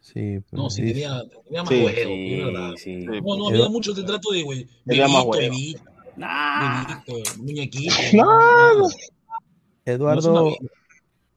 Sí, 0.00 0.40
No, 0.52 0.64
pues, 0.64 0.74
sí, 0.74 0.82
dice- 0.82 0.94
tenía, 1.00 1.22
tenía 1.46 1.62
más 1.62 1.68
Sí, 1.70 1.82
huevo, 1.82 2.10
Sí, 2.10 2.34
es 2.34 2.44
verdad. 2.44 2.70
sí. 2.76 3.00
Sí. 3.00 3.06
No, 3.06 3.36
no, 3.38 3.48
había 3.48 3.68
mucho 3.70 3.94
de 3.94 4.02
trato 4.02 4.32
de, 4.32 4.42
güey, 4.42 4.68
bebito, 4.84 5.30
bebito, 5.30 5.80
Nah. 6.16 7.02
muñequito. 7.38 7.94
No, 8.14 8.86
Eduardo, 9.92 10.32
No, 10.32 10.50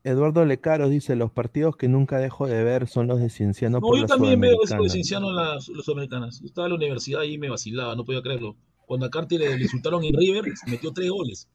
Eduardo 0.04 0.46
Lecaros 0.46 0.90
dice: 0.90 1.16
Los 1.16 1.32
partidos 1.32 1.76
que 1.78 1.88
nunca 1.88 2.18
dejo 2.20 2.48
de 2.48 2.64
ver 2.64 2.88
son 2.88 3.08
los 3.08 3.20
de 3.20 3.30
Cienciano 3.30 3.78
No, 3.80 3.82
por 3.88 3.96
yo 3.96 4.02
la 4.02 4.08
también 4.08 4.40
veo 4.40 4.52
eso 4.52 4.62
de 4.62 4.68
Sudamericana". 4.68 4.92
Cienciano 4.94 5.30
en 5.30 5.36
las, 5.36 5.70
las 5.70 5.86
sudamericanas. 5.86 6.40
Yo 6.42 6.46
estaba 6.48 6.68
en 6.68 6.72
la 6.72 6.78
universidad 6.78 7.24
y 7.24 7.38
me 7.38 7.50
vacilaba, 7.50 7.96
no 7.96 8.04
podía 8.06 8.22
creerlo. 8.22 8.56
Cuando 8.86 9.06
a 9.06 9.10
Carti 9.10 9.38
le, 9.38 9.56
le 9.58 9.64
insultaron 9.64 10.04
en 10.04 10.14
River, 10.14 10.46
metió 10.68 10.92
tres 10.92 11.10
goles. 11.10 11.48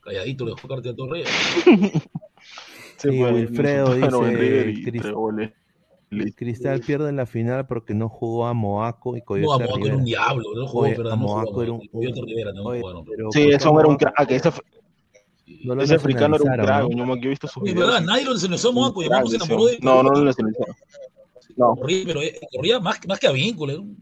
Calladito 0.00 0.44
le 0.46 0.52
dejó 0.52 0.68
Carti 0.68 0.88
a 0.88 0.94
Torre. 0.94 1.24
Sí, 2.98 3.10
Sí, 3.10 3.18
pues, 3.20 3.32
Wilfredo 3.34 3.94
en 3.94 4.00
dice, 4.02 4.36
River 4.36 4.68
y 4.70 5.12
goles. 5.12 5.52
Cristal 6.34 6.80
pierde 6.80 7.12
la 7.12 7.26
final 7.26 7.66
porque 7.66 7.92
no 7.92 8.08
jugó 8.08 8.46
a 8.46 8.54
Moaco 8.54 9.16
y 9.16 9.20
No, 9.20 9.24
Coyote 9.26 9.64
a 9.64 9.66
Moaco 9.66 9.66
era 9.66 9.76
Rivera. 9.76 9.96
un 9.96 10.04
diablo, 10.04 10.44
no 10.54 10.66
jugó, 10.66 10.84
Oye, 10.84 10.94
pero 10.96 11.12
a 11.12 11.16
no 11.16 11.22
jugó. 11.28 11.34
Moaco 11.36 11.62
era 11.62 11.72
un- 11.72 11.86
Coyote 11.88 12.20
Rivera 12.24 12.52
no 12.54 12.62
Oye, 12.64 12.80
jugaron. 12.80 13.04
pero 13.04 13.32
Sí, 13.32 13.40
¿por 13.40 13.48
qué 13.50 13.56
eso 13.56 13.80
era 13.80 13.88
un 13.88 13.96
crack. 13.96 14.30
Ese, 14.30 14.50
no 15.64 15.74
lo 15.74 15.82
ese 15.82 15.94
africano 15.94 16.36
era 16.36 16.44
un 16.44 16.50
crack. 16.64 16.88
no? 16.90 17.16
Yo, 17.16 17.22
he 17.22 17.28
visto 17.28 17.46
sus 17.48 17.62
videos. 17.62 17.86
¿verdad? 17.86 18.00
Nadie 18.02 18.24
lo 18.24 18.32
nacionalizó 18.34 18.68
a 18.70 18.72
Moaco, 18.72 19.02
y 19.02 19.04
Un 19.06 19.08
crack, 19.10 19.20
Moaco 19.24 19.30
se 19.30 19.36
enamoró 19.36 19.64
de 19.66 19.78
No, 19.80 20.02
no 20.02 20.10
lo 20.10 20.24
nacionalizaron. 20.24 20.76
No. 21.56 21.74
Corría, 21.76 22.02
pero 22.06 22.22
eh, 22.22 22.38
corría 22.54 22.80
más, 22.80 22.98
más 23.06 23.18
que 23.18 23.26
a 23.26 23.32
vínculo. 23.32 23.72
era 23.72 23.80
un- 23.82 23.92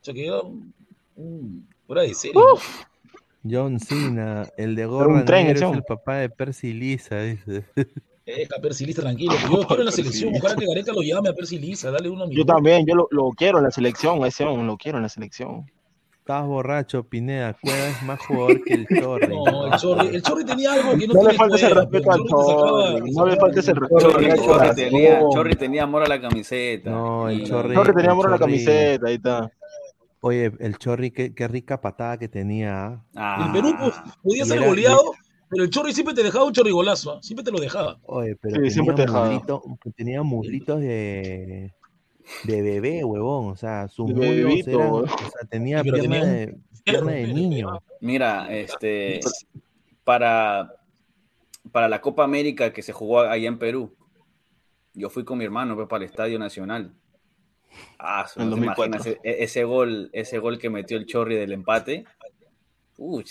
O 0.00 0.04
sea, 0.04 0.14
que 0.14 0.26
era 0.26 0.40
un, 0.40 0.74
un- 1.16 1.68
fuera 1.86 2.02
de 2.02 2.14
serie. 2.14 2.40
John 3.48 3.78
Cena, 3.78 4.48
el 4.56 4.74
de 4.74 4.86
un 4.86 4.92
gorra 4.92 5.24
tren 5.24 5.48
es 5.48 5.60
el 5.60 5.82
papá 5.82 6.16
de 6.16 6.30
Percy 6.30 6.72
Lisa, 6.72 7.20
dice. 7.20 7.64
Deja 8.24 8.54
a 8.58 8.60
Percy 8.60 8.86
Lisa 8.86 9.02
tranquilo. 9.02 9.34
Yo 9.50 9.60
espero 9.60 9.80
en 9.80 9.86
la 9.86 9.92
selección. 9.92 10.32
Ojalá 10.34 10.56
que 10.56 10.66
Gareca 10.66 10.92
lo 10.92 11.02
llame 11.02 11.28
a 11.28 11.34
Percy 11.34 11.58
Lisa, 11.58 11.90
dale 11.90 12.08
una 12.08 12.24
Yo 12.30 12.44
también, 12.46 12.86
yo 12.86 12.94
lo, 12.94 13.08
lo 13.10 13.28
quiero 13.32 13.58
en 13.58 13.64
la 13.64 13.70
selección, 13.70 14.24
a 14.24 14.28
ese 14.28 14.44
hombre, 14.44 14.66
lo 14.66 14.78
quiero 14.78 14.96
en 14.98 15.02
la 15.02 15.08
selección. 15.10 15.70
Estás 16.26 16.46
borracho, 16.46 17.02
Pineda. 17.06 17.54
Cueva 17.60 17.86
es 17.88 18.02
más 18.02 18.18
jugador 18.26 18.64
que 18.64 18.72
el 18.72 18.86
Chorri. 18.88 19.26
No, 19.44 19.66
el 19.66 19.78
Chorri, 19.78 20.06
el 20.16 20.22
Chorri 20.22 20.44
tenía 20.46 20.72
algo 20.72 20.96
que 20.96 21.06
no, 21.06 21.12
No 21.12 21.28
le 21.28 21.34
falta 21.34 21.56
ese 21.56 21.68
respeto 21.68 22.10
al 22.10 22.20
el 22.20 22.26
Chorri 22.26 23.10
no 23.12 23.26
le 23.26 23.36
falta 23.36 23.60
ese 23.60 23.74
respeto. 23.74 24.00
Chorri, 24.00 24.24
Chorri, 24.28 24.38
Chorri 24.38 24.46
Chorri. 24.68 24.74
tenía, 24.74 25.20
Chorri 25.30 25.54
tenía 25.56 25.82
amor 25.82 26.02
a 26.02 26.06
la 26.06 26.18
camiseta. 26.22 26.88
No, 26.90 27.28
el 27.28 27.44
Chorri- 27.44 27.74
Chorri 27.74 27.92
tenía 27.92 28.04
el 28.06 28.10
amor 28.12 28.26
a 28.28 28.30
la 28.30 28.38
camiseta, 28.38 29.06
ahí 29.06 29.14
está. 29.16 29.52
Oye, 30.20 30.50
el 30.60 30.78
Chorri, 30.78 31.10
qué, 31.10 31.34
qué 31.34 31.46
rica 31.46 31.82
patada 31.82 32.16
que 32.16 32.28
tenía. 32.30 33.02
Ah, 33.14 33.44
El 33.46 33.52
Perú 33.52 33.76
pues, 33.78 33.92
podía 34.22 34.46
ser 34.46 34.56
era- 34.60 34.66
goleado, 34.66 35.02
pero 35.50 35.62
el 35.64 35.68
Chorri 35.68 35.92
siempre 35.92 36.14
te 36.14 36.22
dejaba 36.22 36.46
un 36.46 36.54
chorrigolazo, 36.54 37.12
¿ah? 37.12 37.18
siempre 37.20 37.44
te 37.44 37.50
lo 37.52 37.58
dejaba. 37.58 37.98
Oye, 38.04 38.34
pero 38.40 38.54
Sí, 38.54 38.60
tenía, 38.60 38.70
siempre 38.70 38.94
te 38.94 39.02
dejaba. 39.02 39.26
muslito- 39.30 39.62
tenía 39.94 40.22
muslitos 40.22 40.80
de, 40.80 41.74
de 42.44 42.62
bebé, 42.62 43.04
huevón. 43.04 43.50
O 43.50 43.56
sea, 43.56 43.88
sus 43.88 44.12
bebito, 44.12 44.70
eran, 44.70 44.90
o 44.90 45.06
sea, 45.06 45.48
tenía 45.48 45.82
Sí, 45.82 45.90
pierna, 45.90 46.02
tenía 46.02 46.24
de, 46.24 46.56
pierna 46.84 47.12
de 47.12 47.26
niño. 47.26 47.82
Mira, 48.00 48.54
este, 48.54 49.20
para, 50.04 50.74
para 51.72 51.88
la 51.88 52.00
Copa 52.00 52.24
América 52.24 52.72
que 52.72 52.82
se 52.82 52.92
jugó 52.92 53.20
allá 53.20 53.48
en 53.48 53.58
Perú, 53.58 53.94
yo 54.92 55.10
fui 55.10 55.24
con 55.24 55.38
mi 55.38 55.44
hermano 55.44 55.74
pues, 55.74 55.88
para 55.88 56.04
el 56.04 56.10
Estadio 56.10 56.38
Nacional. 56.38 56.94
Ah, 57.98 58.26
no 58.36 58.44
te 58.44 58.50
2004. 58.50 58.84
imaginas 58.86 59.06
ese, 59.06 59.20
e, 59.24 59.44
ese 59.44 59.64
gol, 59.64 60.10
ese 60.12 60.38
gol 60.38 60.58
que 60.58 60.70
metió 60.70 60.96
el 60.96 61.06
Chorri 61.06 61.34
del 61.34 61.52
empate. 61.52 62.04
Uy, 62.98 63.24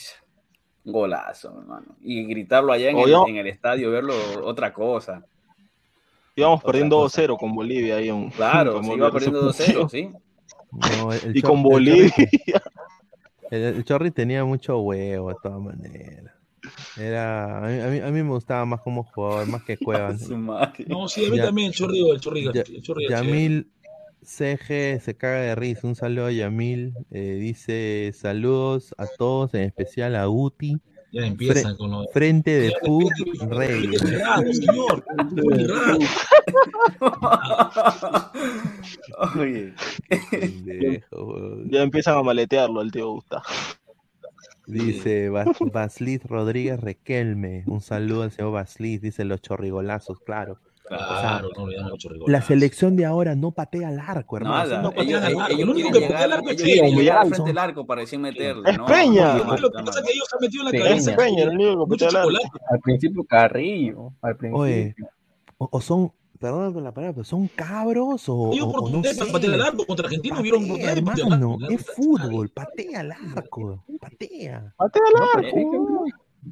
golazo, 0.84 1.57
hermano. 1.60 1.95
Y 2.02 2.26
gritarlo 2.26 2.74
allá 2.74 2.90
en, 2.90 2.98
el, 2.98 3.14
en 3.28 3.38
el 3.38 3.48
estadio, 3.48 3.91
verlo, 3.91 4.14
otra 4.44 4.74
cosa. 4.74 5.26
Íbamos 6.35 6.60
Otra 6.60 6.68
perdiendo 6.72 6.97
cosa. 6.97 7.22
2-0 7.23 7.38
con 7.38 7.53
Bolivia 7.55 7.97
ahí. 7.97 8.10
Un, 8.10 8.30
Claro, 8.31 8.73
como 8.73 8.91
se 8.91 8.97
iba 8.97 9.11
perdiendo 9.11 9.49
eso- 9.51 9.64
2-0, 9.64 9.89
¿sí? 9.89 10.10
No, 10.72 11.14
el 11.14 11.38
Y 11.38 11.41
con 11.41 11.61
Bolivia. 11.61 12.11
El, 13.51 13.61
el 13.61 13.84
Chorri 13.85 14.10
tenía 14.11 14.43
mucho 14.43 14.80
huevo, 14.80 15.30
de 15.30 15.35
todas 15.43 15.60
maneras. 15.61 16.34
Era, 16.97 17.57
a 17.57 17.61
mí, 17.69 17.80
a 17.81 17.88
mí, 17.88 17.99
a 17.99 18.05
mí 18.11 18.23
me 18.23 18.30
gustaba 18.30 18.65
más 18.65 18.81
como 18.81 19.03
jugador, 19.03 19.45
más 19.47 19.64
que 19.64 19.77
Cuevas. 19.77 20.27
No, 20.30 21.07
sí, 21.07 21.26
a 21.26 21.30
mí 21.30 21.38
Ya- 21.38 21.45
también 21.45 21.68
el 21.68 21.73
Chorri, 21.73 22.10
el 22.10 22.19
Chorri, 22.19 22.45
Ya- 22.51 22.61
el 22.61 22.81
Chorri. 22.81 23.07
Yamil 23.10 23.69
CG 24.23 25.01
se 25.01 25.15
caga 25.18 25.41
de 25.41 25.55
risa. 25.55 25.85
Un 25.85 25.95
saludo 25.95 26.27
a 26.27 26.31
Yamil. 26.31 26.93
eh, 27.11 27.35
dice 27.39 28.11
saludos 28.15 28.95
a 28.97 29.05
todos, 29.05 29.53
en 29.53 29.61
especial 29.64 30.15
a 30.15 30.27
Uti. 30.30 30.77
Ya 31.14 31.27
empiezan 31.27 31.77
con 31.77 31.91
lo 31.91 32.07
Frente 32.07 32.49
de 32.60 32.72
respete- 32.72 33.48
Rey. 33.49 33.98
señor. 34.53 35.06
Oye, 39.38 39.73
Pendejo. 40.31 41.57
Ya 41.65 41.81
empiezan 41.84 42.18
a 42.18 42.23
maletearlo 42.23 42.80
al 42.80 42.91
tío 42.91 43.11
Gustavo. 43.11 43.44
Dice 44.65 45.30
Bas- 45.30 45.57
Baslit 45.72 46.23
Rodríguez 46.26 46.80
Requelme. 46.80 47.64
Un 47.68 47.81
saludo 47.81 48.23
al 48.23 48.31
señor 48.31 48.53
Baslit. 48.53 49.02
Dice 49.02 49.23
los 49.26 49.41
chorrigolazos, 49.41 50.19
claro. 50.19 50.57
Claro, 50.85 51.49
no 51.55 51.64
olvidamos 51.64 51.91
los 51.91 51.99
chorrigolazos. 51.99 52.31
La 52.31 52.41
selección 52.45 52.95
de 52.95 53.05
ahora 53.05 53.35
no 53.35 53.51
patea 53.51 53.88
al 53.88 53.99
arco, 53.99 54.38
hermano. 54.38 54.55
nada. 54.65 54.81
no 54.81 54.89
patean 54.91 55.07
ellos, 55.07 55.23
al 55.23 55.41
arco. 55.41 55.53
ellos 55.53 55.68
que 55.76 55.84
llegar, 55.84 56.01
patea 56.11 56.23
al 56.26 56.31
arco 56.34 56.49
es 56.49 56.61
ellos 56.61 56.80
Peña. 56.81 56.97
llegar 57.01 57.18
al 57.19 57.27
frente 57.30 57.49
del 57.49 57.57
arco 57.57 57.85
para 57.85 58.01
decir 58.01 58.19
meterle. 58.19 58.69
Es 58.69 58.77
¿no? 58.77 58.85
Peña. 58.85 59.34
No, 59.38 59.57
Lo 59.57 59.72
que 59.72 59.84
pasa 59.84 59.99
es 59.99 60.05
que 60.05 60.11
ellos 60.11 60.27
han 60.34 60.39
metido 60.41 60.61
en 60.61 60.65
la 60.65 60.72
Peña. 60.72 60.84
cabeza 60.85 61.15
Peña, 61.15 61.43
el 61.43 61.49
único 61.49 61.72
que 61.72 61.89
mucho 61.89 62.05
patea 62.05 62.22
al 62.22 62.35
arco. 62.35 62.60
Al 62.69 62.80
principio 62.80 63.23
Carrillo. 63.23 64.14
Al 64.22 64.35
principio. 64.38 64.61
Oye, 64.64 64.95
o, 65.57 65.69
o 65.72 65.81
son, 65.81 66.11
perdón 66.39 66.73
con 66.73 66.84
la 66.84 66.91
palabra, 66.93 67.14
pero 67.14 67.23
son 67.23 67.47
cabros 67.47 68.27
o, 68.27 68.51
Hay 68.51 68.60
o- 68.60 68.64
o 68.64 68.65
no 68.65 68.69
oportunidades 68.72 69.18
para 69.18 69.27
sé. 69.27 69.31
patear 69.34 69.53
al 69.53 69.61
arco. 69.61 69.85
Contra 69.85 70.05
Argentina 70.05 70.35
Patea, 70.35 70.53
oportunidades 70.53 70.97
hermano, 70.97 71.53
arco. 71.61 71.73
es 71.73 71.85
fútbol, 71.95 72.49
patea 72.49 72.99
al 72.99 73.11
arco, 73.14 73.84
patea. 74.01 74.73
Patea 74.77 75.01
al 75.15 75.43
arco. 75.45 76.05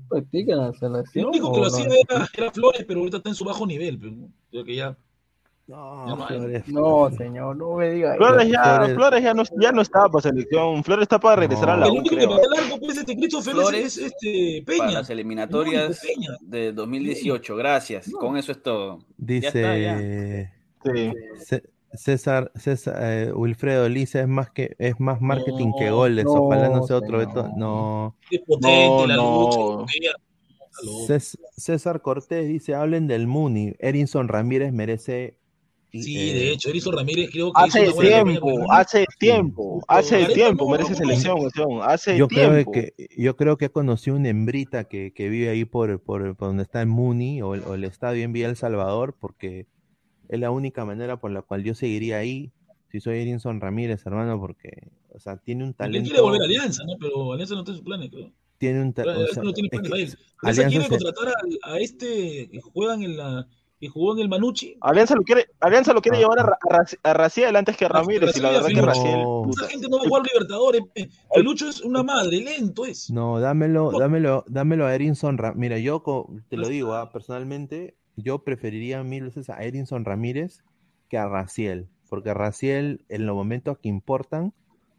Practican 0.10 0.58
la 0.58 0.68
El 0.68 0.76
selección. 0.76 1.26
único 1.28 1.52
que 1.52 1.60
lo 1.60 1.66
no? 1.66 1.74
hacía 1.74 1.86
era, 1.86 2.28
era 2.38 2.52
Flores, 2.52 2.86
pero 2.88 3.00
ahorita 3.00 3.18
está 3.18 3.30
en 3.30 3.36
su 3.36 3.46
bajo 3.46 3.66
nivel. 3.66 4.00
Pero, 4.00 4.14
creo 4.50 4.64
que 4.66 4.76
ya 4.76 4.98
No, 5.68 6.06
Ya 6.08 6.16
no 6.16 6.26
hay. 6.26 6.38
Flores. 6.38 6.68
No, 6.68 7.10
señor, 7.18 7.56
no 7.56 7.76
me 7.76 7.92
diga 7.92 8.16
eso. 8.16 8.18
Flores 8.24 8.50
ya, 8.50 8.64
Flores- 8.78 8.96
Flores 8.96 9.24
ya 9.24 9.34
no, 9.34 9.44
ya 9.62 9.72
no 9.72 9.82
está 9.82 10.10
para 10.10 10.22
selección. 10.22 10.84
Flores 10.84 11.04
está 11.04 11.20
para 11.20 11.36
regresar 11.38 11.70
a 11.70 11.78
la 11.78 11.86
El 11.86 11.92
único 11.94 12.16
que 12.16 12.24
el 12.24 12.30
pues, 12.80 12.98
este 12.98 13.16
Christopher 13.16 13.54
Flores 13.54 13.98
es, 13.98 14.12
este 14.14 14.64
Para 14.66 14.80
Peña. 14.80 15.00
las 15.00 15.10
eliminatorias 15.10 16.04
El 16.04 16.16
Peña. 16.16 16.30
de 16.42 16.74
2018. 16.74 17.56
Gracias. 17.56 18.10
Con 18.12 18.36
eso 18.38 18.52
es 18.52 18.62
todo. 18.62 19.00
Dice 19.18 19.48
está, 19.48 19.78
ya. 19.78 20.52
Sí. 20.84 21.62
César, 21.94 22.52
César 22.56 22.96
eh, 23.02 23.32
Wilfredo 23.34 23.90
Lisa 23.90 24.22
es 24.22 24.28
más 24.28 24.50
que 24.52 24.76
es 24.80 25.00
más 25.00 25.20
marketing 25.22 25.72
que 25.78 25.88
No, 25.90 25.96
goles. 25.98 26.26
no, 26.26 26.32
Ojalá 26.34 26.70
no 26.70 26.84
sea 26.88 26.98
otro. 26.98 27.18
Beto. 27.18 27.52
No. 27.58 28.16
Es 28.30 28.42
potente 28.42 28.70
No, 28.98 29.08
la 29.08 29.16
no. 29.16 29.86
lucha. 30.84 31.20
César 31.58 32.02
Cortés 32.02 32.48
dice, 32.48 32.74
hablen 32.76 33.08
del 33.08 33.28
Muni. 33.28 33.74
Erinson 33.80 34.28
Ramírez 34.28 34.72
merece. 34.74 35.38
y, 35.92 36.04
Sí, 36.04 36.18
eh, 36.30 36.34
de 36.34 36.52
hecho, 36.54 36.70
Erison 36.70 36.96
Ramírez 36.96 37.30
creo 37.32 37.52
que 37.52 37.62
Hace 37.62 37.92
tiempo, 37.92 38.72
hace 38.72 39.06
tiempo, 39.20 39.84
hace 39.90 40.22
Gareca 40.22 40.34
tiempo 40.34 40.70
merece 40.70 40.96
selección, 40.96 41.38
selección, 41.40 41.80
hace 41.84 42.18
Yo 42.18 42.28
creo 42.30 42.52
tiempo. 42.54 42.72
que 42.72 42.94
yo 43.18 43.36
creo 43.36 43.58
que 43.58 43.70
conocí 43.70 44.10
una 44.10 44.30
hembrita 44.30 44.86
que, 44.86 45.12
que 45.14 45.28
vive 45.28 45.50
ahí 45.50 45.66
por, 45.66 46.00
por, 46.02 46.36
por 46.38 46.48
donde 46.48 46.64
está 46.64 46.80
el 46.82 46.88
Muni 46.88 47.42
o 47.42 47.54
el, 47.56 47.64
o 47.66 47.74
el 47.76 47.84
estadio 47.84 48.24
en 48.24 48.32
Villa 48.32 48.48
El 48.48 48.56
Salvador, 48.56 49.18
porque 49.20 49.68
es 50.32 50.40
la 50.40 50.50
única 50.50 50.84
manera 50.86 51.18
por 51.20 51.30
la 51.32 51.44
cual 51.44 51.64
yo 51.64 51.76
seguiría 51.76 52.18
ahí 52.18 52.52
si 52.92 53.00
soy 53.00 53.20
Erinson 53.20 53.62
Ramírez, 53.62 54.06
hermano, 54.06 54.40
porque 54.40 54.90
o 55.14 55.20
sea, 55.20 55.38
tiene 55.38 55.64
un 55.64 55.74
talento. 55.74 56.08
quiere 56.10 56.22
volver 56.22 56.42
a 56.42 56.46
Alianza, 56.46 56.84
¿no? 56.86 56.94
Pero 57.00 57.34
Alianza 57.34 57.54
no 57.56 57.62
en 57.62 57.66
sus 57.68 57.82
planes, 57.82 58.10
creo. 58.12 58.32
Tiene 58.58 58.82
un 58.82 58.94
ta- 58.94 59.04
o 59.04 59.10
Alianza 59.10 59.34
sea, 59.36 59.44
no 59.44 59.54
tiene 59.54 59.68
es 59.72 59.80
planes 59.80 59.88
que 59.88 59.90
para 59.90 60.02
él. 60.02 60.18
Alianza 60.42 60.62
Alianza 60.62 60.70
quiere 60.70 60.84
se- 60.84 60.90
contratar 60.90 61.28
a, 61.64 61.74
a 61.74 61.80
este 61.80 62.50
que 62.52 62.60
juegan 62.62 63.04
en 63.04 63.18
la 63.18 63.48
que 63.80 63.88
jugó 63.88 64.14
en 64.14 64.20
el 64.20 64.30
Manucci. 64.30 64.78
Alianza 64.82 65.16
lo 65.16 65.24
quiere, 65.24 65.48
Alianza 65.60 65.92
lo 65.94 66.02
quiere 66.04 66.18
Ah, 66.18 66.22
llevar 66.22 66.40
a, 66.40 66.44
ah. 66.44 66.86
A 67.04 67.10
a 67.10 67.14
Raciel 67.16 67.56
antes 67.56 67.76
que 67.76 67.86
a 67.86 67.88
Ramírez, 67.88 68.38
y 68.38 68.40
la 68.40 68.52
verdad 68.52 68.68
que 68.68 68.74
No. 68.76 68.86
Raciel. 68.86 69.24
No. 69.24 69.50
Esa 69.50 69.68
gente 69.70 69.88
no 69.90 69.98
va 69.98 70.04
a 70.04 70.08
jugar 70.08 70.24
Libertadores. 70.32 70.82
pe. 70.94 71.10
El 71.34 71.44
Lucho 71.44 71.68
es 71.68 71.82
una 71.82 72.04
madre, 72.04 72.42
lento 72.42 72.86
es. 72.86 73.10
No, 73.10 73.40
dámelo, 73.40 73.92
dámelo, 73.98 74.44
dámelo 74.48 74.86
a 74.86 74.94
Erinson 74.94 75.38
Ramírez. 75.40 75.58
Mira, 75.60 75.80
yo 75.80 76.04
te 76.50 76.58
lo 76.58 76.68
digo, 76.68 76.94
ah, 76.94 77.12
personalmente, 77.12 77.96
yo 78.22 78.44
preferiría 78.44 79.04
mil 79.04 79.24
veces 79.26 79.50
a 79.50 79.62
Erinson 79.64 80.06
Ramírez 80.06 80.64
que 81.10 81.18
a 81.18 81.28
Raciel, 81.28 81.88
porque 82.10 82.34
Raciel 82.34 83.04
en 83.10 83.26
los 83.26 83.36
momentos 83.36 83.78
que 83.80 83.90
importan 83.90 84.54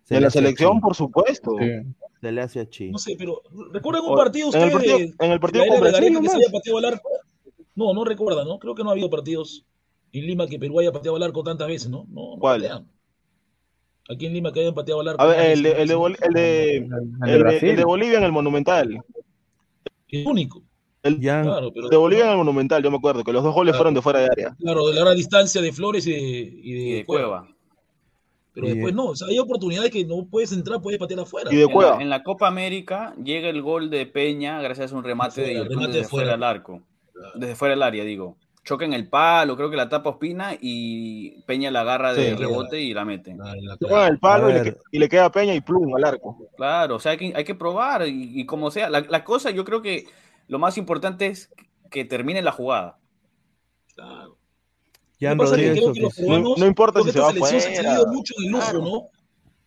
se 0.05 0.15
De 0.17 0.21
la 0.21 0.31
selección, 0.31 0.81
por 0.81 0.95
supuesto. 0.95 1.53
Sí. 1.59 1.67
se 2.21 2.33
le 2.33 2.41
hace 2.41 2.61
a 2.61 2.69
chi. 2.69 2.91
No 2.91 2.99
sé, 2.99 3.15
pero 3.19 3.41
¿recuerdan 3.73 4.05
un 4.05 4.17
partido 4.17 4.51
en 4.53 4.63
el 4.63 4.69
ustedes 4.69 4.73
partido- 4.73 4.99
de- 4.99 5.27
en 5.27 5.33
el 5.33 5.41
partido 5.41 5.67
con 5.67 5.81
Brasil 5.81 6.01
Gareca 6.01 6.21
que 6.21 6.29
se 6.29 6.37
haya 6.37 6.53
pateado 6.53 6.79
al 6.79 6.85
arco? 6.85 7.09
No, 7.75 7.95
no 7.95 8.05
recuerda, 8.05 8.45
¿no? 8.45 8.59
Creo 8.59 8.75
que 8.75 8.83
no 8.85 8.91
ha 8.91 8.93
habido 8.93 9.09
partidos 9.11 9.65
en 10.13 10.27
Lima 10.27 10.47
que 10.47 10.59
Perú 10.59 10.79
haya 10.81 10.93
pateado 10.93 11.17
al 11.17 11.23
arco 11.23 11.43
tantas 11.43 11.67
veces, 11.69 11.89
¿no? 11.91 12.05
No, 12.11 12.35
no 12.35 12.39
¿Cuál? 12.39 12.61
patean. 12.63 12.87
Aquí 14.11 14.27
en 14.27 14.35
Lima 14.35 14.53
que 14.53 14.61
hayan 14.61 14.75
pateado 14.75 15.01
al 15.01 15.09
arco. 15.09 15.23
A 15.23 15.27
ver, 15.27 15.41
el 15.53 15.65
el 15.67 15.89
de, 15.89 15.95
el 16.27 16.33
de, 16.35 16.77
el 17.71 17.77
de 17.77 17.85
Bolivia 17.85 18.19
en 18.19 18.25
el 18.25 18.33
Monumental. 18.33 19.03
El 20.09 20.27
único. 20.27 20.63
El 21.03 21.21
Ya, 21.21 21.43
Claro, 21.43 21.73
pero 21.75 21.89
de 21.89 21.97
Bolivia 21.97 22.25
en 22.27 22.31
el 22.33 22.37
Monumental, 22.39 22.83
yo 22.83 22.91
me 22.91 22.97
acuerdo, 22.99 23.25
que 23.25 23.33
los 23.33 23.43
dos 23.43 23.55
goles 23.55 23.73
Claro. 23.73 23.79
fueron 23.79 23.95
de 23.95 24.03
fuera 24.03 24.21
de 24.21 24.27
área. 24.27 24.57
claro, 24.59 24.87
de 24.87 24.95
la 24.95 25.01
gran 25.01 25.17
distancia 25.17 25.61
de 25.61 25.73
Flores 25.73 26.07
y 26.07 26.13
de, 26.13 26.19
y 26.19 26.73
de 26.73 26.81
Y 26.81 26.93
de 26.93 27.05
Cueva. 27.05 27.41
Cueva. 27.43 27.49
Pero 28.55 28.67
Y 28.67 28.69
de- 28.71 28.75
después 28.77 28.95
no, 28.95 29.05
o 29.07 29.17
sea, 29.17 29.29
hay 29.29 29.39
oportunidades 29.39 29.91
que 29.91 30.05
no 30.05 30.27
puedes 30.31 30.53
entrar, 30.53 30.81
puedes 30.83 31.01
patear 31.01 31.21
afuera. 31.21 31.51
Y 31.53 31.57
de 31.57 31.63
En 31.63 31.69
la, 31.69 31.73
Cueva. 31.75 32.03
en 32.03 32.11
la 32.11 32.23
Copa 32.23 32.47
América 32.49 33.15
llega 33.23 33.49
el 33.49 33.63
gol 33.63 33.89
de 33.91 34.07
Peña 34.07 34.61
gracias 34.61 34.93
a 34.93 34.97
un 34.97 35.03
remate 35.05 35.43
Fuera, 35.43 35.49
de 35.63 35.69
remate 35.69 35.87
desde 35.89 35.99
de 36.01 36.05
fuera. 36.05 36.09
fuera 36.27 36.33
del 36.33 36.43
arco. 36.45 36.83
Desde 37.35 37.55
fuera 37.57 37.75
del 37.75 37.83
área, 37.83 38.05
digo. 38.05 38.37
Choca 38.65 38.85
en 38.85 38.93
el 38.93 39.09
palo, 39.09 39.57
creo 39.57 39.71
que 39.71 39.77
la 39.77 39.89
tapa 39.89 40.11
Ospina 40.11 40.57
y 40.61 41.41
Peña 41.47 41.71
la 41.73 41.81
agarra 41.81 42.15
de 42.15 42.31
Sí. 42.31 42.35
rebote 42.37 42.81
y 42.81 42.95
la 42.95 43.05
mete. 43.05 43.35
Ah, 43.43 43.55
en 43.57 44.13
el 44.13 44.19
palo 44.21 44.51
y 44.51 44.53
le, 44.53 44.77
y 44.93 44.99
le 45.01 45.09
queda 45.09 45.33
Peña 45.33 45.53
y 45.55 45.61
plum 45.63 45.97
al 45.97 46.05
arco. 46.05 46.47
Claro, 46.57 46.97
o 46.97 46.99
sea, 47.01 47.13
hay 47.13 47.19
que, 47.19 47.33
hay 47.35 47.43
que 47.43 47.57
probar 47.57 48.07
y, 48.07 48.39
y 48.41 48.47
como 48.47 48.71
sea. 48.71 48.89
La, 48.89 49.01
la 49.01 49.25
cosa, 49.25 49.51
yo 49.51 49.65
creo 49.65 49.83
que 49.83 50.05
lo 50.49 50.59
más 50.59 50.79
importante 50.79 51.27
es 51.27 51.51
que 51.91 52.05
termine 52.05 52.43
la 52.43 52.53
jugada. 52.53 52.99
Claro. 53.95 54.39
Jan 55.21 55.39
Lo 55.39 55.45
que 55.45 55.51
que 55.51 55.57
Rodríguez 55.57 55.79
creo 55.79 55.93
que 55.93 56.01
los 56.01 56.13
oficial. 56.13 56.43
No, 56.43 56.55
no 56.57 56.67
importa 56.67 57.01
si 57.01 57.07
que 57.07 57.13
se 57.13 57.21
va 57.21 57.29
selección 57.29 57.61
se 57.61 57.69
ha 57.69 57.83
cedido 57.83 58.07
mucho 58.09 58.35
el 58.39 58.51
lujo, 58.51 58.73
¿no? 58.73 59.09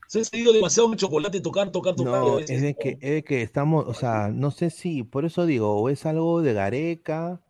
Se 0.07 0.21
ha 0.21 0.23
cedido 0.23 0.53
demasiado 0.53 0.91
el 0.91 0.99
chocolate, 0.99 1.41
tocar, 1.41 1.71
tocar, 1.71 1.95
tocar. 1.95 2.21
No, 2.21 2.35
veces. 2.35 2.57
es 2.57 2.61
de 2.61 2.75
que, 2.75 2.97
es 3.01 3.11
de 3.11 3.23
que 3.23 3.41
estamos, 3.41 3.85
o 3.87 3.93
sea, 3.93 4.29
no 4.29 4.51
sé 4.51 4.69
si, 4.69 5.03
por 5.03 5.25
eso 5.25 5.45
digo, 5.45 5.75
o 5.75 5.89
es 5.89 6.05
algo 6.05 6.41
de 6.41 6.53
Gareca 6.53 7.41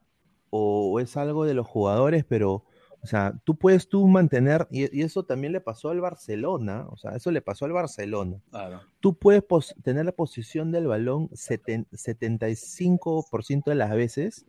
o 0.50 1.00
es 1.02 1.18
algo 1.18 1.46
de 1.46 1.54
los 1.54 1.68
jugadores, 1.68 2.24
pero, 2.24 2.64
o 3.06 3.08
sea, 3.08 3.34
tú 3.44 3.56
puedes 3.56 3.88
tú 3.88 4.08
mantener, 4.08 4.68
y, 4.72 4.98
y 4.98 5.04
eso 5.04 5.24
también 5.24 5.54
le 5.54 5.62
pasó 5.62 5.90
al 5.92 6.02
Barcelona, 6.02 6.88
o 6.90 6.98
sea, 6.98 7.12
eso 7.12 7.30
le 7.30 7.42
pasó 7.42 7.66
al 7.66 7.72
Barcelona. 7.72 8.42
Claro. 8.50 8.82
Tú 9.00 9.14
puedes 9.14 9.44
pos- 9.44 9.76
tener 9.84 10.06
la 10.06 10.12
posición 10.12 10.72
del 10.72 10.88
balón 10.88 11.30
seten- 11.30 11.86
75% 11.92 13.66
de 13.66 13.76
las 13.76 13.92
veces, 13.92 14.46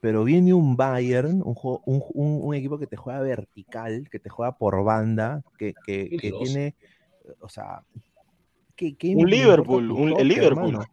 pero 0.00 0.24
viene 0.24 0.52
un 0.52 0.76
Bayern, 0.76 1.42
un, 1.42 1.56
un, 1.86 2.02
un- 2.12 2.40
un 2.42 2.54
equipo 2.54 2.78
que 2.78 2.86
te 2.86 2.96
juega 2.96 3.20
vertical, 3.20 4.08
que 4.10 4.18
te 4.18 4.28
juega 4.28 4.56
por 4.58 4.84
banda, 4.84 5.42
que, 5.58 5.72
que- 5.86 6.10
que 6.10 6.16
Peligroso. 6.18 6.44
tiene, 6.44 6.74
o 7.40 7.48
sea, 7.48 7.82
que, 8.76 8.94
Un 9.16 9.30
Liverpool, 9.30 9.90
un- 9.90 10.20
el 10.20 10.28
Liverpool. 10.28 10.66
hermano? 10.68 10.84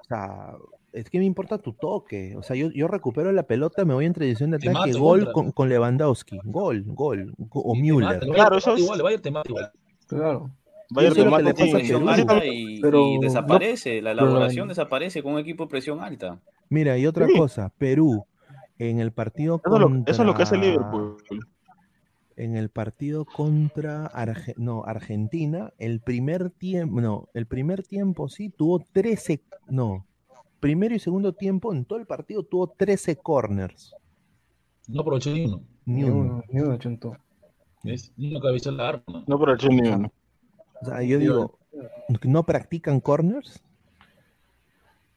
O 0.00 0.04
sea, 0.04 0.54
es 1.00 1.10
que 1.10 1.18
me 1.18 1.24
importa 1.24 1.58
tu 1.58 1.72
toque. 1.72 2.34
O 2.36 2.42
sea, 2.42 2.56
yo, 2.56 2.70
yo 2.70 2.88
recupero 2.88 3.32
la 3.32 3.42
pelota, 3.44 3.84
me 3.84 3.94
voy 3.94 4.06
en 4.06 4.12
transición 4.12 4.50
de 4.50 4.56
ataque, 4.56 4.92
gol 4.92 5.18
contra. 5.20 5.32
con, 5.32 5.52
con 5.52 5.68
Lewandowski, 5.68 6.38
gol, 6.44 6.84
gol, 6.86 7.32
go- 7.38 7.60
o 7.62 7.74
Müller. 7.74 8.20
Claro, 8.20 8.58
eso 8.58 8.74
es- 8.74 8.80
igual, 8.80 8.98
el 8.98 9.02
Bayern 9.04 9.22
te 9.22 9.30
mata 9.30 9.48
igual. 9.48 9.70
Claro. 10.06 10.50
Bayern 10.90 11.14
te 11.14 11.24
mata 11.26 11.52
también- 11.54 12.52
y, 12.52 12.80
pero 12.80 13.06
y 13.08 13.18
desaparece. 13.18 14.00
La 14.00 14.10
pero 14.12 14.22
la- 14.26 14.30
elaboración 14.30 14.68
desaparece 14.68 15.22
con 15.22 15.34
un 15.34 15.38
equipo 15.40 15.64
de 15.64 15.70
presión 15.70 16.00
alta. 16.00 16.40
Mira, 16.70 16.96
y 16.98 17.06
otra 17.06 17.26
Sí. 17.26 17.34
cosa, 17.36 17.70
Perú, 17.78 18.24
en 18.78 19.00
el 19.00 19.12
partido 19.12 19.60
Eso 19.64 19.74
es, 19.74 19.80
lo, 19.80 19.88
contra... 19.88 20.12
eso 20.12 20.22
es 20.22 20.26
lo 20.26 20.34
que 20.34 20.42
hace 20.42 20.56
Liverpool. 20.56 21.16
En 22.36 22.56
el 22.56 22.68
partido 22.68 23.24
contra 23.24 24.08
Arge- 24.12 24.54
no, 24.56 24.84
Argentina, 24.84 25.72
el 25.78 26.00
primer 26.00 26.50
tiempo, 26.50 27.00
no, 27.00 27.28
el 27.34 27.46
primer 27.46 27.82
tiempo 27.82 28.28
sí 28.28 28.48
tuvo 28.48 28.78
13, 28.78 29.40
no, 29.68 30.06
primero 30.60 30.94
y 30.94 30.98
segundo 30.98 31.32
tiempo 31.32 31.72
en 31.72 31.84
todo 31.84 31.98
el 31.98 32.06
partido 32.06 32.42
tuvo 32.42 32.68
13 32.68 33.16
corners, 33.16 33.94
No 34.86 35.02
aprovechó 35.02 35.30
ni 35.30 35.44
uno. 35.44 35.60
ni 35.84 36.04
uno. 36.04 36.14
uno, 36.16 36.44
ni 36.50 36.60
uno, 36.60 36.76
chunto. 36.78 37.16
¿ves? 37.82 38.12
Ni 38.16 38.30
una 38.30 38.40
cabeza 38.40 38.70
al 38.70 38.80
arco. 38.80 39.22
¿no? 39.26 39.44
El 39.52 39.68
ni 39.82 39.88
uno. 39.88 40.12
O 40.82 40.84
sea, 40.86 41.02
yo 41.02 41.18
digo, 41.18 41.58
¿no 42.24 42.44
practican 42.44 43.00
corners? 43.00 43.62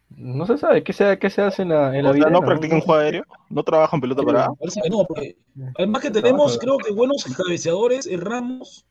No 0.09 0.45
se 0.45 0.57
sabe 0.57 0.83
qué 0.83 0.91
se, 0.91 1.17
qué 1.19 1.29
se 1.29 1.41
hace 1.41 1.61
en 1.61 1.69
la, 1.69 1.95
en 1.97 2.03
la 2.03 2.09
O 2.09 2.13
sea, 2.13 2.25
vida. 2.25 2.29
no 2.29 2.41
practican 2.41 2.81
juego 2.81 2.99
aéreo, 3.01 3.23
no 3.49 3.63
trabajan 3.63 4.01
pelota 4.01 4.23
parada. 4.23 4.49
Parece 4.59 4.81
que 4.81 4.89
no, 4.89 5.05
porque 5.05 5.37
además 5.77 6.01
que 6.01 6.11
tenemos, 6.11 6.57
creo 6.57 6.77
que 6.77 6.91
buenos 6.91 7.23
cabeceadores, 7.37 8.07
el 8.07 8.19
Ramos, 8.19 8.85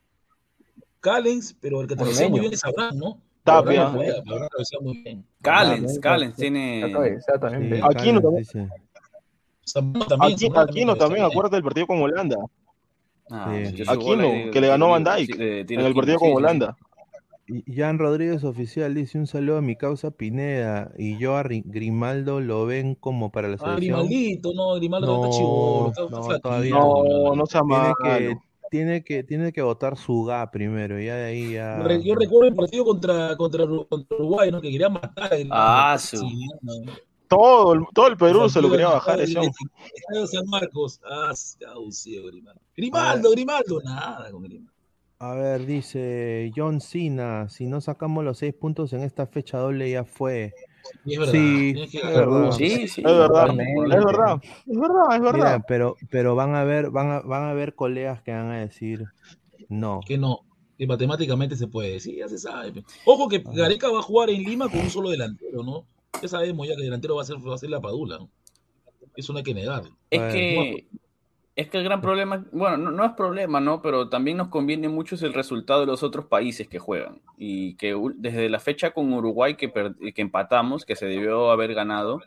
Callens, 0.99 1.53
pero 1.61 1.81
el 1.81 1.87
que 1.87 1.95
cabecea 1.95 2.27
muy 2.29 2.39
bien 2.39 2.53
es 2.53 2.63
Abraham, 2.65 2.97
¿no? 2.97 3.17
Tapia. 3.43 3.87
Abraham, 3.87 4.23
Abraham 4.27 4.47
cabecea 4.51 4.79
muy 4.81 4.97
bien. 5.03 5.25
Callens, 5.41 5.97
Ah, 5.97 6.01
Callens 6.01 6.31
La 6.31 6.35
tiene. 6.37 6.91
cabeza 6.91 7.39
también. 7.39 7.73
Sí, 7.73 7.81
no 7.81 7.81
Aquino 10.61 10.95
también, 10.95 11.23
acuérdate 11.25 11.55
del 11.55 11.63
partido 11.63 11.87
con 11.87 12.01
Holanda. 12.01 12.35
Ah, 13.29 13.53
Aquino, 13.87 14.51
que 14.51 14.59
le 14.61 14.67
ganó 14.67 14.89
Van 14.89 15.03
tiro 15.65 15.81
en 15.81 15.87
el 15.87 15.93
partido 15.95 16.17
con. 16.19 16.33
Holanda. 16.33 16.75
Jan 17.67 17.97
Rodríguez 17.99 18.43
Oficial 18.45 18.93
dice 18.93 19.17
un 19.17 19.27
saludo 19.27 19.57
a 19.57 19.61
mi 19.61 19.75
causa 19.75 20.11
Pineda 20.11 20.91
y 20.97 21.17
yo 21.17 21.35
a 21.35 21.43
Ri- 21.43 21.63
Grimaldo 21.65 22.39
lo 22.39 22.65
ven 22.65 22.95
como 22.95 23.29
para 23.31 23.49
la 23.49 23.55
Ah, 23.55 23.57
selección. 23.75 24.07
Grimaldito, 24.07 24.53
no, 24.53 24.75
Grimaldo 24.75 25.07
No, 25.07 25.87
está 25.89 26.01
está 26.01 26.01
no, 26.15 26.23
flaquito, 26.23 26.39
todavía 26.47 26.75
No, 26.75 27.35
no 27.35 27.45
sea 27.45 27.61
Tiene 27.61 27.93
que, 28.03 28.37
tiene 28.71 29.03
que, 29.03 29.21
tiene 29.21 29.51
que 29.51 29.61
votar 29.61 29.97
su 29.97 30.23
GA 30.23 30.49
primero, 30.49 30.97
ya 30.97 31.15
de 31.17 31.25
ahí 31.25 31.51
ya. 31.55 31.77
Yo 32.01 32.15
recuerdo 32.15 32.47
el 32.47 32.55
partido 32.55 32.85
contra, 32.85 33.35
contra, 33.35 33.67
contra 33.67 34.17
Uruguay, 34.17 34.49
¿no? 34.49 34.61
Que 34.61 34.71
quería 34.71 34.87
matar 34.87 35.29
Grimaldo. 35.29 35.53
Ah, 35.53 35.97
su. 35.99 36.15
Sí, 36.17 36.47
no. 36.61 36.73
Todo, 37.27 37.73
el- 37.73 37.83
todo 37.93 38.07
el 38.07 38.15
Perú 38.15 38.49
se 38.49 38.61
lo 38.61 38.71
quería 38.71 38.87
bajar 38.87 39.19
estadio- 39.19 39.51
ese. 40.09 40.27
San 40.27 40.45
Marcos. 40.47 41.01
Ah, 41.03 41.33
Grimaldo. 42.05 42.61
Grimaldo, 42.73 43.31
Grimaldo, 43.31 43.81
nada 43.83 44.31
con 44.31 44.43
Grimaldo. 44.43 44.71
A 45.19 45.35
ver, 45.35 45.65
dice 45.65 46.49
John 46.55 46.79
Cena, 46.79 47.49
si 47.49 47.67
no 47.67 47.81
sacamos 47.81 48.23
los 48.23 48.37
seis 48.37 48.53
puntos 48.53 48.93
en 48.93 49.01
esta 49.03 49.27
fecha 49.27 49.57
doble 49.57 49.91
ya 49.91 50.05
fue. 50.05 50.53
Y 51.05 51.13
es 51.13 51.19
verdad, 51.19 51.33
Sí, 51.33 51.73
es 51.77 52.15
verdad. 52.15 52.51
Sí, 52.51 52.87
sí. 52.87 53.01
Es 53.01 53.17
verdad, 53.17 53.49
es 53.49 54.05
verdad, 54.05 54.41
es 54.67 54.79
verdad, 54.79 55.15
es 55.15 55.21
verdad. 55.21 55.33
Mira, 55.33 55.65
pero, 55.67 55.95
pero 56.09 56.35
van 56.35 56.55
a 56.55 56.63
ver, 56.63 56.89
van 56.91 57.11
a, 57.11 57.19
van 57.21 57.43
a 57.43 57.51
haber 57.51 57.75
colegas 57.75 58.21
que 58.21 58.31
van 58.31 58.51
a 58.51 58.59
decir 58.59 59.05
no. 59.69 60.01
Que 60.05 60.17
no, 60.17 60.41
que 60.77 60.85
matemáticamente 60.85 61.55
se 61.55 61.67
puede. 61.67 61.99
Sí, 61.99 62.17
ya 62.17 62.27
se 62.27 62.37
sabe. 62.37 62.83
Ojo 63.05 63.29
que 63.29 63.43
Gareca 63.45 63.89
va 63.89 63.99
a 63.99 64.03
jugar 64.03 64.29
en 64.29 64.43
Lima 64.43 64.69
con 64.69 64.79
un 64.79 64.89
solo 64.89 65.09
delantero, 65.09 65.63
¿no? 65.63 65.85
Ya 66.21 66.27
sabemos 66.27 66.67
ya 66.67 66.73
que 66.75 66.81
el 66.81 66.87
delantero 66.87 67.15
va 67.15 67.21
a 67.21 67.25
ser, 67.25 67.37
va 67.37 67.55
a 67.55 67.57
ser 67.57 67.69
la 67.69 67.79
Padula. 67.79 68.17
¿no? 68.19 68.29
Eso 69.15 69.33
no 69.33 69.37
hay 69.39 69.43
que 69.43 69.53
negarlo. 69.53 69.95
Es 70.09 70.33
que 70.33 70.87
Es 71.55 71.69
que 71.69 71.77
el 71.77 71.83
gran 71.83 71.99
problema, 71.99 72.45
bueno, 72.53 72.77
no, 72.77 72.91
no 72.91 73.05
es 73.05 73.11
problema, 73.11 73.59
¿no? 73.59 73.81
Pero 73.81 74.07
también 74.07 74.37
nos 74.37 74.47
conviene 74.47 74.87
mucho 74.87 75.15
es 75.15 75.21
el 75.21 75.33
resultado 75.33 75.81
de 75.81 75.85
los 75.85 76.01
otros 76.01 76.25
países 76.25 76.67
que 76.69 76.79
juegan. 76.79 77.19
Y 77.37 77.75
que 77.75 77.93
desde 78.15 78.49
la 78.49 78.59
fecha 78.59 78.91
con 78.91 79.11
Uruguay 79.11 79.55
que, 79.55 79.67
per- 79.67 79.95
que 79.95 80.21
empatamos, 80.21 80.85
que 80.85 80.95
se 80.95 81.07
debió 81.07 81.51
haber 81.51 81.73
ganado, 81.73 82.21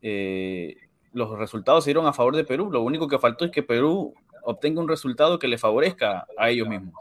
eh, 0.00 0.76
los 1.12 1.38
resultados 1.38 1.84
se 1.84 1.90
dieron 1.90 2.06
a 2.06 2.12
favor 2.14 2.34
de 2.34 2.44
Perú. 2.44 2.70
Lo 2.72 2.82
único 2.82 3.06
que 3.06 3.18
faltó 3.18 3.44
es 3.44 3.50
que 3.50 3.62
Perú 3.62 4.14
obtenga 4.44 4.80
un 4.80 4.88
resultado 4.88 5.38
que 5.38 5.46
le 5.48 5.58
favorezca 5.58 6.26
a 6.38 6.50
ellos 6.50 6.68
mismos. 6.68 6.94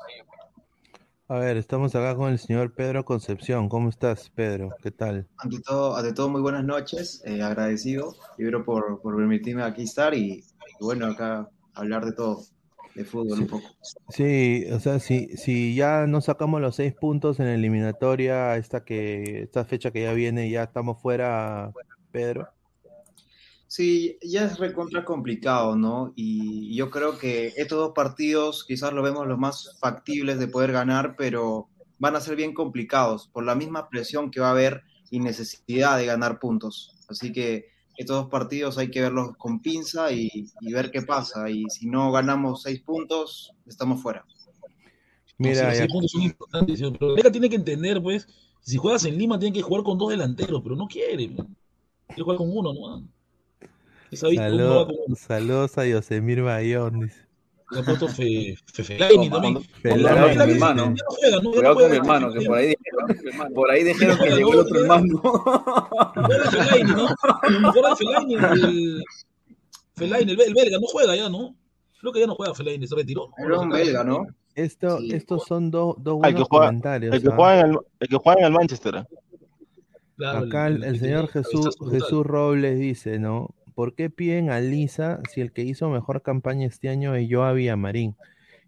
A 1.29 1.39
ver, 1.39 1.55
estamos 1.55 1.95
acá 1.95 2.13
con 2.13 2.29
el 2.29 2.39
señor 2.39 2.73
Pedro 2.73 3.05
Concepción. 3.05 3.69
¿Cómo 3.69 3.87
estás, 3.87 4.29
Pedro? 4.29 4.75
¿Qué 4.83 4.91
tal? 4.91 5.27
Ante 5.37 5.61
todo, 5.61 5.95
ante 5.95 6.11
todo 6.11 6.27
muy 6.27 6.41
buenas 6.41 6.65
noches, 6.65 7.23
eh, 7.25 7.41
agradecido, 7.41 8.15
primero 8.35 8.65
por, 8.65 8.99
por 9.01 9.15
permitirme 9.15 9.63
aquí 9.63 9.83
estar 9.83 10.13
y 10.13 10.43
bueno, 10.81 11.05
acá 11.05 11.49
hablar 11.73 12.05
de 12.05 12.13
todo, 12.13 12.43
de 12.95 13.05
fútbol 13.05 13.41
un 13.41 13.47
poco. 13.47 13.67
Sí, 14.09 14.65
o 14.71 14.79
sea, 14.79 14.99
si, 14.99 15.37
si 15.37 15.75
ya 15.75 16.07
no 16.07 16.21
sacamos 16.21 16.59
los 16.61 16.75
seis 16.75 16.93
puntos 16.93 17.39
en 17.39 17.45
la 17.45 17.53
eliminatoria, 17.53 18.57
esta 18.57 18.83
que, 18.83 19.43
esta 19.43 19.63
fecha 19.63 19.91
que 19.91 20.03
ya 20.03 20.13
viene, 20.13 20.49
ya 20.49 20.63
estamos 20.63 21.01
fuera, 21.01 21.71
Pedro. 22.11 22.49
Sí, 23.67 24.17
ya 24.21 24.43
es 24.43 24.59
recontra 24.59 25.05
complicado, 25.05 25.77
¿no? 25.77 26.11
Y 26.17 26.75
yo 26.75 26.89
creo 26.91 27.17
que 27.17 27.53
estos 27.55 27.79
dos 27.79 27.91
partidos 27.95 28.65
quizás 28.67 28.91
lo 28.91 29.01
vemos 29.01 29.25
los 29.27 29.37
más 29.39 29.77
factibles 29.79 30.39
de 30.39 30.49
poder 30.49 30.73
ganar, 30.73 31.15
pero 31.17 31.69
van 31.97 32.17
a 32.17 32.19
ser 32.19 32.35
bien 32.35 32.53
complicados 32.53 33.29
por 33.29 33.45
la 33.45 33.55
misma 33.55 33.87
presión 33.87 34.29
que 34.29 34.41
va 34.41 34.47
a 34.47 34.51
haber 34.51 34.81
y 35.09 35.19
necesidad 35.19 35.97
de 35.97 36.05
ganar 36.05 36.39
puntos. 36.39 36.95
Así 37.07 37.31
que 37.31 37.70
estos 37.97 38.15
dos 38.23 38.29
partidos 38.29 38.77
hay 38.77 38.89
que 38.89 39.01
verlos 39.01 39.35
con 39.37 39.59
pinza 39.61 40.11
y, 40.11 40.29
y 40.61 40.73
ver 40.73 40.91
qué 40.91 41.01
pasa. 41.01 41.49
Y 41.49 41.65
si 41.69 41.87
no 41.87 42.11
ganamos 42.11 42.63
seis 42.63 42.81
puntos, 42.81 43.53
estamos 43.65 44.01
fuera. 44.01 44.25
No, 45.37 45.49
sí, 45.49 45.55
Mira, 45.55 45.67
los 45.69 45.77
seis 45.77 45.91
puntos 45.91 46.11
son 46.11 46.21
importantes, 46.21 46.81
pero 47.15 47.31
tiene 47.31 47.49
que 47.49 47.55
entender, 47.55 48.01
pues, 48.01 48.27
si 48.61 48.77
juegas 48.77 49.05
en 49.05 49.17
Lima 49.17 49.39
tiene 49.39 49.53
que 49.55 49.61
jugar 49.63 49.83
con 49.83 49.97
dos 49.97 50.09
delanteros, 50.11 50.61
pero 50.61 50.75
no 50.75 50.87
quiere. 50.87 51.29
pues. 51.29 51.47
Quiere 52.07 52.23
jugar 52.23 52.37
con 52.37 52.49
uno, 52.55 52.73
¿no? 52.73 53.07
Esa 54.11 54.27
vista, 54.27 54.51
uno 54.53 54.87
con- 54.87 55.15
saludos 55.15 55.77
a 55.77 55.85
Yosemir 55.87 56.41
Bayón, 56.41 56.99
dice. 57.01 57.21
Le 57.71 57.79
ha 57.79 57.83
puesto 57.83 58.07
Fe- 58.09 58.55
Fe- 58.73 58.83
Fellaini 58.83 59.29
también. 59.29 59.59
Cuidado 59.81 60.27
con 60.37 60.45
mi 60.47 60.53
hermano. 60.53 60.93
Cuidado 61.53 61.75
con 61.75 61.89
mi 61.91 61.97
hermano, 61.97 62.33
que 62.33 62.41
por 62.45 62.57
ahí 62.57 62.67
dijeron, 62.75 63.53
por 63.53 63.71
ahí 63.71 63.83
dijeron 63.83 64.17
que 64.17 64.29
llegó 64.31 64.53
el 64.53 64.59
otro 64.59 64.79
hermano. 64.81 65.21
Juega 65.21 66.51
Fellaini, 66.51 66.91
¿no? 66.91 67.07
Fellaini, 67.95 68.33
el, 68.35 69.03
Fellaini, 69.95 70.31
el, 70.31 70.37
bel- 70.37 70.47
el 70.47 70.53
belga, 70.53 70.77
no 70.79 70.87
juega 70.87 71.15
ya, 71.15 71.29
¿no? 71.29 71.55
Creo 71.99 72.11
que 72.13 72.19
ya 72.19 72.27
no 72.27 72.35
juega 72.35 72.53
Fellaini, 72.53 72.87
se 72.87 72.95
retiró. 72.95 73.29
¿no? 73.37 73.45
Era 73.45 73.59
un 73.59 73.69
belga, 73.69 74.03
¿no? 74.03 74.27
Esto, 74.55 74.97
Sí. 74.97 75.13
estos 75.13 75.43
son 75.47 75.71
dos 75.71 75.95
dos 75.99 76.15
el 76.17 76.21
que 76.21 76.31
buenos 76.33 76.47
juega, 76.49 76.65
comentarios. 76.65 77.15
el 77.15 77.21
que 77.21 77.29
¿ah? 77.29 77.33
juega 77.35 77.59
en 77.61 77.65
el, 77.69 77.77
el 78.01 78.07
que 78.09 78.15
juega 78.17 78.39
en 78.41 78.45
el 78.47 78.51
Manchester. 78.51 79.07
Claro, 80.17 80.39
Acá 80.45 80.67
el, 80.67 80.99
señor 80.99 81.27
Jesús. 81.29 81.77
Jesús 81.89 82.25
Robles 82.25 82.77
dice, 82.79 83.17
¿no? 83.17 83.55
¿Por 83.81 83.95
qué 83.95 84.11
piden 84.11 84.51
a 84.51 84.59
Lisa 84.59 85.23
si 85.33 85.41
el 85.41 85.51
que 85.51 85.63
hizo 85.63 85.89
mejor 85.89 86.21
campaña 86.21 86.67
este 86.67 86.87
año 86.87 87.15
es 87.15 87.27
Joao 87.27 87.55
Villamarín? 87.55 88.15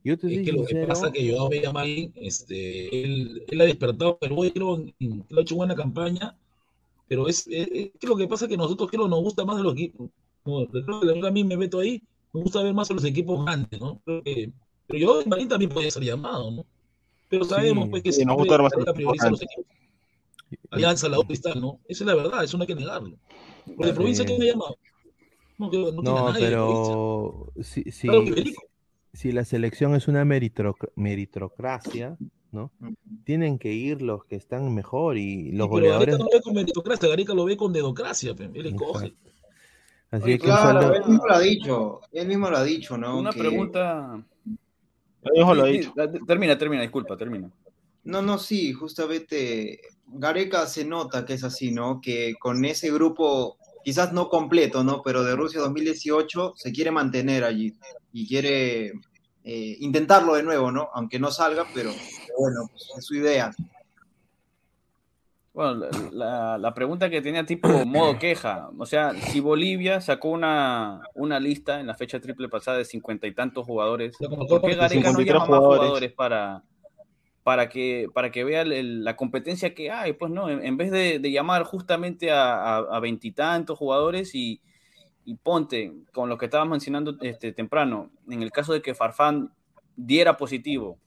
Yo 0.04 0.18
te 0.18 0.26
Es 0.34 0.44
que 0.44 0.52
lo 0.52 0.66
que 0.66 0.88
pasa 0.88 1.06
es 1.06 1.14
que 1.14 1.32
Joao 1.32 1.50
Villamarín, 1.50 2.12
este, 2.16 3.04
él, 3.04 3.44
él 3.48 3.62
ha 3.62 3.66
despertado, 3.66 4.18
pero 4.20 4.36
hoy 4.36 4.50
creo 4.50 4.84
que 4.84 4.96
ha 5.38 5.42
hecho 5.42 5.56
buena 5.56 5.76
campaña, 5.76 6.36
pero 7.08 7.28
es, 7.28 7.46
es, 7.46 7.68
es 7.72 7.92
que 8.00 8.08
lo 8.08 8.16
que 8.16 8.28
pasa 8.28 8.46
es 8.46 8.50
que 8.50 8.58
nosotros 8.58 8.90
creo 8.90 9.08
nos 9.08 9.22
gusta 9.22 9.46
más 9.46 9.58
de 9.58 9.62
los 9.62 9.74
equipos. 9.74 10.10
No, 10.46 10.66
creo 10.66 11.00
que 11.02 11.06
la 11.06 11.14
verdad 11.14 11.28
a 11.28 11.32
mí 11.32 11.44
me 11.44 11.58
meto 11.58 11.80
ahí, 11.80 12.02
me 12.34 12.42
gusta 12.42 12.64
ver 12.64 12.74
más 12.74 12.90
a 12.90 12.96
los 12.96 13.06
equipos 13.06 13.46
grandes, 13.46 13.80
¿no? 13.80 14.02
Creo 14.06 14.24
que, 14.24 14.52
pero 14.88 15.06
Joao 15.06 15.18
Villamarín 15.20 15.48
también 15.48 15.70
puede 15.70 15.92
ser 15.92 16.02
llamado, 16.02 16.50
¿no? 16.50 16.66
Pero 17.30 17.46
sabemos 17.46 17.84
Sí. 17.84 17.90
pues 17.92 18.02
que 18.02 18.12
Sí, 18.14 18.26
nos 18.26 18.38
gusta 18.38 18.58
más 18.58 18.74
a 18.74 19.30
los 19.30 19.44
equipos. 19.44 19.70
Alianza, 20.72 21.08
la 21.08 21.20
U 21.20 21.24
Cristal, 21.24 21.62
¿no? 21.62 21.80
Esa 21.88 22.04
es 22.04 22.08
la 22.08 22.16
verdad, 22.16 22.44
eso 22.44 22.58
no 22.58 22.64
hay 22.64 22.68
que 22.68 22.74
negarlo. 22.74 23.16
Por 23.78 23.86
de 23.86 23.94
provincia. 23.94 24.26
¿quién 24.26 24.40
me 24.40 24.50
ha 24.50 24.54
llamado? 24.54 24.76
No, 25.72 26.30
nadie 26.32 26.46
pero 26.48 27.52
si, 27.62 27.84
si, 27.92 28.08
si 29.14 29.32
la 29.32 29.46
selección 29.46 29.96
es 29.96 30.08
una 30.08 30.26
meritocracia, 30.26 32.18
¿no? 32.52 32.72
Tienen 33.24 33.58
que 33.60 33.72
ir 33.74 34.02
los 34.02 34.26
que 34.26 34.36
están 34.36 34.74
mejor 34.74 35.18
y 35.18 35.52
los 35.52 35.68
Sí, 35.68 35.74
pero 35.76 35.94
Gareca 35.94 36.18
goleadores. 36.18 36.18
no 36.20 36.26
lo 36.26 36.30
ve 36.32 36.42
con 36.42 36.54
meritocracia, 36.54 37.10
Gareca 37.10 37.34
lo 37.34 37.46
ve 37.46 37.58
con 37.58 37.74
dedocracia, 37.74 38.36
él 38.38 38.66
escoge. 38.66 39.14
Así 40.12 40.26
que 40.34 40.40
claro, 40.40 40.80
saludo- 40.82 40.94
él 40.96 41.06
mismo 41.10 41.26
lo 41.28 41.34
ha 41.34 41.40
dicho, 41.40 42.02
él 42.12 42.28
mismo 42.28 42.50
lo 42.50 42.58
ha 42.58 42.64
dicho, 42.64 42.98
¿no? 42.98 43.18
Una 43.18 43.32
Que- 43.32 43.40
pregunta. 43.40 44.24
Él 44.46 45.32
mismo 45.36 45.56
lo 45.56 45.64
ha 45.64 45.68
Sí, 45.68 45.72
dicho. 45.80 45.94
sí, 45.96 46.20
Termina, 46.28 46.58
termina, 46.58 46.82
disculpa, 46.84 47.18
termina. 47.18 47.50
No, 48.04 48.22
no, 48.22 48.38
sí, 48.38 48.74
justamente 48.74 49.80
Gareca 50.06 50.68
se 50.68 50.86
nota 50.86 51.26
que 51.26 51.34
es 51.34 51.44
así, 51.44 51.72
¿no? 51.72 52.00
Que 52.02 52.36
con 52.40 52.64
ese 52.66 52.92
grupo, 52.92 53.58
quizás 53.84 54.14
no 54.14 54.30
completo, 54.30 54.84
¿no? 54.84 55.02
Pero 55.04 55.24
de 55.24 55.36
Rusia 55.36 55.62
2018 55.62 56.54
se 56.56 56.72
quiere 56.72 56.92
mantener 56.92 57.44
allí 57.44 57.74
y 58.12 58.28
quiere 58.28 58.88
eh, 59.44 59.78
intentarlo 59.80 60.36
de 60.36 60.44
nuevo, 60.44 60.72
¿no? 60.72 60.90
Aunque 60.94 61.20
no 61.20 61.32
salga, 61.32 61.66
pero, 61.74 61.92
pero 61.92 62.34
bueno, 62.38 62.68
pues, 62.72 62.90
es 62.98 63.06
su 63.06 63.16
idea. 63.16 63.52
Bueno, 65.54 65.86
la, 66.12 66.58
la- 66.58 66.74
pregunta 66.74 67.12
que 67.12 67.22
tenía 67.22 67.46
tipo 67.46 67.68
modo 67.86 68.18
queja, 68.20 68.70
o 68.76 68.86
sea, 68.88 69.14
si 69.14 69.40
Bolivia 69.40 70.02
sacó 70.02 70.30
una, 70.30 71.02
una 71.14 71.40
lista 71.40 71.80
en 71.80 71.86
la 71.86 71.94
fecha 71.94 72.20
triple 72.20 72.50
pasada 72.50 72.78
de 72.80 72.86
cincuenta 72.86 73.28
y 73.28 73.36
tantos 73.36 73.66
jugadores, 73.66 74.18
¿por 74.18 74.62
qué 74.62 74.76
Gareca 74.76 75.12
no 75.12 75.20
53 75.20 75.28
llama 75.28 75.46
más 75.46 75.60
jugadores 75.60 76.12
para, 76.14 76.64
para 77.44 77.70
que, 77.70 78.08
para 78.14 78.32
que 78.32 78.44
vea 78.44 78.62
el- 78.62 79.04
la 79.04 79.16
competencia 79.16 79.74
que 79.74 79.92
hay? 79.92 80.14
Pues 80.14 80.32
no, 80.32 80.50
en, 80.50 80.66
en 80.66 80.78
vez 80.78 80.92
de, 80.92 81.20
de 81.20 81.32
llamar 81.32 81.64
justamente 81.64 82.32
a 82.32 83.00
veintitantos 83.02 83.78
jugadores 83.78 84.34
y, 84.34 84.62
y 85.26 85.36
ponte 85.36 85.94
con 86.12 86.30
lo 86.30 86.38
que 86.38 86.46
estabas 86.46 86.68
mencionando 86.68 87.16
este, 87.22 87.52
temprano, 87.52 88.12
en 88.30 88.44
el 88.44 88.52
caso 88.52 88.74
de 88.74 88.82
que 88.82 88.94
Farfán 88.96 89.52
diera 89.96 90.38
positivo, 90.38 90.98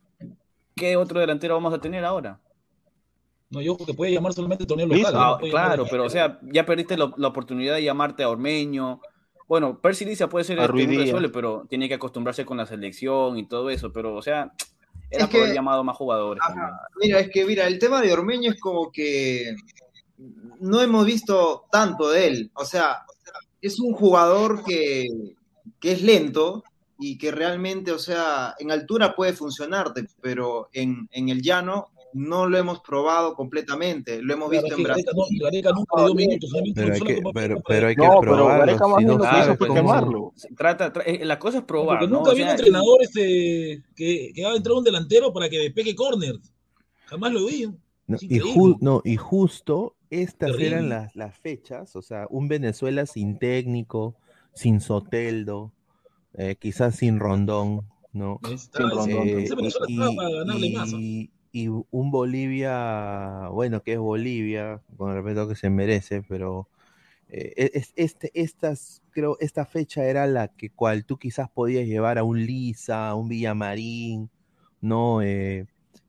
¿qué 0.74 0.96
otro 0.96 1.20
delantero 1.20 1.54
vamos 1.54 1.74
a 1.74 1.80
tener 1.80 2.04
ahora? 2.04 2.40
No, 3.50 3.60
yo 3.60 3.76
creo 3.76 3.86
que 3.86 3.94
puede 3.94 4.12
llamar 4.12 4.32
solamente 4.32 4.66
torneo 4.66 4.86
Listo. 4.86 5.10
local. 5.12 5.22
Ah, 5.22 5.30
no 5.32 5.38
puede 5.38 5.52
llamar 5.52 5.66
claro, 5.68 5.86
pero 5.90 6.04
o 6.04 6.10
sea, 6.10 6.38
ya 6.42 6.66
perdiste 6.66 6.96
la, 6.96 7.12
la 7.16 7.28
oportunidad 7.28 7.74
de 7.74 7.84
llamarte 7.84 8.22
a 8.22 8.28
Ormeño. 8.28 9.00
Bueno, 9.46 9.80
Percy 9.80 10.04
Liza 10.04 10.28
puede 10.28 10.44
ser 10.44 10.58
este, 10.58 10.86
Díaz. 10.86 11.04
resuelve, 11.04 11.28
pero 11.28 11.64
tiene 11.68 11.88
que 11.88 11.94
acostumbrarse 11.94 12.44
con 12.44 12.56
la 12.56 12.66
selección 12.66 13.38
y 13.38 13.46
todo 13.46 13.70
eso. 13.70 13.92
Pero, 13.92 14.14
o 14.16 14.22
sea, 14.22 14.52
era 15.10 15.24
Es 15.24 15.30
por 15.30 15.36
haber 15.40 15.50
que- 15.50 15.54
llamado 15.54 15.84
más 15.84 15.96
jugadores. 15.96 16.42
Mira, 17.00 17.20
es 17.20 17.30
que 17.30 17.44
mira, 17.44 17.66
el 17.66 17.78
tema 17.78 18.00
de 18.00 18.12
Ormeño 18.12 18.50
es 18.52 18.60
como 18.60 18.90
que 18.90 19.54
no 20.60 20.80
hemos 20.80 21.04
visto 21.06 21.64
tanto 21.70 22.10
de 22.10 22.26
él. 22.26 22.50
O 22.54 22.64
sea, 22.64 23.02
es 23.60 23.78
un 23.80 23.92
jugador 23.94 24.64
que, 24.64 25.06
que 25.80 25.92
es 25.92 26.02
lento 26.02 26.64
y 26.98 27.18
que 27.18 27.30
realmente, 27.30 27.92
o 27.92 27.98
sea, 27.98 28.54
en 28.58 28.70
altura 28.70 29.14
puede 29.14 29.32
funcionarte, 29.34 30.06
pero 30.22 30.68
en, 30.72 31.08
en 31.12 31.28
el 31.28 31.42
llano 31.42 31.88
no 32.16 32.46
lo 32.48 32.56
hemos 32.58 32.80
probado 32.80 33.34
completamente. 33.34 34.22
Lo 34.22 34.32
hemos 34.34 34.50
visto 34.50 34.74
en 34.74 34.82
Brasil. 34.82 35.04
no, 35.14 35.22
Gareca 35.44 35.70
nunca 35.72 35.96
le 35.98 36.04
dio 36.06 36.14
minutos. 36.14 36.50
solamente- 36.50 36.80
Pero 36.80 36.92
hay 36.92 36.98
solo 36.98 37.08
que, 37.08 37.16
como- 37.22 37.32
pero, 37.32 37.62
pero 37.66 37.86
hay 37.88 37.94
que 37.96 38.02
No, 38.06 38.20
pero 38.20 38.32
probarlo. 38.32 38.66
Más 38.88 38.98
si 38.98 39.04
no 39.04 39.58
que 39.58 39.74
quemarlo. 39.74 40.32
Trata, 40.56 40.92
tra- 40.92 41.02
eh, 41.06 41.24
la 41.24 41.38
cosa 41.38 41.58
es 41.58 41.64
probar, 41.64 41.98
Porque 41.98 42.10
¿no? 42.12 42.18
nunca 42.18 42.30
O 42.30 42.32
había 42.32 42.44
un 42.46 42.50
entrenador 42.52 43.02
este, 43.02 43.82
que, 43.94 44.32
que 44.34 44.44
va 44.44 44.52
a 44.52 44.56
entrar 44.56 44.74
un 44.76 44.84
delantero 44.84 45.32
para 45.32 45.48
que 45.48 45.58
despegue 45.58 45.94
córner. 45.94 46.34
Jamás 47.06 47.32
lo 47.32 47.46
vi. 47.46 47.66
No, 48.08 48.16
y, 48.20 48.38
ju- 48.40 48.78
no, 48.80 49.02
y 49.04 49.16
justo 49.16 49.94
estas 50.10 50.50
Terrible. 50.52 50.66
eran 50.68 50.88
las, 50.88 51.14
las 51.16 51.36
fechas, 51.38 51.94
o 51.96 52.02
sea, 52.02 52.26
un 52.30 52.48
Venezuela 52.48 53.04
sin 53.06 53.38
técnico, 53.38 54.14
sin 54.54 54.80
Soteldo, 54.80 55.72
eh, 56.34 56.56
quizás 56.58 56.96
sin 56.96 57.18
Rondón, 57.18 57.82
¿no? 58.12 58.38
Está- 58.48 58.78
Sin 58.78 58.90
Rondón. 58.90 59.28
Eh, 59.28 59.42
ese 59.42 59.54
Venezuela 59.56 59.86
y, 59.88 59.92
estaba 59.94 60.14
para 60.14 60.30
ganarle 60.30 60.70
más. 60.72 60.92
¿no? 60.92 60.98
y- 61.00 61.30
y 61.56 61.68
un 61.68 62.10
Bolivia, 62.10 63.48
bueno, 63.50 63.82
que 63.82 63.94
es 63.94 63.98
Bolivia, 63.98 64.82
con 64.98 65.10
el 65.10 65.22
respeto 65.22 65.48
que 65.48 65.56
se 65.56 65.70
merece, 65.70 66.22
pero 66.22 66.68
eh, 67.30 67.70
es, 67.72 67.92
este, 67.96 68.30
estas, 68.34 69.00
creo, 69.10 69.38
esta 69.40 69.64
fecha 69.64 70.04
era 70.04 70.26
la 70.26 70.48
que 70.48 70.68
cual 70.68 71.06
tú 71.06 71.16
quizás 71.18 71.48
podías 71.48 71.86
llevar 71.86 72.18
a 72.18 72.24
un 72.24 72.44
Lisa, 72.44 73.08
a 73.08 73.14
un 73.14 73.28
Villamarín, 73.28 74.28
¿no? 74.82 75.22
Eh, 75.22 75.66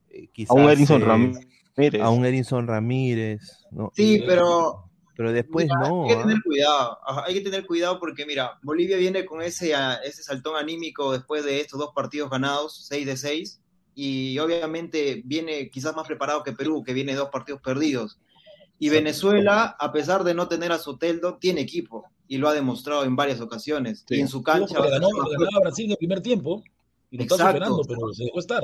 eh, 0.10 0.28
A 0.50 0.54
un 0.54 0.64
quizás, 0.64 0.74
Edinson 0.74 1.02
eh, 1.02 1.06
Ramírez. 1.06 2.02
a 2.02 2.10
un 2.10 2.26
Edinson 2.26 2.68
Ramírez, 2.68 3.66
¿no? 3.72 3.92
Sí, 3.96 4.16
Y- 4.16 4.26
pero 4.26 4.84
pero 5.16 5.32
después 5.32 5.66
Mira, 5.66 5.90
no. 5.90 6.04
hay 6.04 6.10
que 6.10 6.14
¿ah? 6.16 6.22
tener 6.24 6.44
cuidado, 6.44 6.98
ajá, 7.08 7.24
hay 7.26 7.34
que 7.34 7.42
tener 7.42 7.66
cuidado 7.66 8.00
porque 8.00 8.24
mira, 8.28 8.60
Bolivia 8.62 8.98
viene 8.98 9.26
con 9.26 9.42
ese, 9.42 9.74
ah, 9.74 9.98
ese 10.06 10.22
saltón 10.22 10.56
anímico 10.58 11.12
después 11.12 11.44
de 11.44 11.60
estos 11.62 11.80
dos 11.80 11.92
partidos 11.96 12.30
ganados, 12.30 12.86
6 12.88 13.06
de 13.08 13.18
6, 13.18 13.60
y 14.00 14.38
obviamente 14.38 15.24
viene 15.26 15.72
quizás 15.72 15.96
más 15.96 16.06
preparado 16.06 16.44
que 16.44 16.54
Perú, 16.54 16.84
que 16.84 16.94
viene 16.94 17.16
dos 17.16 17.30
partidos 17.30 17.62
perdidos. 17.62 18.20
Y 18.78 18.90
Venezuela, 18.90 19.76
a 19.80 19.92
pesar 19.92 20.24
de 20.24 20.36
no 20.36 20.48
tener 20.48 20.72
a 20.72 20.78
Soteldo, 20.78 21.38
tiene 21.40 21.62
equipo. 21.62 22.06
y 22.30 22.38
lo 22.38 22.48
ha 22.50 22.54
demostrado 22.54 23.06
en 23.06 23.16
varias 23.16 23.40
ocasiones. 23.42 24.06
Y 24.10 24.20
en 24.20 24.28
su 24.28 24.40
Sí, 24.40 24.44
cancha. 24.44 24.80
le 24.82 24.90
ganó, 24.90 25.08
a 25.08 25.60
Brasil 25.62 25.86
en 25.86 25.92
el 25.92 25.98
primer 25.98 26.22
tiempo 26.22 26.62
y 27.10 27.18
lo 27.18 27.24
está 27.24 27.38
superando, 27.38 27.82
pero 27.88 28.14
se 28.14 28.26
dejó 28.26 28.40
estar. 28.40 28.64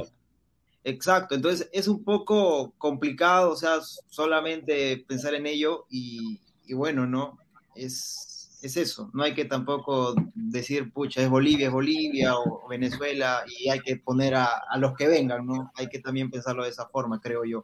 Exacto, 0.84 1.34
entonces 1.34 1.70
es 1.72 1.88
un 1.88 2.04
poco 2.04 2.74
complicado, 2.78 3.52
o 3.52 3.56
sea, 3.56 3.80
solamente 4.10 5.04
pensar 5.08 5.34
en 5.34 5.46
ello 5.48 5.86
y, 5.90 6.42
y 6.68 6.74
bueno, 6.74 7.08
¿no? 7.08 7.38
Es, 7.74 8.33
es 8.68 8.78
eso, 8.78 9.10
no 9.14 9.24
hay 9.24 9.34
que 9.34 9.46
tampoco 9.46 10.16
decir, 10.34 10.92
pucha, 10.92 11.22
es 11.22 11.30
Bolivia, 11.30 11.68
es 11.68 11.74
Bolivia 11.74 12.36
o 12.38 12.68
Venezuela 12.70 13.44
y 13.60 13.70
hay 13.70 13.80
que 13.82 13.98
poner 13.98 14.36
a, 14.36 14.46
a 14.70 14.78
los 14.78 14.94
que 14.96 15.08
vengan, 15.08 15.46
¿no? 15.46 15.72
Hay 15.76 15.88
que 15.88 16.00
también 16.00 16.30
pensarlo 16.32 16.64
de 16.64 16.70
esa 16.70 16.88
forma, 16.88 17.20
creo 17.22 17.44
yo. 17.46 17.64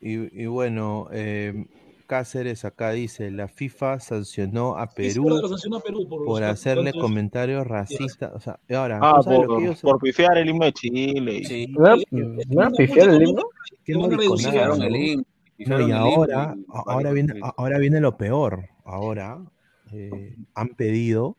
Y, 0.00 0.42
y 0.42 0.46
bueno, 0.46 1.08
eh, 1.12 1.66
Cáceres 2.06 2.64
acá 2.64 2.90
dice, 2.92 3.30
la 3.30 3.48
FIFA 3.48 4.00
sancionó 4.00 4.76
a 4.78 4.86
Perú 4.86 5.24
verdad, 5.24 5.40
lo 5.42 5.48
sancionó 5.48 5.76
a 5.76 5.80
Perú 5.80 6.08
por, 6.08 6.42
hacerle 6.42 6.90
tantos- 6.92 7.02
comentarios 7.02 7.66
racistas. 7.66 8.32
O 8.34 8.40
sea, 8.40 8.58
y 8.68 8.74
ahora, 8.74 8.98
Ah, 9.02 9.14
¿tú 9.18 9.22
sabes 9.24 9.40
lo 9.40 9.46
por, 9.46 9.58
que 9.58 9.64
ellos 9.64 9.80
por 9.82 9.98
pifiar 10.00 10.38
el 10.38 10.48
himno 10.48 10.64
de 10.64 10.72
Chile. 10.72 11.42
y- 11.48 11.66
¿No 11.68 12.70
pifiar 12.76 13.10
el 13.10 13.22
himno? 13.28 13.42
Pifiaron 13.84 14.78
¿no? 14.78 14.84
el 14.86 14.96
himno, 14.96 15.24
No, 15.66 15.86
y 15.88 15.92
ahora, 15.92 16.56
ahora 16.86 17.12
viene, 17.12 17.40
ahora 17.56 17.78
viene 17.78 18.00
lo 18.00 18.16
peor. 18.16 18.64
Ahora 18.84 19.38
eh, 19.92 20.36
han 20.54 20.68
pedido 20.70 21.36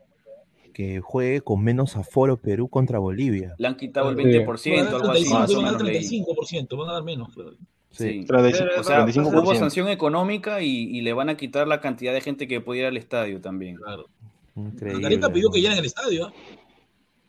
que 0.74 1.02
juegue 1.02 1.42
con 1.42 1.62
menos 1.64 1.96
aforo 1.98 2.38
Perú 2.38 2.70
contra 2.70 3.00
Bolivia. 3.00 3.54
Le 3.58 3.68
han 3.68 3.76
quitado 3.76 4.10
el 4.12 4.16
Sí. 4.18 4.24
20%, 4.24 4.96
algo 4.96 5.12
así, 5.12 5.24
35, 5.26 5.40
más 5.40 5.50
o 5.52 5.58
van 5.58 5.66
a 5.66 5.72
dar 5.72 5.84
menos 5.84 5.84
leí. 5.84 6.24
35%, 6.24 6.78
van 6.78 6.90
a 6.90 6.94
dar 6.94 7.04
menos. 7.04 7.30
pero- 7.36 7.52
Sí. 7.92 8.24
35, 8.26 8.70
O 8.80 8.84
sea, 8.84 9.04
35%. 9.06 9.42
hubo 9.44 9.56
sanción 9.56 9.88
económica 9.90 10.62
y, 10.62 10.70
y 10.96 11.02
le 11.02 11.12
van 11.12 11.30
a 11.30 11.36
quitar 11.36 11.68
la 11.68 11.82
cantidad 11.82 12.14
de 12.14 12.22
gente 12.22 12.48
que 12.48 12.62
pudiera 12.62 12.88
ir 12.88 12.92
al 12.92 12.98
estadio 12.98 13.42
también. 13.42 13.76
Claro. 13.78 14.06
Increíble. 14.56 15.02
Gareca 15.02 15.32
pidió 15.34 15.50
que 15.50 15.60
llenen 15.60 15.80
el 15.80 15.86
estadio. 15.86 16.32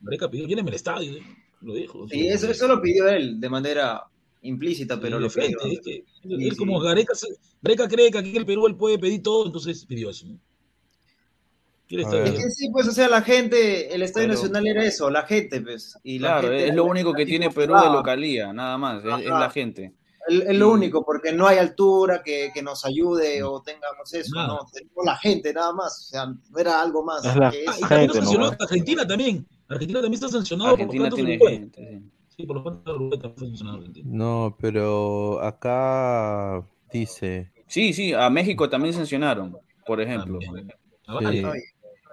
Gareca 0.02 0.30
pidió 0.30 0.46
llenen 0.46 0.68
el 0.68 0.74
estadio. 0.74 1.16
¿eh? 1.16 1.22
Lo 1.62 1.74
dijo. 1.74 2.06
Y 2.10 2.26
eso, 2.28 2.50
eso 2.50 2.68
lo 2.68 2.80
pidió 2.80 3.08
él 3.08 3.40
de 3.40 3.48
manera 3.48 4.02
implícita, 4.42 5.00
pero 5.00 5.16
Sí, 5.16 5.22
lo 5.24 5.30
frente, 5.30 5.56
pidió. 5.62 5.72
es 5.72 5.80
que 5.80 6.04
Sí, 6.22 6.44
él 6.44 6.50
sí. 6.52 6.56
como 6.56 6.78
Gareca, 6.78 7.14
Gareca 7.62 7.88
cree 7.88 8.10
que 8.10 8.18
aquí 8.18 8.30
en 8.30 8.36
el 8.36 8.46
Perú 8.46 8.66
él 8.66 8.76
puede 8.76 8.98
pedir 8.98 9.22
todo, 9.22 9.46
entonces 9.46 9.84
pidió 9.86 10.10
eso. 10.10 10.26
¿no? 10.28 10.34
Quiere 10.34 10.38
A 10.38 10.38
estar 10.38 11.78
ver. 11.78 11.79
Es 11.90 12.06
que 12.08 12.50
sí, 12.50 12.70
pues, 12.70 12.86
o 12.86 12.92
sea, 12.92 13.08
la 13.08 13.20
gente, 13.22 13.92
el 13.92 14.02
Estadio 14.02 14.28
Pero- 14.28 14.38
Nacional 14.40 14.66
era 14.68 14.84
eso, 14.84 15.10
la 15.10 15.22
gente, 15.22 15.60
pues. 15.60 15.98
Y 16.04 16.20
la 16.20 16.28
Claro, 16.40 16.48
gente 16.48 16.68
es 16.68 16.74
lo 16.74 16.84
único 16.84 17.12
que 17.12 17.26
tiene 17.26 17.50
Perú 17.50 17.74
de 17.74 17.86
localía, 17.90 18.52
nada 18.52 18.78
más, 18.78 19.04
es, 19.04 19.26
la 19.26 19.50
gente. 19.50 19.94
Es, 20.28 20.56
lo 20.56 20.70
único, 20.70 21.04
porque 21.04 21.32
no 21.32 21.46
hay 21.48 21.58
altura 21.58 22.22
que, 22.22 22.50
que 22.54 22.62
nos 22.62 22.84
ayude 22.84 23.42
o 23.42 23.60
tengamos 23.62 24.12
eso, 24.14 24.36
Nada. 24.36 24.48
no, 24.48 24.58
tenemos 24.72 25.04
la 25.04 25.16
gente 25.16 25.52
nada 25.52 25.72
más, 25.72 25.98
o 25.98 26.10
sea, 26.10 26.26
no 26.26 26.58
era 26.58 26.80
algo 26.80 27.02
más. 27.02 27.24
Es 27.24 27.34
la 27.34 27.50
que 27.50 27.64
Ah, 27.66 27.72
eso. 27.76 27.86
Gente 27.86 28.06
lo 28.06 28.14
sancionó. 28.14 28.46
Argentina 28.60 29.06
también. 29.06 29.46
Argentina 29.68 30.00
también 30.00 30.14
está 30.22 30.28
sancionado 30.28 30.70
Argentina 30.72 31.08
por 31.08 31.14
tiene 31.16 31.38
gente. 31.38 31.88
sí. 31.88 32.10
Sí, 32.36 32.46
por 32.46 32.56
Uruguay 32.58 32.78
también 32.84 33.12
está 33.14 33.28
sancionado 33.36 33.78
Argentina. 33.78 34.08
No, 34.12 34.56
pero 34.60 35.42
acá 35.42 36.64
dice, 36.92 37.50
Sí, 37.66 37.92
sí, 37.92 38.12
a 38.12 38.28
México 38.30 38.68
también 38.68 38.94
sancionaron, 38.94 39.56
por 39.86 40.00
ejemplo. 40.00 40.38
También. 40.44 40.70
A 41.06 41.18
Sí. 41.32 41.42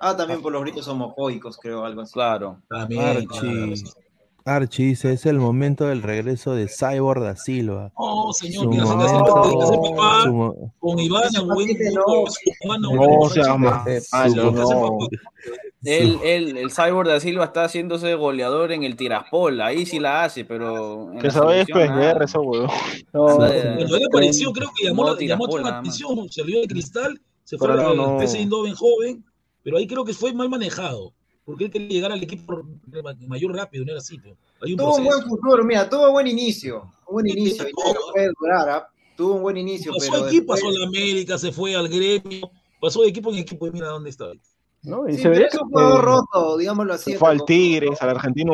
Ah, 0.02 0.16
también 0.16 0.42
por 0.42 0.52
los 0.52 0.62
gritos 0.62 0.88
homofóbicos, 0.88 1.58
creo, 1.58 1.84
algo 1.86 2.02
así. 2.02 2.14
Claro. 2.14 2.62
También, 2.70 3.02
Archie. 3.02 3.74
Archie 4.46 4.86
dice, 4.86 5.12
es 5.12 5.26
el 5.26 5.40
momento 5.40 5.88
del 5.88 6.02
regreso 6.02 6.54
de 6.56 6.70
Cyborg 6.70 7.22
da 7.22 7.36
Silva. 7.36 7.92
Oh, 7.96 8.32
señor, 8.32 8.64
Su 8.64 8.70
hace- 8.72 8.82
momento, 9.14 9.62
hace 9.64 9.78
papá 9.78 10.22
su 10.24 10.34
mo- 10.34 10.74
con 10.80 10.96
buen 10.96 11.10
paquete 11.48 11.92
no. 11.94 12.04
no. 12.80 13.68
papá. 13.68 13.86
Él, 15.84 16.18
él, 16.24 16.58
el 16.58 16.72
Cyborg 16.72 17.08
da 17.10 17.20
Silva 17.20 17.46
está 17.46 17.66
haciéndose 17.66 18.14
goleador 18.16 18.72
en 18.72 18.84
el 18.84 18.96
Tiraspol, 18.96 19.60
ahí 19.62 19.86
sí 19.86 20.00
la 20.00 20.24
hace, 20.24 20.44
pero 20.46 21.12
Que 21.20 21.28
la 21.28 21.34
sabe 21.34 21.62
es. 21.62 21.68
PSR, 21.68 22.24
eso, 22.24 22.42
weón. 22.42 22.68
Bueno, 23.14 23.46
él 23.48 24.02
apareció, 24.10 24.52
creo 24.54 24.70
que 24.76 24.86
llamó, 24.88 25.04
la, 25.06 25.16
la 25.62 25.78
atención, 25.80 26.30
salió 26.30 26.62
de 26.62 26.68
cristal, 26.68 27.20
se 27.44 27.58
fue 27.58 27.68
no. 27.68 28.18
PSV 28.20 28.38
Eindhoven 28.40 28.76
joven, 28.76 29.26
pero 29.64 29.78
ahí 29.78 29.88
creo 29.88 30.04
que 30.06 30.14
fue 30.14 30.34
mal 30.34 30.50
manejado, 30.50 31.14
porque 31.46 31.66
él 31.66 31.72
quería 31.72 31.88
llegar 31.90 32.12
al 32.12 32.22
equipo 32.24 32.64
mayor 33.28 33.56
rápido, 33.56 33.86
no 33.86 33.92
era 33.92 34.00
así. 34.00 34.20
Hay 34.62 34.72
un 34.74 34.78
Tuvo 34.78 34.96
un 34.96 35.04
buen 35.06 35.22
futuro, 35.24 35.64
mira, 35.64 35.90
tuvo 35.90 36.12
buen 36.12 36.28
inicio, 36.28 36.84
un 37.08 37.14
buen 37.14 37.26
Sí, 37.28 37.32
inicio, 37.38 37.68
y 37.68 37.72
no 37.74 38.12
puede 38.14 38.30
durar, 38.40 38.70
¿ah? 38.70 38.88
tuvo 39.16 39.36
un 39.36 39.42
buen 39.42 39.58
inicio, 39.58 39.92
Pasó 39.94 40.12
pero 40.12 40.28
equipo, 40.28 40.54
después- 40.54 40.62
pasó 40.62 40.68
a 40.70 40.80
la 40.80 40.88
América, 40.88 41.38
se 41.38 41.52
fue 41.52 41.76
al 41.76 41.88
gremio, 41.90 42.50
pasó 42.80 43.02
de 43.02 43.10
equipo 43.10 43.32
en 43.32 43.38
equipo 43.40 43.68
y 43.68 43.72
mira 43.72 43.88
dónde 43.88 44.10
está. 44.10 44.26
¿no? 44.84 45.10
Y 45.10 45.16
Sí, 45.16 45.24
se 45.24 45.30
veía 45.30 45.50
que 45.50 45.58
un 45.58 45.70
jugador 45.70 46.06
roto, 46.06 46.58
digámoslo 46.58 46.94
así. 46.94 47.16
Fue 47.16 47.30
al 47.30 47.44
Tigres, 47.44 48.02
al 48.02 48.10
Argentino, 48.12 48.54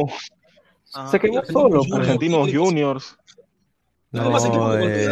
Ajá. 0.94 1.12
se 1.12 1.20
quedó 1.20 1.44
solo. 1.46 1.82
Argentinos 1.94 2.50
Juniors. 2.52 3.18
Más 4.14 4.45
equipo 4.45 4.68
No, 4.68 4.77
eh, 4.80 5.10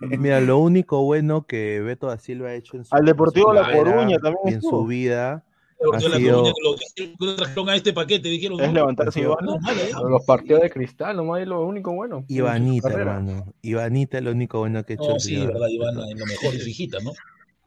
mira, 0.18 0.40
lo 0.40 0.58
único 0.58 1.02
bueno 1.02 1.46
que 1.46 1.80
Beto 1.80 2.06
da 2.06 2.18
Silva 2.18 2.48
ha 2.50 2.54
hecho 2.54 2.76
en 2.76 2.84
su, 2.84 2.94
Al 2.94 3.04
Deportivo 3.04 3.52
La 3.52 3.70
Coruña 3.72 4.18
también 4.18 4.54
en 4.54 4.62
su 4.62 4.86
vida 4.86 5.44
ha 5.92 5.98
sido- 6.00 6.42
Coruña, 6.42 6.52
lo 6.62 6.76
que 6.94 7.34
trajeron 7.36 7.68
a 7.68 7.74
este 7.76 7.92
paquete, 7.92 8.28
dijeron. 8.28 8.60
Es 8.60 8.72
levantarse 8.72 9.26
van. 9.26 9.44
no, 9.44 9.58
ya. 9.60 9.98
Los 10.08 10.24
partidos 10.24 10.62
de 10.62 10.70
cristal, 10.70 11.16
nomás 11.16 11.40
es 11.42 11.48
lo 11.48 11.66
único 11.66 11.92
bueno. 11.92 12.24
Ivanita, 12.28 12.88
hermano. 12.92 13.52
Ivanita 13.62 14.18
es 14.18 14.24
lo 14.24 14.30
único 14.30 14.58
bueno 14.60 14.84
que 14.84 14.92
ha 14.92 14.96
hecho 14.96 15.08
No, 15.14 15.18
sí, 15.18 15.44
verdad, 15.44 15.66
Iván, 15.68 15.96
Beto. 15.96 16.08
en 16.08 16.18
lo 16.20 16.26
mejor 16.26 16.54
y 16.54 16.58
su 16.60 16.68
hijita, 16.68 16.98
¿no? 17.02 17.10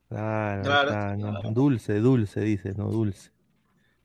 Claro, 0.07 0.61
Claro. 0.63 0.89
está, 0.89 1.17
¿no? 1.17 1.31
Claro. 1.31 1.51
Dulce, 1.51 1.99
dulce, 1.99 2.39
dice, 2.41 2.73
no, 2.77 2.89
dulce. 2.89 3.31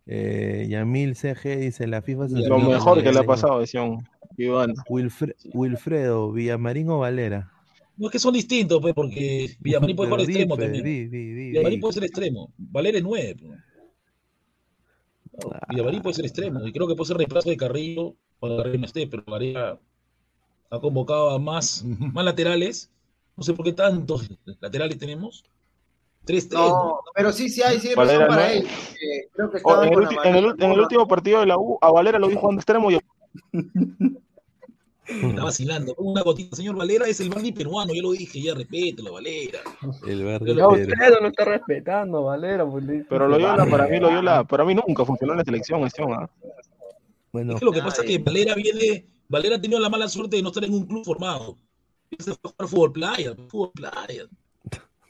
Eh, 0.07 0.67
Yamil 0.69 1.15
CG 1.15 1.59
dice, 1.61 1.87
la 1.87 2.03
FIFA 2.03 2.27
Lo 2.31 2.49
Lo 2.49 2.59
mejor 2.59 3.03
que 3.05 3.13
le 3.13 3.19
ha 3.21 3.23
pasado, 3.25 3.61
decían. 3.61 3.99
Iván. 4.45 4.75
Wilfre- 4.89 5.35
Wilfredo, 5.55 6.33
Villamarín 6.33 6.89
o 6.91 6.99
Valera. 6.99 7.53
No 7.97 8.07
es 8.07 8.13
que 8.13 8.19
son 8.19 8.33
distintos, 8.35 8.81
pues, 8.81 8.95
porque 8.95 9.57
Villamarín 9.61 9.97
puede 9.97 10.09
jugar 10.11 10.23
extremo 10.25 10.57
también. 10.57 10.85
di, 10.85 11.07
di, 11.09 11.33
di, 11.35 11.51
Villamarín 11.51 11.79
di. 11.79 11.81
puede 11.83 11.95
ser 11.95 12.05
extremo. 12.05 12.53
Valera 12.57 12.99
es 12.99 13.05
nueve. 13.05 13.37
pues. 13.41 13.59
No, 15.45 15.51
Villamarín 15.69 16.03
puede 16.03 16.15
ser 16.15 16.25
extremo. 16.25 16.67
Y 16.67 16.73
creo 16.73 16.87
que 16.89 16.95
puede 16.95 17.09
ser 17.09 17.17
reemplazo 17.19 17.51
de 17.51 17.57
Carrillo 17.57 18.15
cuando 18.39 18.59
Carrillo 18.59 18.79
no 18.81 18.87
esté, 18.87 19.07
pero 19.07 19.23
Valera 19.27 19.79
ha 20.71 20.81
convocado 20.81 21.31
a 21.31 21.39
más, 21.39 21.85
más 22.15 22.25
laterales. 22.25 22.91
No 23.37 23.43
sé 23.43 23.55
por 23.55 23.65
qué 23.65 23.73
tantos 23.73 24.29
laterales 24.61 24.99
tenemos. 24.99 25.45
Tres, 26.25 26.49
tres. 26.49 26.61
No, 26.61 27.01
pero 27.15 27.33
sí, 27.33 27.49
sí 27.49 27.63
hay, 27.63 27.81
sí 27.81 27.89
hay 27.89 27.95
Valera 27.95 28.27
razón 28.27 28.37
para 28.37 28.49
no. 28.49 28.55
él. 28.55 28.67
Creo 29.33 29.51
que 29.51 29.59
en, 29.59 29.93
el 29.95 30.19
en 30.25 30.37
el, 30.45 30.55
en 30.63 30.73
el 30.73 30.81
último 30.81 31.09
partido 31.09 31.41
de 31.41 31.47
la 31.47 31.57
U, 31.59 31.79
a 31.81 31.91
Valera 31.91 32.19
lo 32.19 32.29
vi 32.29 32.35
jugando 32.35 32.61
extremo 32.61 32.91
y 32.91 32.99
Está 35.11 35.45
vacilando. 35.45 35.95
Con 35.95 36.07
una 36.09 36.23
gotita, 36.23 36.57
señor 36.57 36.77
Valera 36.77 37.07
es 37.07 37.21
el 37.21 37.29
Barney 37.29 37.53
peruano. 37.53 37.93
Ya 37.95 38.03
lo 38.03 38.13
dije, 38.13 38.41
ya 38.41 38.55
respételo, 38.55 39.13
Valera. 39.15 39.61
El 40.07 40.25
verde 40.25 40.55
Ya 40.55 40.69
usted 40.69 40.89
no 41.21 41.29
está 41.29 41.45
respetando, 41.45 42.25
Valera. 42.25 42.65
Le- 42.65 43.05
Pero 43.09 43.29
Loyola, 43.29 43.67
para 43.67 43.87
mí, 43.89 43.99
Loyola, 43.99 44.45
para 44.45 44.65
mí 44.65 44.75
nunca 44.75 45.05
funcionó 45.05 45.33
en 45.35 45.39
la 45.39 45.45
selección, 45.45 45.83
ese, 45.85 46.03
¿ah? 46.03 46.29
Bueno, 47.33 47.55
Es 47.55 47.59
que 47.61 47.65
lo 47.65 47.73
que 47.73 47.81
pasa 47.83 48.03
es 48.03 48.09
que 48.09 48.19
Valera 48.19 48.55
viene, 48.55 49.07
Valera 49.29 49.57
ha 49.57 49.61
tenido 49.61 49.81
la 49.81 49.89
mala 49.89 50.09
suerte 50.09 50.37
de 50.37 50.43
no 50.43 50.49
estar 50.49 50.65
en 50.65 50.75
un 50.75 50.87
club 50.87 51.05
formado. 51.05 51.57
Se 52.19 52.33
fue 52.35 52.39
a 52.45 52.49
jugar 52.51 52.69
fútbol 52.69 52.93
playa, 52.93 53.35
fútbol 53.49 53.71
playa. 53.73 54.25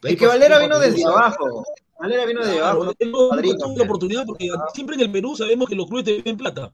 Es 0.02 0.16
que 0.16 0.26
Valera 0.26 0.58
vino 0.58 0.78
desde 0.78 1.04
abajo. 1.04 1.64
Valera 1.98 2.24
vino 2.26 2.40
desde 2.40 2.56
Claro, 2.58 2.82
abajo. 2.82 2.92
él 2.98 3.10
no- 3.10 3.18
nunca 3.20 3.36
padrino, 3.36 3.56
tuvo 3.58 3.76
la 3.78 3.84
oportunidad 3.84 4.26
porque 4.26 4.48
siempre 4.74 4.96
en 4.96 5.02
el 5.02 5.12
Perú 5.12 5.36
sabemos 5.36 5.68
que 5.68 5.74
los 5.74 5.86
clubes 5.86 6.04
te 6.04 6.22
piden 6.22 6.36
plata. 6.36 6.72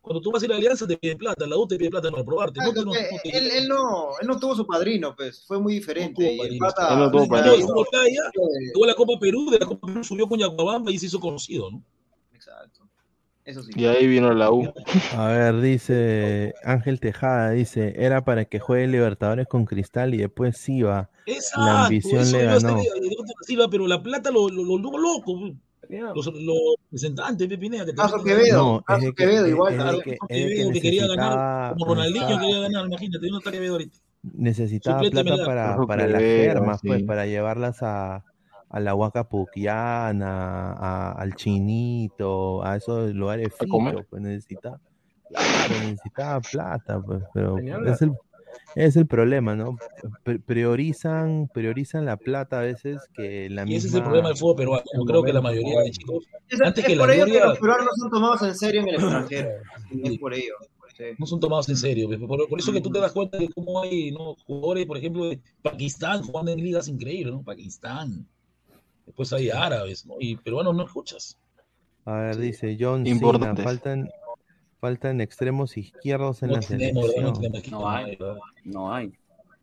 Cuando 0.00 0.20
tú 0.22 0.30
vas 0.32 0.42
a 0.42 0.46
ir 0.46 0.52
a 0.52 0.56
Alianza 0.56 0.86
te 0.86 0.96
piden 0.96 1.18
plata, 1.18 1.46
la 1.46 1.56
U 1.56 1.66
te 1.66 1.76
pide 1.76 1.90
plata 1.90 2.10
para 2.10 2.24
probarte. 2.24 2.60
Ah, 2.62 2.70
No, 2.74 2.92
te- 2.92 3.08
él, 3.36 3.50
él 3.50 3.68
no, 3.68 4.10
él 4.20 4.26
no 4.26 4.38
tuvo 4.38 4.54
su 4.54 4.66
padrino, 4.66 5.14
pues, 5.14 5.44
fue 5.46 5.60
muy 5.60 5.74
diferente. 5.74 6.22
No 6.22 6.28
tuvo 6.30 6.38
padrino. 6.38 6.66
Él 6.94 6.98
no 6.98 7.10
tuvo 7.10 7.28
padrino. 7.90 8.22
a 8.84 8.86
la 8.86 8.94
Copa 8.94 9.12
Perú, 9.20 9.50
de 9.50 9.58
la 9.58 9.66
Copa 9.66 9.86
Perú 9.86 10.04
subió 10.04 10.26
con 10.28 10.38
Yacuabamba 10.38 10.90
y 10.90 10.98
se 10.98 11.06
hizo 11.06 11.20
conocido, 11.20 11.70
¿no? 11.70 11.82
Exacto. 12.32 12.88
Eso 13.44 13.62
sí. 13.62 13.72
Y 13.74 13.86
ahí 13.86 14.06
vino 14.06 14.32
la 14.34 14.50
U. 14.52 14.70
a 15.16 15.28
ver, 15.28 15.60
dice 15.60 16.54
Ángel 16.64 17.00
Tejada, 17.00 17.50
dice, 17.52 17.94
era 17.96 18.22
para 18.24 18.44
que 18.44 18.60
juegue 18.60 18.86
Libertadores 18.88 19.46
con 19.48 19.64
Cristal 19.64 20.14
y 20.14 20.18
después 20.18 20.56
sí 20.58 20.82
va. 20.82 21.10
Exacto, 21.26 21.64
La 21.64 21.84
ambición 21.84 22.30
le 22.30 22.44
ganó. 22.44 22.78
Silva, 23.46 23.68
pero 23.70 23.86
la 23.86 24.02
plata 24.02 24.30
lo, 24.30 24.48
lo, 24.50 24.62
lo 24.64 24.82
tuvo 24.82 24.98
loco. 24.98 25.54
Los, 26.14 26.26
los 26.26 26.56
representantes, 26.84 27.48
Pepinea, 27.48 27.84
que 27.84 27.94
Caso 27.94 28.22
Quevedo. 28.22 28.84
No, 28.86 28.96
de 29.00 29.06
que, 29.06 29.14
Quevedo 29.14 29.46
igual, 29.48 29.72
es 29.72 29.78
de 29.78 29.82
claro. 29.84 30.00
que, 30.00 30.10
es 30.12 30.18
de 30.20 30.26
Quevedo 30.28 30.68
que 30.68 30.72
que 30.74 30.80
quería 30.80 31.06
ganar 31.06 31.28
necesitaba, 31.30 31.70
como 31.72 31.84
Ronaldinho 31.86 32.26
quería 32.40 32.60
ganar, 32.60 32.86
imagínate, 32.86 33.30
no 33.30 33.38
estaría 33.38 33.58
Quevedo 33.60 33.72
ahorita. 33.74 33.98
necesitaba 34.34 34.98
Suplente 35.04 35.24
plata 35.24 35.44
para, 35.46 35.76
para 35.86 36.06
las 36.06 36.20
germas, 36.22 36.80
pues, 36.84 37.00
sí. 37.00 37.04
para 37.04 37.26
llevarlas 37.26 37.82
a, 37.82 38.24
a 38.68 38.80
la 38.80 38.94
Huaca 38.94 39.28
Puquiana, 39.28 40.72
a- 40.72 41.12
al 41.12 41.34
Chinito, 41.34 42.62
a 42.64 42.76
esos 42.76 43.14
lugares 43.14 43.48
fijos, 43.58 44.04
pues 44.10 44.22
necesitaba, 44.22 44.80
claro, 45.28 45.74
necesitaba 45.84 46.40
plata, 46.40 47.00
pues, 47.00 47.22
pero 47.32 47.58
es 47.58 48.02
el, 48.02 48.12
Es 48.74 48.96
el 48.96 49.06
problema, 49.06 49.54
¿no? 49.56 49.76
Pri- 50.24 50.38
Priorizan, 50.38 51.48
priorizan 51.52 52.04
la 52.04 52.16
plata 52.16 52.60
a 52.60 52.62
veces 52.62 53.00
que 53.14 53.48
la 53.50 53.62
Y 53.62 53.66
misma. 53.66 53.78
ese 53.78 53.88
es 53.88 53.94
el 53.94 54.02
problema 54.02 54.28
del 54.28 54.36
fútbol 54.36 54.56
peruano. 54.56 54.84
Yo 54.96 55.04
creo 55.04 55.22
que 55.22 55.32
la 55.32 55.40
mayoría 55.40 55.80
de 55.80 55.90
chicos, 55.90 56.26
Es, 56.48 56.60
antes 56.60 56.84
es 56.84 56.88
que 56.90 56.96
la 56.96 57.02
por 57.04 57.10
ello 57.12 57.24
que 57.26 57.40
los 57.40 57.58
peruanos 57.58 57.88
son 57.98 58.10
tomados 58.10 58.42
en 58.42 58.54
serio 58.54 58.80
en 58.82 58.88
el 58.88 58.94
extranjero. 58.96 59.48
Es 60.04 60.18
por 60.18 60.34
ello. 60.34 60.54
sí. 60.96 61.04
no 61.18 61.26
son 61.26 61.40
tomados 61.40 61.68
en 61.68 61.76
serio. 61.76 62.06
pues. 62.08 62.20
Por, 62.20 62.48
por 62.48 62.58
eso 62.60 62.72
que 62.72 62.80
tú 62.80 62.90
te 62.90 63.00
das 63.00 63.12
cuenta 63.12 63.38
de 63.38 63.48
cómo 63.48 63.82
hay 63.82 64.10
¿no? 64.12 64.34
jugadores, 64.46 64.86
por 64.86 64.96
ejemplo, 64.98 65.26
de 65.26 65.40
Pakistán 65.62 66.22
jugando 66.22 66.52
en 66.52 66.58
ligas 66.62 66.88
increíbles, 66.88 67.34
¿no? 67.34 67.42
Pakistán. 67.42 68.26
Después 69.06 69.32
hay 69.32 69.50
árabes, 69.50 70.04
¿no? 70.06 70.14
Y 70.20 70.36
peruanos 70.36 70.74
no 70.76 70.84
escuchas. 70.84 71.38
A 72.04 72.12
ver, 72.20 72.36
dice 72.36 72.76
John 72.78 73.04
Cena, 73.04 73.14
Importantes. 73.16 73.64
faltan, 73.64 74.08
faltan 74.80 75.20
extremos 75.20 75.76
izquierdos 75.76 76.42
en 76.42 76.50
No 76.50 76.54
la 76.56 76.60
tenemos. 76.60 77.04
No 77.04 77.10
selección. 77.12 77.32
tenemos 77.34 77.58
aquí, 77.58 77.70
No 77.70 77.88
hay, 77.90 78.18
no 78.64 78.92
hay. 78.94 79.12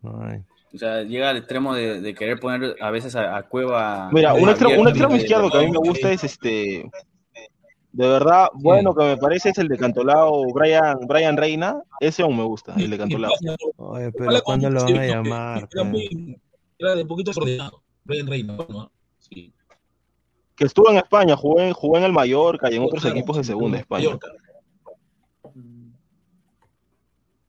Ay. 0.02 0.42
O 0.74 0.78
sea, 0.78 1.02
llega 1.02 1.30
al 1.30 1.38
extremo 1.38 1.74
de, 1.74 2.00
de 2.00 2.14
querer 2.14 2.38
poner 2.38 2.76
a 2.80 2.90
veces 2.90 3.16
a, 3.16 3.36
a 3.36 3.42
Cueva. 3.44 4.10
Mira, 4.12 4.34
un 4.34 4.48
extremo, 4.48 4.80
un 4.82 4.88
extremo 4.88 5.14
de- 5.14 5.20
izquierdo 5.20 5.50
que 5.50 5.58
a 5.58 5.60
mí 5.62 5.70
me 5.70 5.78
gusta 5.78 6.12
es 6.12 6.24
este. 6.24 6.90
De 7.92 8.06
verdad, 8.06 8.48
bueno 8.52 8.94
que 8.94 9.04
me 9.04 9.16
parece 9.16 9.48
es 9.50 9.58
el 9.58 9.68
de 9.68 9.78
Cantolao, 9.78 10.52
Brian, 10.52 10.98
Brian 11.08 11.36
Reina. 11.38 11.80
Ese 11.98 12.22
aún 12.22 12.36
me 12.36 12.42
gusta, 12.44 12.74
el 12.76 12.90
de 12.90 12.98
Cantolao. 12.98 13.32
Oye, 13.78 14.08
Ojalá 14.08 14.12
pero 14.12 14.42
¿cuándo 14.42 14.68
lo 14.70 14.84
van 14.84 14.98
a 14.98 15.06
llamar? 15.06 15.68
Era, 15.72 15.84
muy, 15.84 16.38
era 16.78 16.94
de 16.94 17.06
poquito 17.06 17.30
desordenado. 17.30 17.82
Brian 18.04 18.26
Reina, 18.26 18.56
sí. 19.18 19.50
Que 20.56 20.64
estuvo 20.66 20.90
en 20.90 20.98
España, 20.98 21.36
jugó 21.36 21.60
en, 21.60 21.72
jugó 21.72 21.96
en 21.96 22.04
el 22.04 22.12
Mallorca 22.12 22.70
y 22.70 22.76
en 22.76 22.82
otros 22.82 23.00
Claro, 23.00 23.16
equipos 23.16 23.36
de 23.38 23.44
segunda 23.44 23.78
España. 23.78 24.04
Mallorca. 24.04 24.28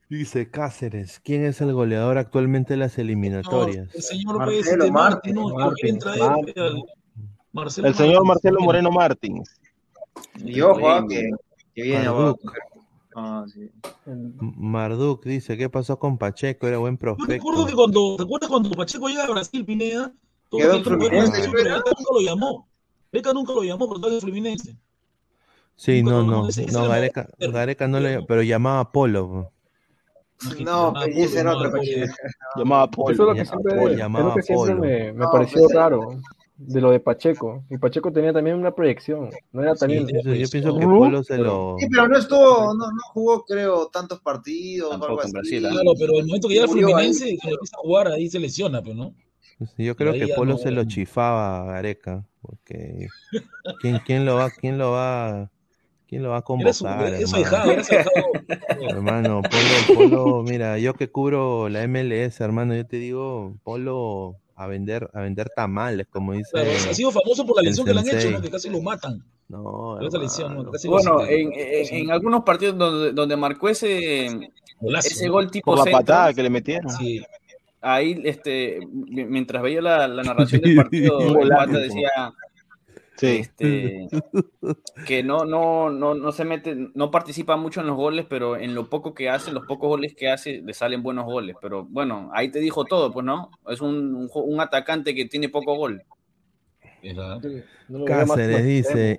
Dice 0.08 0.50
Cáceres, 0.50 1.20
¿quién 1.22 1.44
es 1.44 1.60
el 1.60 1.72
goleador 1.74 2.16
actualmente 2.16 2.72
de 2.74 2.78
las 2.78 2.96
eliminatorias? 2.98 3.94
El 3.94 4.02
señor 4.02 4.38
Marcelo 4.38 4.90
Martín, 4.90 4.92
Martín, 4.92 5.34
¿no? 5.34 5.48
Martín, 5.54 5.98
Martín. 6.18 6.84
Marcelo 7.52 7.88
El 7.88 7.94
señor 7.94 8.12
Martín. 8.24 8.28
Marcelo 8.28 8.60
Moreno 8.60 8.90
Martins. 8.90 9.60
Y 10.42 10.60
ojo, 10.62 10.88
ah, 10.88 11.04
que, 11.06 11.30
que 11.74 11.82
viene. 11.82 12.08
Marduk. 12.08 12.52
Ah, 13.14 13.44
sí. 13.52 13.70
El- 14.06 14.32
Marduk 14.40 15.24
dice, 15.24 15.58
¿qué 15.58 15.68
pasó 15.68 15.98
con 15.98 16.16
Pacheco? 16.16 16.66
Era 16.66 16.78
buen 16.78 16.96
Yo 16.96 17.14
recuerdo 17.14 17.26
prospecto. 17.26 17.66
que 17.66 17.74
cuando, 17.74 18.16
¿te 18.16 18.22
acuerdas 18.22 18.48
cuando 18.48 18.70
Pacheco 18.70 19.08
llega 19.08 19.24
a 19.24 19.30
Brasil, 19.30 19.64
Pineda? 19.64 20.12
Todo 20.48 20.60
Quedó 20.60 20.76
el 20.76 20.84
Fluminense, 20.84 21.46
nunca 21.48 21.92
lo 22.12 22.20
llamó. 22.20 22.68
Beca 23.12 23.32
nunca 23.34 23.52
lo 23.52 23.62
llamó, 23.62 23.86
pero 23.88 23.96
estaba 23.96 24.14
en 24.14 24.20
Fluminense. 24.20 24.76
Sí, 25.76 26.02
no, 26.02 26.22
no, 26.24 26.48
no, 26.72 26.88
Gareca. 26.88 27.28
Gareca 27.38 27.86
no 27.86 28.00
le, 28.00 28.22
pero 28.22 28.42
llamaba 28.42 28.80
a 28.80 28.90
Polo. 28.92 29.52
No, 30.64 30.88
Ah, 30.88 31.02
pues, 31.04 31.16
ese 31.16 31.40
era 31.40 31.56
otro 31.56 31.70
no, 31.70 31.76
Pacheco. 31.78 32.12
Llamaba 32.56 32.82
a 32.84 32.90
Polo. 32.90 33.12
Eso 33.14 33.22
es 33.22 33.28
lo 33.28 33.34
que 33.34 33.44
siempre, 33.44 33.74
Polo, 33.76 33.90
es 33.92 33.98
llamaba 33.98 34.28
lo 34.28 34.34
que 34.34 34.42
siempre 34.42 34.74
Polo. 34.74 34.80
me, 34.86 35.12
me 35.12 35.24
No, 35.24 35.30
pareció 35.32 35.62
pues, 35.64 35.74
raro 35.74 36.08
de 36.56 36.80
lo 36.80 36.90
de 36.90 37.00
Pacheco. 37.00 37.64
Y 37.70 37.78
Pacheco 37.78 38.12
tenía 38.12 38.32
también 38.32 38.56
una 38.56 38.72
proyección. 38.74 39.30
No 39.52 39.62
era 39.62 39.74
también. 39.74 40.06
Sí, 40.06 40.12
Yo 40.14 40.22
pienso- 40.22 40.40
yo 40.40 40.50
pienso 40.50 40.78
que 40.78 40.86
Polo 40.86 41.22
se 41.22 41.36
pero- 41.36 41.44
lo... 41.44 41.76
Sí, 41.78 41.86
pero 41.90 42.08
no 42.08 42.18
estuvo, 42.18 42.74
no, 42.74 42.90
no 42.90 43.00
jugó, 43.12 43.44
creo, 43.44 43.88
tantos 43.88 44.20
partidos 44.20 44.88
o 44.88 44.90
Tampoco 44.90 45.10
algo 45.12 45.22
en 45.22 45.26
así. 45.26 45.32
Brasil, 45.32 45.66
¿ah? 45.66 45.70
Claro, 45.70 45.90
pero 45.98 46.18
el 46.18 46.26
momento 46.26 46.48
que 46.48 46.54
llega. 46.54 46.68
Fluminense, 46.68 47.36
cuando 47.40 47.54
empieza 47.56 47.76
a 47.76 47.80
jugar, 47.80 48.08
ahí 48.08 48.28
se 48.30 48.38
lesiona, 48.38 48.82
pues, 48.82 48.96
¿no? 48.96 49.14
Yo 49.76 49.96
creo 49.96 50.12
que 50.12 50.28
Polo 50.36 50.52
no- 50.52 50.58
se 50.58 50.70
lo 50.70 50.84
chifaba 50.84 51.62
a 51.62 51.64
Gareca, 51.72 52.24
porque 52.42 53.08
¿quién, 53.80 53.98
quién 54.06 54.24
lo 54.24 54.36
va, 54.36 54.50
quién 54.50 54.78
lo 54.78 54.92
va, 54.92 55.50
quién 56.08 56.22
lo 56.22 56.30
va 56.30 56.38
a 56.38 56.42
convocar, 56.42 56.68
era 56.68 56.72
su 56.72 56.86
hermano? 56.86 57.04
ahijado, 57.06 57.84
su 57.84 57.94
ahijado. 57.94 58.10
Hermano, 58.88 59.42
Polo, 59.42 60.08
Polo, 60.08 60.42
mira, 60.42 60.78
yo 60.78 60.94
que 60.94 61.10
cubro 61.10 61.68
la 61.68 61.86
MLS, 61.86 62.40
hermano, 62.40 62.74
yo 62.74 62.86
te 62.86 62.96
digo, 62.96 63.54
Polo 63.62 64.36
a 64.56 64.66
vender, 64.66 65.08
a 65.14 65.20
vender 65.20 65.50
tamales, 65.54 66.06
como 66.10 66.32
dice. 66.32 66.50
Claro, 66.52 66.70
ha 66.70 66.94
sido 66.94 67.10
famoso 67.12 67.46
por 67.46 67.56
la 67.56 67.62
lesión 67.62 67.86
que 67.86 67.94
le 67.94 68.00
han 68.00 68.08
hecho. 68.08 68.30
¿no? 68.30 68.40
Que 68.40 68.50
casi 68.50 68.70
lo 68.70 68.80
matan. 68.80 69.22
No, 69.48 69.98
lesión. 70.00 70.56
¿no? 70.64 70.70
Casi 70.72 70.88
lo 70.88 70.94
Bueno, 70.94 71.24
en, 71.26 71.52
en- 71.54 71.94
en 71.94 72.10
algunos 72.10 72.42
partidos 72.42 72.76
donde, 72.76 73.12
donde 73.12 73.36
marcó 73.36 73.68
ese, 73.68 74.50
Golazo, 74.80 75.08
ese 75.08 75.28
gol 75.28 75.50
tipo 75.50 75.70
Por 75.70 75.78
la 75.78 75.84
centro, 75.84 76.00
patada 76.00 76.34
que 76.34 76.42
le 76.42 76.50
metieron. 76.50 76.90
Sí. 76.90 77.20
ahí 77.80 78.20
este, 78.24 78.80
mi- 78.92 79.24
mientras 79.24 79.62
veía 79.62 79.80
la, 79.80 80.08
la 80.08 80.22
narración 80.22 80.60
del 80.60 80.74
partido, 80.76 81.38
el 81.40 81.48
pata 81.48 81.78
decía 81.78 82.10
Sí. 83.18 83.26
este, 83.42 84.06
que 85.06 85.22
no, 85.24 85.44
no, 85.44 85.90
no, 85.90 86.14
no 86.14 86.30
se 86.32 86.44
mete, 86.44 86.76
no 86.94 87.10
participa 87.10 87.56
mucho 87.56 87.80
en 87.80 87.88
los 87.88 87.96
goles, 87.96 88.26
pero 88.30 88.56
en 88.56 88.74
lo 88.74 88.88
poco 88.88 89.12
que 89.12 89.28
hace, 89.28 89.52
los 89.52 89.66
pocos 89.66 89.88
goles 89.88 90.14
que 90.14 90.30
hace, 90.30 90.62
le 90.62 90.72
salen 90.72 91.02
buenos 91.02 91.24
goles. 91.24 91.56
Pero 91.60 91.84
bueno, 91.84 92.30
ahí 92.32 92.50
te 92.50 92.60
dijo 92.60 92.84
todo, 92.84 93.10
pues 93.12 93.26
no, 93.26 93.50
es 93.68 93.80
un, 93.80 94.14
un, 94.14 94.30
un 94.32 94.60
atacante 94.60 95.14
que 95.16 95.24
tiene 95.24 95.48
poco 95.48 95.74
gol. 95.74 96.02
No 97.88 98.04
Cáceres 98.04 98.64
dice, 98.64 99.18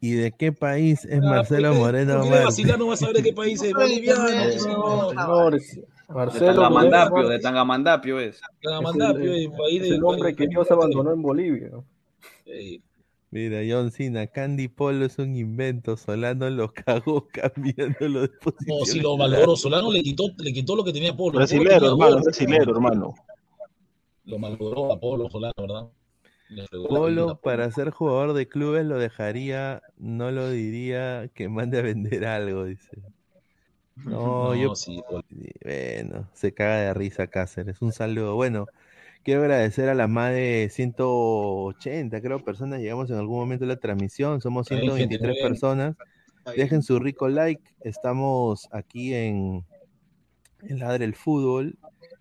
¿y 0.00 0.12
de 0.12 0.32
qué 0.32 0.52
país 0.52 1.04
es 1.04 1.20
Ah, 1.22 1.26
Marcelo 1.26 1.74
Moreno 1.74 2.24
Martins? 2.24 2.78
no 2.78 2.86
vas 2.86 3.02
a 3.02 3.06
saber 3.06 3.16
de 3.16 3.22
qué 3.22 3.32
país 3.32 3.62
es 3.62 3.72
boliviano, 3.72 4.22
no. 4.28 5.10
Señores, 5.10 5.74
De 6.08 6.14
Marcelo 6.14 6.46
Tangamandapio, 6.54 7.10
Moreno 7.16 7.28
de 7.30 7.38
Tangamandapio 7.38 8.20
es. 8.20 8.40
Tangamandapio, 8.62 9.32
es 9.32 9.44
el 9.46 9.52
país 9.52 9.82
es 9.82 9.88
de- 9.90 9.96
el 9.96 10.04
hombre 10.04 10.34
que 10.34 10.46
Dios 10.46 10.70
abandonó 10.70 11.12
en 11.12 11.22
Bolivia. 11.22 11.70
Eh, 12.46 12.80
Mira, 13.30 13.60
John 13.68 13.90
Cena, 13.90 14.26
Candy 14.26 14.68
Polo 14.68 15.04
es 15.04 15.18
un 15.18 15.36
invento, 15.36 15.96
Solano 15.96 16.48
lo 16.48 16.72
cagó 16.86 17.28
cambiándolo 17.28 18.22
de 18.22 18.28
posición. 18.28 18.78
No, 18.78 18.84
si 18.86 19.00
lo 19.00 19.16
malogró, 19.16 19.56
Solano 19.56 19.92
le 19.92 20.02
quitó, 20.02 20.30
le 20.38 20.52
quitó 20.52 20.76
lo 20.76 20.84
que 20.84 20.92
tenía 20.92 21.16
Polo. 21.16 21.32
Polo 21.32 21.38
Brasilero, 21.38 21.88
hermano, 21.88 22.20
brasilero, 22.22 22.72
hermano. 22.72 23.14
Lo 24.24 24.38
malogró 24.38 24.92
a 24.92 24.98
Polo, 24.98 25.28
Solano, 25.28 25.54
¿verdad? 25.58 25.88
Polo, 26.88 27.38
para 27.42 27.70
ser 27.70 27.90
jugador 27.90 28.32
de 28.32 28.48
clubes 28.48 28.86
lo 28.86 28.98
dejaría, 28.98 29.82
no 29.98 30.30
lo 30.30 30.48
diría 30.48 31.28
que 31.34 31.50
mande 31.50 31.78
a 31.78 31.82
vender 31.82 32.24
algo, 32.24 32.64
dice. 32.64 32.96
No, 33.96 34.54
No, 34.54 34.54
yo, 34.54 34.74
sí, 34.74 35.02
bueno, 35.62 36.28
se 36.32 36.54
caga 36.54 36.76
de 36.76 36.94
risa 36.94 37.26
Cáceres. 37.26 37.82
Un 37.82 37.92
saludo. 37.92 38.36
Bueno, 38.36 38.66
quiero 39.28 39.42
agradecer 39.42 39.90
a 39.90 39.94
las 39.94 40.08
más 40.08 40.32
de 40.32 40.70
180, 40.72 42.22
creo, 42.22 42.42
personas. 42.42 42.80
Llegamos 42.80 43.10
en 43.10 43.16
algún 43.16 43.38
momento 43.40 43.66
de 43.66 43.74
la 43.74 43.76
transmisión. 43.78 44.40
Somos 44.40 44.70
Está 44.70 44.76
bien, 44.80 44.96
gente, 44.96 45.18
123 45.18 45.28
muy 45.28 45.34
bien. 45.36 45.48
personas. 45.48 45.96
Dejen 46.56 46.82
su 46.82 46.98
rico 46.98 47.28
like. 47.28 47.62
Estamos 47.82 48.68
aquí 48.72 49.12
en, 49.12 49.66
en 50.62 50.78
Ladre 50.78 51.04
el 51.04 51.14
Fútbol. 51.14 51.76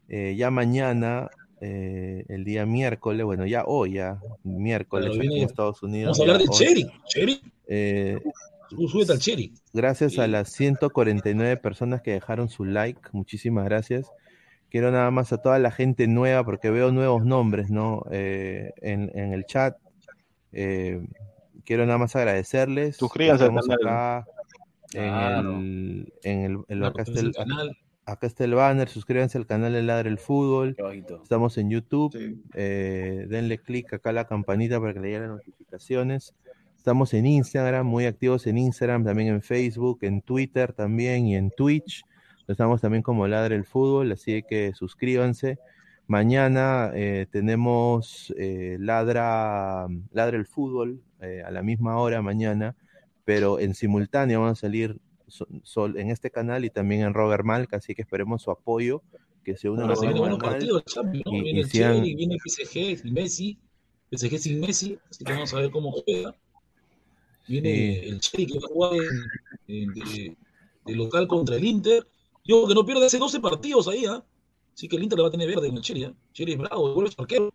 Eh, 0.10 0.36
ya 0.38 0.52
mañana, 0.52 1.30
eh, 1.62 2.26
el 2.28 2.44
día 2.44 2.66
miércoles, 2.66 3.26
bueno, 3.26 3.46
ya 3.46 3.64
hoy, 3.66 3.94
ya 3.94 4.20
miércoles 4.44 5.18
aquí 5.18 5.28
en 5.40 5.44
Estados 5.48 5.82
Unidos. 5.84 6.18
Vamos 6.18 6.20
a 6.20 6.34
hablar 6.34 6.40
de. 6.46 6.54
Cherry. 6.58 6.92
Cherry, 7.08 7.42
Eh, 7.70 8.20
Sú- 8.70 8.90
súbete 8.90 9.14
al 9.14 9.20
Cherry. 9.20 9.54
gracias 9.72 10.20
a 10.20 10.28
las 10.28 10.52
149 10.52 11.56
personas 11.56 12.02
que 12.02 12.12
dejaron 12.12 12.50
su 12.50 12.66
like, 12.66 13.00
muchísimas 13.14 13.64
gracias. 13.64 14.12
Quiero 14.70 14.92
nada 14.92 15.10
más 15.12 15.32
a 15.34 15.38
toda 15.38 15.60
la 15.60 15.72
gente 15.72 16.08
nueva, 16.08 16.44
porque 16.44 16.70
veo 16.70 16.92
nuevos 16.92 17.26
nombres, 17.26 17.70
¿no? 17.70 18.04
Eh, 18.12 18.72
en, 18.82 19.12
en 19.18 19.34
el 19.34 19.46
chat. 19.46 19.78
Eh, 20.52 21.06
quiero 21.66 21.86
nada 21.86 21.98
más 21.98 22.16
agradecerles. 22.16 22.98
Suscríbanse 22.98 23.44
al 23.46 23.50
Estamos 23.52 23.68
canal. 23.68 23.88
acá 24.20 24.28
en 24.94 25.04
Claro. 25.10 25.50
el, 25.58 26.14
en 26.24 26.40
el, 26.42 26.46
en 26.46 26.54
lo- 26.54 26.66
Claro, 26.68 26.88
acá, 26.88 27.02
está 27.04 27.14
es 27.20 27.20
el, 27.26 27.32
canal. 27.34 27.78
acá 28.06 28.28
está 28.28 28.44
el 28.46 28.56
banner, 28.56 28.90
suscríbanse 28.90 29.38
al 29.38 29.46
canal 29.46 29.74
de 29.74 29.84
Ladre 29.84 30.10
el 30.10 30.18
Fútbol. 30.18 30.76
Estamos 31.24 31.58
en 31.58 31.70
YouTube. 31.70 32.14
Sí. 32.18 32.42
eh, 32.54 33.26
denle 33.30 33.60
clic 33.60 33.94
acá 33.94 34.10
a 34.12 34.14
la 34.14 34.26
campanita 34.28 34.80
para 34.80 34.94
que 34.94 35.00
le 35.00 35.08
lleguen 35.08 35.22
las 35.24 35.32
notificaciones. 35.32 36.34
Estamos 36.76 37.14
en 37.14 37.26
Instagram, 37.26 37.86
muy 37.86 38.06
activos 38.06 38.48
en 38.48 38.58
Instagram, 38.58 39.04
también 39.04 39.30
en 39.30 39.42
Facebook, 39.42 40.00
en 40.04 40.22
Twitter 40.22 40.72
también 40.74 41.26
y 41.28 41.36
en 41.36 41.52
Twitch. 41.52 42.04
Estamos 42.48 42.80
también 42.82 43.04
como 43.04 43.28
Ladre 43.28 43.56
el 43.56 43.66
Fútbol, 43.66 44.12
así 44.12 44.42
que 44.44 44.74
suscríbanse. 44.74 45.60
Mañana 46.08 46.92
eh, 46.94 47.28
tenemos 47.30 48.34
eh, 48.38 48.78
Ladra, 48.80 49.88
Ladra 50.12 50.38
el 50.38 50.46
Fútbol 50.46 51.02
eh, 51.22 51.44
a 51.46 51.52
la 51.52 51.62
misma 51.62 51.98
hora 51.98 52.22
mañana, 52.22 52.76
pero 53.26 53.60
en 53.60 53.76
simultáneo 53.76 54.42
van 54.42 54.52
a 54.52 54.56
salir 54.56 54.98
so- 55.28 55.48
sol- 55.64 55.98
en 55.98 56.10
este 56.10 56.32
canal 56.32 56.64
y 56.64 56.70
también 56.70 57.02
en 57.02 57.14
Robert 57.14 57.44
Malk, 57.44 57.74
así 57.74 57.94
que 57.94 58.04
esperemos 58.04 58.42
su 58.44 58.52
apoyo, 58.52 59.02
que 59.44 59.58
se 59.58 59.70
unan 59.70 59.92
a 59.92 59.96
canal. 59.96 60.40
partidos, 60.40 60.86
Champions, 60.86 61.26
¿no? 61.26 61.34
y- 61.34 61.42
Viene 61.42 61.60
y 61.60 61.62
el 61.64 61.70
Cherry, 61.70 62.16
viene 62.16 62.38
PSG 62.38 62.98
sin 63.02 63.14
Messi. 63.14 63.58
PSG 64.10 64.38
sin 64.40 64.60
Messi, 64.62 64.98
así 65.12 65.26
que 65.26 65.34
vamos 65.34 65.54
a 65.54 65.58
ver 65.60 65.70
cómo 65.70 65.92
juega. 65.92 66.34
Viene 67.46 67.70
Sí. 68.04 68.10
el 68.10 68.20
Cherry 68.22 68.46
que 68.48 68.60
va 68.60 68.66
a 68.66 68.68
jugar 68.70 68.94
en- 69.68 69.84
en- 69.84 69.94
de, 69.94 70.38
de 70.86 70.96
local 70.96 71.28
contra 71.28 71.58
el 71.58 71.66
Inter. 71.66 72.08
Yo 72.48 72.68
que 72.68 72.74
no 72.74 72.86
pierde 72.86 73.06
hace 73.06 73.18
12 73.18 73.40
partidos 73.40 73.88
ahí, 73.88 74.06
¿ah? 74.06 74.24
Así 74.74 74.88
que 74.88 74.96
el 74.96 75.04
Inter 75.04 75.18
le 75.18 75.24
va 75.24 75.28
a 75.30 75.32
tener 75.32 75.48
verde 75.48 75.68
en 75.68 75.76
el 75.76 75.82
Cherry, 75.82 76.06
¿ah? 76.06 76.14
Cherry 76.34 76.54
es 76.54 76.58
bravo, 76.60 76.94
vuelve 76.94 77.12
su 77.12 77.22
arquero. 77.22 77.54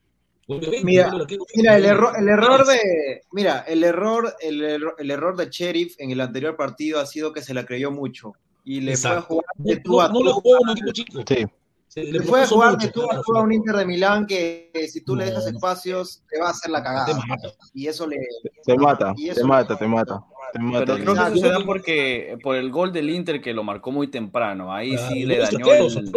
Mira. 0.82 1.12
Mira, 1.56 1.76
el 1.76 1.84
error, 1.84 2.14
el 2.18 2.28
error 2.28 2.66
de, 2.66 3.22
mira, 3.30 3.60
el 3.60 3.84
error, 3.84 4.34
el, 4.40 4.60
error- 4.62 4.96
el 4.98 5.10
error 5.10 5.36
de 5.36 5.48
Sheriff 5.48 5.94
en 5.98 6.10
el 6.10 6.20
anterior 6.20 6.56
partido 6.56 7.00
ha 7.00 7.06
sido 7.06 7.32
que 7.32 7.42
se 7.42 7.54
la 7.54 7.64
creyó 7.64 7.90
mucho 7.92 8.32
y 8.64 8.80
le 8.80 8.96
fue 8.96 9.10
a 9.12 9.20
jugar 9.22 9.44
de 9.56 9.76
No, 9.76 9.82
tú 9.84 10.00
a 10.00 10.08
no, 10.08 10.14
no 10.14 10.18
tú. 10.18 10.24
le 10.26 10.32
jugó 10.32 10.56
a 10.56 10.58
un 10.62 10.70
equipo 10.70 10.92
chico. 10.92 11.22
Sí. 11.26 11.46
Se 11.88 12.02
le 12.04 12.12
Le 12.12 12.20
puede 12.22 12.46
propuso 12.46 12.54
jugar 12.56 12.72
mucho, 12.72 12.86
de 12.86 12.92
tú 12.92 13.02
a 13.10 13.22
tú 13.22 13.36
a 13.36 13.42
un 13.42 13.52
Inter 13.52 13.76
de 13.76 13.86
Milán 13.86 14.26
que 14.26 14.70
eh, 14.74 14.88
si 14.88 15.02
tú 15.04 15.14
le 15.14 15.24
No, 15.26 15.30
dejas 15.30 15.44
no. 15.44 15.50
espacios 15.58 16.22
te 16.28 16.40
va 16.40 16.48
a 16.48 16.50
hacer 16.50 16.70
la 16.70 16.78
te 16.80 16.84
cagada. 16.84 17.20
mata. 17.28 17.48
Y 17.74 17.86
eso 17.86 18.06
le... 18.06 18.16
Te 18.64 18.76
mata, 18.76 19.14
te 19.34 19.44
mata, 19.44 19.78
te 19.78 19.86
mata. 19.86 20.24
Pero 20.52 20.94
creo 20.96 21.14
que 21.14 21.20
eso 21.20 21.36
se 21.36 21.48
da 21.48 21.60
porque 21.64 22.38
por 22.42 22.56
el 22.56 22.70
gol 22.70 22.92
del 22.92 23.10
Inter 23.10 23.40
que 23.40 23.52
lo 23.52 23.62
marcó 23.64 23.90
muy 23.90 24.08
temprano. 24.08 24.72
Ahí 24.72 24.96
Claro, 24.96 25.12
sí 25.14 25.24
le 25.24 25.38
dañó 25.38 25.72
el, 25.72 26.12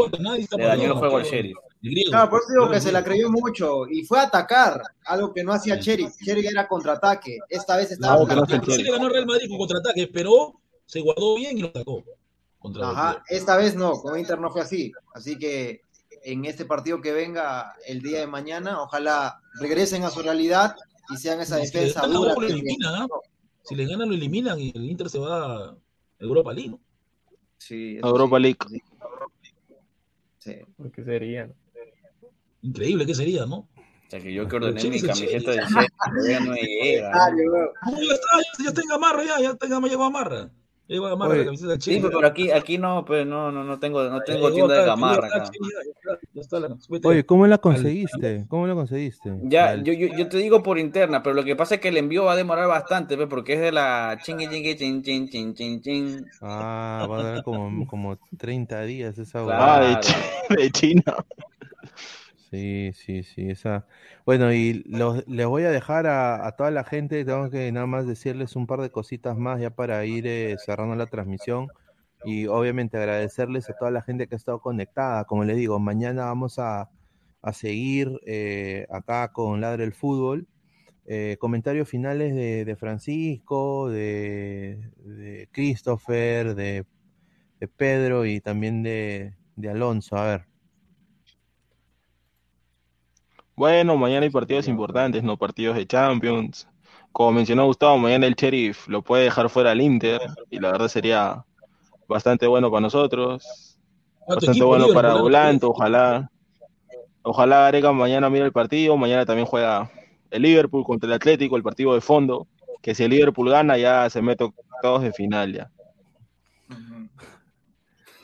le 0.58 0.66
dañó 0.66 0.84
el 0.84 0.94
juego 0.94 1.18
al. 1.18 1.24
Sheriff. 1.24 1.58
Claro, 2.10 2.30
por 2.32 2.40
eso 2.42 2.48
digo 2.52 2.72
que 2.72 2.82
se 2.82 2.92
la 2.92 3.04
creyó 3.04 3.30
mucho 3.30 3.88
y 3.88 4.04
fue 4.06 4.20
a 4.20 4.24
atacar, 4.24 4.82
algo 5.06 5.32
que 5.34 5.44
no 5.44 5.54
hacía 5.54 5.80
Cherry. 5.80 6.08
Cherry 6.24 6.48
era 6.48 6.68
contraataque. 6.68 7.38
Esta 7.48 7.78
vez 7.78 7.92
estaba 7.92 8.18
No, 8.20 8.26
que 8.28 8.34
no 8.36 8.42
se 8.42 8.48
planteando- 8.48 8.56
entiende. 8.74 8.84
Sí 8.84 8.90
le 8.92 8.98
ganó 8.98 9.10
Real 9.10 9.26
Madrid 9.28 9.48
con 9.50 9.58
contraataque, 9.60 10.08
pero 10.12 10.60
se 10.86 11.02
guardó 11.02 11.36
bien 11.36 11.58
y 11.58 11.62
lo 11.62 11.68
atacó. 11.68 12.04
Contra 12.58 12.90
Ajá, 12.90 13.24
esta 13.30 13.56
vez 13.58 13.76
no, 13.76 13.92
con 14.02 14.18
Inter 14.18 14.40
no 14.40 14.50
fue 14.50 14.62
así. 14.62 14.92
Así 15.14 15.38
que 15.38 15.82
en 16.24 16.46
este 16.46 16.66
partido 16.66 17.00
que 17.02 17.12
venga 17.12 17.74
el 17.86 18.02
día 18.02 18.20
de 18.22 18.26
mañana, 18.28 18.82
ojalá 18.82 19.40
regresen 19.60 20.04
a 20.04 20.10
su 20.10 20.24
realidad 20.24 20.76
y 21.14 21.18
sean 21.18 21.40
esa 21.40 21.58
defensa 21.58 22.08
dura. 22.08 22.34
Si 23.66 23.76
le 23.76 23.86
ganan, 23.86 24.10
lo 24.10 24.16
eliminan 24.16 24.60
y 24.60 24.72
el 24.76 24.86
Inter 24.86 25.10
se 25.10 25.20
va 25.20 25.70
a 25.70 25.76
Europa 26.20 26.54
League. 26.54 26.70
¿no? 26.70 26.80
Sí, 27.58 27.98
Europa 27.98 28.38
sí, 28.38 28.44
League. 28.44 28.58
sí. 30.40 30.54
¿Qué 30.94 31.04
sería? 31.04 31.52
Increíble 32.62 33.06
que 33.06 33.16
sería, 33.16 33.46
¿no? 33.46 33.58
O 33.58 34.10
sea 34.10 34.20
que 34.20 34.34
yo 34.34 34.48
que 34.48 34.56
ordené 34.56 34.84
mi 34.90 35.02
camiseta 35.02 35.54
Sheriff 35.54 35.90
todavía 36.06 36.40
no 36.40 36.54
llega. 36.54 37.12
¿no? 37.12 37.18
Dale, 37.18 37.50
weón. 37.50 37.70
No, 37.86 38.02
ya 38.02 38.08
ya, 38.08 38.74
ya 38.74 39.24
ya, 39.24 39.42
ya 39.42 39.50
está 39.50 39.66
en 39.66 40.65
Gamarra. 40.88 41.32
Oye, 41.32 41.40
la 41.40 41.46
camiseta 41.46 41.80
Sí, 41.80 42.00
pero 42.02 42.28
aquí, 42.28 42.52
aquí 42.52 42.78
no, 42.78 43.04
pues 43.06 43.26
no, 43.26 43.52
no, 43.52 43.64
no 43.64 43.80
tengo, 43.80 44.04
no 44.08 44.22
tengo 44.22 44.52
tienda 44.54 44.76
de 44.76 44.86
gamarra 44.86 45.28
acá. 45.28 45.52
Oye, 47.04 47.26
¿cómo 47.26 47.48
la 47.48 47.58
conseguiste? 47.58 48.46
¿Cómo 48.48 48.68
la 48.68 48.74
conseguiste? 48.76 49.34
Ya, 49.44 49.70
Al- 49.70 49.84
yo, 49.84 49.94
yo, 49.94 50.08
yo 50.16 50.28
te 50.30 50.38
digo 50.38 50.62
por 50.62 50.78
interna, 50.78 51.24
pero 51.24 51.34
lo 51.36 51.44
que 51.44 51.56
pasa 51.56 51.76
es 51.76 51.82
que 51.82 51.88
el 51.88 51.98
envío 51.98 52.26
va 52.26 52.34
a 52.34 52.36
demorar 52.36 52.68
bastante, 52.68 53.16
pues, 53.16 53.28
porque 53.28 53.54
es 53.54 53.62
de 53.62 53.72
la 53.72 54.18
chingui 54.22 54.48
chingui 54.48 54.76
chin 54.76 55.02
chin 55.02 55.28
chin 55.30 55.54
chin 55.54 55.82
chin. 55.82 56.26
Ah, 56.42 57.08
va 57.10 57.20
a 57.20 57.24
dar 57.24 57.44
como, 57.44 57.88
como 57.88 58.18
30 58.38 58.82
días 58.84 59.18
esa 59.18 59.44
Claro. 59.44 59.64
Ah, 59.64 59.80
de, 59.80 59.86
huevada. 59.88 60.02
Ch- 60.02 60.56
de 60.58 60.72
China. 60.72 61.16
Sí, 62.56 62.94
sí, 62.94 63.24
sí, 63.24 63.50
esa. 63.50 63.86
Bueno, 64.26 64.54
y 64.54 64.84
los, 64.88 65.28
les 65.28 65.46
voy 65.46 65.64
a 65.64 65.72
dejar 65.72 66.08
a, 66.08 66.50
toda 66.58 66.72
la 66.72 66.86
gente, 66.86 67.26
tengo 67.26 67.50
que 67.50 67.70
nada 67.74 67.86
más 67.86 68.08
decirles 68.08 68.56
un 68.56 68.66
par 68.66 68.80
de 68.82 68.92
cositas 68.92 69.38
más 69.38 69.60
ya 69.60 69.72
para 69.72 70.06
ir 70.06 70.26
eh, 70.26 70.56
cerrando 70.58 70.96
la 70.96 71.06
transmisión 71.06 71.68
y 72.24 72.48
obviamente 72.48 72.98
agradecerles 72.98 73.70
a 73.70 73.74
toda 73.74 73.92
la 73.92 74.02
gente 74.02 74.28
que 74.28 74.36
ha 74.36 74.38
estado 74.38 74.62
conectada. 74.62 75.26
Como 75.26 75.44
les 75.44 75.58
digo, 75.58 75.80
mañana 75.80 76.26
vamos 76.26 76.58
a, 76.58 76.90
a 77.42 77.54
seguir 77.54 78.22
eh, 78.26 78.88
acá 78.90 79.34
con 79.34 79.60
Ladre 79.60 79.84
el 79.84 79.94
Fútbol. 79.94 80.48
Eh, 81.08 81.36
comentarios 81.40 81.90
finales 81.90 82.36
de, 82.36 82.76
Francisco, 82.80 83.90
de, 83.90 84.80
Christopher, 85.52 86.56
de, 86.56 86.86
de 87.60 87.68
Pedro 87.68 88.26
y 88.26 88.40
también 88.40 88.82
de, 88.82 89.34
de 89.58 89.70
Alonso. 89.70 90.16
A 90.18 90.26
ver. 90.26 90.55
Bueno, 93.56 93.96
mañana 93.96 94.26
hay 94.26 94.30
partidos 94.30 94.68
importantes, 94.68 95.24
no 95.24 95.38
partidos 95.38 95.78
de 95.78 95.88
Champions. 95.88 96.68
Como 97.14 97.32
mencionó 97.32 97.66
Gustavo, 97.66 97.98
mañana 97.98 98.28
el 98.28 98.36
Sheriff 98.36 98.88
lo 98.90 99.02
puede 99.02 99.24
dejar 99.24 99.50
fuera 99.50 99.72
al 99.72 99.80
Inter 99.80 100.20
y 100.50 100.60
la 100.60 100.74
verdad 100.74 100.90
sería 100.90 101.46
bastante 102.08 102.46
bueno 102.48 102.70
para 102.70 102.82
nosotros, 102.82 103.80
bastante 104.28 104.64
bueno 104.64 104.88
para 104.94 105.10
¿no? 105.14 105.22
Volanto, 105.22 105.70
ojalá. 105.70 106.30
Ojalá 107.22 107.62
Gareca 107.62 107.92
mañana 107.92 108.30
mire 108.30 108.46
el 108.46 108.52
partido, 108.52 108.98
mañana 108.98 109.26
también 109.26 109.48
juega 109.48 109.90
el 110.30 110.42
Liverpool 110.42 110.84
contra 110.84 111.08
el 111.08 111.14
Atlético, 111.14 111.56
el 111.56 111.64
partido 111.64 111.94
de 111.94 112.02
fondo, 112.02 112.48
que 112.82 112.94
si 112.94 113.04
el 113.04 113.12
Liverpool 113.12 113.50
gana 113.50 113.78
ya 113.78 114.10
se 114.10 114.22
mete 114.22 114.44
octavos 114.44 115.02
de 115.02 115.14
final 115.14 115.54
ya. 115.54 115.72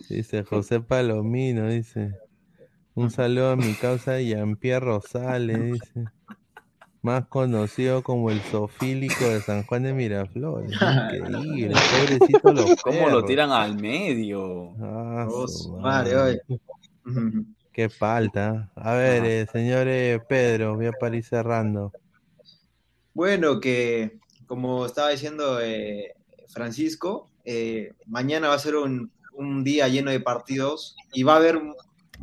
Dice 0.10 0.44
José 0.44 0.82
Palomino, 0.82 1.70
dice. 1.70 2.18
Un 2.94 3.10
saludo 3.10 3.52
a 3.52 3.56
mi 3.56 3.74
causa 3.74 4.20
Jean-Pierre 4.20 4.86
Rosales, 4.86 5.74
dice. 5.74 6.06
Más 7.02 7.26
conocido 7.28 8.04
como 8.04 8.30
el 8.30 8.42
sofílico 8.42 9.26
de 9.26 9.42
San 9.42 9.64
Juan 9.64 9.84
de 9.84 9.94
Miraflores. 9.94 10.72
Increíble, 11.14 11.74
pobrecito 11.74 12.54
los 12.54 12.76
¿Cómo 12.84 13.10
lo 13.10 13.24
tiran 13.26 13.52
al 13.52 13.76
medio? 13.76 14.74
Ah, 14.80 15.28
su 15.30 15.48
su 15.48 15.78
madre. 15.78 16.16
madre, 16.16 16.42
oye. 16.48 16.60
Qué 17.72 17.90
falta. 17.90 18.70
A 18.76 18.94
ver, 18.94 19.26
eh, 19.26 19.48
señor 19.52 19.88
eh, 19.88 20.20
Pedro, 20.28 20.76
voy 20.76 20.88
a 20.88 20.92
para 20.92 21.16
ir 21.16 21.24
cerrando. 21.24 21.92
Bueno, 23.14 23.60
que 23.60 24.20
como 24.46 24.86
estaba 24.86 25.10
diciendo 25.10 25.60
eh, 25.62 26.14
Francisco, 26.50 27.30
eh, 27.46 27.94
mañana 28.06 28.50
va 28.50 28.56
a 28.56 28.60
ser 28.60 28.76
un, 28.76 29.12
un 29.34 29.64
día 29.64 29.88
lleno 29.88 30.12
de 30.12 30.20
partidos 30.20 30.96
y 31.14 31.24
va 31.24 31.34
a 31.34 31.38
haber, 31.38 31.62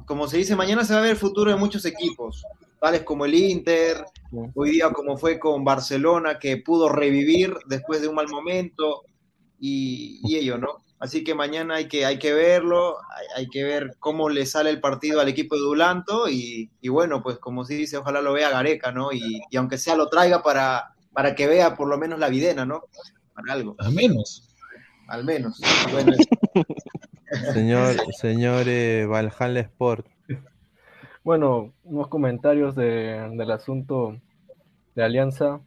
como 0.06 0.28
se 0.28 0.38
dice, 0.38 0.56
mañana 0.56 0.84
se 0.84 0.92
va 0.94 1.00
a 1.00 1.02
ver 1.02 1.12
el 1.12 1.16
futuro 1.16 1.50
de 1.50 1.56
muchos 1.56 1.84
equipos, 1.84 2.44
tales 2.80 3.02
como 3.02 3.24
el 3.24 3.34
Inter, 3.34 4.04
hoy 4.54 4.70
día 4.70 4.90
como 4.90 5.16
fue 5.16 5.38
con 5.38 5.64
Barcelona, 5.64 6.38
que 6.38 6.56
pudo 6.56 6.88
revivir 6.88 7.54
después 7.66 8.00
de 8.00 8.08
un 8.08 8.14
mal 8.14 8.28
momento 8.28 9.02
y, 9.58 10.20
y 10.24 10.36
ello, 10.36 10.58
¿no? 10.58 10.68
Así 11.00 11.22
que 11.22 11.34
mañana 11.34 11.76
hay 11.76 11.86
que, 11.86 12.04
hay 12.04 12.18
que 12.18 12.32
verlo, 12.32 12.96
hay, 13.14 13.26
hay 13.36 13.48
que 13.48 13.62
ver 13.62 13.96
cómo 14.00 14.28
le 14.30 14.46
sale 14.46 14.70
el 14.70 14.80
partido 14.80 15.20
al 15.20 15.28
equipo 15.28 15.54
de 15.54 15.60
Dulanto 15.62 16.28
y, 16.28 16.70
y 16.80 16.88
bueno, 16.88 17.22
pues 17.22 17.38
como 17.38 17.64
se 17.64 17.74
dice, 17.74 17.98
ojalá 17.98 18.20
lo 18.20 18.32
vea 18.32 18.50
Gareca, 18.50 18.90
¿no? 18.90 19.12
Y, 19.12 19.40
y 19.48 19.56
aunque 19.56 19.78
sea 19.78 19.94
lo 19.94 20.08
traiga 20.08 20.42
para, 20.42 20.94
para 21.12 21.34
que 21.36 21.46
vea 21.46 21.76
por 21.76 21.88
lo 21.88 21.98
menos 21.98 22.18
la 22.18 22.28
videna, 22.28 22.64
¿no? 22.66 22.82
Para 23.32 23.52
algo, 23.52 23.76
Al 23.78 23.92
menos. 23.92 24.56
al 25.06 25.24
menos. 25.24 25.60
Bueno, 25.92 26.12
Señor, 27.52 27.94
señor 28.14 28.64
eh, 28.66 29.06
Valhalla 29.06 29.60
Sport. 29.60 30.06
Bueno, 31.24 31.72
unos 31.84 32.08
comentarios 32.08 32.74
de- 32.74 33.28
del 33.36 33.50
asunto 33.50 34.16
de 34.94 35.02
Alianza. 35.04 35.60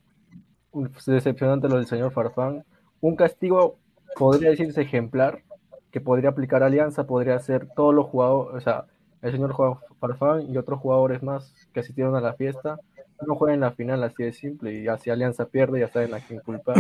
Decepcionante 1.06 1.68
lo 1.68 1.76
del 1.76 1.86
señor 1.86 2.12
Farfán. 2.12 2.64
Un 3.02 3.16
castigo, 3.16 3.78
podría 4.16 4.50
decirse 4.52 4.82
ejemplar, 4.82 5.44
que 5.92 6.02
podría 6.02 6.30
aplicar 6.30 6.64
Alianza, 6.64 7.06
podría 7.06 7.38
ser 7.40 7.68
todos 7.76 7.94
los 7.94 8.08
jugadores, 8.08 8.56
o 8.56 8.62
sea, 8.62 8.86
el 9.22 9.32
señor 9.34 9.52
Juan 9.52 9.76
Farfán 10.00 10.50
y 10.50 10.58
otros 10.58 10.80
jugadores 10.80 11.22
más 11.22 11.54
que 11.74 11.82
asistieron 11.82 12.16
a 12.16 12.22
la 12.22 12.34
fiesta, 12.34 12.80
no 13.28 13.36
jueguen 13.36 13.60
la 13.60 13.72
final 13.72 14.04
así 14.04 14.24
de 14.24 14.34
simple, 14.34 14.74
y 14.74 14.88
así 14.88 15.10
Alianza 15.10 15.46
pierde, 15.46 15.80
ya 15.82 15.90
saben 15.90 16.14
a 16.14 16.20
quién 16.22 16.40
culpar. 16.40 16.76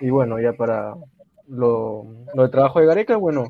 Y 0.00 0.10
bueno, 0.10 0.38
ya 0.38 0.52
para 0.52 0.94
lo, 1.48 2.06
lo 2.34 2.42
de 2.44 2.48
trabajo 2.50 2.78
de 2.80 2.86
Gareca, 2.86 3.16
bueno, 3.16 3.48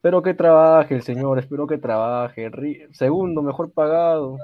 Espero 0.00 0.22
que 0.22 0.32
trabaje 0.32 0.94
el 0.94 1.02
señor, 1.02 1.38
espero 1.38 1.66
que 1.66 1.76
trabaje. 1.76 2.50
Segundo 2.92 3.42
mejor 3.42 3.70
pagado, 3.70 4.38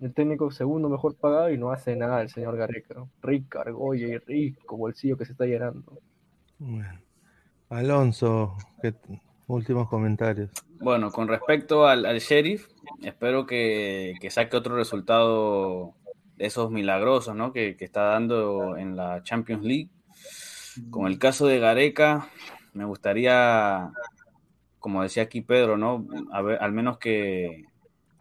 el 0.00 0.14
técnico 0.14 0.52
segundo 0.52 0.88
mejor 0.88 1.16
pagado 1.16 1.50
y 1.50 1.58
no 1.58 1.72
hace 1.72 1.96
nada 1.96 2.22
el 2.22 2.28
señor 2.30 2.56
Gareca. 2.56 2.94
Rica, 3.20 3.62
argolla 3.62 4.06
y 4.06 4.18
rico 4.18 4.76
bolsillo 4.76 5.16
que 5.16 5.24
se 5.24 5.32
está 5.32 5.46
llenando. 5.46 5.98
Bueno. 6.60 7.00
Alonso, 7.70 8.56
¿qué- 8.80 8.94
últimos 9.48 9.88
comentarios. 9.88 10.50
Bueno, 10.78 11.10
con 11.10 11.26
respecto 11.26 11.88
al, 11.88 12.06
al 12.06 12.20
sheriff, 12.20 12.68
espero 13.02 13.46
que, 13.46 14.14
que 14.20 14.30
saque 14.30 14.56
otro 14.56 14.76
resultado 14.76 15.92
de 16.36 16.46
esos 16.46 16.70
milagrosos, 16.70 17.34
¿no? 17.34 17.52
Que, 17.52 17.76
que 17.76 17.84
está 17.84 18.02
dando 18.02 18.76
en 18.76 18.94
la 18.94 19.24
Champions 19.24 19.64
League. 19.64 19.88
Con 20.90 21.08
el 21.08 21.18
caso 21.18 21.48
de 21.48 21.58
Gareca, 21.58 22.28
me 22.74 22.84
gustaría, 22.84 23.90
como 24.80 25.02
decía 25.02 25.22
aquí 25.22 25.40
Pedro, 25.40 25.76
¿no? 25.76 26.06
A 26.32 26.42
ver, 26.42 26.58
al 26.60 26.72
menos 26.72 26.98
que, 26.98 27.66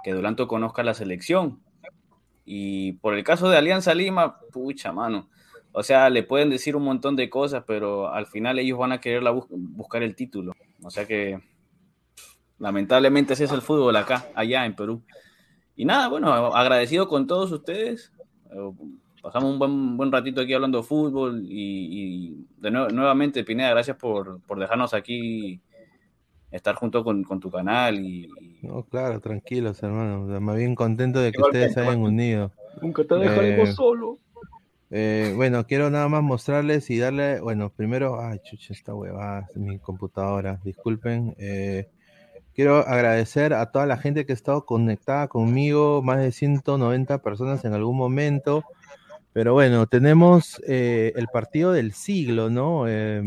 que 0.04 0.46
conozca 0.48 0.84
la 0.84 0.94
selección. 0.94 1.60
Y 2.46 2.94
por 2.94 3.16
el 3.16 3.24
caso 3.24 3.50
de 3.50 3.58
Alianza 3.58 3.94
Lima, 3.94 4.40
pucha 4.52 4.92
mano. 4.92 5.30
O 5.72 5.84
sea, 5.84 6.10
le 6.10 6.24
pueden 6.24 6.50
decir 6.50 6.76
un 6.76 6.84
montón 6.84 7.16
de 7.16 7.30
cosas, 7.30 7.64
pero 7.66 8.12
al 8.12 8.28
final 8.28 8.60
ellos 8.60 8.78
van 8.78 8.92
a 8.92 9.02
querer 9.02 9.24
buscar 9.50 10.04
el 10.04 10.16
título. 10.16 10.54
O 10.84 10.90
sea 10.90 11.06
que 11.06 11.40
lamentablemente 12.58 13.34
ese 13.34 13.46
es 13.46 13.52
el 13.52 13.62
fútbol 13.62 13.96
acá, 13.96 14.28
allá 14.36 14.66
en 14.66 14.76
Perú. 14.76 15.02
Y 15.76 15.86
nada, 15.86 16.08
bueno, 16.10 16.34
agradecido 16.34 17.08
con 17.08 17.26
todos 17.26 17.52
ustedes. 17.52 18.12
Eh, 18.52 18.72
Pasamos 19.22 19.52
un 19.52 19.60
buen, 19.60 19.98
buen 19.98 20.12
ratito 20.12 20.42
aquí 20.42 20.54
hablando 20.54 20.78
de 20.78 20.84
fútbol 20.86 21.44
y, 21.44 22.30
y 22.30 22.48
de 22.58 22.72
nuevo, 22.72 22.90
nuevamente, 22.90 23.44
Pineda, 23.44 23.72
gracias 23.72 23.98
por, 23.98 24.42
por 24.44 24.60
dejarnos 24.60 24.94
aquí 24.94 25.60
estar 26.52 26.76
junto 26.76 27.04
con, 27.04 27.24
con 27.24 27.40
tu 27.40 27.50
canal 27.52 28.00
y, 28.00 28.26
y- 28.40 28.60
No, 28.68 28.84
claro, 28.84 29.20
tranquilos, 29.20 29.82
hermano. 29.84 30.24
O 30.24 30.28
sea, 30.30 30.40
Más 30.40 30.58
bien 30.58 30.76
contento 30.76 31.20
de 31.20 31.32
que 31.32 31.42
ustedes 31.42 31.74
se 31.74 31.82
hayan 31.82 32.02
unido. 32.02 32.52
Nunca 32.82 33.04
te 33.04 33.16
dejaremos 33.16 33.70
Eh, 33.70 33.74
solo. 33.74 34.18
Eh, 34.92 35.34
bueno, 35.36 35.66
quiero 35.68 35.90
nada 35.92 36.08
más 36.10 36.24
mostrarles 36.24 36.90
y 36.90 36.98
darle, 36.98 37.40
bueno, 37.42 37.70
primero, 37.70 38.20
ay, 38.20 38.40
chucha, 38.44 38.74
esta 38.74 38.94
huevada, 38.96 39.48
es 39.52 39.58
mi 39.58 39.78
computadora, 39.78 40.60
disculpen. 40.64 41.36
eh, 41.38 41.88
quiero 42.56 42.78
agradecer 42.80 43.54
a 43.54 43.68
toda 43.72 43.86
la 43.86 43.98
gente 43.98 44.26
que 44.26 44.32
ha 44.32 44.36
estado 44.36 44.66
conectada 44.66 45.28
conmigo, 45.28 46.02
más 46.02 46.20
de 46.20 46.32
190 46.32 47.20
personas 47.22 47.64
en 47.66 47.74
algún 47.74 47.98
momento. 47.98 48.64
Pero 49.34 49.54
bueno, 49.54 49.86
tenemos 49.88 50.62
eh, 50.68 51.14
el 51.16 51.28
partido 51.28 51.72
del 51.72 51.94
siglo, 51.94 52.50
¿no? 52.50 52.88
Eh, 52.88 53.22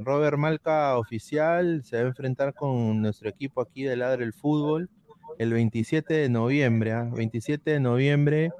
Robert 0.00 0.36
Malca 0.36 0.98
oficial 0.98 1.82
se 1.84 1.96
va 1.98 2.02
a 2.02 2.06
enfrentar 2.08 2.54
con 2.54 3.00
nuestro 3.00 3.28
equipo 3.28 3.60
aquí 3.60 3.84
de 3.84 3.96
Ladre 3.96 4.24
el 4.24 4.32
Fútbol 4.32 4.90
el 5.38 5.52
27 5.52 6.14
de 6.14 6.28
noviembre. 6.28 6.92
¿ah? 6.92 7.08
27 7.14 7.70
de 7.70 7.80
noviembre 7.80 8.50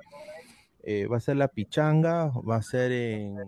eh, 0.83 1.07
va 1.07 1.17
a 1.17 1.21
ser 1.21 1.37
la 1.37 1.49
pichanga, 1.49 2.31
va 2.49 2.57
a 2.57 2.63
ser 2.63 2.93
en, 2.93 3.39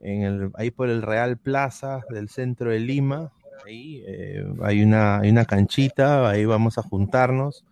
en 0.00 0.22
el, 0.22 0.50
ahí 0.54 0.70
por 0.70 0.88
el 0.88 1.02
Real 1.02 1.36
Plaza 1.36 2.00
del 2.10 2.28
centro 2.28 2.70
de 2.70 2.80
Lima. 2.80 3.32
Ahí 3.64 4.02
eh, 4.06 4.44
hay, 4.62 4.82
una, 4.82 5.18
hay 5.18 5.30
una 5.30 5.44
canchita, 5.44 6.28
ahí 6.28 6.44
vamos 6.44 6.78
a 6.78 6.82
juntarnos. 6.82 7.64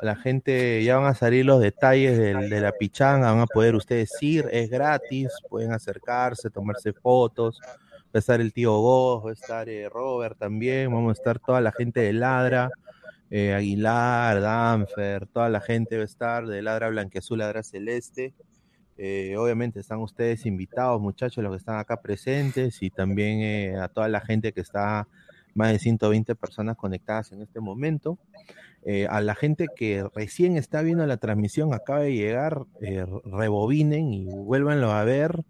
La 0.00 0.14
gente, 0.14 0.82
ya 0.84 0.96
van 0.96 1.06
a 1.06 1.14
salir 1.14 1.44
los 1.44 1.60
detalles 1.60 2.16
de 2.18 2.60
la 2.60 2.72
pichanga, 2.72 3.32
van 3.32 3.40
a 3.40 3.46
poder 3.46 3.74
ustedes 3.74 4.10
ir, 4.20 4.48
es 4.52 4.70
gratis, 4.70 5.28
pueden 5.48 5.72
acercarse, 5.72 6.50
tomarse 6.50 6.92
fotos. 6.92 7.60
Va 7.62 8.12
a 8.14 8.18
estar 8.20 8.40
el 8.40 8.52
tío 8.52 8.78
Goz, 8.78 9.26
va 9.26 9.30
a 9.30 9.32
estar 9.34 9.68
eh, 9.68 9.88
Robert 9.88 10.38
también, 10.38 10.90
vamos 10.90 11.10
a 11.10 11.12
estar 11.12 11.38
toda 11.38 11.60
la 11.60 11.72
gente 11.72 12.00
de 12.00 12.14
Ladra, 12.14 12.70
eh, 13.28 13.52
Aguilar, 13.52 14.40
Danfer, 14.40 15.26
toda 15.26 15.50
la 15.50 15.60
gente 15.60 15.96
va 15.96 16.02
a 16.02 16.06
estar 16.06 16.46
de 16.46 16.62
Ladra 16.62 16.88
Blanqueazul, 16.88 17.40
Ladra 17.40 17.62
Celeste. 17.62 18.34
Eh, 18.96 19.36
obviamente 19.36 19.80
están 19.80 19.98
ustedes 19.98 20.46
invitados, 20.46 21.00
muchachos, 21.00 21.44
los 21.44 21.52
que 21.52 21.58
están 21.58 21.78
acá 21.78 22.00
presentes 22.00 22.82
y 22.82 22.90
también 22.90 23.76
a 23.76 23.88
toda 23.88 24.08
la 24.08 24.20
gente 24.20 24.52
que 24.52 24.62
está, 24.62 25.06
más 25.58 25.72
de 25.72 25.78
120 25.78 26.34
personas 26.36 26.76
conectadas 26.76 27.32
en 27.32 27.42
este 27.42 27.60
momento. 27.60 28.18
Eh, 28.84 29.06
a 29.10 29.20
la 29.20 29.34
gente 29.34 29.66
que 29.74 30.08
recién 30.14 30.56
está 30.56 30.82
viendo 30.82 31.04
la 31.04 31.16
transmisión, 31.16 31.74
acaba 31.74 32.00
de 32.00 32.14
llegar, 32.14 32.64
eh, 32.80 33.04
rebobinen 33.24 34.12
y 34.14 34.24
vuélvanlo 34.26 34.92
a 34.92 35.04
ver. 35.04 35.44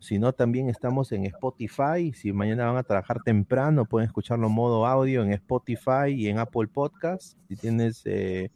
Si 0.00 0.18
no, 0.18 0.34
también 0.34 0.68
estamos 0.68 1.12
en 1.12 1.24
Spotify. 1.24 2.12
Si 2.12 2.32
mañana 2.34 2.66
van 2.66 2.76
a 2.76 2.82
trabajar 2.82 3.22
temprano, 3.22 3.86
pueden 3.86 4.06
escucharlo 4.06 4.48
en 4.48 4.52
modo 4.52 4.86
audio 4.86 5.22
en 5.24 5.32
Spotify 5.32 6.10
y 6.10 6.28
en 6.28 6.38
Apple 6.38 6.68
Podcast. 6.68 7.38
Si 7.48 7.56
tienes 7.56 8.02
eh, 8.04 8.50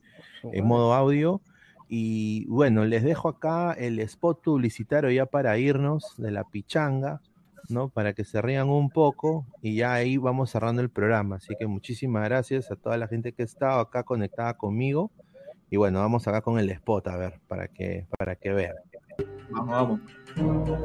en 0.44 0.66
modo 0.66 0.92
audio. 0.92 1.40
Y 1.88 2.44
bueno, 2.48 2.84
les 2.84 3.02
dejo 3.02 3.30
acá 3.30 3.72
el 3.72 3.98
spot 4.00 4.42
publicitario 4.42 5.10
ya 5.10 5.24
para 5.24 5.56
irnos 5.56 6.14
de 6.18 6.30
la 6.30 6.44
pichanga, 6.44 7.22
¿no? 7.70 7.88
Para 7.88 8.12
que 8.12 8.24
se 8.24 8.40
rían 8.42 8.68
un 8.68 8.90
poco 8.90 9.46
y 9.62 9.76
ya 9.76 9.94
ahí 9.94 10.16
vamos 10.16 10.50
cerrando 10.50 10.82
el 10.82 10.90
programa. 10.90 11.36
Así 11.36 11.54
que 11.58 11.66
muchísimas 11.66 12.24
gracias 12.24 12.70
a 12.70 12.76
toda 12.76 12.96
la 12.96 13.08
gente 13.08 13.32
que 13.32 13.42
ha 13.42 13.44
estado 13.44 13.80
acá 13.80 14.02
conectada 14.02 14.54
conmigo. 14.54 15.10
Y 15.70 15.76
bueno, 15.76 16.00
vamos 16.00 16.26
acá 16.26 16.40
con 16.40 16.58
el 16.58 16.70
spot 16.70 17.08
a 17.08 17.16
ver, 17.16 17.40
para 17.46 17.68
que, 17.68 18.06
para 18.18 18.36
que 18.36 18.50
vean. 18.52 18.74
Vamos, 19.50 20.00
vamos. 20.36 20.78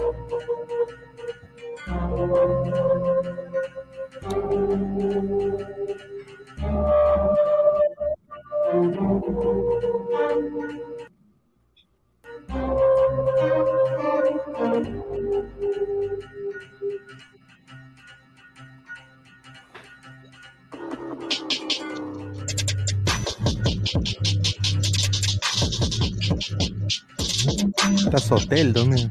Sotel, 28.23 28.73
¿dónde? 28.73 29.09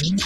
Ahí 0.00 0.16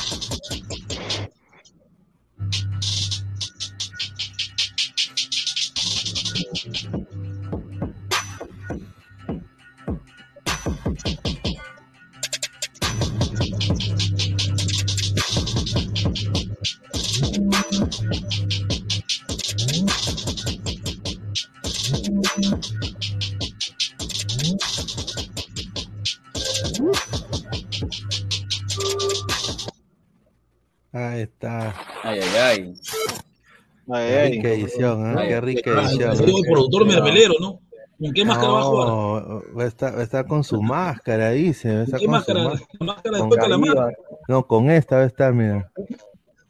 Qué 34.22 34.28
rica 34.30 34.48
edición, 34.48 35.18
¿eh? 35.18 35.28
Qué 35.28 35.40
rica 35.40 35.70
edición. 35.82 36.12
el 36.12 36.42
productor 36.50 36.86
mermelero, 36.86 37.34
¿no? 37.40 37.60
¿Con 37.98 38.12
qué 38.12 38.24
máscara 38.24 38.52
va 38.52 38.60
a 38.60 38.64
jugar? 38.64 38.88
No, 38.88 39.42
va 39.56 39.62
a 39.62 39.66
estar, 39.66 39.96
va 39.96 40.00
a 40.00 40.02
estar 40.02 40.26
con 40.26 40.42
su 40.42 40.60
máscara, 40.60 41.30
dice. 41.30 41.72
Va 41.72 41.80
a 41.80 41.84
estar 41.84 42.00
qué 42.00 42.06
con 42.06 42.12
máscara? 42.14 42.40
Su 42.78 42.84
máscara 42.84 43.18
con 43.18 43.28
después 43.30 43.42
de 43.42 43.48
la 43.48 43.58
mano. 43.58 43.88
No, 44.28 44.46
con 44.46 44.70
esta 44.70 44.96
va 44.96 45.02
a 45.02 45.06
estar, 45.06 45.32
mira. 45.32 45.70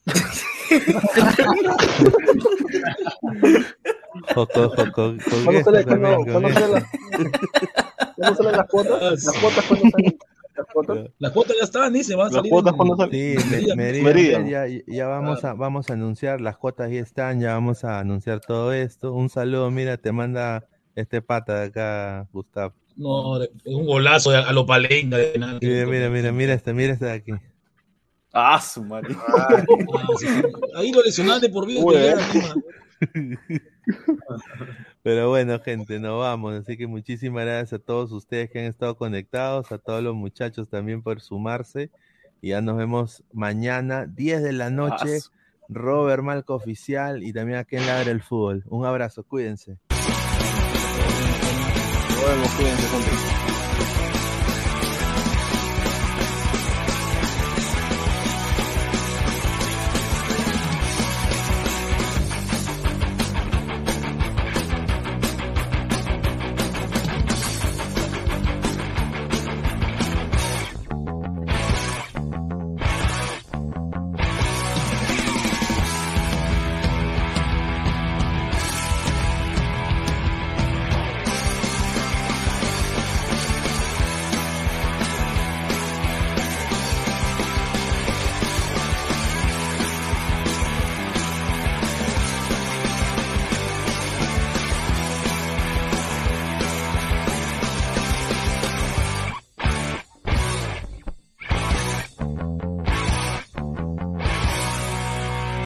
Joco, 4.34 4.68
joco, 4.70 4.92
con 4.92 5.18
¿Cuándo 5.18 5.50
esta 5.52 5.64
sale, 5.70 5.84
también, 5.84 6.14
cuándo, 6.24 6.32
con 6.32 6.42
cuándo 6.42 6.60
sale 6.60 6.78
esta. 6.78 6.78
la- 6.78 8.12
¿cuándo 8.16 8.36
salen 8.36 8.56
las 8.56 8.68
cuotas? 8.68 9.24
Las 9.24 9.36
cuotas, 9.38 9.64
¿cuándo 9.66 9.90
salen? 9.90 10.18
Las 10.74 10.86
cuotas. 10.86 11.10
Las 11.18 11.32
cuotas 11.32 11.56
ya 11.58 11.64
están, 11.64 11.92
dice, 11.92 12.14
van 12.14 12.26
a 12.26 12.30
Las 12.30 12.34
salir. 12.36 12.50
cuotas 12.50 12.72
en- 12.72 12.76
cuando 12.76 12.96
salen. 12.96 13.12
Sí, 13.12 13.44
me- 13.44 13.50
Meridian. 13.50 13.76
Meridian, 13.76 14.04
Meridian. 14.04 14.48
ya, 14.48 14.66
ya 14.86 15.06
vamos 15.06 15.44
a, 15.44 15.54
vamos 15.54 15.90
a 15.90 15.92
anunciar, 15.94 16.40
las 16.40 16.56
cuotas 16.56 16.90
ya 16.90 17.00
están, 17.00 17.40
ya 17.40 17.54
vamos 17.54 17.84
a 17.84 17.98
anunciar 18.00 18.40
todo 18.40 18.72
esto. 18.72 19.12
Un 19.12 19.28
saludo, 19.30 19.70
mira, 19.70 19.96
te 19.98 20.12
manda 20.12 20.66
este 20.94 21.22
pata 21.22 21.60
de 21.60 21.66
acá, 21.66 22.28
Gustavo. 22.32 22.74
No, 22.96 23.42
es 23.42 23.50
un 23.64 23.86
golazo 23.86 24.30
a, 24.30 24.40
a 24.40 24.52
lo 24.52 24.66
palenga. 24.66 25.16
de 25.18 25.38
nada. 25.38 25.58
Mira, 25.62 25.86
mira, 25.86 26.10
mira, 26.10 26.32
mira 26.32 26.52
este, 26.54 26.72
mira 26.74 26.92
este 26.92 27.06
de 27.06 27.12
aquí. 27.12 27.32
Ah, 28.34 28.60
su 28.60 28.82
madre. 28.84 29.14
Ah, 29.38 29.62
sí, 30.18 30.26
sí. 30.26 30.42
Ahí 30.74 30.90
lo 30.92 31.02
lesionaron 31.02 31.40
de 31.40 31.48
por 31.50 31.66
vida. 31.66 31.80
Pero 35.02 35.30
bueno, 35.30 35.58
gente, 35.60 35.98
nos 35.98 36.20
vamos. 36.20 36.54
Así 36.54 36.76
que 36.76 36.86
muchísimas 36.86 37.44
gracias 37.44 37.80
a 37.80 37.84
todos 37.84 38.12
ustedes 38.12 38.50
que 38.50 38.60
han 38.60 38.66
estado 38.66 38.96
conectados, 38.96 39.72
a 39.72 39.78
todos 39.78 40.02
los 40.02 40.14
muchachos 40.14 40.68
también 40.68 41.02
por 41.02 41.20
sumarse. 41.20 41.90
Y 42.40 42.50
ya 42.50 42.60
nos 42.60 42.76
vemos 42.76 43.24
mañana, 43.32 44.06
10 44.06 44.42
de 44.42 44.52
la 44.52 44.70
noche, 44.70 45.20
Robert 45.68 46.22
Malco 46.22 46.54
Oficial 46.54 47.22
y 47.22 47.32
también 47.32 47.58
aquí 47.58 47.76
en 47.76 47.86
Ladra 47.86 48.10
el 48.10 48.22
Fútbol. 48.22 48.64
Un 48.68 48.84
abrazo, 48.84 49.24
cuídense. 49.24 49.78
Nos 52.08 52.26
vemos, 52.26 52.48
cuídense, 52.54 52.88
gente. 52.88 53.51